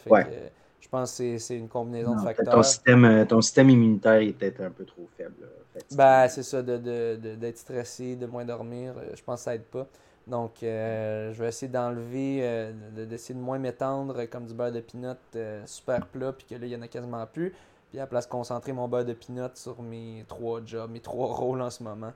[0.84, 2.54] je pense que c'est une combinaison de facteurs.
[2.54, 5.48] Ton système, euh, ton système immunitaire est peut-être un peu trop faible.
[5.92, 8.92] Ben, c'est ça, d'être de, de, stressé, de moins dormir.
[8.98, 9.86] Euh, je pense que ça aide pas.
[10.26, 15.16] Donc, euh, je vais essayer d'enlever, d'essayer de, moins m'étendre comme du beurre de pinot
[15.64, 17.54] super plat, puis que là, il y en a quasiment plus.
[17.88, 21.28] Puis à la place, concentrer mon beurre de pinot sur mes trois jobs, mes trois
[21.34, 22.12] rôles en ce moment.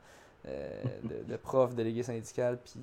[1.05, 2.81] De, prof, délégué syndical, puis,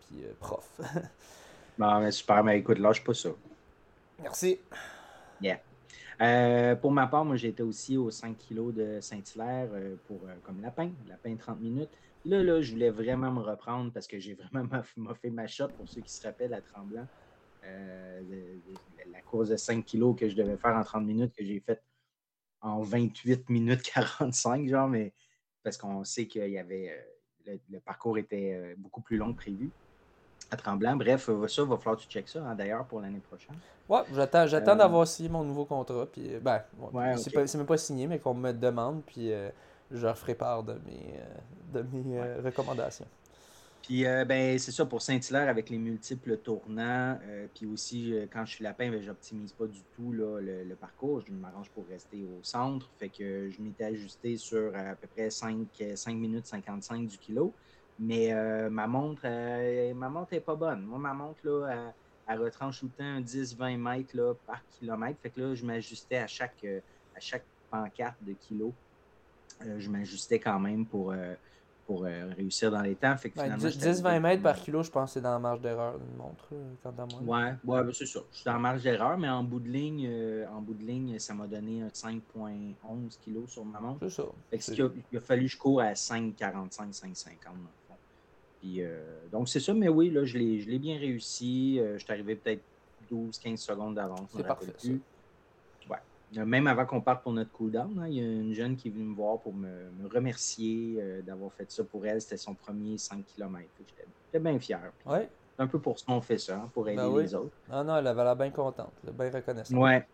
[0.00, 0.80] puis prof.
[1.78, 3.30] bon, mais super, mais écoute, lâche pas ça.
[4.22, 4.58] Merci.
[5.40, 5.60] Yeah.
[6.20, 10.34] Euh, pour ma part, moi, j'étais aussi aux 5 kg de Saint-Hilaire euh, pour euh,
[10.42, 11.90] comme lapin, lapin 30 minutes.
[12.26, 14.82] Là, là, je voulais vraiment me reprendre parce que j'ai vraiment
[15.14, 17.06] fait ma shot, pour ceux qui se rappellent, à Tremblant.
[17.62, 21.82] la course de 5 kg que je devais faire en 30 minutes, que j'ai faite
[22.60, 25.14] en 28 minutes 45, genre, mais
[25.62, 27.06] parce qu'on sait qu'il y avait.
[27.46, 29.70] le, parcours était beaucoup plus long que prévu
[30.50, 30.96] à Tremblant.
[30.96, 33.56] Bref, euh, ça, va falloir que tu checkes ça, hein, d'ailleurs, pour l'année prochaine.
[33.88, 36.06] Ouais, j'attends, j'attends euh, d'avoir signé mon nouveau contrat.
[36.06, 36.62] Puis, euh, ben,
[37.16, 39.02] c'est, même pas signé, mais qu'on me demande.
[39.04, 39.30] Puis,
[39.90, 41.18] je leur ferai part de mes,
[41.72, 43.06] de mes recommandations.
[43.82, 47.18] Puis, ben, c'est ça pour Saint-Hilaire avec les multiples tournants.
[47.54, 51.22] puis aussi, quand je suis lapin, ben, j'optimise pas du tout là, le, parcours.
[51.26, 52.88] Je m'arrange pour rester au centre.
[52.98, 57.52] Fait que je m'étais ajusté sur à peu près 5, 5 minutes 55 du kilo.
[58.00, 60.82] Mais euh, ma montre, euh, ma montre n'est pas bonne.
[60.86, 61.92] Moi, ma montre, là,
[62.26, 65.20] elle, retranche tout le temps 10-20 mètres par kilomètre.
[65.20, 66.80] Fait que là, je m'ajustais à chaque, euh,
[67.14, 68.72] à chaque pancarte de kilo.
[69.60, 71.14] je m'ajustais quand même pour,
[71.90, 72.04] pour
[72.36, 73.14] réussir dans les temps.
[73.14, 76.48] 10-20 mètres par kilo, je pense que c'est dans la marge d'erreur d'une montre,
[76.82, 77.40] quant à moi.
[77.40, 78.20] Ouais, ouais ben, c'est ça.
[78.30, 80.08] Je suis dans la marge d'erreur, mais en bout de ligne,
[80.52, 82.20] en bout de ligne ça m'a donné un 5,11
[83.24, 83.98] kg sur ma montre.
[84.08, 84.24] C'est ça.
[84.52, 87.36] il, a, il, a, fallu que je cours à 5,45, 5,50.
[88.64, 91.78] Euh, donc, c'est ça, mais oui, là, je l'ai bien réussi.
[91.78, 92.62] Euh, je suis arrivé peut-être
[93.10, 94.30] 12-15 secondes d'avance.
[94.34, 94.72] C'est parfait.
[96.36, 98.88] Euh, même avant qu'on parte pour notre cooldown, hein, il y a une jeune qui
[98.88, 102.20] est venue me voir pour me, remercier d'avoir fait ça pour elle.
[102.20, 103.64] C'était son premier 5 km.
[104.26, 104.92] J'étais bien fier.
[105.06, 105.28] Ouais.
[105.56, 107.54] C'est un peu pour ce qu'on fait ça, hein, pour aider ben les autres.
[107.70, 109.78] Ah non, elle avait l'air bien contente, bien reconnaissante.
[109.78, 110.06] Ouais.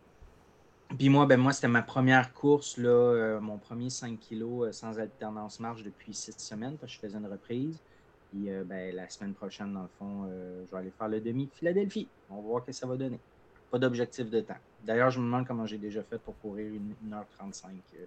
[0.97, 5.61] Puis moi, ben moi, c'était ma première course, là, mon premier 5 kg sans alternance
[5.61, 7.79] marche depuis 6 semaines, parce que je faisais une reprise.
[8.31, 11.21] Puis euh, ben, la semaine prochaine, dans le fond, euh, je vais aller faire le
[11.21, 12.09] demi Philadelphie.
[12.31, 13.21] On va voir ce que ça va donner.
[13.71, 14.57] Pas d'objectif de temps.
[14.85, 18.05] D'ailleurs, je me demande comment j'ai déjà fait pour courir une, 1h35 euh,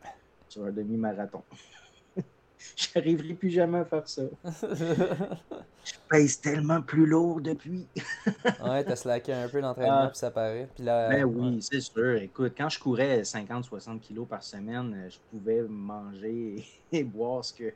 [0.48, 1.44] sur un demi-marathon.
[2.76, 4.24] Je n'arriverai plus jamais à faire ça.
[4.44, 7.88] je pèse tellement plus lourd depuis.
[8.66, 10.08] ouais, t'as slacké un peu l'entraînement, ah.
[10.10, 10.68] puis ça paraît.
[10.76, 12.18] Puis là, ben oui, c'est sûr.
[12.18, 17.74] Écoute, quand je courais 50-60 kilos par semaine, je pouvais manger et boire ce que,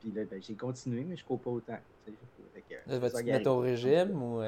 [0.00, 1.78] puis là, ben, j'ai continué, mais je ne cours pas autant.
[2.88, 4.42] vas-tu te mettre au régime ou.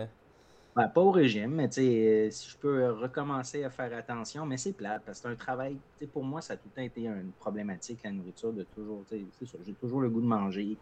[0.76, 0.82] Euh?
[0.82, 4.72] Ben, pas au régime, mais euh, si je peux recommencer à faire attention, mais c'est
[4.72, 5.76] plate parce que c'est un travail.
[6.12, 9.04] Pour moi, ça a tout le temps été une problématique, la nourriture, de toujours.
[9.10, 10.76] J'ai toujours le goût de manger.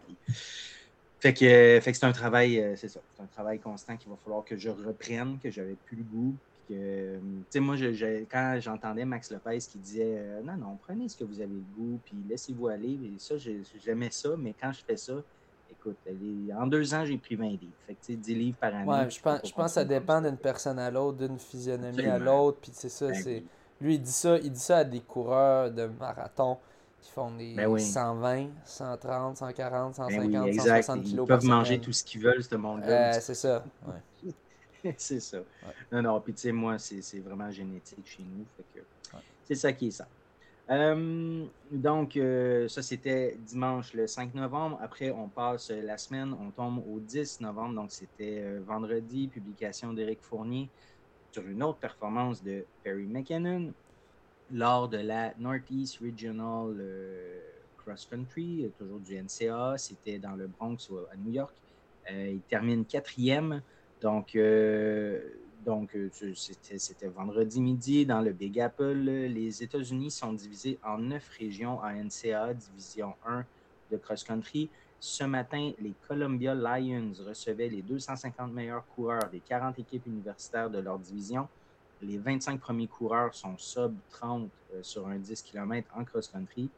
[1.21, 4.11] Fait que, fait que c'est un travail, euh, c'est ça, c'est un travail constant qu'il
[4.11, 6.35] va falloir que je reprenne, que j'avais plus le goût,
[7.57, 7.77] moi,
[8.31, 11.65] quand j'entendais Max Lopez qui disait euh, Non, non, prenez ce que vous avez le
[11.77, 12.99] goût, puis laissez-vous aller.
[13.19, 13.35] Ça,
[13.83, 15.15] j'aimais ça, mais quand je fais ça,
[15.71, 15.97] écoute,
[16.57, 17.73] en deux ans, j'ai pris 20 livres.
[17.87, 18.89] Fait que, 10 livres par année.
[18.89, 22.19] Ouais, je pense, je pense que ça dépend d'une personne à l'autre, d'une physionomie à
[22.19, 22.59] l'autre.
[22.61, 23.43] Puis c'est ça, ben c'est.
[23.81, 26.59] Lui, il dit ça, il dit ça à des coureurs de marathon
[27.03, 31.27] qui font des 120, 130, 140, 150, 160 kilos.
[31.27, 33.17] Ils peuvent manger tout ce qu'ils veulent, ce monde-là.
[33.17, 33.65] Euh, c'est ça.
[34.97, 35.39] c'est ça.
[35.93, 38.45] Non, non, puis tu sais, moi, c'est vraiment génétique chez nous.
[38.57, 38.85] Fait que
[39.45, 40.07] c'est ça qui est ça.
[40.71, 44.79] Euh, donc, euh, ça, c'était dimanche le 5 novembre.
[44.81, 47.75] Après, on passe la semaine, on tombe au 10 novembre.
[47.75, 50.71] Donc, c'était euh, vendredi, publication d'Éric Fournier
[51.33, 53.75] sur une autre performance de Perry McKinnon
[54.51, 56.77] lors de la Northeast Regional
[57.79, 59.77] Cross Country, toujours du NCA.
[59.79, 61.57] C'était dans le Bronx à New York.
[62.11, 63.63] il termine quatrième.
[64.01, 64.37] Donc,
[65.65, 68.93] donc euh, c'était vendredi midi dans le Big Apple.
[68.95, 73.45] Les États-Unis sont divisés en neuf régions à NCA, division 1
[73.91, 74.69] de cross-country.
[75.01, 80.79] Ce matin, les Columbia Lions recevaient les 250 meilleurs coureurs des 40 équipes universitaires de
[80.79, 81.49] leur division.
[82.03, 86.69] Les 25 premiers coureurs sont sub 30 euh, sur un 10 km en cross-country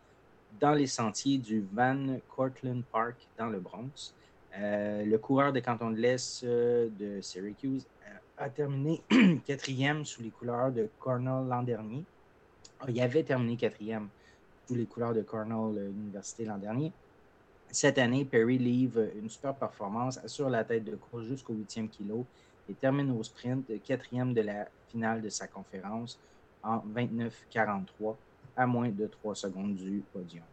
[0.61, 4.15] dans les sentiers du Van Cortlandt Park dans le Bronx.
[4.57, 7.87] Euh, le coureur des cantons de l'Est de Syracuse
[8.39, 9.03] a terminé
[9.47, 12.05] quatrième sous les couleurs de Cornell l'an dernier.
[12.81, 14.09] Ah, il avait terminé quatrième
[14.67, 16.93] sous les couleurs de Cornell Université l'an dernier.
[17.71, 22.25] Cette année, Perry livre une super performance, assure la tête de course jusqu'au huitième kilo
[22.69, 26.19] et termine au sprint quatrième de la finale de sa conférence
[26.63, 28.15] en 29-43,
[28.57, 30.45] à moins de 3 secondes du podium.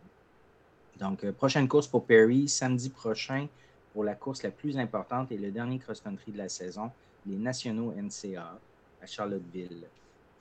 [1.00, 3.48] Donc, prochaine course pour Perry, samedi prochain,
[3.94, 6.92] pour la course la plus importante et le dernier cross-country de la saison,
[7.26, 8.60] les nationaux NCA
[9.02, 9.86] à Charlottesville.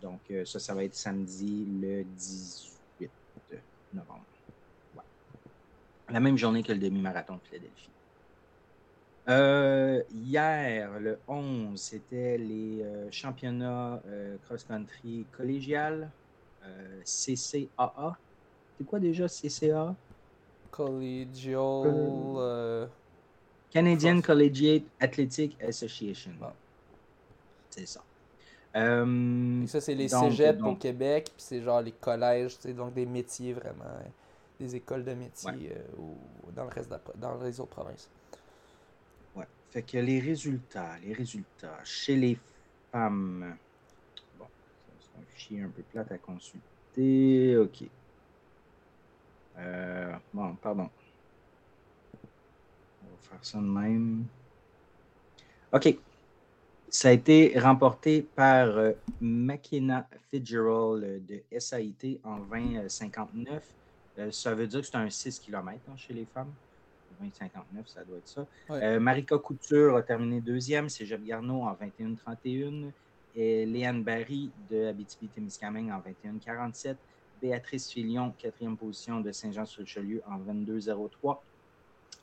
[0.01, 3.11] Donc, euh, ça, ça va être samedi le 18
[3.95, 4.25] novembre.
[6.11, 7.89] La même journée que le demi-marathon de Philadelphie.
[9.29, 14.03] Euh, hier, le 11, c'était les euh, championnats
[14.45, 16.11] cross-country collégial,
[17.05, 18.19] CCAA.
[18.77, 19.95] C'est quoi déjà CCAA?
[20.71, 22.89] Collegial.
[23.71, 26.33] Canadian Collegiate Athletic Association.
[27.73, 28.03] C'est ça.
[28.77, 33.53] Euh, ça, c'est les cégeps au Québec, puis c'est genre les collèges, donc des métiers
[33.53, 33.85] vraiment,
[34.59, 38.09] des écoles de métiers euh, dans, le reste dans les autres provinces.
[39.37, 39.47] Ouais.
[39.71, 42.39] Fait que les résultats, les résultats chez les
[42.91, 43.57] femmes.
[44.39, 44.47] Bon,
[45.01, 47.57] c'est un fichier un peu plate à consulter.
[47.59, 47.85] OK.
[49.59, 50.89] Euh, bon, pardon.
[53.03, 54.25] On va faire ça de même.
[55.75, 55.99] OK.
[56.95, 63.65] Ça a été remporté par euh, Makina Fitzgerald euh, de SAIT en 2059.
[64.19, 66.53] Euh, ça veut dire que c'est un 6 km hein, chez les femmes.
[67.19, 68.99] 2059, ça doit être ça.
[68.99, 70.91] Marika Couture a terminé deuxième.
[70.91, 72.91] C'est Jeb Garneau en 21-31.
[73.37, 76.97] Et Léane Barry de Abitibi-Témiscamingue en 21-47.
[77.41, 81.39] Béatrice Filion, quatrième position de Saint-Jean-sur-Richelieu en 22-03.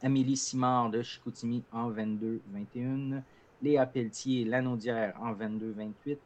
[0.04, 3.22] Amélie Simard de Chicoutimi en 22-21.
[3.61, 6.18] Léa Pelletier, Lanaudière en 22-28.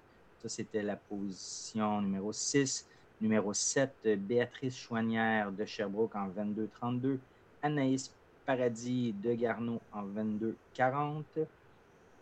[0.41, 2.87] Ça, c'était la position numéro 6.
[3.21, 7.17] Numéro 7, Béatrice Chouanière de Sherbrooke en 22-32.
[7.61, 8.11] Anaïs
[8.45, 11.23] Paradis de Garneau en 22-40.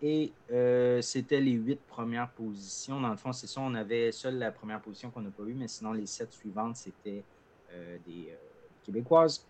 [0.03, 2.99] Et euh, c'était les huit premières positions.
[2.99, 5.53] Dans le fond, c'est ça, on avait seule la première position qu'on n'a pas eue,
[5.53, 7.23] mais sinon, les sept suivantes, c'était
[7.73, 8.35] euh, des euh,
[8.83, 9.45] Québécoises.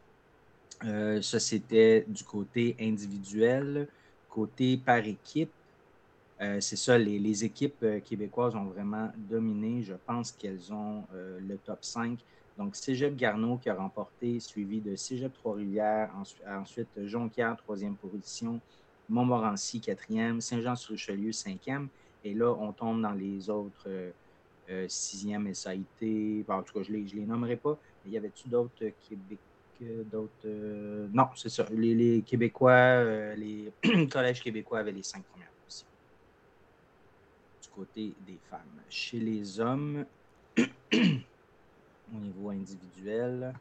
[0.82, 3.88] ça, c'était du côté individuel.
[4.32, 5.52] Côté par équipe,
[6.42, 9.84] euh, c'est ça, les, équipes euh, québécoises ont vraiment dominé.
[9.84, 12.18] Je pense qu'elles ont euh, le top 5.
[12.58, 16.10] Donc, Cégep Garneau qui a remporté, suivi de Cégep Trois-Rivières,
[16.48, 18.60] ensuite, Jonquière, troisième position,
[19.10, 21.90] Montmorency, quatrième, Saint-Jean-sur-Richelieu, cinquième.
[22.24, 23.90] Et là, on tombe dans les autres
[24.88, 26.46] sixième SAIT.
[26.48, 27.78] en tout cas, je ne les, les nommerai pas.
[28.06, 29.51] Mais y avait-tu d'autres Québécois?
[29.82, 30.32] D'autres.
[30.46, 31.66] Euh, non, c'est ça.
[31.72, 33.72] Les, Québécois, euh, les
[34.08, 35.88] collèges québécois avaient les cinq premières positions.
[37.62, 38.60] Du côté des femmes.
[38.90, 40.06] Chez les hommes,
[40.58, 43.54] au niveau individuel,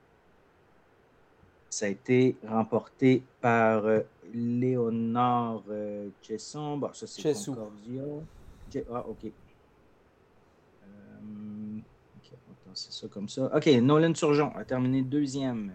[1.70, 4.01] ça a été remporté par euh,
[4.34, 5.62] Léonard
[6.22, 6.76] Chesson.
[6.76, 8.02] Bon, ça, c'est Concordia.
[8.92, 9.32] Ah, OK.
[12.74, 13.51] c'est ça comme ça.
[13.55, 15.72] OK, Nolan Surgeon a terminé deuxième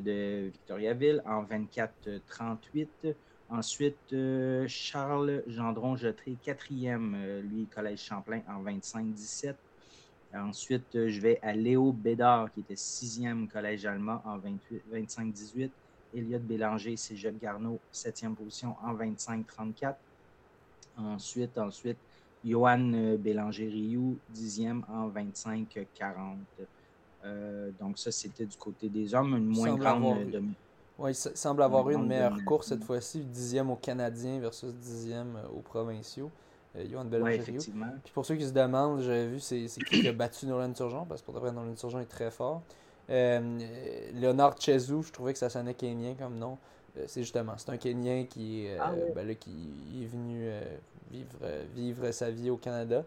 [0.00, 3.14] de Victoriaville en 24-38.
[3.52, 9.54] Ensuite, euh, Charles Gendron-Jetré, quatrième, euh, lui, Collège Champlain en 25-17.
[10.34, 15.70] Ensuite, je vais à Léo Bédard, qui était sixième Collège Allemand en 25-18.
[16.14, 19.96] Elliot Bélanger, Cégep Garneau, septième position en 25-34.
[20.96, 21.98] Ensuite, ensuite,
[22.42, 26.38] Johan Bélanger-Rioux, dixième en 25-40.
[27.24, 30.42] Euh, donc ça, c'était du côté des hommes, une moins grande
[30.98, 35.38] Oui, il semble avoir eu une meilleure course cette fois-ci, dixième aux Canadiens versus dixième
[35.54, 36.30] aux provinciaux.
[36.76, 40.46] Euh, Johan Puis pour ceux qui se demandent, j'avais vu c'est qui qui a battu
[40.46, 42.62] Nolan Turgeon, parce que pour de vrai, Nolan Turgeon est très fort.
[43.10, 43.58] Euh,
[44.14, 46.56] Léonard Chezou, je trouvais que ça sonnait kenyan comme nom.
[46.96, 50.46] Euh, c'est justement, c'est un Kenyan qui, ah ben qui est venu
[51.10, 51.38] vivre,
[51.74, 53.04] vivre sa vie au Canada.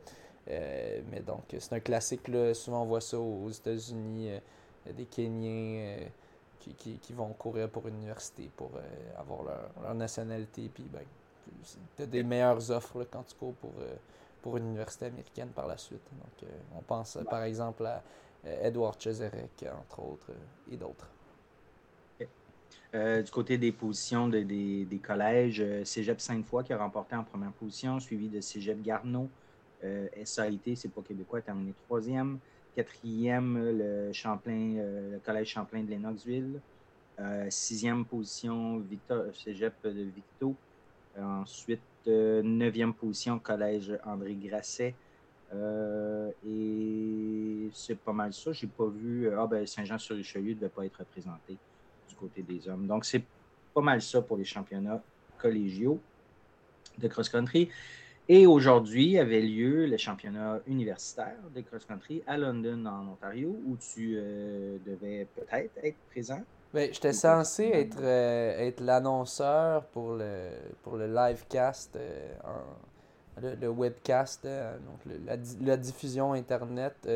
[0.50, 2.28] Euh, mais donc, c'est un classique.
[2.28, 2.54] Là.
[2.54, 4.32] Souvent, on voit ça aux États-Unis.
[4.32, 4.40] Euh,
[4.94, 6.06] des Kenyans euh,
[6.60, 8.70] qui, qui, qui, vont courir pour une université pour
[9.18, 10.70] avoir leur, leur, nationalité.
[10.72, 11.02] Puis, ben,
[11.96, 13.74] tu as des meilleures offres quand tu cours pour,
[14.44, 16.04] pour une université américaine par la suite.
[16.12, 18.04] Donc, on pense par exemple à
[18.44, 20.32] Edward Chezerek, entre autres,
[20.72, 21.10] et d'autres.
[22.94, 27.54] du côté des positions de, des, des, collèges, Cégep Sainte-Foy qui a remporté en première
[27.54, 29.45] position, suivi de Cégep Garneau, euh,
[30.24, 32.40] SAIT, c'est pas québécois, a terminé troisième.
[32.76, 36.60] Quatrième, le, Champlain, euh, le Collège Champlain de Lennoxville.
[37.20, 40.56] Euh, sixième position, Victor, Cégep de Victo.
[41.18, 44.94] ensuite, neuvième position, Collège André Grasset.
[46.45, 48.52] et c'est pas mal ça.
[48.52, 49.30] J'ai pas vu.
[49.32, 51.57] Ah, ben Saint-Jean-sur-Richelieu ne devait pas être représenté
[52.10, 52.86] du côté des hommes.
[52.86, 53.24] Donc, c'est
[53.74, 55.02] pas mal ça pour les championnats
[55.38, 55.99] collégiaux
[56.98, 57.70] de cross-country.
[58.27, 64.15] Et aujourd'hui avait lieu le championnat universitaire de cross-country à London, en Ontario, où tu
[64.18, 66.41] euh, devais peut-être être présent.
[66.73, 70.49] J'étais censé être, euh, être l'annonceur pour le,
[70.81, 72.34] pour le livecast, euh,
[73.61, 77.07] le, webcast, donc la, la, diffusion Internet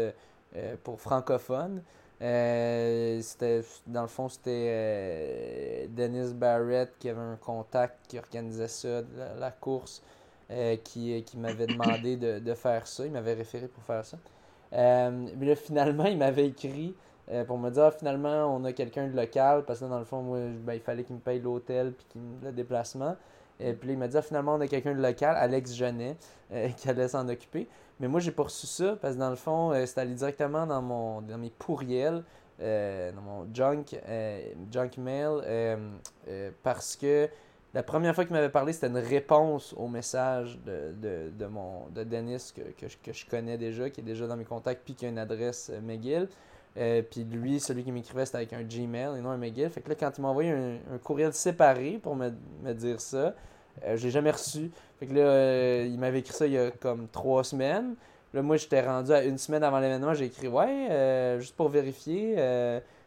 [0.83, 1.81] pour francophones.
[2.19, 9.01] c'était dans le fond c'était Dennis Barrett qui avait un contact qui organisait ça
[9.39, 10.03] la course
[10.51, 13.05] euh, qui, qui m'avait demandé de, de, faire ça.
[13.05, 14.17] Il m'avait référé pour faire ça.
[14.73, 16.95] Euh, mais là, finalement, il m'avait écrit
[17.29, 19.63] euh, pour me dire ah, finalement, on a quelqu'un de local.
[19.67, 22.51] Parce que dans le fond, moi, ben, il fallait qu'il me paye l'hôtel puis le
[22.51, 23.15] déplacement.
[23.59, 26.17] Et puis là, il m'a dit ah, finalement, on a quelqu'un de local, Alex Genet,
[26.77, 27.67] qui allait s'en occuper.
[27.99, 30.81] Mais moi, j'ai pas reçu ça parce que dans le fond, c'était allé directement dans,
[30.81, 32.23] mon, dans mes pourriels.
[32.59, 33.85] dans mon junk,
[34.71, 35.43] junk mail
[36.63, 37.29] parce que
[37.73, 42.03] la première fois qu'il m'avait parlé, c'était une réponse au message de, de, mon, de
[42.03, 45.09] Dennis que, que, je, connais déjà, qui est déjà dans mes contacts, puis qui a
[45.09, 46.27] une adresse euh, McGill.
[46.77, 49.69] Euh, puis lui, celui qui m'écrivait, c'était avec un Gmail et non un McGill.
[49.69, 52.31] Fait que là, quand il m'a envoyé un, courriel séparé pour me,
[52.63, 53.35] me dire ça,
[53.85, 54.71] euh, je jamais reçu.
[54.99, 57.95] Fait que là, euh, il m'avait écrit ça il y a comme trois semaines.
[58.33, 62.35] Là, moi, j'étais rendu à une semaine avant l'événement, j'ai écrit Ouais, juste pour vérifier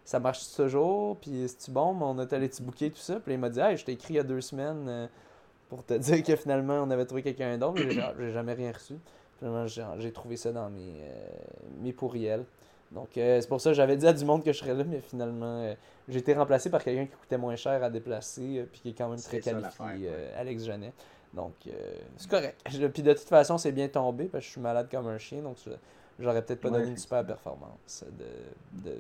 [0.05, 3.21] ça marche toujours, puis c'est-tu bon, mon hôtel est-tu booké, tout ça.
[3.21, 5.07] Puis il m'a dit, hey, je t'ai écrit il y a deux semaines euh,
[5.69, 7.81] pour te dire que finalement on avait trouvé quelqu'un d'autre.
[8.19, 8.95] J'ai jamais rien reçu.
[9.39, 11.27] Finalement, j'ai trouvé ça dans mes, euh,
[11.81, 12.45] mes pourriels.
[12.93, 14.85] Donc euh, c'est pour ça que j'avais dit à du monde que je serais là,
[14.85, 15.75] mais finalement
[16.09, 19.09] j'ai été remplacé par quelqu'un qui coûtait moins cher à déplacer, puis qui est quand
[19.09, 20.93] même très qualifié, Alex Genet.
[21.33, 21.55] Donc
[22.19, 22.61] c'est correct.
[22.93, 25.41] Puis de toute façon, c'est bien tombé parce que je suis malade comme un chien,
[25.41, 25.57] donc
[26.21, 28.97] j'aurais peut-être pas donné une super performance de, de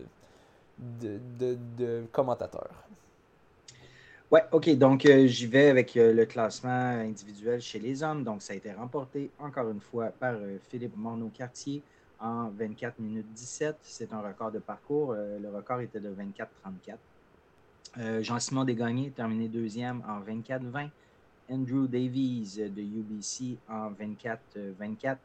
[0.79, 2.71] de, commentateurs.
[4.31, 4.71] Ouais, ok.
[4.77, 8.25] Donc, euh, j'y vais avec euh, le classement individuel chez les hommes.
[8.25, 11.83] Donc, ça a été remporté encore une fois par euh, Philippe Morneau-Cartier
[12.19, 13.77] en 24 minutes 17.
[13.83, 15.15] C'est un record de parcours.
[15.15, 18.23] le record était de 24-34.
[18.23, 20.89] Jean-Simon Desgagnés terminé deuxième en 24-20.
[21.51, 25.17] Andrew Davies de UBC en 24-24.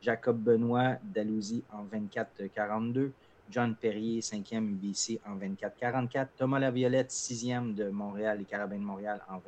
[0.00, 3.10] Jacob Benoît d'Alousie en 24-42.
[3.50, 6.28] John Perrier, 5e UBC en 24-44.
[6.36, 9.40] Thomas Laviolette, 6e de Montréal, les Carabins de Montréal en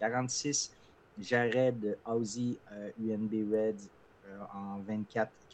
[0.00, 0.70] 24-46.
[1.20, 2.58] Jared Housie,
[2.98, 3.88] UNB Reds
[4.26, 4.80] euh, en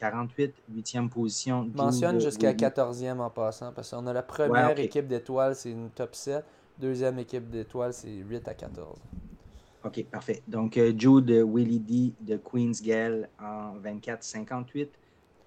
[0.01, 0.53] 24-48.
[0.73, 1.69] 8e position.
[1.75, 6.15] Mentionne jusqu'à 14e en passant, parce qu'on a la première équipe d'étoiles, c'est une top
[6.15, 6.45] 7.
[6.79, 8.99] Deuxième équipe d'étoiles, c'est 8 à 14.
[9.85, 10.43] OK, parfait.
[10.47, 14.89] Donc, euh, Jude Willie D de Queen's Gale en 24-58.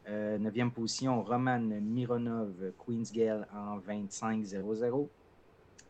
[0.09, 5.07] Euh, neuvième position, Roman Mironov, Queen's Gale en 25-0-0.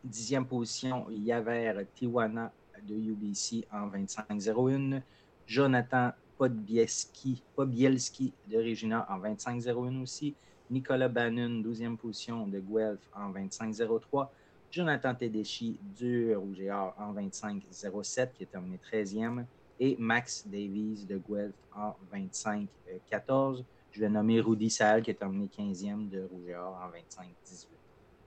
[0.04, 2.52] Dixième position, Yaver Tiwana
[2.88, 5.02] de UBC en 25-01.
[5.48, 10.36] Jonathan Podbielski, Podbielski de Regina en 25-01 aussi.
[10.70, 14.30] Nicolas Bannon, 12e position de Guelph en 25-03.
[14.70, 19.46] Jonathan Tedeschi du Rouge en 25-07, qui est terminé 13e.
[19.80, 23.64] Et Max Davies de Guelph en 25-14.
[23.94, 27.68] Je vais nommer Rudy Sal qui est terminé 15e de Rougeard en 25-18.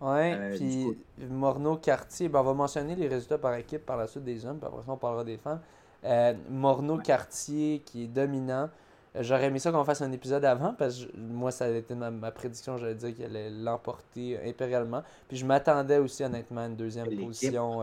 [0.00, 0.96] Oui, euh, puis
[1.28, 4.58] Morneau Cartier, ben, on va mentionner les résultats par équipe par la suite des hommes,
[4.58, 5.60] puis après ça, on parlera des femmes.
[6.04, 8.68] Euh, Morneau Cartier qui est dominant.
[9.16, 11.94] Euh, j'aurais aimé ça qu'on fasse un épisode avant, parce que moi, ça a été
[11.94, 15.02] ma, prédiction, j'allais dire qu'elle allait l'emporter impérialement.
[15.28, 17.80] Puis je m'attendais aussi, honnêtement, à une deuxième position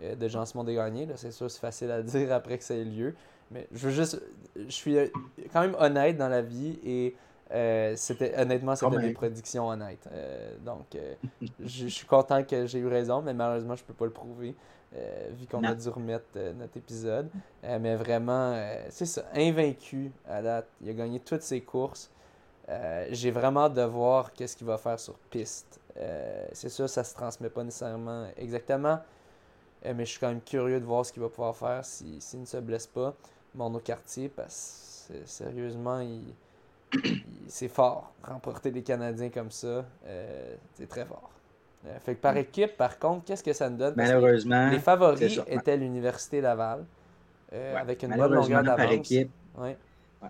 [0.00, 1.08] de Jean-Simon Desgagnés.
[1.16, 3.14] C'est sûr, c'est facile à dire après que ça ait lieu.
[3.50, 4.22] Mais je veux juste.
[4.54, 4.96] Je suis
[5.52, 7.14] quand même honnête dans la vie et
[7.52, 10.08] euh, c'était honnêtement c'était mes prédictions honnêtes.
[10.12, 11.14] Euh, donc euh,
[11.64, 14.54] je, suis content que j'ai eu raison, mais malheureusement je peux pas le prouver.
[15.32, 17.28] vu qu'on a dû remettre notre épisode.
[17.62, 18.56] mais vraiment,
[18.90, 20.66] c'est ça, invaincu à date.
[20.80, 22.10] Il a gagné toutes ses courses.
[23.10, 25.80] j'ai vraiment hâte de voir qu'est-ce qu'il va faire sur piste.
[26.52, 29.00] c'est sûr, ça se transmet pas nécessairement exactement.
[29.84, 32.38] mais je suis quand même curieux de voir ce qu'il va pouvoir faire s'il si,
[32.38, 33.14] ne se blesse pas.
[33.54, 36.34] Mon quartier, parce que sérieusement, il
[37.48, 38.12] c'est fort.
[38.22, 41.30] Remporter des Canadiens comme ça, euh, c'est très fort.
[41.86, 43.94] Euh, fait que par équipe, par contre, qu'est-ce que ça nous donne?
[43.96, 44.70] Malheureusement.
[44.70, 46.84] Les favoris étaient l'Université Laval,
[47.52, 49.12] euh, avec une bonne longueur d'avance.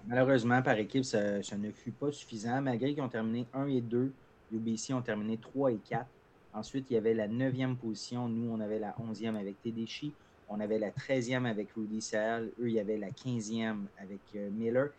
[0.06, 2.60] malheureusement, par équipe, ça, ne fut pas suffisant.
[2.60, 4.12] Malgré qu'ils ont terminé 1 et 2,
[4.52, 6.04] UBC ont terminé 3 et 4.
[6.52, 8.28] Ensuite, il y avait la 9e position.
[8.28, 10.12] Nous, on avait la 11e avec Tedeschi.
[10.48, 12.50] On avait la 13e avec Rudy Sal.
[12.60, 14.20] Eux, il y avait la 15e avec
[14.52, 14.90] Miller.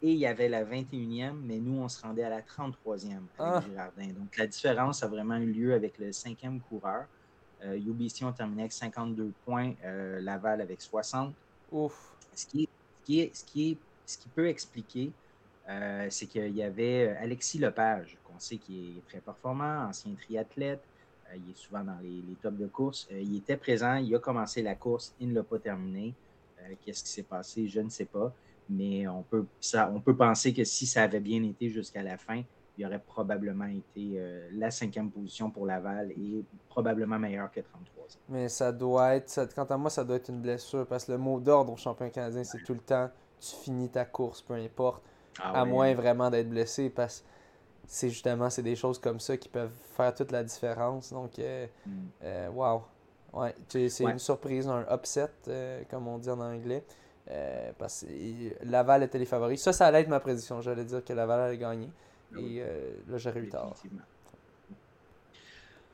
[0.00, 3.28] Et il y avait la 21e, mais nous, on se rendait à la 33e avec
[3.38, 3.62] Ah.
[3.66, 4.08] Girardin.
[4.12, 7.06] Donc, la différence a vraiment eu lieu avec le cinquième coureur.
[7.64, 11.34] Euh, UBC ont terminé avec 52 points, euh, Laval avec 60.
[11.72, 12.14] Ouf.
[12.34, 15.12] Ce qui, est- ce qui, est- ce qui, est- ce qui peut expliquer,
[15.68, 20.14] euh, c'est qu'il y avait euh, Alexis Lepage, qu'on sait qui est très performant, ancien
[20.14, 20.82] triathlète.
[21.34, 23.06] Il est souvent dans les, les tops de course.
[23.10, 26.14] Il était présent, il a commencé la course, il ne l'a pas terminé.
[26.60, 27.68] Euh, Qu'est-ce qui s'est passé?
[27.68, 28.32] Je ne sais pas.
[28.68, 32.18] Mais on peut, ça, on peut penser que si ça avait bien été jusqu'à la
[32.18, 32.42] fin,
[32.76, 38.04] il aurait probablement été euh, la cinquième position pour Laval et probablement meilleur que 33
[38.04, 38.08] ans.
[38.28, 41.12] Mais ça doit être, ça- quant à moi, ça doit être une blessure parce que
[41.12, 44.54] le mot d'ordre au champion canadien, c'est tout le temps tu finis ta course, peu
[44.54, 45.02] importe,
[45.40, 47.26] Ah à moins vraiment d'être blessé parce que
[47.86, 51.12] c'est justement c'est des choses comme ça qui peuvent faire toute la différence.
[51.12, 51.90] Donc, euh, Mm.
[52.24, 52.82] euh, wow.
[53.32, 54.12] Ouais, c'est Ouais.
[54.12, 55.28] une surprise, un upset,
[55.90, 56.84] comme on dit en anglais.
[57.30, 59.60] Euh, parce que Laval était les favoris.
[59.60, 60.60] Ça, ça allait être ma prédiction.
[60.60, 61.90] J'allais dire que Laval allait gagner.
[62.34, 62.38] Ah.
[62.40, 63.74] Et euh, là, j'aurais eu tort.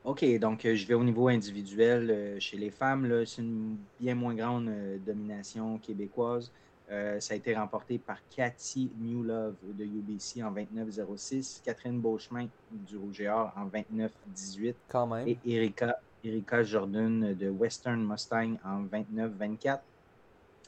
[0.05, 2.37] OK, donc euh, je vais au niveau individuel.
[2.39, 4.71] chez les femmes, c'est une bien moins grande
[5.05, 6.53] domination québécoise.
[6.87, 13.23] Ça a été remporté par Cathy Newlove de UBC en 29-06, Catherine Beauchemin du Rouge
[13.23, 15.27] et Or en 29-18 Quand même.
[15.27, 19.81] et Erika, Erika Jordan de Western Mustang en 29-24.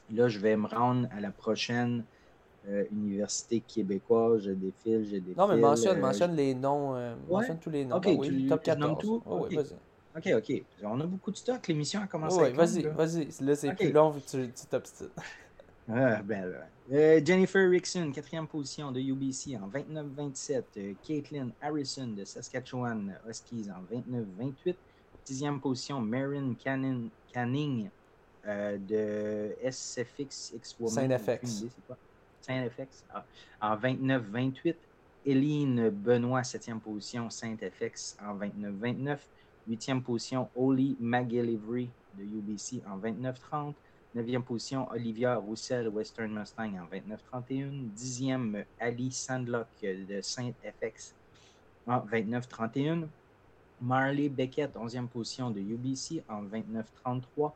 [0.09, 2.05] Là, je vais me rendre à la prochaine
[2.67, 4.41] euh, université québécoise.
[4.43, 5.35] Je défile, je défile.
[5.37, 6.95] Non, mais mentionne, euh, mentionne les noms.
[6.95, 7.41] euh, Ouais.
[7.41, 7.97] mentionne tous les noms.
[7.97, 9.01] Ok, Ah oui, tu- top tu nommes 14.
[9.01, 9.23] tout?
[9.25, 9.65] Oh, oui, Ok.
[9.65, 10.33] vas-y.
[10.33, 10.65] OK, OK.
[10.83, 11.67] On a beaucoup de stock.
[11.67, 13.45] L'émission a commencé Oh, oui, vas-y, vas-y.
[13.45, 15.11] Là, c'est plus long vu que tu, tu t'obstines.
[15.89, 16.69] Ah, ben là.
[16.91, 20.65] Euh, Jennifer Rickson, quatrième position de UBC en 29-27.
[20.75, 24.75] Euh, Caitlin Harrison de Saskatchewan Huskies en 29-28.
[25.23, 27.89] Sixième position, Marin Canning, Canning
[28.47, 30.93] euh, de SFX X-Woman.
[31.85, 31.97] Quoi?
[32.41, 33.05] Saint-FX.
[33.13, 33.25] Ah,
[33.61, 34.75] en 29-28.
[35.25, 39.17] Eline Benoît, septième position, Saint-FX en 29-29.
[39.67, 43.73] Huitième position, Oli McGillivray de UBC en 29-30.
[44.15, 46.85] Neuvième position, Olivia Roussel, Western Mustang en
[47.39, 47.89] 29-31.
[47.93, 51.13] Dixième, Ali Sandlock de Saint-FX
[51.85, 53.07] en 29-31.
[53.81, 57.51] Marley Beckett, onzième position de UBC en 29-33.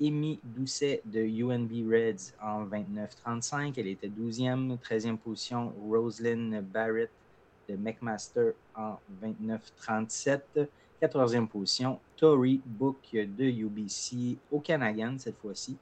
[0.00, 3.74] Amy Doucet de UNB Reds en 29-35.
[3.76, 4.78] Elle était 12e.
[4.78, 7.10] 13e position, Rosalind Barrett
[7.68, 10.68] de McMaster en 29-37.
[11.00, 15.76] 14e position, Tori Book de UBC au Canadian cette fois-ci.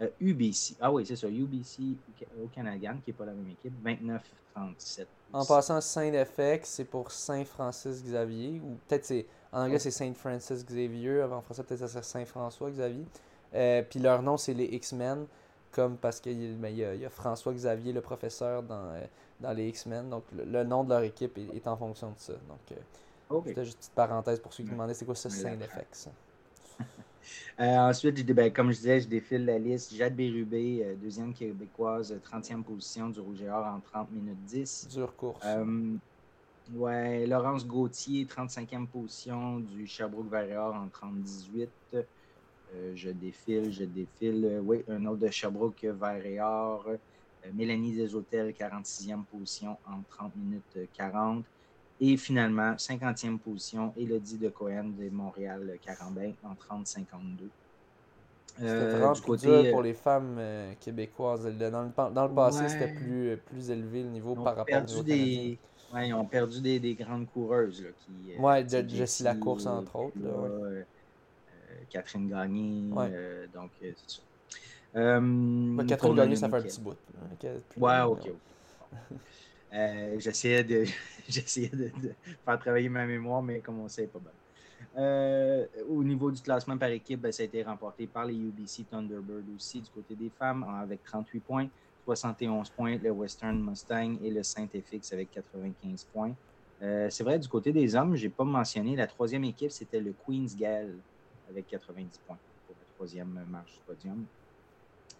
[0.00, 1.96] Euh, UBC, ah oui, c'est ça, UBC
[2.42, 5.06] au Canadian, qui n'est pas la même équipe, 29-37.
[5.32, 8.60] En passant, Saint-FX, c'est pour Saint-Francis-Xavier.
[8.60, 9.26] Ou peut-être c'est.
[9.50, 11.22] En anglais, c'est Saint-Francis-Xavier.
[11.22, 13.04] En français, peut-être ça serait Saint-François-Xavier.
[13.54, 15.26] Euh, puis leur nom, c'est les X-Men.
[15.70, 19.06] Comme parce qu'il ben, y, a, a François-Xavier, le professeur, dans, euh,
[19.40, 20.10] dans les X-Men.
[20.10, 22.34] Donc le, le nom de leur équipe est, est en fonction de ça.
[22.34, 25.34] Donc, euh, c'était juste une petite parenthèse pour ceux qui demandaient c'est quoi ça, Ouais,
[25.34, 26.08] Saint-FX.
[27.60, 29.94] Euh, ensuite, ben, comme je disais, je défile la liste.
[29.94, 34.88] Jade Bérubé, euh, deuxième québécoise, 30e position du Rouge et Or en 30 minutes 10.
[34.90, 35.44] Dure course.
[35.44, 35.94] Euh,
[36.74, 41.68] ouais, Laurence Gauthier, 35e position du Sherbrooke Vert et Or en 30-18.
[42.74, 44.44] Euh, je défile, je défile.
[44.44, 46.84] Euh, oui, un autre de Sherbrooke Vert et Or.
[46.88, 51.44] Euh, Mélanie Desautels, 46e position en 30 minutes euh, 40.
[52.00, 57.50] Et finalement, 50e position, Elodie de Cohen de Montréal Carambin en 30-52.
[58.58, 60.38] C'était vraiment plus côté, pour les femmes
[60.80, 61.44] québécoises.
[61.44, 62.68] Dans le, dans le passé, Ouais.
[62.68, 65.16] c'était plus, plus élevé le niveau par rapport au perdu canadien.
[65.16, 65.58] des,
[65.94, 67.82] ouais, ils ont perdu des, des grandes coureuses.
[67.82, 70.86] Là, qui, Ouais, Jessie Lacourse, entre autres, là, ouais.
[71.92, 72.92] Catherine Gagné.
[72.92, 73.08] Ouais.
[73.12, 74.22] euh, donc, euh, c'est ça.
[74.96, 76.96] Euh, Catherine Gagné, ça fait un petit bout.
[77.38, 78.30] plus Ouais, ok.
[79.74, 80.84] Euh, j'essayais de,
[81.28, 82.12] j'essayais de, de
[82.44, 84.32] faire travailler ma mémoire, mais comme on sait, pas mal.
[84.98, 88.84] Euh, au niveau du classement par équipe, ben, ça a été remporté par les UBC
[88.90, 91.68] Thunderbird aussi du côté des femmes avec 38 points,
[92.04, 96.34] 71 points le Western Mustang et le Saint-FX avec 95 points.
[96.82, 100.12] Euh, c'est vrai, du côté des hommes, j'ai pas mentionné, la troisième équipe, c'était le
[100.26, 100.90] Queen's Gall
[101.52, 104.24] avec 90 points pour la troisième marche du podium.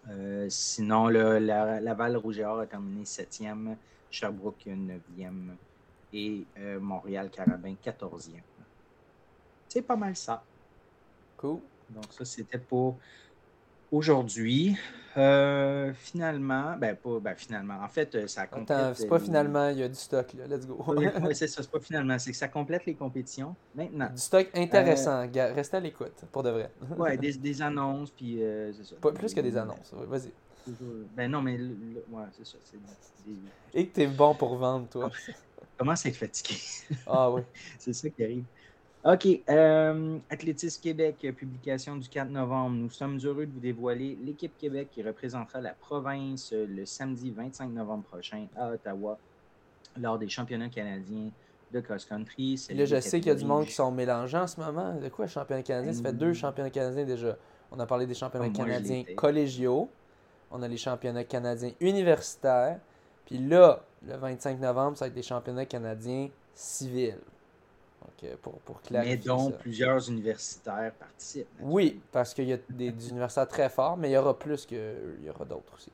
[0.09, 3.77] Euh, sinon, le, la, Laval Rouge et Or a terminé septième,
[4.09, 5.55] Sherbrooke 9e
[6.11, 8.41] et euh, Montréal Carabin 14e.
[9.69, 10.43] C'est pas mal ça.
[11.37, 11.59] Cool.
[11.89, 12.97] Donc, ça, c'était pour
[13.93, 14.75] aujourd'hui.
[15.15, 18.71] Euh, finalement, ben, pas, ben, finalement, en fait, euh, ça complète.
[18.71, 20.47] Attends, c'est pas les- finalement, il y a du stock là.
[20.47, 20.83] Let's go.
[20.87, 23.55] Oui, oui, c'est ça, c'est pas finalement, c'est que ça complète les compétitions.
[23.75, 25.25] Maintenant, du stock intéressant.
[25.27, 26.71] Ga- Restez à l'écoute, pour de vrai.
[26.97, 28.95] ouais, des, des annonces, puis euh, c'est ça.
[29.01, 29.93] Pas plus que des annonces.
[29.93, 30.33] Vas-y.
[31.11, 31.57] Ben non, mais
[32.07, 32.57] ouais, c'est ça.
[33.73, 35.11] Et que t'es bon pour vendre, toi.
[35.77, 36.55] Comment c'est fatigué?
[37.05, 37.41] Ah oui.
[37.79, 38.45] c'est ça qui arrive.
[39.05, 39.27] OK.
[39.49, 42.77] Euh, Athlétisme Québec, publication du 4 novembre.
[42.77, 47.69] Nous sommes heureux de vous dévoiler l'équipe Québec qui représentera la province le samedi 25
[47.71, 49.17] novembre prochain à Ottawa
[49.99, 51.29] lors des championnats canadiens
[51.73, 52.67] de cross-country.
[52.69, 54.93] Là, je sais qu'il y a du monde qui sont mélangés en ce moment.
[54.95, 55.91] De quoi, championnat canadien?
[55.91, 56.35] Ça fait deux mm.
[56.35, 57.37] championnats canadiens déjà.
[57.71, 59.89] On a parlé des championnats canadiens collégiaux.
[60.49, 62.79] On a les championnats canadiens universitaires.
[63.25, 67.17] Puis là, le 25 novembre, ça va être des championnats canadiens civils.
[68.03, 69.17] Donc, euh, pour, pour clarifier.
[69.17, 71.47] Mais dont plusieurs universitaires participent.
[71.61, 74.77] Oui, parce qu'il y a des, universitaires très forts, mais il y aura plus qu'il
[75.23, 75.91] y aura d'autres aussi.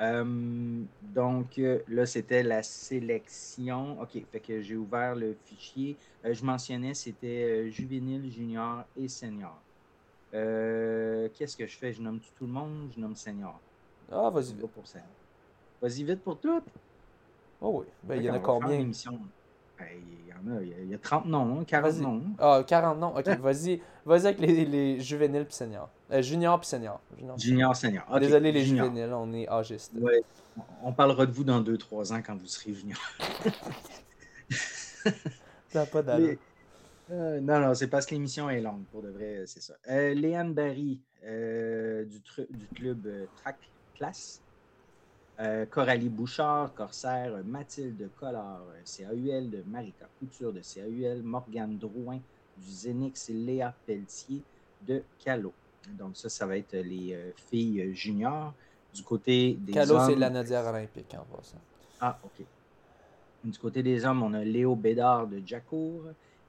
[0.00, 4.00] Euh, donc euh, là, c'était la sélection.
[4.00, 5.94] OK, fait que j'ai ouvert le fichier.
[6.24, 9.60] je mentionnais, c'était juvénile, junior et senior.
[10.32, 11.92] Qu'est-ce que je fais?
[11.92, 13.60] Je nomme tout le monde, je nomme senior.
[14.10, 14.70] Ah, vas-y vite.
[15.82, 16.62] Vas-y vite pour tout.
[17.60, 17.86] Oh oui.
[18.02, 18.90] Ben, il y en a combien?
[19.80, 22.22] Ben, il y en a, il y a 30 noms, 40 hein, noms.
[22.38, 23.16] Ah, 40 noms.
[23.16, 25.88] Ok, vas-y vas avec les, les juvéniles puis seniors.
[26.10, 27.00] Euh, junior puis senior.
[27.36, 28.04] Junior, senior.
[28.18, 29.92] Désolé les juvéniles, on est âgistes.
[29.94, 30.22] Ouais.
[30.82, 32.98] On parlera de vous dans 2-3 ans quand vous serez junior.
[35.68, 36.36] Ça pas d'allure.
[37.12, 39.74] Euh, non, non, c'est parce que l'émission est longue, pour de vrai, c'est ça.
[39.88, 42.20] Euh, Léane Barry euh, du,
[42.50, 43.56] du, club Track
[43.96, 44.40] Class.
[45.40, 52.20] Euh, Coralie Bouchard, Corsaire, Mathilde Collard, CAUL de Marika Couture de CAUL, Morgane Drouin
[52.58, 54.42] du Zenix, Léa Pelletier
[54.86, 55.54] de Calo.
[55.96, 58.52] Donc ça, ça va être les euh, filles juniors.
[58.92, 61.60] Du côté des Calo, c'est la Nadière olympique en passant.
[62.00, 62.44] Ah, OK.
[63.42, 66.02] Du côté des hommes, on a Léo Bédard de Jacour,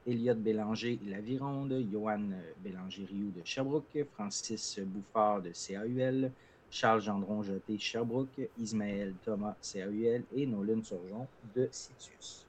[0.06, 2.28] Elliot Bélanger Lavironde, Johan
[2.62, 6.30] Bélanger-Rioux de Sherbrooke, Francis Bouffard de CAUL,
[6.72, 12.46] Charles Gendron Jeté Sherbrooke, Ismaël Thomas CAUL et Nolan Surgeon de Citius.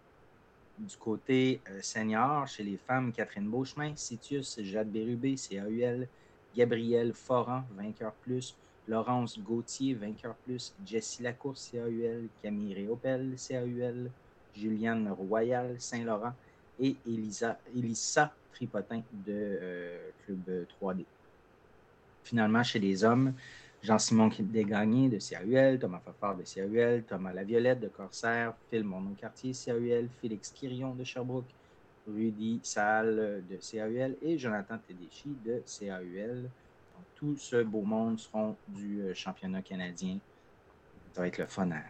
[0.79, 6.07] Du côté euh, senior, chez les femmes, Catherine Beauchemin, Citius, Jade Bérubé, CAUL,
[6.55, 8.55] Gabrielle Foran, vainqueur plus,
[8.87, 14.09] Laurence Gauthier, vainqueur plus, Jessie Lacourse, CAUL, Camille Réopel, CAUL,
[14.55, 16.33] Juliane Royal, Saint-Laurent
[16.79, 21.03] et Elisa, Elissa Tripotin de euh, Club 3D.
[22.23, 23.33] Finalement, chez les hommes,
[23.83, 30.07] Jean-Simon Desgagnés de CAUL, Thomas Fafard de CAUL, Thomas Laviolette de Corsair, Phil Monod-Cartier CAUL,
[30.21, 31.53] Félix Quirion de Sherbrooke,
[32.07, 36.49] Rudy Salle de CAUL et Jonathan Tedeschi de CAUL.
[37.15, 40.17] tout ce beau monde seront du euh, championnat canadien.
[41.11, 41.81] Ça va être le fun à,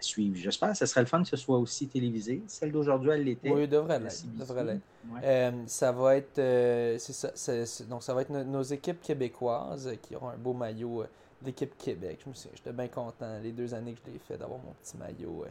[0.00, 0.36] suivre.
[0.36, 2.42] J'espère que ce serait le fun que ce soit aussi télévisé.
[2.46, 3.50] Celle d'aujourd'hui, elle l'était.
[3.50, 4.22] Oui, devrait l'être.
[5.24, 10.28] Euh, ça va être, euh, ça, donc ça va être nos équipes québécoises qui auront
[10.28, 11.04] un beau maillot
[11.44, 12.20] l'équipe Québec.
[12.24, 14.72] Je me suis, j'étais bien content les deux années que je l'ai fait d'avoir mon
[14.82, 15.44] petit maillot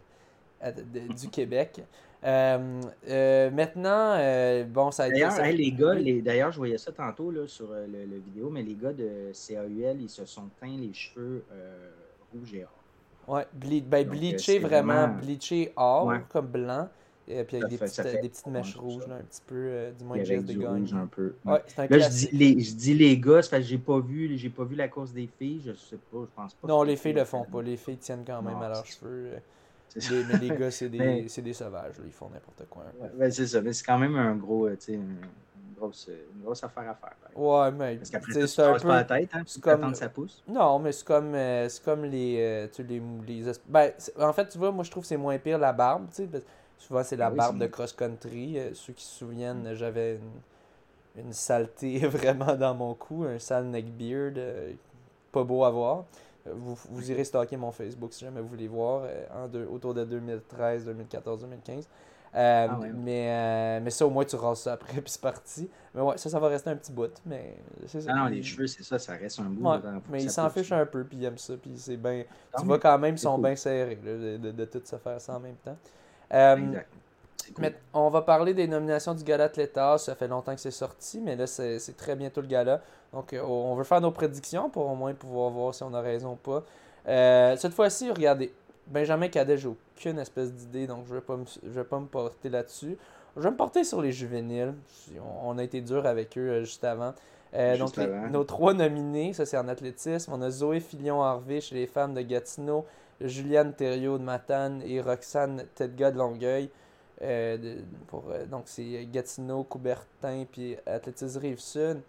[0.64, 0.72] euh,
[1.16, 1.82] du Québec.
[2.24, 5.20] Euh, euh, maintenant, bon, ça a été.
[5.20, 8.94] D'ailleurs, les gars, d'ailleurs, je voyais ça tantôt là, sur le, vidéo, mais les gars
[8.94, 11.44] de CAUL, ils se sont teints les cheveux
[12.34, 12.72] rouges et or.
[13.28, 16.88] Ouais, ben, bleaché vraiment, bleaché or, comme blanc.
[17.30, 20.06] Et puis avec des, petites, des petites mèches rouges, là, un petit peu, euh, du
[20.06, 21.36] moins geste de rouge un peu.
[21.44, 24.00] Ouais, c'est un là, je dis, les, je dis les gars, parce que j'ai pas
[24.00, 26.68] vu, j'ai pas vu la course des filles, je sais pas, je pense pas.
[26.68, 29.32] Non, les filles le font pas, les filles tiennent quand même à leurs cheveux.
[29.96, 32.84] Les, mais les gars, c'est des, des, sauvages, ils font n'importe quoi.
[33.18, 35.16] Ouais, c'est ça, mais c'est quand même un gros, euh, tu sais, une
[35.76, 37.16] grosse, une grosse affaire à faire.
[37.36, 38.80] Ouais, mais Parce qu'après, c'est un peu...
[38.82, 39.96] pas la tête, hein, c'est comme...
[39.96, 40.44] ça pousse.
[40.48, 43.52] Non, mais c'est comme, euh, c'est comme les, tu les, les...
[43.68, 46.28] Ben, en fait, tu vois, moi, je trouve que c'est moins pire la barbe, tu
[46.28, 46.30] sais,
[46.78, 48.60] Souvent, c'est la ah barbe de cross-country.
[48.60, 50.20] Euh, ceux qui se souviennent, j'avais
[51.18, 54.74] une, saleté vraiment dans mon cou, un sale neckbeard, euh,
[55.32, 56.06] pas beau à voir.
[56.46, 60.06] Euh, vous, vous irez stalker mon Facebook si jamais vous voulez voir, en autour de
[60.06, 61.90] 2013, 2014, 2015.
[62.34, 65.68] mais, mais ça, au moins, tu rases ça après, puis c'est parti.
[65.96, 67.12] Mais ouais, ça, ça va rester un petit bout.
[67.26, 67.98] Mais ça.
[68.08, 69.68] Ah non, les cheveux, c'est ça, ça reste un bout.
[70.12, 71.56] mais ils s'en fichent un peu, puis ils aiment ça.
[71.58, 72.24] Puis c'est bien.
[72.56, 75.36] Tu vois quand même, ils sont bien serrés de, de, de, tout se faire ça
[75.36, 75.76] en même temps.
[76.34, 76.80] Euh,
[77.94, 79.98] on va parler des nominations du Gala Atleta.
[79.98, 82.82] Ça fait longtemps que c'est sorti, mais là, c'est très bientôt le gala.
[83.14, 86.02] Donc, euh, on veut faire nos prédictions pour au moins pouvoir voir si on a
[86.02, 86.64] raison ou pas.
[87.08, 88.54] Euh, cette fois-ci, regardez,
[88.88, 92.06] Benjamin Cadet, j'ai aucune espèce d'idée, donc je ne vais, pas me, vais pas me
[92.06, 92.98] porter là-dessus.
[93.36, 94.74] Je vais me porter sur les juvéniles.
[95.44, 97.14] On a été dur avec eux juste avant.
[97.54, 97.98] donc,
[98.32, 100.34] nos trois nominés, ça c'est en athlétisme.
[100.34, 102.86] On a Zoé Filion-Harvey chez les femmes de Gatineau,
[103.22, 106.70] Juliane Thériault de Matane et Roxane Tedga de Longueuil.
[107.24, 112.02] Euh, pour, euh, donc, c'est Gatineau, Coubertin, puis Athlétisme Rive-Sud.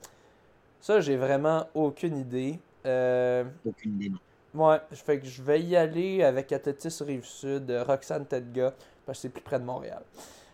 [0.81, 2.59] Ça, j'ai vraiment aucune idée.
[2.87, 4.13] Euh, Aucune idée.
[4.55, 8.75] ouais, fait que je vais y aller avec Athlétis Rive-Sud, Roxane Tedga,
[9.07, 10.03] parce que c'est plus près de Montréal.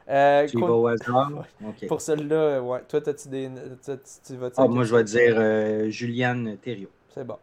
[0.08, 1.30] Euh, Tu quoi- vas au hasard?
[1.88, 2.80] Pour celle-là, ouais.
[2.88, 3.50] Toi, t'as-tu des.
[3.84, 6.90] toi, tu, tu vas-tu Ah, moi, je vais dire Juliane Thériault.
[7.12, 7.38] C'est bon.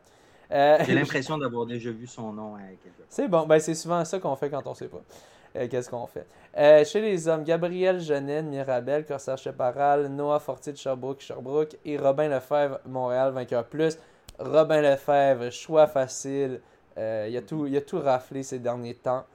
[0.51, 4.03] Euh, J'ai l'impression d'avoir déjà vu son nom à quelque C'est bon, ben c'est souvent
[4.05, 5.01] ça qu'on fait quand on sait pas.
[5.55, 6.25] Euh, Qu'est-ce qu'on fait?
[6.57, 11.97] Euh, chez les hommes, Gabriel Genet, Mirabel, Corsaire Cheparal, Noah Fortier de Sherbrooke, Sherbrooke et
[11.97, 13.97] Robin Lefebvre, Montréal, vainqueur plus.
[14.39, 16.61] Robin Lefebvre, choix facile.
[16.97, 19.25] Il, a tout, il a tout raflé ces derniers temps.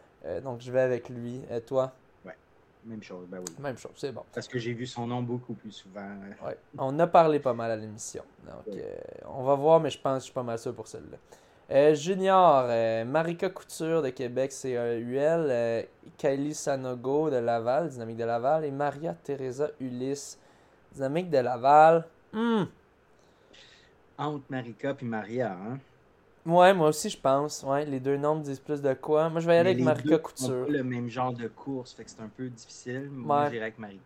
[0.45, 1.41] Donc je vais avec lui.
[1.51, 1.93] Et toi?
[2.87, 3.55] Même chose, ben oui.
[3.59, 4.23] Même chose, c'est bon.
[4.33, 6.09] Parce que j'ai vu son nom beaucoup plus souvent.
[6.45, 6.57] Ouais.
[6.79, 8.23] On a parlé pas mal à l'émission.
[8.47, 8.81] Donc, Ouais.
[8.85, 11.17] euh, on va voir, mais je pense que je suis pas mal sûr pour celle-là.
[11.69, 15.47] Euh, junior, euh, Marika Couture de Québec, CAUL.
[15.51, 15.83] Euh,
[16.17, 18.65] Kylie Sanogo de Laval, Dynamique de Laval.
[18.65, 20.39] Et Maria Teresa Ulysse,
[20.95, 22.07] Dynamique de Laval.
[22.33, 22.65] Hmm.
[24.17, 25.53] Entre Marika et Maria.
[25.53, 25.79] Hein?
[26.47, 27.63] Ouais, moi aussi, je pense.
[27.65, 29.29] Ouais, les deux noms me disent plus de quoi.
[29.29, 30.67] Moi, je vais y aller Mais avec Marika Couture.
[30.67, 33.09] pas le même genre de course, fait que c'est un peu difficile.
[33.11, 33.51] Moi, Ouais.
[33.51, 34.01] j'irai avec Marika.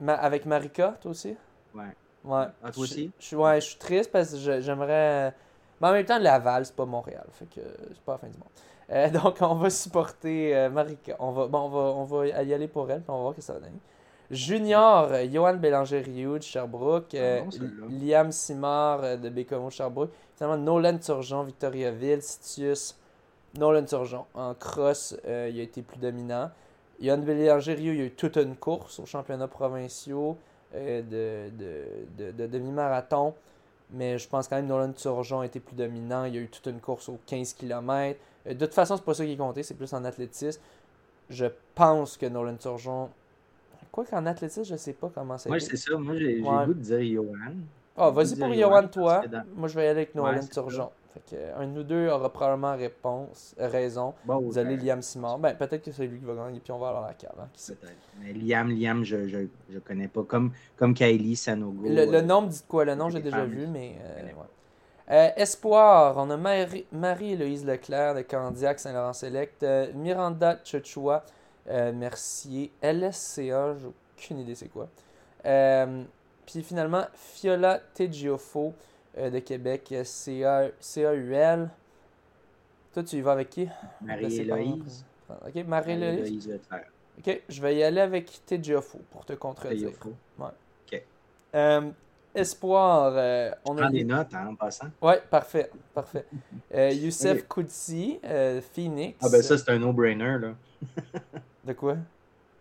[0.00, 1.36] Ma- avec Marika, toi aussi?
[1.74, 1.84] Ouais.
[2.24, 2.46] Ouais.
[2.62, 3.12] Ah, toi aussi?
[3.18, 5.34] Je, je- ouais, je suis triste parce que j'aimerais.
[5.80, 7.26] Mais en même temps, Laval, c'est pas Montréal.
[7.32, 8.48] Fait que c'est pas la fin du monde.
[8.90, 11.16] Euh, donc, on va supporter euh, Marika.
[11.18, 13.32] On va, bon, on, va, on va y aller pour elle, puis on va voir
[13.32, 13.80] ce que ça va donner.
[14.32, 17.14] Junior, euh, Johan Bélanger-Rioux de Sherbrooke.
[17.14, 17.86] euh, Ah bon, celui-là.
[17.90, 20.10] Liam Simard euh, de Bécomo Sherbrooke.
[20.36, 22.96] Finalement, Nolan Turgeon, Victoriaville, Sitius.
[23.58, 24.24] Nolan Turgeon.
[24.34, 26.50] En cross, euh, il a été plus dominant.
[27.00, 30.38] Johan Bélanger-Rioux, il a eu toute une course aux championnats provinciaux
[30.74, 31.84] euh, de, de,
[32.26, 33.34] de, de demi-marathon.
[33.90, 36.24] Mais je pense quand même que Nolan Turgeon a été plus dominant.
[36.24, 38.18] Il y a eu toute une course aux 15 km.
[38.46, 40.60] de toute façon, c'est pas ça qui est compté, c'est plus en athlétisme.
[41.28, 41.44] Je
[41.74, 43.10] pense que Nolan Turgeon.
[43.92, 45.96] Quoi qu'en athlétisme, je sais pas comment ça a Moi, c'est ça.
[45.96, 46.60] Moi, j'ai j'ai Ouais.
[46.60, 47.52] le goût de dire Johan.
[47.96, 49.22] Ah, je vas-y pour Johan, toi.
[49.28, 50.90] dans- Moi, je vais y aller avec Nolan Ouais, c'est Turgeon.
[51.12, 54.14] Fait que, euh, un de nous deux aura probablement réponse, raison.
[54.24, 55.38] Bon, Vous allez Liam Simard.
[55.38, 57.34] Ben, peut-être que c'est lui qui va gagner, puis on va aller à la cave.
[57.38, 57.76] hein, qui sait.
[58.18, 59.38] Mais Liam, Liam, je, je,
[59.68, 60.22] je connais pas.
[60.22, 61.86] Comme, comme Kylie Sanogo.
[61.86, 62.86] Le, le euh, nom me dit quoi?
[62.86, 63.96] Le nom, c'est j'ai déjà vu, mais.
[64.02, 64.30] euh, ouais.
[65.10, 69.62] Euh, Espoir, on a Marie- Marie-Héloïse Leclerc de Candiac, Saint-Laurent-Select.
[69.64, 71.24] euh, Miranda Chechua,
[71.68, 72.70] euh, Mercier.
[72.82, 73.86] LSCA, j'ai
[74.16, 74.88] aucune idée c'est quoi.
[75.44, 76.02] Euh,
[76.46, 78.74] Puis finalement, Fiola Tegiofo
[79.18, 81.68] euh, de Québec, euh, CA, CAUL.
[82.94, 83.68] Toi, tu y vas avec qui?
[84.00, 85.04] Marie-Héloïse.
[85.46, 86.60] Ok, Marie-Héloïse.
[87.18, 89.90] Ok, je vais y aller avec Tegiofo pour te contredire.
[89.92, 90.14] Teofo.
[91.54, 91.90] Euh,
[92.34, 94.86] Espoir, euh, on a des notes hein, en passant.
[95.02, 96.24] Ouais, parfait, parfait.
[96.74, 98.20] Euh, Youssef Ok.
[98.24, 99.18] Euh, Phoenix.
[99.20, 100.38] Ah, ben ça, c'est un no-brainer.
[100.38, 100.54] là.
[101.64, 101.96] De quoi?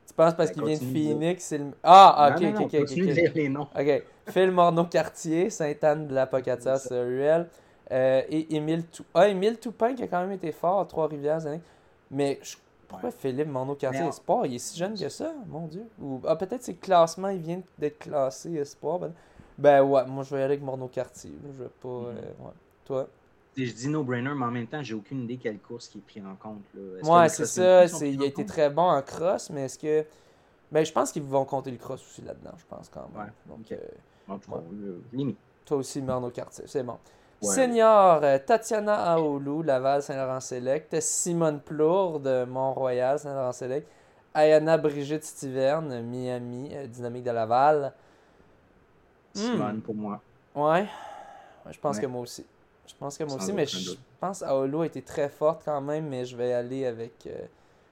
[0.07, 0.81] Tu penses parce Ben, qu'il vient de.
[0.83, 1.71] Phoenix, c'est le...
[1.83, 3.67] Ah, ok, non, non, ok, non, ok, lire les noms.
[3.75, 4.03] Ok.
[4.25, 7.47] Phil Morneau-Cartier, Sainte-Anne de la Pocatière, Ruel.
[7.91, 9.03] Euh, et Émile Tou...
[9.13, 11.39] Ah, Émile Toupin qui a quand même été fort à Trois-Rivières.
[12.09, 12.57] Mais je-
[12.87, 13.15] pourquoi Ouais.
[13.17, 15.85] Philippe Morneau-Cartier Espoir Il est si jeune que ça, mon Dieu?
[16.01, 18.99] Ou ah, peut-être c'est le classement, il vient d'être classé Espoir.
[18.99, 19.13] Ben,
[19.57, 21.31] ben ouais, moi je vais aller avec Morneau-Cartier.
[21.43, 21.87] Je vais pas.
[21.87, 22.17] Mhm.
[22.17, 22.53] euh, ouais.
[22.85, 23.07] Toi?
[23.57, 26.23] Je dis no-brainer, mais en même temps, j'ai aucune idée quelle course qui est prise
[26.25, 26.61] en compte.
[26.73, 27.21] Là.
[27.21, 27.85] Ouais, c'est ça.
[28.05, 30.05] Il a été très bon en cross, mais est-ce que.
[30.71, 33.25] Ben, je pense qu'ils vont compter le cross aussi là-dedans, je pense quand même.
[33.25, 33.77] Ouais, Donc, euh,
[34.29, 35.23] En tout cas, Ouais.
[35.25, 35.31] euh,
[35.65, 36.97] toi aussi, Marno Cartier, c'est bon.
[37.41, 37.53] Ouais.
[37.53, 41.01] Senior, euh, Tatiana Aoulou, Laval, Saint-Laurent-Select.
[41.01, 43.85] Simone Plourde, de Mont-Royal, Saint-Laurent-Select.
[44.33, 47.91] Ayana Brigitte Stiverne, Miami, Dynamique de Laval.
[49.35, 49.39] Hmm.
[49.39, 50.21] Simone pour moi.
[50.55, 50.87] Ouais.
[51.69, 52.45] Je pense que moi aussi.
[52.91, 55.81] Je pense que moi Sans aussi, mais je pense Aoulou a été très forte quand
[55.81, 57.31] même, mais je vais aller avec euh,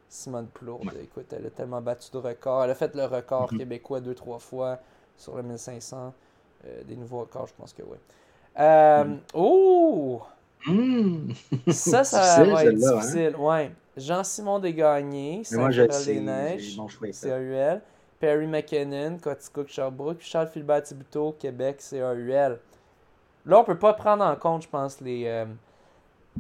[0.08, 0.86] Simone Plourde.
[0.86, 1.04] Ouais.
[1.04, 2.64] Écoute, elle a tellement battu de records.
[2.64, 3.60] Elle a fait le record Mhm.
[3.60, 4.80] québécois deux, trois fois
[5.18, 6.14] sur le 1500.
[6.66, 7.98] Euh, des nouveaux records, je pense que oui.
[8.60, 9.20] Euh, Mhm.
[9.34, 10.22] Oh!
[10.68, 11.32] Mmh.
[11.72, 12.98] Ça, ça va être hein?
[12.98, 13.36] difficile.
[13.38, 13.72] Ouais.
[13.96, 17.08] Jean-Simon Desgagnés, Mais moi, je Saint-Pierre sais, des Neiges, j'ai mon choix.
[17.14, 17.30] ça.
[17.30, 17.82] CAUL.
[18.20, 20.20] Perry McKinnon, Coticook, Sherbrooke.
[20.22, 22.60] Charles Philbert Thibodeau, Québec, CAUL.
[23.46, 25.46] Là, on peut pas prendre en compte, je pense, les, euh,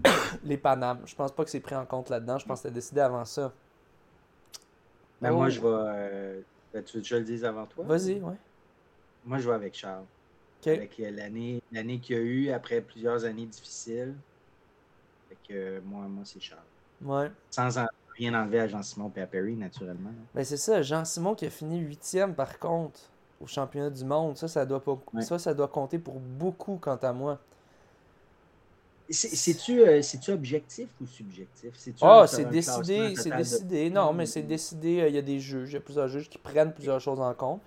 [0.44, 1.02] les Panames.
[1.06, 2.38] Je pense pas que c'est pris en compte là-dedans.
[2.38, 3.52] Je pense que c'était décidé avant ça.
[5.22, 5.36] Ben, Oh.
[5.38, 5.68] Moi, je vais.
[5.68, 6.42] euh,
[6.74, 7.84] ben, tu veux que je le dise avant toi?
[7.86, 8.36] Vas-y, ouais.
[9.26, 10.06] Moi, je vais avec Charles.
[10.66, 14.14] Avec euh, l'année l'année qu'il y a eu après plusieurs années difficiles.
[15.30, 16.60] Fait que euh, moi, moi c'est Charles.
[17.02, 17.32] Ouais.
[17.50, 20.12] Sans en- rien enlever à Jean-Simon et à Perry, naturellement.
[20.36, 20.82] Ben, c'est ça.
[20.82, 23.00] Jean-Simon qui a fini huitième, par contre,
[23.42, 24.38] au championnat du monde.
[24.38, 24.98] Ça, ça doit, pas...
[25.14, 25.22] Ouais.
[25.22, 27.40] ça, ça doit compter pour beaucoup, quant à moi.
[29.12, 31.74] C'est-tu euh, c'est-tu objectif ou subjectif?
[32.02, 33.90] Ah, c'est décidé, c'est de- décidé.
[33.90, 34.28] Non, mais Mm.
[34.28, 35.02] c'est décidé.
[35.02, 37.20] euh, Il y a des juges, il y a plusieurs juges qui prennent plusieurs choses
[37.20, 37.62] en compte.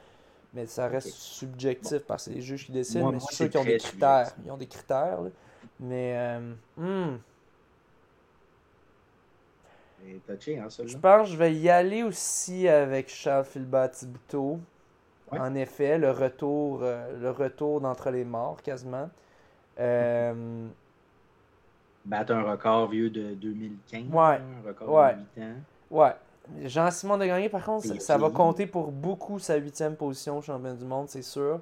[0.55, 3.01] Mais ça reste subjectif parce que c'est les juges qui décident.
[3.01, 4.27] Moi- mais c'est sûr c'est qu'ils ont des critères.
[4.27, 4.45] subjectif.
[4.47, 5.21] Ils ont des critères.
[5.23, 5.31] là.
[5.81, 7.17] Mais, euh, hmm,
[10.27, 14.61] touché, hein, je pense que je vais y aller aussi avec Charles Philbert Thibodeau.
[15.39, 19.09] En effet, le retour, euh, le retour d'entre les morts, quasiment.
[19.81, 20.67] Euh,
[22.05, 24.03] Battre un record vieux de 2015.
[24.13, 24.21] Ouais.
[24.21, 25.15] Un record Ouais.
[25.15, 25.55] de 8 ans.
[25.91, 26.13] Ouais.
[26.65, 30.75] Jean-Simon de Gagné, par contre, ça, va compter pour beaucoup sa huitième position au championnat
[30.75, 31.61] du monde, c'est sûr.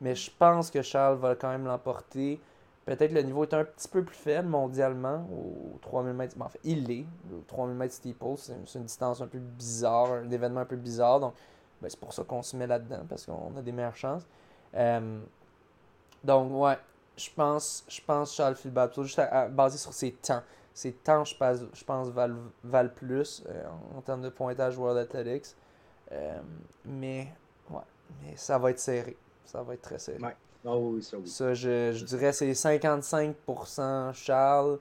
[0.00, 2.40] Mais je pense que Charles va quand même l'emporter.
[2.86, 6.34] Peut-être le niveau est un petit peu plus faible mondialement au 3000 mètres.
[6.38, 7.04] Mais en fait, il l'est.
[7.30, 10.76] Le 3000 mètres steeple, c'est c'est une distance un peu bizarre, un événement un peu
[10.76, 11.20] bizarre.
[11.20, 11.34] Donc,
[11.80, 14.26] ben, c'est pour ça qu'on se met là-dedans, parce qu'on a des meilleures chances.
[14.74, 15.20] Euh,
[16.24, 16.78] donc, ouais,
[17.16, 20.42] je pense, je pense Charles Philbert, juste à- à- basé sur ses temps.
[20.74, 23.64] Ses temps, je pense, je pense valent, valent plus euh,
[23.94, 25.54] en, en termes de pointage World Athletics.
[26.12, 26.38] Euh,
[26.84, 27.28] mais,
[27.70, 27.80] ouais,
[28.22, 29.16] mais ça va être serré.
[29.44, 30.22] Ça va être très serré.
[30.22, 30.36] Ouais.
[30.64, 31.28] Oh oui, ça oui.
[31.28, 34.78] Ça, je, je dirais c'est 55% Charles,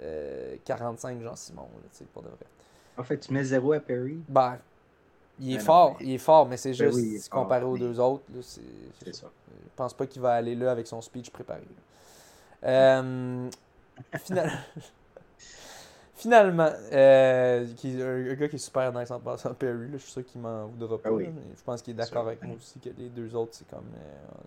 [0.00, 2.46] euh, 45% Jean-Simon, là, tu sais, pour de vrai.
[2.96, 4.20] En fait, tu mets 0 à Perry?
[4.28, 4.58] Ben,
[5.40, 7.64] il est non, fort, mais- il est fort, mais c'est Ben juste oui, fort, comparé
[7.64, 8.60] aux mais- deux autres, là, c'est...
[9.04, 9.26] C'est ça.
[9.50, 11.62] Je pense pas qu'il va aller là avec son speech préparé.
[12.64, 13.48] Euh,
[14.24, 14.50] final-
[16.14, 19.98] Finalement, euh, qui, un, un gars qui est super nice en passant, Perry, là, je
[19.98, 21.10] suis sûr qu'il m'en voudra pas.
[21.10, 21.24] Ah oui.
[21.26, 23.68] là, mais je pense qu'il est d'accord avec moi aussi que les deux autres, c'est
[23.68, 23.84] comme.
[23.96, 24.38] euh,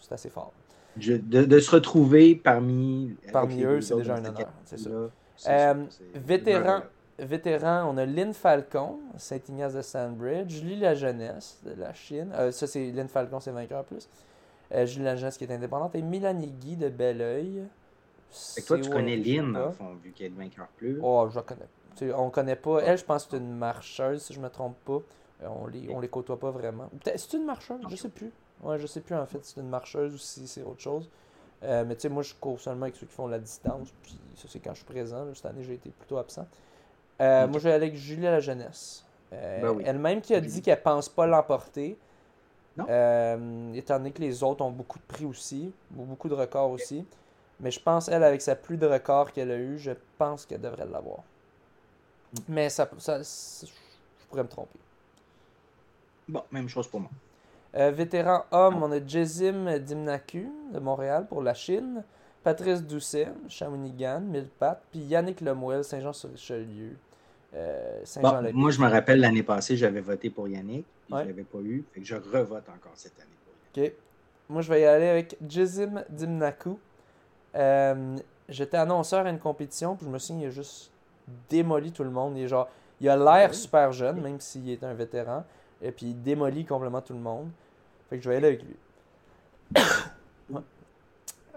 [0.00, 0.50] c'est assez fort.
[0.98, 5.74] Je- de, de se retrouver parmi, Parmi eux, c'est déjà un honneur, c'est Euh, ça,
[6.14, 6.80] vétéran.
[7.18, 12.30] Ouais, Vétéran, on a Lynn Falcon, Saint-Ignace de Sandbridge, Julie La Jeunesse de la Chine.
[12.34, 14.08] Euh, ça, c'est Lynn Falcon, c'est vainqueur plus.
[14.72, 15.94] Euh, Julie La Jeunesse qui est indépendante.
[15.94, 17.64] Et Mélanie Guy de Belleuil.
[18.66, 20.98] Toi, tu connais sais Lynn, fond, vu qu'elle est vainqueur plus?
[21.02, 22.12] Oh, je la connais.
[22.14, 22.80] On connaît pas.
[22.80, 25.00] Elle, je pense que c'est une marcheuse, si je me trompe pas.
[25.42, 26.88] Euh, on, les, on les côtoie pas vraiment.
[27.02, 28.30] Peut-être c'est une marcheuse, je sais plus.
[28.62, 31.08] Ouais, je sais plus en fait si c'est une marcheuse ou si c'est autre chose.
[31.64, 33.88] Euh, mais tu sais, moi, je cours seulement avec ceux qui font la distance.
[34.02, 35.24] Puis ça, c'est quand je suis présent.
[35.24, 35.32] là.
[35.34, 36.46] Cette année, j'ai été plutôt absent.
[37.20, 37.46] Euh.
[37.48, 39.04] Moi, je vais aller avec Julie à la jeunesse.
[39.32, 39.84] Euh, Ben oui.
[39.86, 40.52] Elle-même qui a Julie.
[40.52, 41.98] dit qu'elle pense pas l'emporter.
[42.88, 46.70] Euh, étant donné que les autres ont beaucoup de prix aussi, ou beaucoup de records
[46.70, 47.04] aussi.
[47.58, 50.60] Mais je pense, elle, avec sa plus de records qu'elle a eu, je pense qu'elle
[50.60, 51.18] devrait l'avoir.
[52.32, 52.38] Mm.
[52.48, 53.68] Mais ça, ça, je
[54.30, 54.78] pourrais me tromper.
[56.28, 57.10] Bon, même chose pour moi.
[57.74, 62.04] Vétéran homme, on a Jezim Dimnaku de Montréal pour la Chine.
[62.44, 64.82] Patrice Doucet, Shawinigan, Millepattes.
[64.92, 66.96] Puis Yannick Lemuel, Saint-Jean-sur-Richelieu.
[67.54, 70.86] Euh, Bon, moi, je me rappelle l'année passée, j'avais voté pour Yannick.
[71.10, 71.22] Ouais.
[71.22, 71.84] Je l'avais pas eu.
[71.92, 73.92] Fait que je revote encore cette année pour Yannick.
[73.94, 73.98] Ok.
[74.50, 76.78] Moi, je vais y aller avec Jezim Dimnaku.
[77.54, 78.16] Euh,
[78.48, 80.90] J'étais annonceur à une compétition, puis je me souviens, il a juste
[81.50, 82.36] démoli tout le monde.
[82.38, 82.68] Il, est genre,
[83.00, 83.52] il a l'air Ouais.
[83.54, 85.44] super jeune, même s'il est un vétéran.
[85.82, 87.50] Et puis il démolit complètement tout le monde.
[88.08, 88.76] Fait que je vais y aller avec lui.
[90.50, 90.62] Ouais.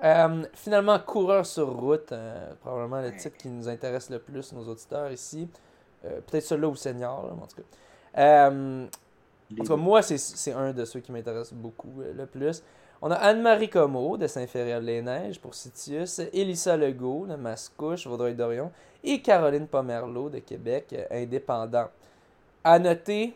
[0.03, 2.11] Euh, finalement, coureur sur route,
[2.59, 5.47] probablement le titre qui nous intéresse le plus, nos auditeurs ici.
[6.05, 8.21] Euh, Peut-être celui-là ou senior, là, en tout cas.
[8.21, 8.85] Euh,
[9.51, 12.63] en tout cas, moi, c'est- un de ceux qui m'intéresse beaucoup euh, le plus.
[13.01, 18.71] On a Anne-Marie Comeau de Saint-Féréol-les-Neiges pour Citius, Elissa Legault de Mascouche, Vaudreuil-Dorion
[19.03, 21.87] et Caroline Pomerleau de Québec, indépendant.
[22.63, 23.35] À noter,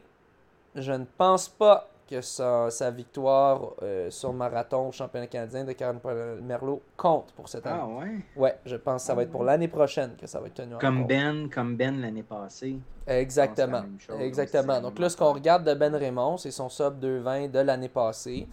[0.76, 5.72] je ne pense pas que sa, sa victoire euh, sur marathon au championnat canadien de
[5.74, 7.80] Caroline Pomerleau compte pour cette année.
[7.82, 8.16] Ah ouais?
[8.36, 9.48] Ouais, je pense que ça va Ah être pour ouais.
[9.48, 11.08] l'année prochaine que ça va être tenu en Comme compte.
[11.10, 12.78] Ben, comme Ben l'année passée.
[13.08, 13.84] Exactement.
[14.00, 14.80] Chose, Exactement.
[14.82, 18.48] donc là, ce qu'on regarde de Ben Raymond, c'est son sub 220 de l'année passée.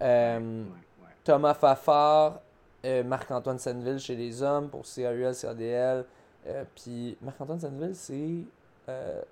[0.00, 1.10] Euh, Ouais, ouais.
[1.24, 2.40] Thomas Fafard,
[2.84, 6.04] euh, Marc-Antoine Senneville chez les hommes pour CAUL, CADL.
[6.46, 8.44] Euh, puis Marc-Antoine Senneville, c'est
[8.88, 9.22] euh,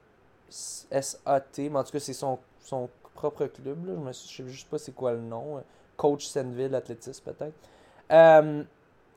[0.49, 3.87] SAT, mais en tout cas, c'est son, son propre club.
[3.87, 3.95] Là.
[3.97, 5.59] Je ne sais juste pas c'est quoi le nom.
[5.59, 5.61] Euh,
[5.97, 7.55] Coach Senneville, athlétisme peut-être.
[8.11, 8.63] Euh,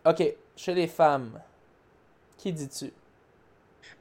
[0.05, 1.39] ok, chez les femmes,
[2.37, 2.91] qui dis-tu?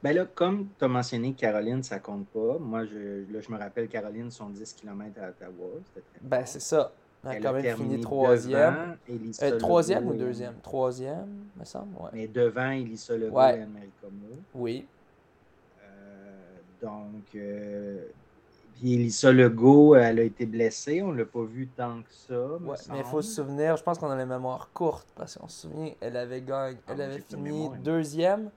[0.03, 2.57] Ben là, comme tu as mentionné Caroline, ça compte pas.
[2.59, 5.67] Moi, je, là, je me rappelle Caroline, son 10 km à Ottawa.
[5.91, 6.91] Très Ben, c'est ça.
[7.23, 8.97] Elle a Elle quand même fini troisième.
[9.41, 10.53] Euh, troisième Legault ou deuxième?
[10.61, 11.95] Troisième, me semble.
[11.99, 12.09] Ouais.
[12.13, 13.57] Mais devant Elissa Legault Ouais.
[13.57, 13.89] et Anne-Marie.
[14.53, 14.85] Oui.
[15.83, 16.35] Euh,
[16.81, 18.05] donc, euh,
[18.79, 21.01] puis Elissa Legault, elle a été blessée.
[21.01, 22.39] On ne l'a pas vu tant que ça.
[22.57, 25.47] Ouais, mais il faut se souvenir, je pense qu'on a la mémoire courte parce qu'on
[25.47, 27.71] se souvient, elle avait gagné, Ah, elle avait fini mémoire.
[27.77, 28.49] deuxième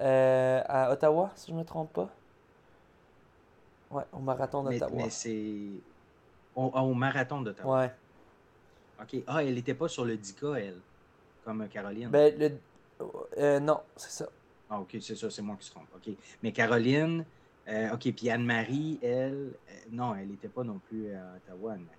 [0.00, 2.10] euh, à Ottawa, si je ne me trompe pas.
[3.90, 4.90] Ouais, au marathon d'Ottawa.
[4.94, 5.46] mais c'est
[6.56, 7.80] au, au marathon d'Ottawa.
[7.80, 7.92] Ouais.
[9.02, 9.22] OK.
[9.26, 10.76] Ah, elle n'était pas sur le 10K, elle,
[11.44, 12.08] comme Caroline.
[12.08, 12.52] Ben, le...
[13.38, 14.28] euh, non, c'est ça.
[14.70, 15.86] Ah, OK, c'est ça, c'est moi qui se trompe.
[15.94, 16.12] OK.
[16.42, 17.24] Mais Caroline,
[17.68, 21.98] euh, OK, puis Anne-Marie, elle, euh, non, elle n'était pas non plus à Ottawa, Anne-Marie.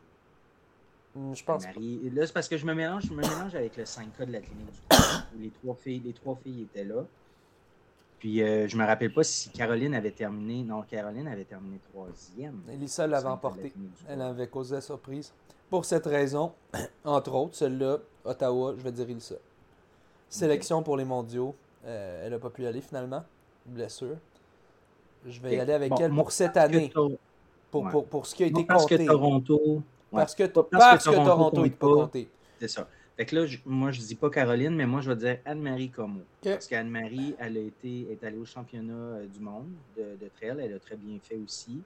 [1.16, 1.70] Hmm, Je pense pas.
[1.70, 2.10] Anne-Marie.
[2.12, 4.42] Là, c'est parce que je me mélange, je me mélange avec le 5K de la
[4.42, 5.06] clinique du Québec,
[5.36, 7.04] où les trois filles, les trois filles étaient là.
[8.20, 10.64] Puis euh, je me rappelle pas si Caroline avait terminé.
[10.64, 12.62] Non, Caroline avait terminé troisième.
[12.72, 13.74] Elissa l'avait 5K de la emporté.
[14.08, 15.34] Elle avait causé la surprise.
[15.70, 16.54] Pour cette raison,
[17.04, 19.36] entre autres, celle-là, Ottawa, je vais dire Ilsa.
[20.30, 21.56] Sélection pour les mondiaux.
[21.86, 23.24] euh, elle n'a pas pu y aller finalement.
[23.66, 24.18] Blessure.
[25.28, 26.92] Je vais y aller avec Bon, elle pour cette parce que année.
[27.72, 27.92] Pour, ouais.
[27.92, 29.06] pour, pour ce qui a été parce que compté.
[29.08, 29.62] Toronto.
[29.66, 29.82] ouais,
[30.12, 32.30] Parce que, Pas parce que Toronto n'est pas compté.
[32.60, 32.88] C'est ça.
[33.18, 35.90] Fait que là, je- moi, je dis pas Caroline, mais moi, je vais dire Anne-Marie
[35.90, 36.20] Como.
[36.44, 40.58] Parce qu'Anne-Marie, elle a été, est allée au championnat euh, du monde de, de trail.
[40.62, 41.82] Elle a très bien fait aussi.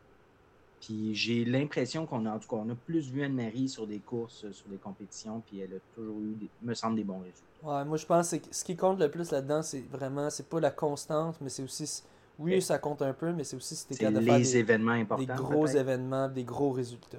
[0.82, 4.00] Puis j'ai l'impression qu'on a, en tout cas, on a plus vu Anne-Marie sur des
[4.00, 7.20] courses, euh, sur des compétitions, puis elle a toujours eu, des- me semble, des bons
[7.20, 7.42] résultats.
[7.64, 10.62] Ouais, moi je pense que ce qui compte le plus là-dedans, c'est vraiment, c'est pas
[10.62, 12.02] la constance, mais c'est aussi,
[12.40, 15.02] oui, ça compte un peu, mais c'est aussi si capable de faire des, événements des
[15.02, 15.36] importants.
[15.36, 15.76] gros peut-être?
[15.78, 17.18] événements, des gros résultats.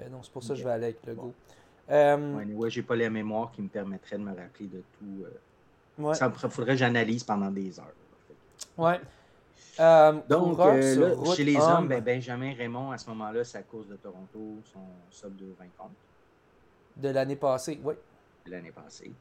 [0.00, 1.22] Euh, donc c'est pour ça que je vais aller avec le Bon.
[1.24, 1.34] go.
[1.90, 5.24] Euh, Ouais, j'ai pas la mémoire qui me permettrait de me rappeler de tout.
[5.24, 6.02] euh.
[6.02, 6.14] ouais.
[6.14, 7.92] Ça me faudrait que j'analyse pendant des heures.
[8.78, 9.00] ouais.
[9.78, 13.62] Euh, Donc, euh, là, chez les homme hommes, ben, Benjamin Raymond, à ce moment-là, à
[13.62, 14.80] cause de Toronto, son
[15.10, 15.90] sub de 20 comptes
[16.96, 17.92] de l'année passée, oui.
[18.46, 19.12] l'année passée.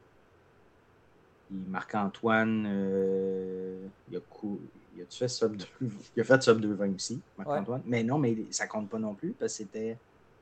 [1.52, 4.60] Marc-Antoine, euh, il a, cou...
[4.96, 5.66] il a fait sub 2...
[6.16, 7.82] il a fait sub 220 aussi, Marc-Antoine.
[7.86, 9.98] Mais non, mais ça compte pas non plus parce que c'était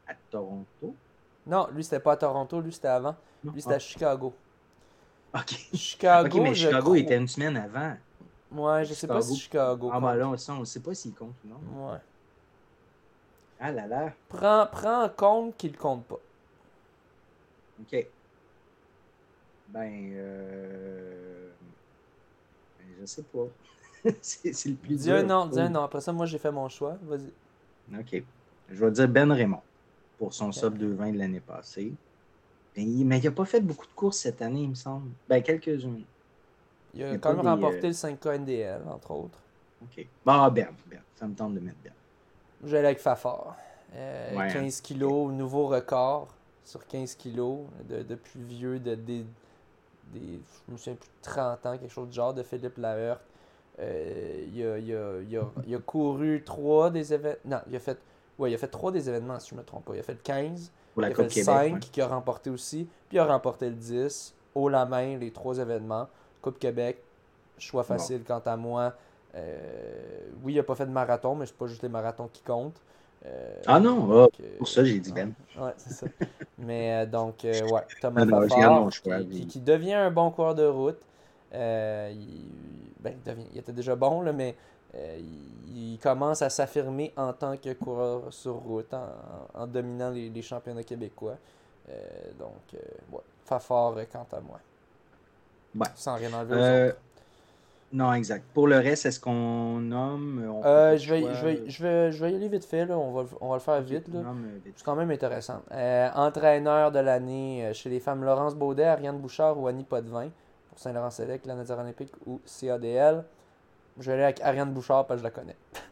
[0.07, 0.95] à Toronto.
[1.45, 3.15] Non, lui c'était pas à Toronto, lui c'était avant.
[3.43, 3.51] Non?
[3.51, 4.33] Lui c'était à Chicago.
[5.33, 5.57] Ah, ok.
[5.73, 7.95] Chicago, ok, mais Chicago crois- était une semaine avant.
[8.51, 9.89] Ouais, je sais pas si Chicago.
[9.91, 11.91] Ah, ben là, on ne sait pas s'il compte ou non.
[11.91, 11.97] Ouais.
[13.59, 14.13] Ah là là.
[14.29, 16.19] Prends, prends en compte qu'il compte pas.
[17.81, 18.07] OK.
[19.69, 21.49] Ben, euh...
[22.77, 23.47] ben, je sais pas.
[24.21, 25.15] c'est le plus Dis dur.
[25.15, 25.83] un nom, dis un nom.
[25.83, 26.97] Après ça, moi j'ai fait mon choix.
[27.03, 27.31] Vas-y.
[27.99, 28.23] OK.
[28.69, 29.61] Je vais dire Ben Raymond
[30.17, 30.53] pour son Ok.
[30.53, 31.93] sub 220 de l'année passée.
[32.75, 35.09] Ben, mais il n'a pas fait beaucoup de courses cette année, il me semble.
[35.29, 36.03] Ben, quelques-unes.
[36.95, 39.39] Il a quand même remporté euh, le 5K NDL, entre autres.
[39.81, 40.05] OK.
[40.25, 40.99] Bah, Ben, Ben.
[41.15, 41.93] Ça me tente de mettre Ben.
[42.65, 43.55] Je avec Fafard.
[43.95, 46.27] Euh, Ouais, 15 kilos, nouveau record
[46.65, 49.25] sur 15 kilos de, de plus vieux, de, des,
[50.13, 53.21] des, je me souviens plus de 30 ans, quelque chose du genre, de Philippe Laheurte.
[53.79, 57.39] Euh, il, a, il, a, il, a, il a couru 3 des événements.
[57.45, 57.97] Non, il a fait.
[58.37, 59.95] Ouais, il a fait 3 des événements, si je ne me trompe pas.
[59.95, 61.45] Il a fait le 15, Pour la il a fait le Québec.
[61.45, 61.79] 5 ouais.
[61.79, 65.59] qui a remporté aussi, puis il a remporté le 10, haut la main, les 3
[65.59, 66.07] événements.
[66.41, 67.01] Coupe Québec,
[67.57, 68.93] choix facile quant à moi.
[69.35, 69.57] Euh,
[70.43, 72.81] oui, il n'a pas fait de marathon, mais c'est pas juste les marathons qui comptent.
[73.25, 75.33] Euh, Ah non, ah, donc, euh, pour ça, j'ai dit Ben.
[75.57, 76.07] Ouais, c'est ça.
[76.57, 78.89] Mais donc, euh, ouais, Thomas Non, non, Fafard,
[79.47, 80.99] qui devient un bon coureur de route.
[81.53, 82.49] Euh, il,
[82.99, 84.55] ben, il, devient- il était déjà bon, là, mais
[84.95, 89.07] euh, il, il commence à s'affirmer en tant que coureur sur route, en,
[89.61, 91.37] en dominant les, les championnats québécois.
[91.89, 91.93] Euh,
[92.39, 92.79] donc,
[93.11, 94.59] ouais, Fafard, euh, quant à moi.
[95.75, 95.87] Ouais.
[95.95, 96.93] Sans rien enlever aux
[97.95, 98.43] non, exact.
[98.55, 101.33] Pour le reste, est-ce qu'on nomme on fait Euh, je, vais, choix?
[101.33, 102.97] je, vais, je, vais, je vais y aller vite fait, là.
[102.97, 104.07] On, va, le- on va le faire vite.
[104.07, 104.21] Là.
[104.21, 104.73] nomme, vite.
[104.77, 105.61] C'est quand même intéressant.
[105.71, 110.29] Euh, entraîneur de l'année chez les femmes, Laurence Baudet, Ariane Bouchard ou Annie Potvin
[110.73, 113.23] pour Saint-Laurent-Select, la Nature olympique ou CADL.
[113.99, 115.55] Je vais aller avec Ariane Bouchard parce que je la connais.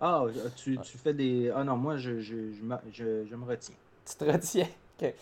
[0.00, 0.24] Ah,
[0.56, 1.50] tu, tu fais des.
[1.54, 3.76] Ah non, moi, je, je, je, me- je- me retiens.
[4.04, 4.66] Tu te retiens?
[5.02, 5.14] OK.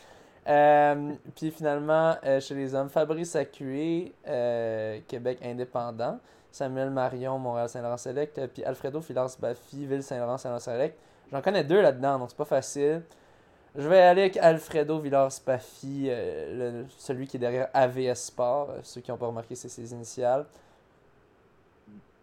[0.48, 6.18] Euh, puis finalement, euh, chez les hommes, Fabrice Acué, euh, Québec indépendant.
[6.50, 8.38] Samuel Marion, Montréal Saint-Laurent-Select.
[8.38, 10.98] euh, Puis Alfredo Filance Baffy, Ville Saint-Laurent Saint-Laurent-Select.
[11.30, 13.02] J'en connais deux là-dedans, donc c'est pas facile.
[13.75, 18.70] Je vais aller avec Alfredo Villars-Spaffy, euh, celui qui est derrière AVS Sport.
[18.70, 20.44] euh, ceux qui n'ont pas remarqué, c'est ses initiales.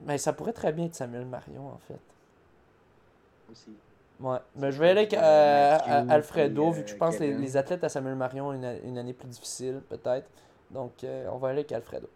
[0.02, 2.00] Mais ça pourrait très bien être Samuel Marion, en fait.
[3.52, 3.72] Aussi.
[4.20, 5.78] Ouais, mais je vais aller avec euh,
[6.10, 9.14] Alfredo, vu que je pense que les, athlètes à Samuel Marion ont une, une année
[9.14, 10.28] plus difficile, peut-être.
[10.70, 10.92] Donc,
[11.32, 12.08] on va aller avec Alfredo.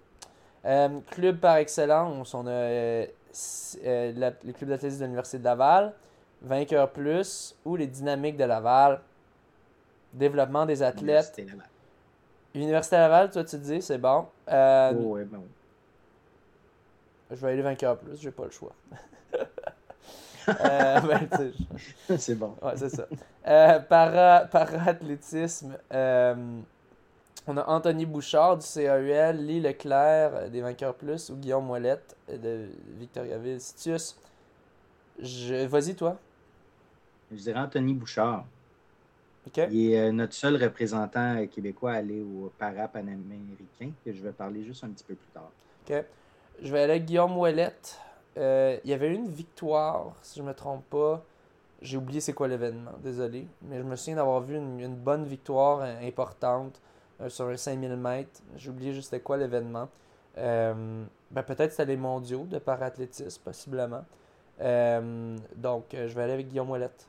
[1.09, 5.93] Club par excellence, on a la- le club d'athlétisme de l'Université de Laval,
[6.41, 8.99] Vainqueur Plus ou les Dynamiques de Laval.
[10.13, 11.33] Développement des athlètes.
[11.37, 11.69] Université Laval.
[12.55, 14.27] Université Laval, toi tu dis, c'est bon.
[14.49, 15.49] Euh, Oh, ouais, ben oui.
[17.31, 18.73] Je vais aller Vainqueur Plus, j'ai pas le choix.
[20.49, 21.29] Euh, ben,
[22.17, 22.53] c'est bon.
[22.61, 23.05] Ouais, c'est ça.
[23.47, 26.35] Euh, para, para-athlétisme, euh,
[27.47, 32.17] on a Anthony Bouchard du CAUL, Lee Leclerc euh, des Vainqueurs Plus ou Guillaume Moellette
[32.29, 32.69] euh, de
[32.99, 33.61] Victoriaville.
[33.61, 34.17] Sitius,
[35.19, 35.65] je...
[35.65, 36.17] vas-y toi.
[37.31, 38.45] Je dirais Anthony Bouchard.
[39.47, 39.67] OK?
[39.71, 44.31] Il est euh, notre seul représentant euh, québécois à aller au para-panaméricain, que je vais
[44.31, 45.49] parler juste un petit peu plus tard.
[45.87, 46.03] OK.
[46.61, 47.99] Je vais aller avec Guillaume Moellette.
[48.37, 51.23] Euh, il y avait une victoire, si je me trompe pas.
[51.81, 53.47] j'ai oublié c'est quoi l'événement, désolé.
[53.63, 56.79] Mais je me souviens d'avoir vu une, bonne victoire importante
[57.27, 58.41] sur un 5000 mètres.
[58.55, 59.89] J'ai oublié juste c'était quoi l'événement.
[60.35, 61.07] ben
[61.45, 64.05] peut-être c'était les mondiaux de parathlétisme, possiblement.
[64.59, 67.07] donc, je vais aller avec Guillaume Ouellette.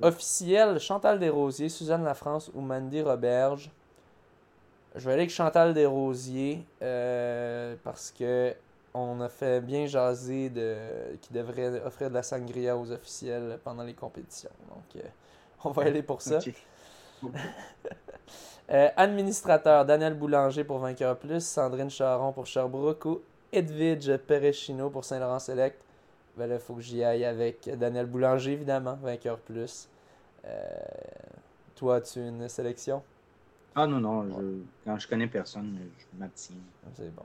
[0.00, 3.70] Officiel, Chantal Desrosiers, Suzanne Lafrance ou Mandy Roberge.
[4.94, 8.54] Je vais aller avec Chantal Desrosiers euh, parce que
[8.94, 10.76] on a fait bien jaser de
[11.22, 14.50] qui devrait offrir de la sangria aux officiels pendant les compétitions.
[14.68, 15.08] Donc, euh,
[15.64, 16.38] on va aller pour ça.
[18.70, 23.20] Euh, administrateur, Daniel Boulanger pour Vainqueur Plus, Sandrine Charon pour Sherbrooke ou
[23.52, 25.78] Edwidge Perechino pour Saint-Laurent Select.
[26.36, 29.88] Ben là, il faut que j'y aille avec Daniel Boulanger, évidemment, Vainqueur Plus.
[31.74, 33.02] toi, as-tu une sélection?
[33.74, 34.44] Ah non, non, je,
[34.84, 36.56] quand je connais personne, je m'abstiens.
[36.94, 37.24] C'est bon.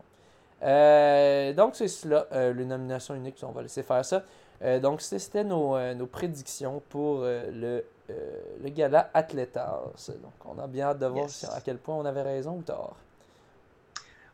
[0.64, 4.24] Euh, donc, c'est cela, euh, les nominations uniques, on va laisser faire ça.
[4.64, 9.82] Euh, donc, c'était nos, nos, prédictions pour le, le gala Athletas.
[10.22, 12.96] Donc, on a bien hâte de voir à quel point on avait raison ou tort.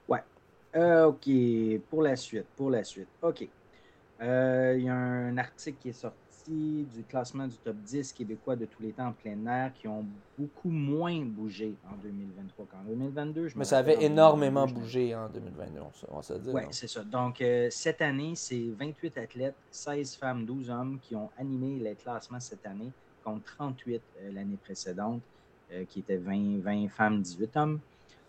[0.08, 0.24] Ouais.
[0.76, 1.30] OK.
[1.90, 3.10] Pour la suite, pour la suite.
[3.22, 3.48] OK.
[4.22, 8.66] Il y a un article qui est sorti du classement du top 10 québécois de
[8.66, 10.06] tous les temps en plein air qui ont
[10.38, 13.50] beaucoup moins bougé en 2023 qu'en 2022.
[13.56, 16.54] Mais ça avait énormément bougé en 2022, on va dire.
[16.54, 17.04] Oui, c'est ça.
[17.04, 21.96] Donc, euh, cette année, c'est 28 athlètes, 16 femmes, 12 hommes qui ont animé les
[21.96, 22.92] classements cette année,
[23.24, 25.22] contre 38 euh, l'année précédente,
[25.72, 27.80] euh, qui étaient 20, 20 femmes, 18 hommes.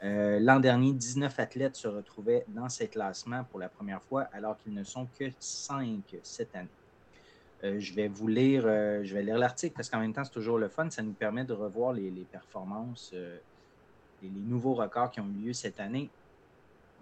[0.03, 4.75] L'an dernier, 19 athlètes se retrouvaient dans ces classements pour la première fois, alors qu'ils
[4.75, 6.69] ne sont que 5 cette année.
[7.65, 10.33] Euh, je vais vous lire, euh, je vais lire l'article parce qu'en même temps, c'est
[10.33, 10.91] toujours le fun.
[10.91, 13.39] Ça nous permet de revoir les, performances, euh,
[14.23, 16.11] les, les, nouveaux records qui ont eu lieu cette année.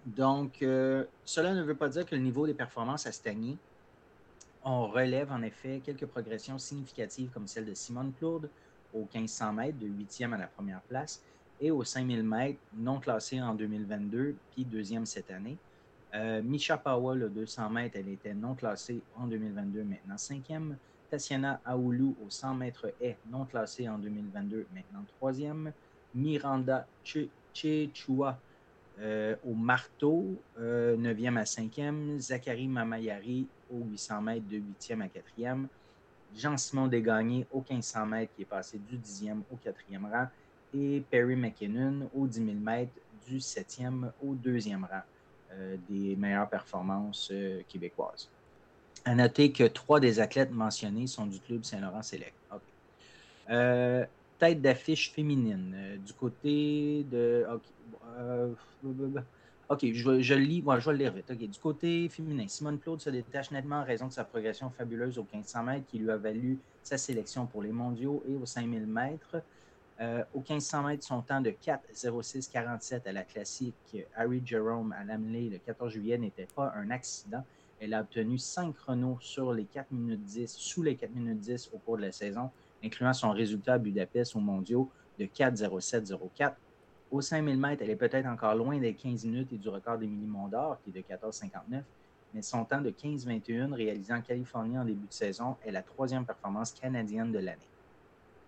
[0.05, 0.65] Donc,
[1.25, 3.57] cela ne veut pas dire que le niveau des performances a stagné.
[4.65, 8.51] On relève en effet quelques progressions significatives comme celle de Simone Claude
[8.93, 11.23] au 1500 mètres, de 8e à la première place,
[11.63, 15.57] et au 5000 mètres, non classé en 2022, puis deuxième cette année.
[16.15, 20.77] Euh, Misha Powell, 200 mètres, elle était non classée en 2022, maintenant cinquième.
[21.09, 25.73] Tatiana Aoulou au 100 mètres est non classée en 2022, maintenant troisième.
[26.15, 26.87] Miranda
[27.55, 28.39] Chechua
[29.01, 32.19] euh, au marteau, 9e euh, à 5e.
[32.19, 35.67] Zachary Mamayari au 800 mètres de 8e à 4e.
[36.35, 40.27] Jean-Simon Desgagnés au 1500 mètres qui est passé du 10e au 4e rang.
[40.75, 42.93] Et Perry McKinnon au 10 000 mètres
[43.27, 45.03] du 7e au 2e rang.
[45.59, 48.29] Euh, des meilleures performances euh, québécoises.
[49.05, 52.35] À noter que trois des athlètes mentionnés sont du club Saint-Laurent Select.
[53.51, 54.07] Euh,
[54.39, 55.99] tête d'affiche féminine.
[56.05, 57.45] du côté de.
[59.69, 61.33] OK, je, lis, je vais le lire vite.
[61.33, 65.27] Du côté féminin, Simone Claude se détache nettement en raison de sa progression fabuleuse au
[65.33, 69.43] 1500 mètres qui lui a valu sa sélection pour les mondiaux et aux 5000 mètres.
[70.35, 75.59] Au 1500 mètres, son temps de 4,06,47 à la classique Harry Jerome à l'Amelé le
[75.59, 77.45] 14 juillet n'était pas un accident.
[77.79, 81.71] Elle a obtenu 5 chronos sur les 4 minutes 10, sous les 4 minutes 10
[81.75, 82.51] au cours de la saison,
[82.83, 86.55] incluant son résultat à Budapest aux mondiaux de 4,07,04.
[87.11, 90.27] Au 5000 mètres, elle est peut-être encore loin des 15 minutes et du record d'Émilie
[90.27, 91.83] Mondor, qui est de 14,59,
[92.35, 96.25] mais son temps de 15,21 réalisé en Californie en début de saison est la troisième
[96.25, 97.72] performance canadienne de l'année.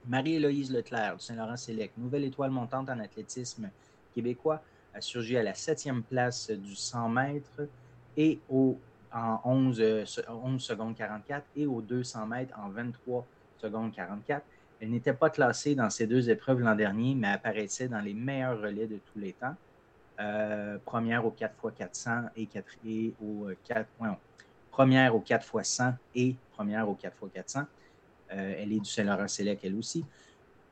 [0.07, 3.71] Marie-Héloïse Leclerc du Saint-Laurent Select, nouvelle étoile montante en athlétisme
[4.15, 4.63] québécois,
[4.95, 7.69] a surgi à la septième place du 100 mètres
[8.17, 8.79] et au,
[9.13, 9.83] en 11,
[10.29, 13.27] 11 secondes 44 et au 200 mètres en 23
[13.59, 14.45] secondes 44.
[14.81, 18.61] Elle n'était pas classée dans ces deux épreuves l'an dernier, mais apparaissait dans les meilleurs
[18.61, 19.55] relais de tous les temps.
[20.21, 23.89] Euh, première au 4x400 et, 4, et au 4,
[24.71, 27.65] première au 4x100 et première au 4x400.
[28.35, 30.05] Euh, elle est du Saint-Laurent Select, elle aussi.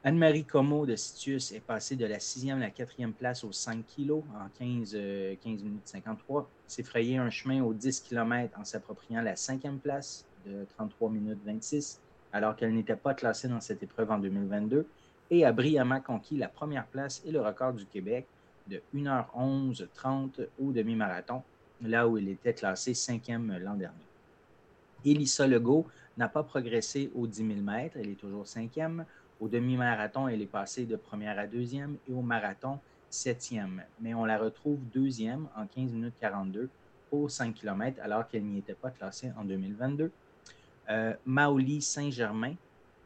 [0.04, 3.84] Anne-Marie Como de Citius est passée de la sixième à la quatrième place aux 5
[3.86, 6.50] kg en 15, 15 euh, minutes 53.
[6.66, 6.84] S'est
[7.16, 12.00] un chemin aux 10 km en s'appropriant la cinquième place de 33 minutes 26,
[12.32, 14.86] alors qu'elle n'était pas classée dans cette épreuve en 2022,
[15.30, 18.26] et a brillamment conquis la première place et le record du Québec
[18.66, 21.42] de 1h11 30 au demi-marathon,
[21.80, 24.04] là où elle était classée cinquième l'an dernier.
[25.04, 29.04] Elissa Legault n'a pas progressé au 10 000 mètres, elle est toujours cinquième.
[29.40, 32.78] Au demi-marathon, elle est passée de première à deuxième et au marathon,
[33.10, 33.82] septième.
[34.00, 36.68] Mais on la retrouve deuxième en 15 minutes 42
[37.10, 40.10] au 5 km alors qu'elle n'y était pas classée en 2022.
[40.90, 42.54] Euh, Maoli Saint-Germain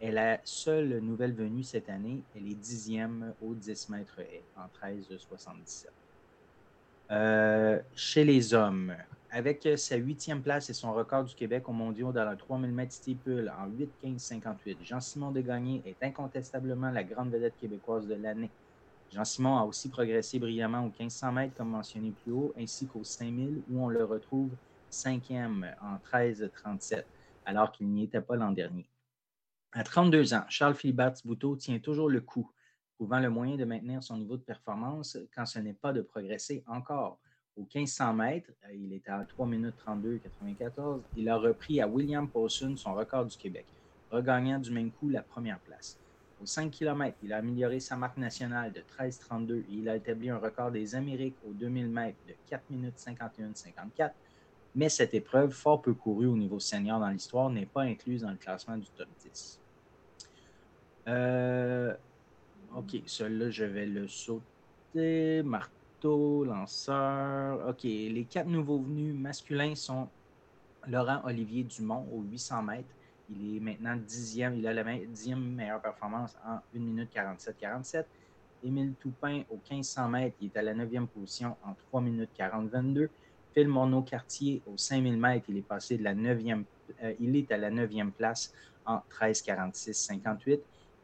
[0.01, 2.23] est la seule nouvelle venue cette année.
[2.37, 4.21] Elle est dixième au 10 mètres
[4.57, 5.87] en 13,77.
[7.11, 8.95] Euh, chez les hommes,
[9.37, 12.95] avec sa huitième place et son record du Québec au mondiaux dans le 3000 mètres
[12.95, 18.51] steeple en 8-15-58, Jean-Simon Degagné est incontestablement la grande vedette québécoise de l'année.
[19.13, 23.63] Jean-Simon a aussi progressé brillamment aux 1500 mètres, comme mentionné plus haut, ainsi qu'aux 5000,
[23.69, 24.57] où on le retrouve
[24.89, 27.05] cinquième en 13-37,
[27.45, 28.89] alors qu'il n'y était pas l'an dernier.
[29.73, 32.51] À 32 ans, Charles Philibert Bouteau tient toujours le coup,
[32.95, 36.65] trouvant le moyen de maintenir son niveau de performance quand ce n'est pas de progresser
[36.67, 37.19] encore.
[37.57, 41.03] Aux 1500 mètres, euh, il était à 3 minutes 32 94.
[41.17, 43.65] Il a repris à William Paulson son record du Québec,
[44.11, 45.99] regagnant du même coup la première place.
[46.43, 50.29] Aux 5 km, il a amélioré sa marque nationale de 13,32 et il a établi
[50.29, 54.11] un record des Amériques aux 2000 mètres de 4 minutes 51-54.
[54.75, 58.31] Mais cette épreuve, fort peu courue au niveau senior dans l'histoire, n'est pas incluse dans
[58.31, 59.61] le classement du top 10.
[61.09, 61.95] Euh,
[62.77, 65.43] OK, celui-là, je vais le sauter.
[66.05, 67.69] Lanceur.
[67.69, 70.09] OK, les quatre nouveaux venus masculins sont
[70.89, 72.89] Laurent Olivier Dumont aux 800 mètres,
[73.29, 74.57] il est maintenant dixième.
[74.57, 78.05] Il a la dixième meilleure performance en 1 minute 47-47.
[78.63, 83.09] Émile Toupin au 1500 mètres, il est à la neuvième position en 3 minutes 40-22.
[83.53, 86.65] Phil Monod-Cartier au 5000 mètres, il est passé de la neuvième,
[87.03, 88.53] euh, il est à la neuvième place
[88.85, 90.61] en 13 46 58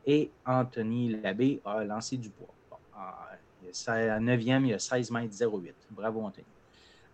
[0.07, 2.55] Et Anthony Labbé a lancé du poids.
[2.71, 2.77] Bon,
[3.87, 5.75] à la neuvième, il y a 16 mètres 08.
[5.91, 6.47] Bravo Anthony.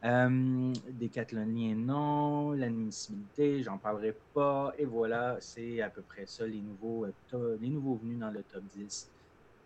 [0.05, 2.53] Euh, décathlonien, non.
[2.53, 4.73] L'admissibilité, j'en parlerai pas.
[4.79, 8.43] Et voilà, c'est à peu près ça, les nouveaux, euh, les nouveaux venus dans le
[8.43, 9.11] top 10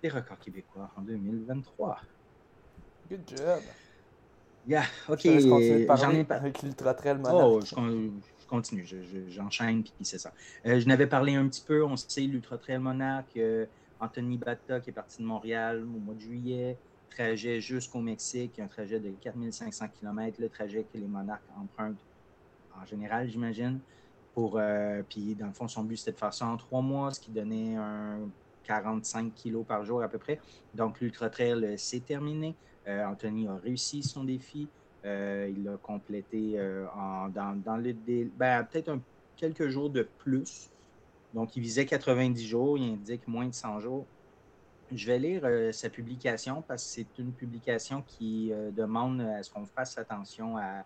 [0.02, 2.00] des records québécois en 2023.
[3.10, 3.60] Good job.
[4.66, 5.20] Yeah, ok.
[5.24, 6.36] J'en ai pas.
[6.36, 7.74] Avec l'Ultra Trail Oh, je,
[8.48, 8.86] continue,
[9.28, 10.32] j'enchaîne, puis c'est ça.
[10.66, 13.36] Euh, je n'avais parlé un petit peu, on sait, l'Ultra Trail Monarch,
[14.02, 16.76] Anthony Batta qui est parti de Montréal au mois de juillet
[17.12, 22.02] trajet jusqu'au Mexique, un trajet de 4500 km, le trajet que les monarques empruntent
[22.80, 23.80] en général, j'imagine.
[24.34, 27.10] Pour, euh, puis, dans le fond, son but, c'était de faire ça en trois mois,
[27.10, 28.30] ce qui donnait un
[28.64, 30.40] 45 kg par jour à peu près.
[30.74, 32.56] Donc, l'Ultra Trail, euh, s'est terminé.
[32.88, 34.68] Euh, Anthony a réussi son défi.
[35.04, 36.58] il l'a complété
[36.94, 37.92] en, dans, le
[38.36, 38.98] ben, peut-être
[39.36, 40.71] quelques jours de plus.
[41.34, 42.78] Donc, il visait 90 jours.
[42.78, 44.06] Il indique moins de 100 jours.
[44.94, 49.42] Je vais lire euh, sa publication parce que c'est une publication qui euh, demande à
[49.42, 50.84] ce qu'on fasse attention à,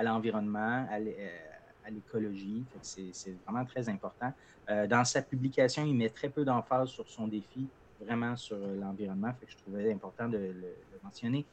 [0.00, 2.64] l'environnement, à l'écologie.
[2.82, 4.32] C'est vraiment très important.
[4.70, 7.66] Euh, dans sa publication, il met très peu d'emphase sur son défi,
[8.00, 9.32] vraiment sur l'environnement.
[9.44, 11.44] Je trouvais important de le, mentionner.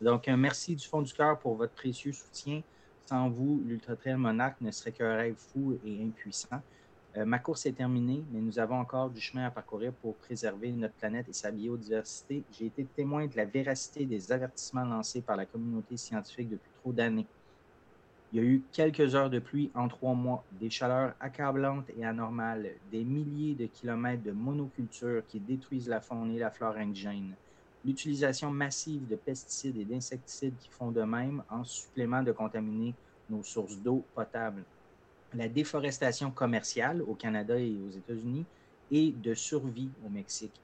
[0.00, 2.62] Donc, un merci du fond du cœur pour votre précieux soutien.
[3.06, 6.60] Sans vous, l'Ultra Trail Monarch ne serait qu'un rêve fou et impuissant.
[7.16, 10.72] Euh, ma course est terminée, mais nous avons encore du chemin à parcourir pour préserver
[10.72, 12.46] notre planète et sa biodiversité.
[12.48, 16.92] J'ai été témoin de la véracité des avertissements lancés par la communauté scientifique depuis trop
[16.92, 17.28] d'années.
[18.32, 22.04] Il y a eu quelques heures de pluie en trois mois, des chaleurs accablantes et
[22.04, 27.36] anormales, des milliers de kilomètres de monoculture qui détruisent la faune et la flore indigène,
[27.84, 33.42] l'utilisation massive de pesticides et d'insecticides qui font de même en supplément de contaminer nos
[33.44, 34.66] sources d'eau potable
[35.34, 38.46] la déforestation commerciale au Canada et aux États-Unis
[38.90, 40.62] et de survie au Mexique.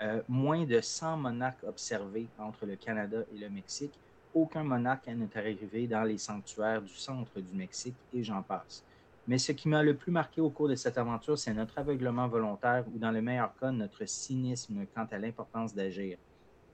[0.00, 4.00] Euh, moins de 100 monarques observés entre le Canada et le Mexique.
[4.32, 8.84] Aucun monarque n'est arrivé dans les sanctuaires du centre du Mexique et j'en passe.
[9.26, 12.28] Mais ce qui m'a le plus marqué au cours de cette aventure, c'est notre aveuglement
[12.28, 16.18] volontaire ou, dans le meilleur cas, notre cynisme quant à l'importance d'agir.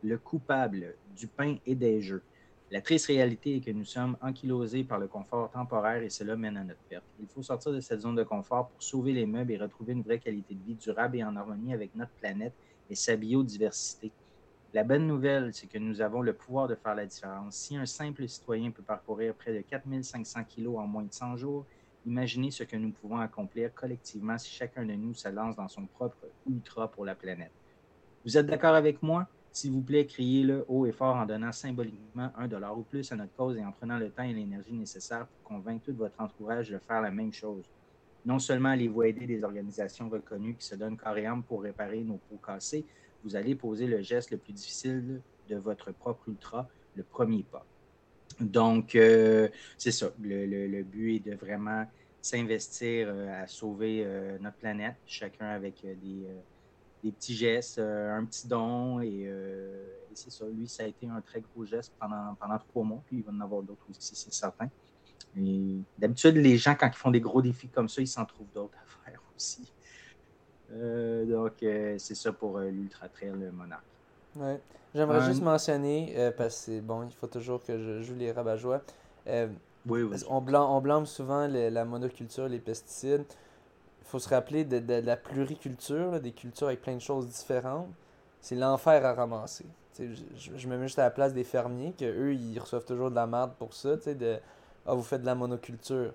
[0.02, 2.24] Le coupable du pain et des jeux.
[2.70, 6.56] La triste réalité est que nous sommes ankylosés par le confort temporaire et cela mène
[6.56, 7.04] à notre perte.
[7.18, 10.02] Il faut sortir de cette zone de confort pour sauver les meubles et retrouver une
[10.02, 12.56] vraie qualité de vie durable et en harmonie avec notre planète
[12.88, 14.14] et sa biodiversité.
[14.72, 17.56] La bonne nouvelle, c'est que nous avons le pouvoir de faire la différence.
[17.56, 21.66] Si un simple citoyen peut parcourir près de 4500 kilos en moins de 100 jours,
[22.04, 25.88] imaginez ce que nous pouvons accomplir collectivement si chacun de nous se lance dans son
[25.88, 27.52] propre ultra pour la planète.
[28.24, 29.28] Vous êtes d'accord avec moi?
[29.52, 33.16] S'il vous plaît, criez-le haut et fort en donnant symboliquement un dollar ou plus à
[33.16, 36.70] notre cause et en prenant le temps et l'énergie nécessaires pour convaincre tout votre entourage
[36.70, 37.64] de faire la même chose.
[38.24, 42.04] Non seulement allez-vous aider des organisations reconnues qui se donnent corps et âme pour réparer
[42.04, 42.86] nos pots cassés,
[43.24, 47.66] vous allez poser le geste le plus difficile de votre propre ultra, le premier pas.
[48.40, 50.12] Donc, euh, c'est ça.
[50.22, 51.86] Le, but est de vraiment
[52.22, 56.26] s'investir euh, à sauver euh, notre planète, chacun avec des
[57.02, 59.00] des petits gestes, euh, un petit don.
[59.00, 60.46] Euh, et, c'est ça.
[60.46, 63.02] Lui, ça a été un très gros geste pendant, pendant trois mois.
[63.06, 64.68] Puis il va en avoir d'autres aussi, c'est certain.
[65.36, 68.50] Et d'habitude, les gens, quand ils font des gros défis comme ça, ils s'en trouvent
[68.52, 69.72] d'autres à faire aussi.
[70.70, 71.54] Euh, donc,
[71.98, 73.84] c'est ça pour l'Ultra Trail Monarch.
[74.94, 78.56] J'aimerais juste mentionner, parce que bon, il faut toujours que je joue les rabat
[79.86, 80.18] Oui, oui.
[80.28, 83.24] On blâme, on blâme souvent le- la monoculture, les pesticides.
[84.10, 87.00] Il faut se rappeler de, de- de la pluriculture, là, des cultures avec plein de
[87.00, 87.86] choses différentes.
[88.40, 89.66] C'est l'enfer à ramasser.
[89.96, 90.04] Je,
[90.36, 93.10] je- je me mets juste à la place des fermiers, que eux ils reçoivent toujours
[93.10, 94.38] de la merde pour ça, de
[94.84, 96.12] Ah, vous faites de la monoculture.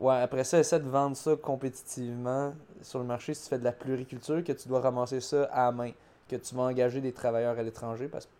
[0.00, 2.52] Ouais, après ça, essaie de vendre ça compétitivement
[2.82, 5.70] sur le marché si tu fais de la pluriculture, que tu dois ramasser ça à
[5.70, 5.92] main,
[6.28, 8.30] que tu vas engager des travailleurs à l'étranger parce que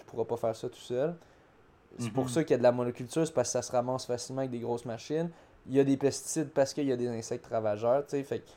[0.00, 1.14] tu pourras pas faire ça tout seul.
[1.98, 2.30] C'est pour Mhm.
[2.30, 4.50] ça qu'il y a de la monoculture, c'est parce que ça se ramasse facilement avec
[4.50, 5.30] des grosses machines.
[5.68, 8.22] Il y a des pesticides parce qu'il y a des insectes ravageurs, tu sais.
[8.22, 8.50] Fait que,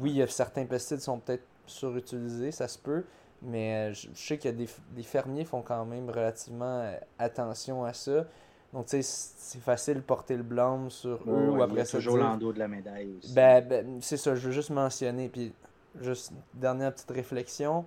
[0.00, 3.04] oui, certains pesticides sont peut-être surutilisés, ça se peut,
[3.42, 6.80] mais euh, je, je sais qu'il y a des, des fermiers font quand même relativement
[6.80, 8.24] euh, attention à ça.
[8.72, 11.98] Donc, tu sais, c'est facile de porter le blâme sur eux ou après ça.
[11.98, 13.32] toujours l'endos de la médaille aussi.
[13.32, 15.54] ben, ben, c'est ça, je veux juste mentionner, puis
[16.00, 17.86] juste une dernière petite réflexion.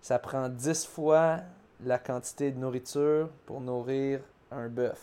[0.00, 1.40] Ça prend 10 fois
[1.84, 5.00] la quantité de nourriture pour nourrir un bœuf.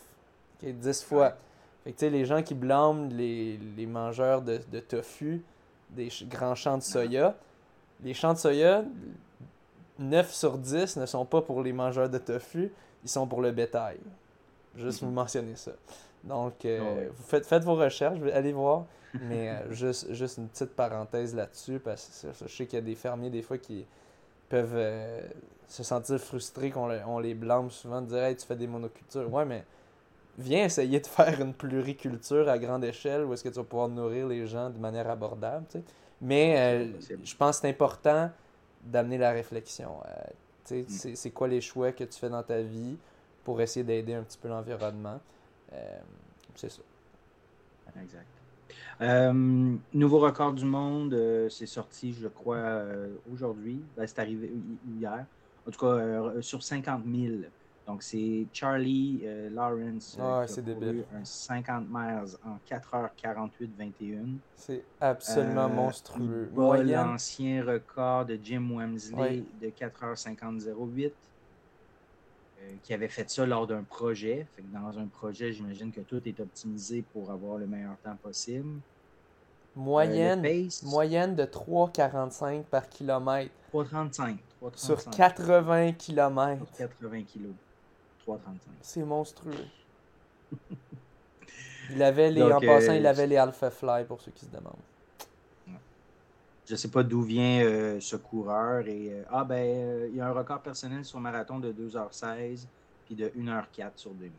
[0.61, 1.35] Ok, 10 fois.
[1.85, 5.41] Fait que les gens qui blâment les, les mangeurs de, de tofu
[5.91, 7.35] des ch- grands champs de soya,
[8.03, 8.83] les champs de soya,
[9.99, 12.71] 9 sur 10 ne sont pas pour les mangeurs de tofu,
[13.03, 13.97] ils sont pour le bétail.
[14.75, 15.07] Juste Mhm.
[15.09, 15.71] vous mentionner ça.
[16.23, 18.85] Donc, euh, Ah vous faites, faites vos recherches, allez voir.
[19.21, 22.85] Mais euh, juste, juste une petite parenthèse là-dessus, parce que je sais qu'il y a
[22.85, 23.85] des fermiers des fois qui
[24.49, 25.21] peuvent euh,
[25.67, 28.67] se sentir frustrés qu'on le- on les blâme souvent de dire Hey, tu fais des
[28.67, 29.31] monocultures.
[29.31, 29.63] Ouais, mais
[30.37, 33.89] viens essayer de faire une pluriculture à grande échelle où est-ce que tu vas pouvoir
[33.89, 35.65] nourrir les gens de manière abordable.
[35.69, 35.83] tu sais.
[36.21, 38.31] Mais euh, je pense que c'est important
[38.83, 39.91] d'amener la réflexion.
[40.05, 40.09] Euh,
[40.65, 41.15] tu sais, Mm.
[41.15, 42.97] c'est, quoi les choix que tu fais dans ta vie
[43.43, 45.19] pour essayer d'aider un petit peu l'environnement.
[45.73, 45.99] Euh,
[46.55, 46.81] c'est ça.
[48.01, 48.25] Exact.
[49.01, 53.81] Euh, nouveau record du monde, euh, c'est sorti, je crois, euh, aujourd'hui.
[53.95, 55.25] Ben, c'est arrivé hi- hier.
[55.67, 57.33] En tout cas, sur 50 000.
[57.87, 61.03] Donc, c'est Charlie euh, Lawrence euh, Ouais, qui a débile.
[61.15, 64.37] un 50 miles en 4h48-21.
[64.55, 66.47] C'est absolument Euh, monstrueux.
[66.49, 71.11] il bat Moyenne, l'ancien record de Jim Wemsley de 4h50-08,
[72.61, 74.47] euh, qui avait fait ça lors d'un projet.
[74.55, 78.17] Fait que dans un projet, j'imagine que tout est optimisé pour avoir le meilleur temps
[78.21, 78.79] possible.
[79.75, 80.41] moyenne,
[80.83, 84.37] moyenne de 3,45 par kilomètre 3,35.
[84.75, 85.15] sur 3,35.
[85.17, 86.65] 80 km.
[86.77, 87.51] 80 kilos.
[88.27, 88.37] 3,35.
[88.81, 89.53] C'est monstrueux.
[91.91, 94.45] Il avait les, Donc, en passant, euh, il avait les Alpha Fly pour ceux qui
[94.45, 94.73] se demandent.
[96.65, 98.87] Je ne sais pas d'où vient euh, ce coureur.
[98.87, 102.65] Et, euh, ah, ben, euh, il y a un record personnel sur marathon de 2h16
[103.05, 104.31] puis de 1h04 sur 2000.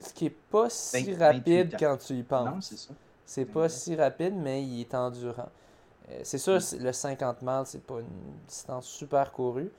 [0.00, 2.68] Ce qui est pas si 28 rapide quand tu y Non, penses.
[2.70, 2.94] c'est ça.
[3.26, 5.50] C'est pas si rapide, mais il est endurant.
[6.08, 8.06] Euh, c'est sûr, c'est- le 50 miles, c'est pas une
[8.48, 9.70] distance super courue.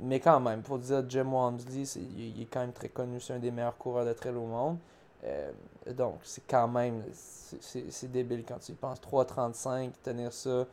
[0.00, 3.32] Mais quand même, pour dire Jim Walmsley, c'est- il est quand même très connu, c'est
[3.34, 4.80] un des meilleurs coureurs de trail au monde.
[5.24, 5.52] Euh,
[5.90, 9.00] donc, c'est quand même, c'est- débile quand tu y penses.
[9.00, 10.68] 3,35, tenir ça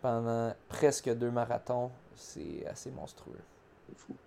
[0.00, 3.46] pendant presque deux marathons, c'est assez monstrueux.
[3.88, 4.18] C'est fou.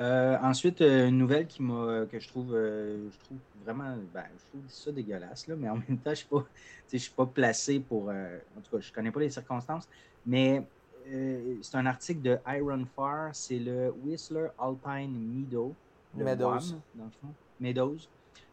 [0.00, 4.46] Euh, ensuite, euh, une nouvelle qui m'a, que je trouve, je trouve vraiment, ben, je
[4.46, 6.48] trouve ça dégueulasse, là, mais en même temps, je ne suis, pas-
[6.92, 9.88] je suis pas placé pour, en tout cas, je ne connais pas les circonstances,
[10.24, 10.68] mais
[11.08, 15.74] euh, c'est un article de Iron Far, c'est le Whistler Alpine Meadow,
[16.14, 16.48] Meadows.
[16.48, 17.98] WAM, dans le fond, Meadows,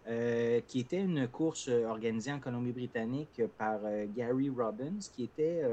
[0.07, 5.63] euh, qui était une course euh, organisée en Colombie-Britannique par euh, Gary Robbins, qui était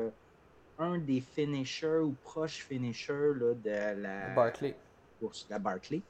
[0.79, 4.77] un des finishers ou proches finishers là, de la Barclay.
[5.21, 6.03] course, la Barclay.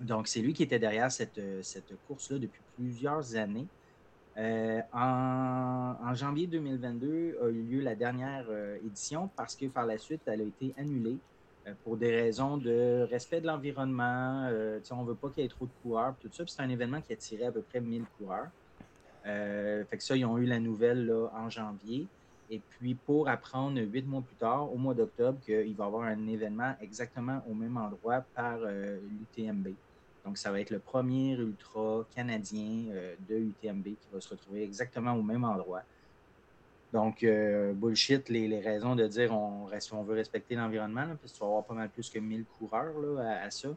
[0.00, 3.66] Donc, c'est lui qui était derrière cette, cette course-là depuis plusieurs années.
[4.38, 9.96] Euh, en, janvier 2022 a eu lieu la dernière euh, édition parce que par la
[9.98, 11.18] suite, elle a été annulée
[11.66, 14.48] euh, pour des raisons de respect de l'environnement.
[14.90, 16.44] On ne veut pas qu'il y ait trop de coureurs, tout ça.
[16.46, 18.48] C'est un événement qui attirait à peu près 1000 coureurs.
[19.24, 22.06] Fait que ça, ils ont eu la nouvelle là, en janvier.
[22.48, 26.02] Et puis, pour apprendre huit mois plus tard, au mois d'octobre, qu'il va y avoir
[26.04, 29.74] un événement exactement au même endroit par l'UTMB.
[30.26, 34.62] Donc, ça va être le premier ultra canadien euh, de UTMB qui va se retrouver
[34.64, 35.82] exactement au même endroit.
[36.92, 41.32] Donc, euh, bullshit, les, les raisons de dire on, reste, on veut respecter l'environnement, parce
[41.32, 43.68] que tu vas avoir pas mal plus que 1000 coureurs là, à, à ça.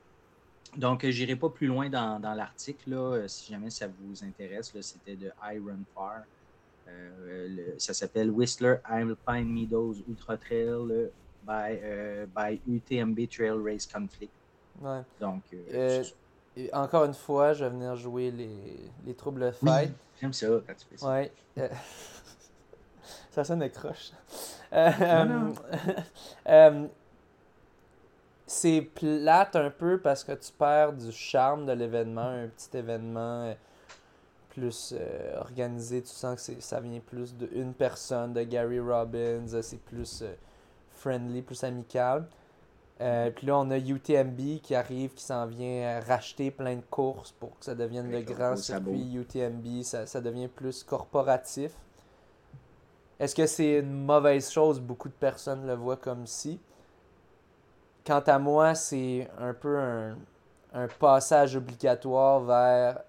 [0.75, 4.79] Donc, je n'irai pas plus loin dans, dans l'article, euh, si jamais ça vous intéresse.
[4.81, 5.83] C'était de Iron.
[6.87, 11.09] Euh, le- ça s'appelle Whistler Alpine Meadows Ultra Trail euh,
[11.43, 14.33] by, euh, by UTMB Trail Race Conflict.
[14.79, 15.01] Ouais.
[15.19, 16.03] Donc, euh, Euh.
[16.57, 20.47] Et encore une fois, je vais venir jouer les, les troubles de Oui, j'aime ça
[20.47, 21.09] quand tu fais ça.
[21.09, 21.31] Ouais.
[21.57, 21.67] euh,
[23.31, 24.11] ça sonne croche.
[24.73, 25.53] Euh,
[26.47, 26.87] euh,
[28.45, 33.55] c'est plate un peu parce que tu perds du charme de l'événement, un petit événement
[34.49, 36.01] plus euh, organisé.
[36.01, 39.61] Tu sens que ça vient plus d'une personne, de Gary Robbins.
[39.61, 40.23] C'est plus
[40.91, 42.25] friendly, plus amical.
[43.01, 47.31] Euh, puis là, on a UTMB qui arrive, qui s'en vient racheter plein de courses
[47.31, 49.83] pour que ça devienne Avec le grand circuit UTMB.
[49.83, 51.71] Ça, ça devient plus corporatif.
[53.19, 54.81] Est-ce que c'est une mauvaise chose?
[54.81, 56.59] Beaucoup de personnes le voient comme si.
[58.05, 60.17] Quant à moi, c'est un peu un,
[60.73, 63.01] un passage obligatoire vers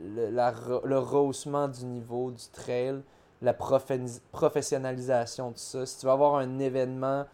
[0.00, 0.52] le, la
[0.84, 3.00] le rehaussement du niveau du trail,
[3.40, 5.86] la professionnalisation de ça.
[5.86, 7.24] Si tu veux avoir un événement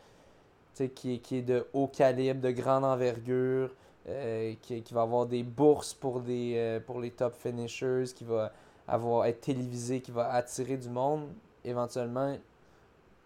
[0.95, 3.71] qui, est- qui est de haut calibre, de grande envergure,
[4.09, 8.25] euh, qui, qui va avoir des bourses pour, des, euh, pour les top finishers, qui
[8.25, 8.53] va
[8.89, 11.29] avoir, être télévisé, qui va attirer du monde,
[11.65, 12.37] éventuellement,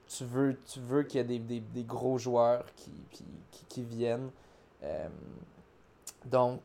[0.09, 3.25] tu veux, tu veux qu'il y ait des, des, des gros joueurs qui, qui,
[3.69, 4.31] qui, viennent.
[4.85, 5.09] Euh,
[6.25, 6.61] donc,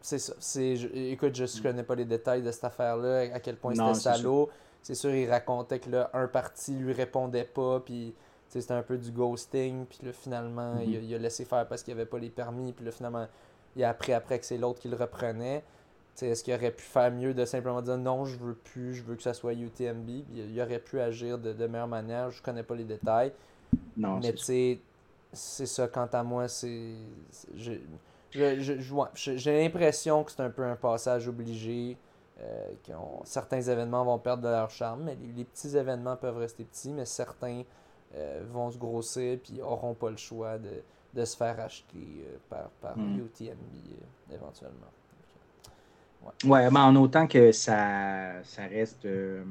[0.00, 0.32] c'est ça.
[0.40, 4.00] Je- écoute, je ne connais pas les détails de cette affaire-là, à quel point c'était
[4.16, 4.50] salaud.
[4.82, 8.14] C'est sûr, il racontait que là, un parti lui répondait pas, puis
[8.60, 11.04] c'était un peu du ghosting, puis là, finalement, il, a, Mhm.
[11.04, 13.26] il a laissé faire parce qu'il avait pas les permis, puis là, finalement,
[13.76, 15.62] il a appris après que c'est l'autre qui le reprenait.
[16.20, 19.16] Est-ce qu'il aurait pu faire mieux de simplement dire non, je veux plus, je veux
[19.16, 20.04] que ça soit UTMB?
[20.06, 23.32] Puis il aurait pu agir de, de meilleure manière, je connais pas les détails.
[23.96, 24.80] Non, Mais c'est tu sais,
[25.32, 26.92] c'est ça, quant à moi, c'est.
[27.56, 27.72] je-
[28.30, 28.78] je-
[29.14, 31.96] je- J'ai l'impression que c'est un peu un passage obligé.
[32.40, 32.66] euh,
[33.24, 36.90] certains événements vont perdre de leur charme, mais les, les petits événements peuvent rester petits,
[36.92, 37.62] mais certains
[38.14, 40.82] euh, vont se grossir puis n'auront pas le choix de,
[41.14, 43.18] de se faire acheter euh, par, par Mm.
[43.20, 43.74] UTMB
[44.30, 44.86] euh, éventuellement.
[46.44, 49.42] Ouais, mais en autant que ça, ça reste, euh,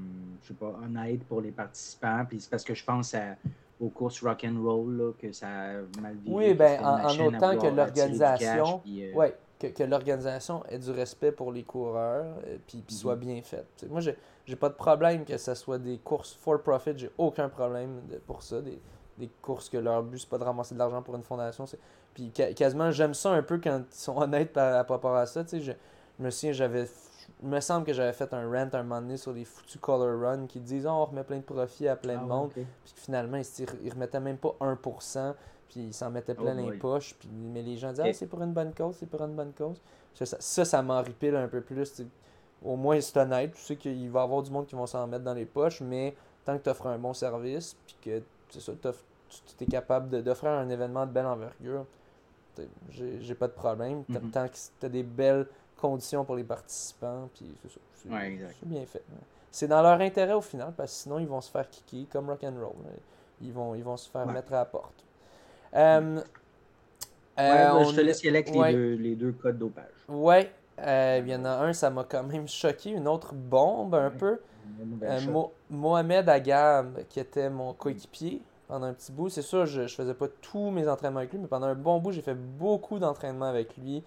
[0.41, 2.23] je sais pas, honnête pour les participants.
[2.27, 3.35] Puis c'est parce que je pense à-
[3.79, 6.27] aux courses rock and roll là, que ça a mal viré.
[6.27, 11.31] Oui, que ben, en- autant que l'organisation- euh, Ouais, que, que l'organisation ait du respect
[11.33, 13.21] pour les coureurs euh, puis, puis soit Mhm.
[13.21, 13.85] bien faite.
[13.89, 14.15] Moi, j'ai
[14.51, 18.17] j'ai pas de problème que ce soit des courses for profit, j'ai aucun problème de-
[18.17, 18.61] pour ça.
[18.61, 18.81] Des,
[19.17, 21.65] des courses que leur but, c'est pas de ramasser de l'argent pour une fondation.
[21.65, 21.79] c'est-
[22.13, 25.43] Puis ca- quasiment, j'aime ça un peu quand ils sont honnêtes par, rapport à ça.
[25.43, 25.71] Tu sais, je,
[26.19, 26.85] je me souviens, j'avais.
[27.41, 30.47] Me semble que j'avais fait un rant un moment donné sur les foutus color run
[30.47, 32.49] qui disent oh, on remet plein de profits à plein ah de ouais, monde.
[32.51, 35.33] Puis que finalement, ils, remettaient même pas 1%,
[35.69, 37.15] puis ils s'en mettaient plein Oh les poches.
[37.17, 39.53] Puis, mais les gens disaient, ah, c'est pour une bonne cause, c'est pour une bonne
[39.53, 39.81] cause.
[40.13, 42.03] Ça, ça, ça, m'enripile un peu plus.
[42.63, 43.53] Au moins, c'est honnête.
[43.53, 45.81] Tu sais qu'il va y avoir du monde qui vont s'en mettre dans les poches,
[45.81, 46.15] mais
[46.45, 48.73] tant que tu offres un bon service, puis que c'est ça,
[49.57, 51.85] tu es capable d'offrir un événement de belle envergure,
[52.89, 54.03] j'ai pas de problème.
[54.05, 54.31] Tant- Mhm.
[54.31, 57.79] Tant que tu as des belles conditions pour les participants, puis c'est ça.
[57.95, 59.03] C'est Ouais, bien fait.
[59.49, 62.29] C'est dans leur intérêt au final, parce que sinon ils vont se faire kicker comme
[62.29, 62.73] rock'n'roll.
[62.83, 62.91] là.
[63.41, 64.33] Ils vont, ils vont se faire Ouais.
[64.33, 65.03] mettre à la porte.
[65.73, 66.21] Euh,
[67.37, 69.85] Ouais, euh, je te laisse y aller avec les, deux, les deux codes dopage.
[70.09, 72.89] Ouais, euh, il y en a un, ça m'a quand même choqué.
[72.91, 74.39] Une autre bombe, un peu.
[75.03, 75.19] Euh.
[75.31, 79.29] Mo- Mohamed Agam, qui était mon coéquipier pendant un petit bout.
[79.29, 81.99] C'est sûr, je, je faisais pas tous mes entraînements avec lui, mais pendant un bon
[81.99, 84.03] bout, j'ai fait beaucoup d'entraînements avec lui.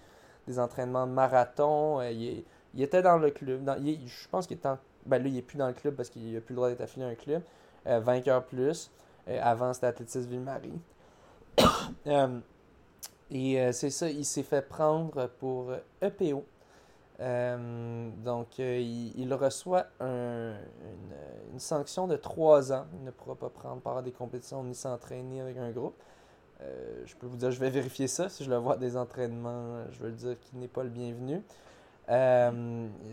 [0.47, 2.01] Des entraînements de marathon.
[2.01, 2.45] Euh, il,
[2.75, 3.65] il était dans le club.
[3.65, 4.79] dans- il je pense qu'il est en.
[5.07, 6.81] Ben là, il est plus dans le club parce qu'il a plus le droit d'être
[6.81, 7.43] affilié à un club.
[7.87, 8.91] Vainqueur plus.
[9.43, 10.81] Avant, c'était Athlétisme Ville-Marie.
[13.31, 16.45] Et c'est ça, il s'est fait prendre pour EPO.
[17.21, 18.79] Euh, donc, euh,
[19.17, 20.55] il, reçoit un-
[21.53, 22.87] une, sanction de 3 ans.
[22.95, 25.95] Il ne pourra pas prendre part à des compétitions ni s'entraîner avec un groupe.
[26.63, 28.29] Euh, je peux vous dire, je vais vérifier ça.
[28.29, 31.43] Si je le vois à des entraînements, je le dire qu'il n'est pas le bienvenu.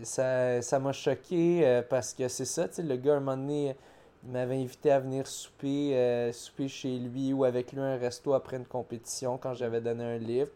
[0.04, 3.76] Ça m'a choqué parce que c'est ça, le gars, un moment donné,
[4.24, 8.34] il m'avait invité à venir souper, souper chez lui ou avec lui à un resto
[8.34, 10.50] après une compétition quand j'avais donné un livre.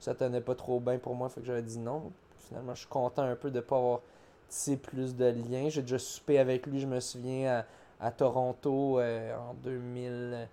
[0.00, 2.10] Ça tenait pas trop bien pour moi, fait que j'avais dit non.
[2.50, 4.00] Finalement, je suis content un peu de ne pas avoir
[4.48, 5.68] tissé plus de liens.
[5.70, 7.64] J'ai déjà soupé avec lui, je me souviens,
[8.00, 10.48] à, à Toronto euh, en 2000,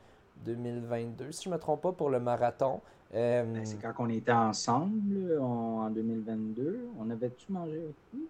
[0.46, 2.82] 2022, si je me trompe pas, pour le marathon.
[3.16, 6.80] Euh, Ben, c'est quand on était ensemble on- en 2022.
[7.00, 8.28] On avait-tu mangé avec lui?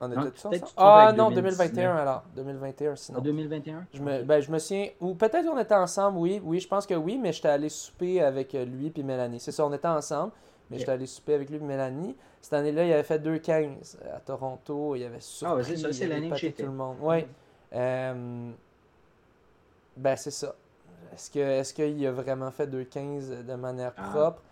[0.00, 0.72] on non, était tous ensemble?
[0.76, 1.34] Ah non, 2019.
[1.34, 2.22] 2021 alors.
[2.36, 3.20] 2021 En sinon.
[3.20, 3.86] 2021?
[3.94, 6.86] Je me, ben, je me souviens, ou peut-être qu'on était ensemble, oui, oui, je pense
[6.86, 9.40] que oui, mais j'étais allé souper avec euh, lui puis Mélanie.
[9.40, 10.32] C'est ça, on était ensemble,
[10.70, 10.80] mais Ok.
[10.80, 12.16] j'étais allé souper avec lui et Mélanie.
[12.42, 15.88] Cette année-là, il avait fait 2,15 à Toronto, il avait surpris, Ah ouais, c'est ça,
[15.88, 16.96] il c'est l'année tout le monde.
[17.00, 17.26] Ouais.
[17.72, 18.50] Euh,
[19.96, 20.54] ben, c'est ça.
[21.14, 24.10] Est-ce que est-ce qu'il a vraiment fait 2,15 de manière Ah.
[24.10, 24.42] propre?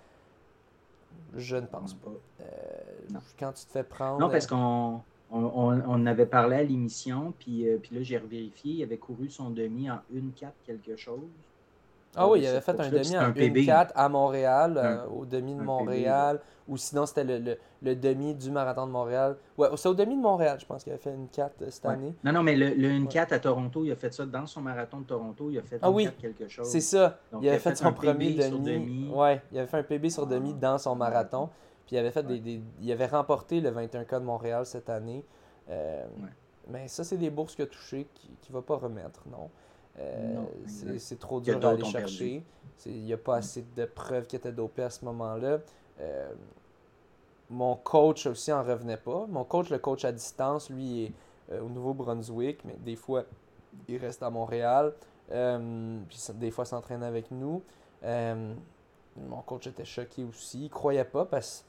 [1.37, 2.11] Je ne pense pas.
[2.43, 2.45] Euh.
[3.39, 4.21] Quand tu te fais prendre...
[4.21, 5.01] Non, parce qu'on
[5.33, 8.73] on, on- on avait parlé à l'émission, puis, euh, puis là, j'ai revérifié.
[8.75, 11.21] Il avait couru son demi en 1-4 quelque chose.
[12.17, 15.63] Ah oui, il avait fait un demi en 1-4 à Montréal, euh, au demi de
[15.63, 19.37] Montréal, ou sinon c'était le, le, demi du marathon de Montréal.
[19.57, 21.87] Ouais, c'est au demi de Montréal, je pense qu'il avait fait une 4 euh, cette
[21.87, 22.15] année.
[22.25, 25.01] Non, non, mais le, le 1-4 à Toronto, il a fait ça dans son marathon
[25.01, 26.09] de Toronto, il a fait ah, oui.
[26.21, 26.67] quelque chose.
[26.67, 29.09] C'est ça, il avait fait, son premier demi.
[29.15, 31.49] Ouais, il avait fait un PB sur demi dans son marathon,
[31.87, 35.25] puis il avait fait des, il avait remporté le 21K de Montréal cette année.
[35.71, 36.05] Euh,
[36.69, 39.49] mais ça, c'est des bourses qu'il a touchées qu'il ne va pas remettre, non.
[39.99, 40.45] Euh,
[40.99, 42.43] c'est trop dur d'aller chercher.
[42.87, 45.59] Il n'y a pas assez de preuves qu'il était dopé à ce moment-là.
[46.01, 46.33] Euh,
[47.51, 49.27] mon coach aussi en revenait pas.
[49.29, 51.13] Mon coach, le coach à distance, lui, est
[51.53, 53.25] euh, au Nouveau-Brunswick, mais des fois,
[53.89, 54.95] il reste à Montréal.
[55.29, 57.63] puis des fois, s'entraîne avec nous.
[58.03, 60.65] mon coach était choqué aussi.
[60.65, 61.65] Il croyait pas parce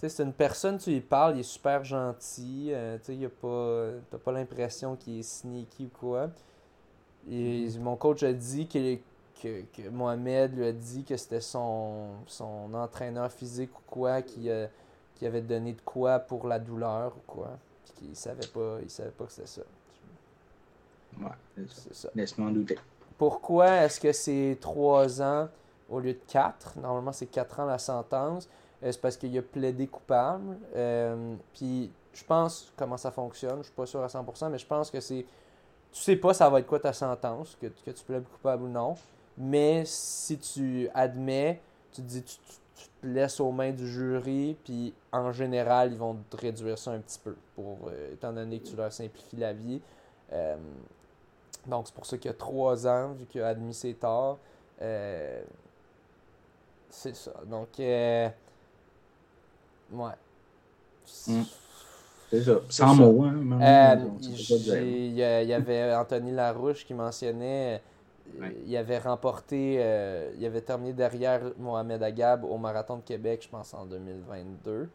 [0.00, 2.72] que c'est une personne, tu lui parles, il est super gentil.
[3.04, 3.90] tu n'as pas,
[4.24, 6.30] pas l'impression qu'il est sneaky ou quoi.
[7.80, 8.96] Mon coach a dit que,
[9.40, 14.48] que, que Mohamed lui a dit que c'était son, son entraîneur physique ou quoi qui,
[15.14, 17.50] qui avait donné de quoi pour la douleur ou quoi.
[17.96, 19.62] Puis savait pas, il savait pas que c'était ça.
[21.20, 22.08] Ouais, c'est ça.
[22.14, 22.78] Laisse-moi douter.
[23.16, 25.48] Pourquoi est-ce que c'est trois ans
[25.90, 26.78] au lieu de quatre?
[26.78, 28.48] Normalement, c'est quatre ans la sentence.
[28.82, 30.56] Euh, c'est parce qu'il a plaidé coupable.
[30.76, 33.58] Euh, puis je pense comment ça fonctionne.
[33.58, 35.26] Je suis pas sûr à 100%, mais je pense que c'est
[35.92, 38.68] tu sais pas ça va être quoi ta sentence, que, que tu plaides coupable ou
[38.68, 38.96] non.
[39.38, 41.60] Mais si tu admets,
[41.92, 46.16] tu te dis, tu, te laisses aux mains du jury, puis en général, ils vont
[46.28, 49.52] te réduire ça un petit peu, pour, euh, étant donné que tu leur simplifies la
[49.52, 49.80] vie.
[50.32, 50.56] Euh,
[51.66, 54.38] donc, c'est pour ça qu'il y a trois ans, vu qu'il a admis ses torts.
[54.82, 55.42] Euh,
[56.90, 57.34] c'est ça.
[57.46, 58.32] Donc, ouais.
[61.26, 61.42] Mm.
[62.30, 62.60] C'est ça.
[62.68, 63.60] Sans mots, hein.
[63.60, 63.96] Euh,
[64.82, 67.80] il y, avait Anthony Larouche qui mentionnait.
[68.40, 73.40] Euh, il avait remporté, euh, il avait terminé derrière Mohamed Agab au Marathon de Québec,
[73.42, 74.90] je pense en 2022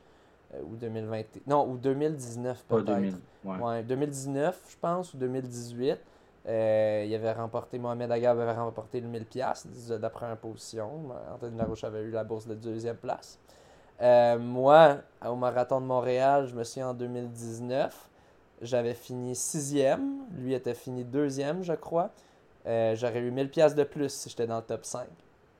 [0.69, 3.17] ou 2020, non ou 2019 peut-être.
[3.43, 3.81] Ouais.
[3.81, 5.97] 2019 je pense ou 2018.
[6.45, 11.09] il avait remporté, Mohamed Agab avait remporté le 1000 pièces de la première position.
[11.33, 13.39] Anthony Larouche avait eu la bourse de deuxième place.
[14.03, 18.09] Euh, moi, au marathon de Montréal, je me suis en 2019.
[18.61, 20.25] J'avais fini sixième.
[20.37, 22.11] Lui était fini deuxième, je crois.
[22.65, 25.07] Euh, j'aurais eu 1000 pièces de plus si j'étais dans le top 5.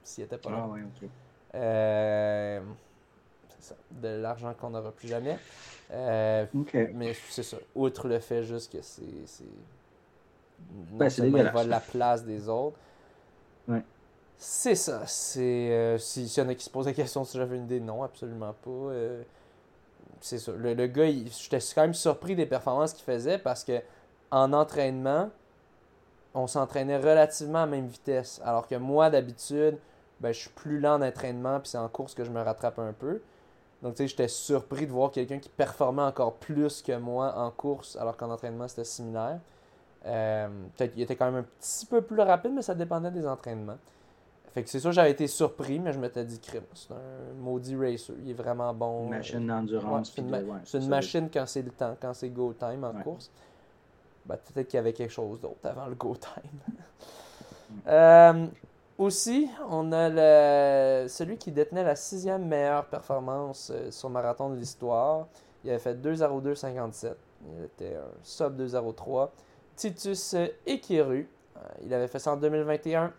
[0.03, 0.67] S'il était pas là.
[0.69, 2.61] Ah, euh,
[3.49, 3.75] c'est ça.
[3.91, 5.37] De l'argent qu'on n'aura plus jamais.
[6.93, 7.57] Mais c'est ça.
[7.75, 9.03] Outre le fait juste que c'est.
[10.91, 11.29] Ben, c'est.
[11.29, 12.77] va la place des autres.
[13.67, 13.83] Ouais.
[14.37, 15.03] C'est ça.
[15.07, 17.79] C'est euh, S'il y en a qui se posent la question si j'avais une idée,
[17.79, 18.69] non, absolument pas.
[18.69, 19.23] Euh,
[20.21, 20.51] c'est ça.
[20.53, 23.81] Le, le gars, j'étais quand même surpris des performances qu'il faisait parce que
[24.31, 25.29] en entraînement,
[26.33, 28.41] on s'entraînait relativement à même vitesse.
[28.43, 29.77] Alors que moi, d'habitude,
[30.19, 32.79] ben, je suis plus lent en entraînement, puis c'est en course que je me rattrape
[32.79, 33.21] un peu.
[33.81, 37.51] Donc, tu sais, j'étais surpris de voir quelqu'un qui performait encore plus que moi en
[37.51, 39.39] course, alors qu'en entraînement, c'était similaire.
[40.05, 40.47] Euh,
[40.77, 43.77] qu'il était quand même un petit peu plus rapide, mais ça dépendait des entraînements.
[44.53, 47.75] Fait que c'est sûr, j'avais été surpris, mais je m'étais dit, crime, c'est un maudit
[47.75, 48.13] racer.
[48.23, 49.05] Il est vraiment bon.
[49.05, 50.13] Une machine d'endurance.
[50.63, 53.31] c'est une, machine quand c'est le temps, quand c'est go time en course.
[54.25, 56.77] Ben, peut-être qu'il y avait quelque chose d'autre avant le go time.
[57.87, 58.45] Euh,
[58.99, 64.57] aussi, on a le, celui qui détenait la sixième meilleure performance euh, sur marathon de
[64.57, 65.25] l'histoire.
[65.63, 67.15] Il avait fait 2.02.57.
[67.57, 69.29] Il était un sub 2.03.
[69.75, 70.35] Titus
[70.67, 71.27] Ekiru.
[71.57, 73.11] Euh, il avait fait ça en 2021.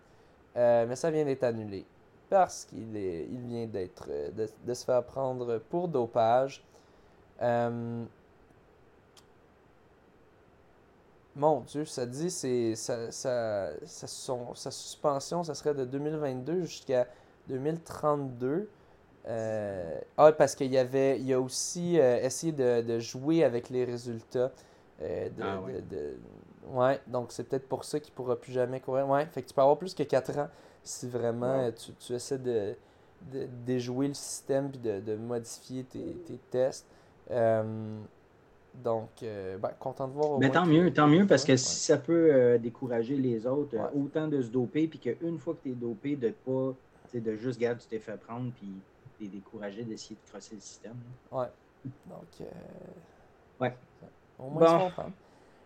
[0.57, 1.85] Euh, mais ça vient d'être annulé
[2.29, 6.63] parce qu'il il vient d'être euh, de, se faire prendre pour dopage.
[7.41, 8.03] Euh,
[11.35, 13.11] mon Dieu, ça dit c'est sa,
[14.71, 17.07] suspension, ça serait de 2022 jusqu'à
[17.49, 18.69] 2032.
[19.27, 24.51] ah, parce qu'il y avait, il a aussi essayé de, jouer avec les résultats
[24.99, 25.59] de, ah
[25.89, 26.17] de,
[26.67, 29.07] Ouais, donc c'est peut-être pour ça qu'il ne pourra plus jamais courir.
[29.07, 30.49] Ouais, fait que tu peux avoir plus que 4 ans
[30.83, 32.75] si vraiment tu, tu, essaies de,
[33.31, 36.87] de, déjouer le système et de, de, modifier tes, tes tests.
[37.31, 37.97] Euh,
[38.83, 40.39] donc, euh, ben, content de voir.
[40.39, 44.27] Mais tant mieux, tant mieux, parce que si ça peut euh, décourager les autres, autant
[44.27, 46.73] de se doper, puis qu'une fois que tu es dopé, de pas,
[47.13, 48.73] de juste garder, tu t'es fait prendre, puis
[49.17, 50.97] t'es découragé d'essayer de crosser le système.
[51.31, 51.47] Ouais.
[52.05, 52.47] Donc,
[53.61, 53.73] ouais.
[54.39, 54.91] Au moins, bon.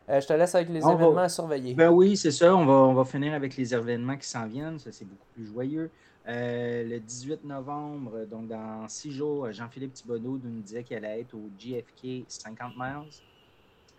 [0.10, 1.76] Euh, je te laisse avec les événements à surveiller.
[1.76, 2.56] Ben oui, c'est ça.
[2.56, 4.80] On va, on va finir avec les événements qui s'en viennent.
[4.80, 5.92] Ça, c'est beaucoup plus joyeux.
[6.28, 11.36] Euh, le 18 novembre, donc dans six jours, Jean-Philippe Thibodeau nous disait qu'il allait être
[11.36, 13.10] au GFK 50 miles.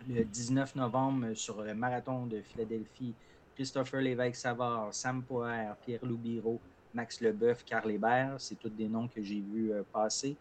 [0.09, 3.13] Le 19 novembre, sur le marathon de Philadelphie,
[3.55, 6.59] Christopher Lévesque-Savard, Sam Poher, Pierre Loubiro,
[6.93, 8.35] Max Leboeuf, Carl Hébert.
[8.37, 10.35] C'est tous des noms que j'ai vus passer.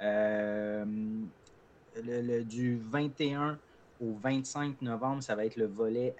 [0.00, 0.84] Le,
[2.42, 3.58] du 21
[4.02, 6.14] au 25 novembre, ça va être le volet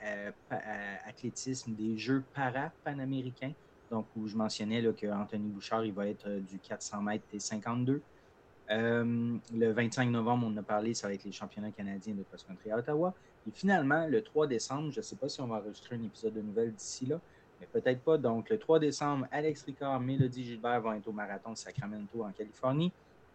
[1.06, 3.52] athlétisme des Jeux para-panaméricains.
[3.90, 7.38] Donc, où je mentionnais là, que Anthony Bouchard, il va être du 400 mètres et
[7.38, 8.00] 52.
[8.70, 12.70] Euh, le 25 novembre, on a parlé, ça va être les championnats canadiens de cross-country
[12.70, 13.12] à Ottawa.
[13.46, 16.34] Et finalement, le 3 décembre, je ne sais pas si on va enregistrer un épisode
[16.34, 17.20] de nouvelles d'ici là,
[17.60, 18.16] mais peut-être pas.
[18.16, 22.30] Donc, le 3 décembre, Alex Ricard, Mélodie Gilbert vont être au marathon de Sacramento en
[22.30, 22.92] Californie.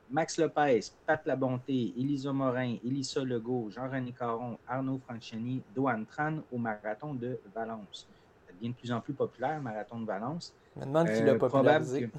[0.10, 6.58] Max Lopez, Pat Labonté, Elisa Morin, Elisa Legault, Jean-René Caron, Arnaud Franchini, Doan Tran au
[6.58, 8.08] marathon de Valence.
[8.46, 10.54] Ça devient de plus en plus populaire, marathon de Valence.
[10.76, 12.10] Je me demande qui l'a euh, popularisé.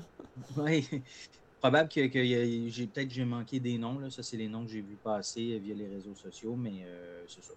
[0.56, 1.02] oui,
[1.60, 3.98] probable que, j'ai peut-être j'ai manqué des noms.
[3.98, 4.10] Là.
[4.10, 7.44] Ça, c'est les noms que j'ai vu passer via les réseaux sociaux, mais euh, c'est
[7.44, 7.54] ça.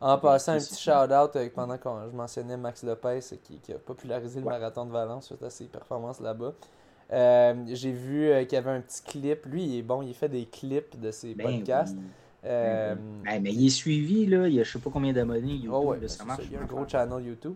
[0.00, 4.40] En passant, un petit shout-out euh, pendant que je mentionnais Max Lopez qui, a popularisé
[4.40, 6.52] le marathon de Valence suite à ses performances là-bas.
[7.12, 9.46] Euh, j'ai vu qu'il y avait un petit clip.
[9.46, 11.96] Lui, il est bon, il fait des clips de ses ben podcasts.
[12.42, 14.48] Ben mais il est suivi, là.
[14.48, 15.70] il y a je sais pas combien d'abonnés YouTube.
[15.72, 16.44] Oh ça marche.
[16.46, 17.54] Il y a un gros channel YouTube.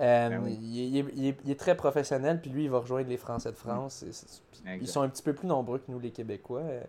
[0.00, 4.04] Euh, ben il, est, très professionnel, puis lui, il va rejoindre les Français de France.
[4.80, 6.60] ils sont un petit peu plus nombreux que nous, les Québécois.
[6.60, 6.82] Euh,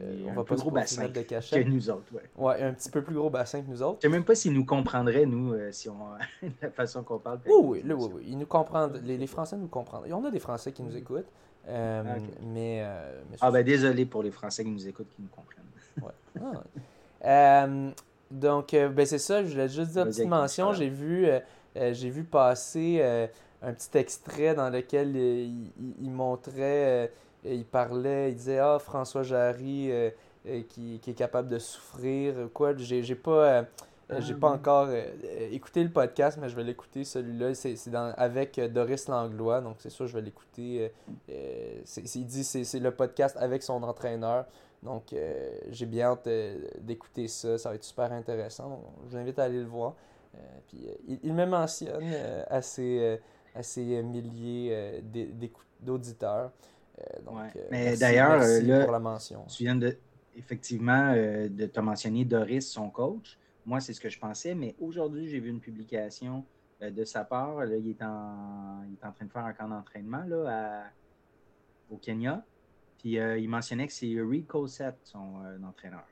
[0.00, 1.20] euh, on va pas gros bassin de.
[1.20, 2.22] Que nous autres, ouais.
[2.36, 2.62] ouais.
[2.62, 3.98] un petit peu plus gros bassin que nous autres.
[4.02, 5.94] Je sais même pas s'ils nous comprendraient, nous, si on
[6.62, 7.40] la façon qu'on parle.
[7.46, 9.00] Oui, oui, oui, oui, Ils nous comprennent.
[9.04, 10.12] Les, Français nous comprennent.
[10.12, 11.22] On a des Français qui nous mm.
[11.66, 11.70] Écoutent.
[11.70, 12.84] Ah, mais,
[13.40, 15.64] ah, ben désolé pour les Français qui nous écoutent, qui nous comprennent.
[16.02, 16.58] ouais.
[17.22, 17.66] Ah,
[18.30, 20.72] donc, ben c'est ça, je voulais juste dire une petite mention.
[20.72, 21.28] J'ai vu
[21.76, 23.26] euh, j'ai vu passer euh,
[23.62, 25.48] un petit extrait dans lequel euh,
[26.00, 27.10] il, montrait,
[27.44, 29.90] il parlait, il disait Ah, François Jarry
[30.68, 32.34] qui, est capable de souffrir.
[32.52, 33.64] Quoi, j'ai pas.
[34.18, 34.88] J'ai pas encore
[35.50, 37.54] écouté le podcast, mais je vais l'écouter celui-là.
[37.54, 40.90] C'est avec Doris Langlois, donc c'est sûr je vais l'écouter.
[41.28, 44.46] il dit c'est le podcast avec son entraîneur.
[44.82, 45.14] Donc
[45.70, 46.28] j'ai bien hâte
[46.80, 47.58] d'écouter ça.
[47.58, 48.80] Ça va être super intéressant.
[49.04, 49.94] je vous invite à aller le voir.
[50.34, 55.02] Euh, puis, euh, il, me mentionne euh, à ses, milliers
[55.80, 56.50] d'auditeurs.
[57.24, 57.36] donc,
[57.70, 58.40] Mais d'ailleurs,
[58.84, 59.44] pour la mention.
[59.48, 59.96] Tu viens de,
[60.36, 63.38] effectivement de te mentionner Doris, son coach.
[63.66, 66.44] Moi, c'est ce que je pensais, mais aujourd'hui, j'ai vu une publication
[66.80, 67.64] de sa part.
[67.64, 70.84] il, est en, il est en train de faire un camp d'entraînement là,
[71.90, 72.44] au Kenya.
[72.98, 75.36] Puis il mentionnait que c'est Reed Cosette, son
[75.66, 76.04] entraîneur.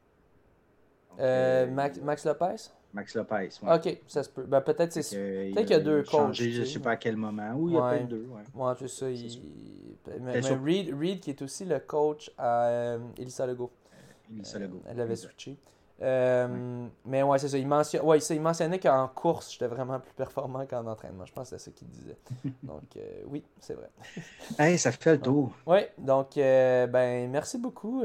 [1.71, 2.71] Max, Max Lopez?
[2.93, 3.49] Max Lopez.
[3.63, 4.43] Ok, ça se peut.
[4.43, 6.35] Ben, peut-être c'est peut-être qu'il y a deux coachs.
[6.35, 7.53] je ne sais pas à quel moment.
[7.57, 8.29] Oui, il y a peut-être deux.
[8.29, 9.07] Ouais, ouais c'est ça.
[10.21, 13.71] Mais, Reed, Reed, qui est aussi le coach à euh, Elisa Legault.
[14.31, 14.83] Elisa Legault.
[14.85, 15.57] Euh, elle avait switché.
[16.03, 17.59] Euh, mais ouais, c'est ça.
[17.59, 18.05] Il, mention...
[18.05, 21.25] ouais, il mentionnait qu'en course, j'étais vraiment plus performant qu'en entraînement.
[21.25, 22.17] Je pense que c'est ça qu'il disait.
[22.63, 23.91] Donc, euh, oui, c'est vrai.
[24.59, 25.53] hey, ça fait le tour.
[25.67, 28.03] Oui, donc, ben, merci beaucoup.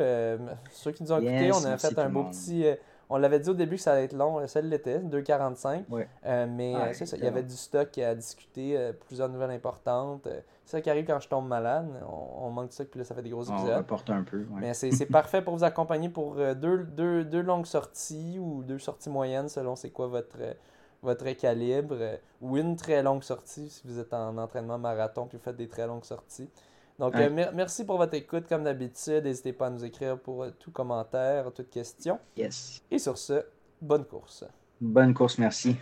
[0.71, 2.65] ceux qui nous ont écoutés, on a fait un beau petit
[3.09, 5.83] on l'avait dit au début que ça allait être long, ça l'était, 2,45.
[6.25, 9.51] Euh, mais euh, c'est ça, il y avait du stock à discuter, euh, plusieurs nouvelles
[9.51, 10.27] importantes.
[10.65, 11.87] c'est ça qui arrive quand je tombe malade.
[12.07, 13.71] On, manque de ça, puis là, ça fait des gros épisodes.
[13.73, 14.45] On reporte un peu.
[14.55, 19.09] Mais c'est parfait pour vous accompagner pour deux, deux, deux, longues sorties ou deux sorties
[19.09, 20.37] moyennes selon c'est quoi votre,
[21.01, 21.95] votre calibre.
[22.41, 25.69] ou une très longue sortie si vous êtes en entraînement marathon puis vous faites des
[25.69, 26.49] très longues sorties.
[26.99, 28.45] Donc, euh, merci pour votre écoute.
[28.49, 32.19] Comme d'habitude, n'hésitez pas à nous écrire pour euh, tout commentaire, toute question.
[32.35, 32.81] Yes.
[32.89, 33.45] Et sur ce,
[33.81, 34.45] bonne course.
[34.81, 35.75] Bonne course, merci.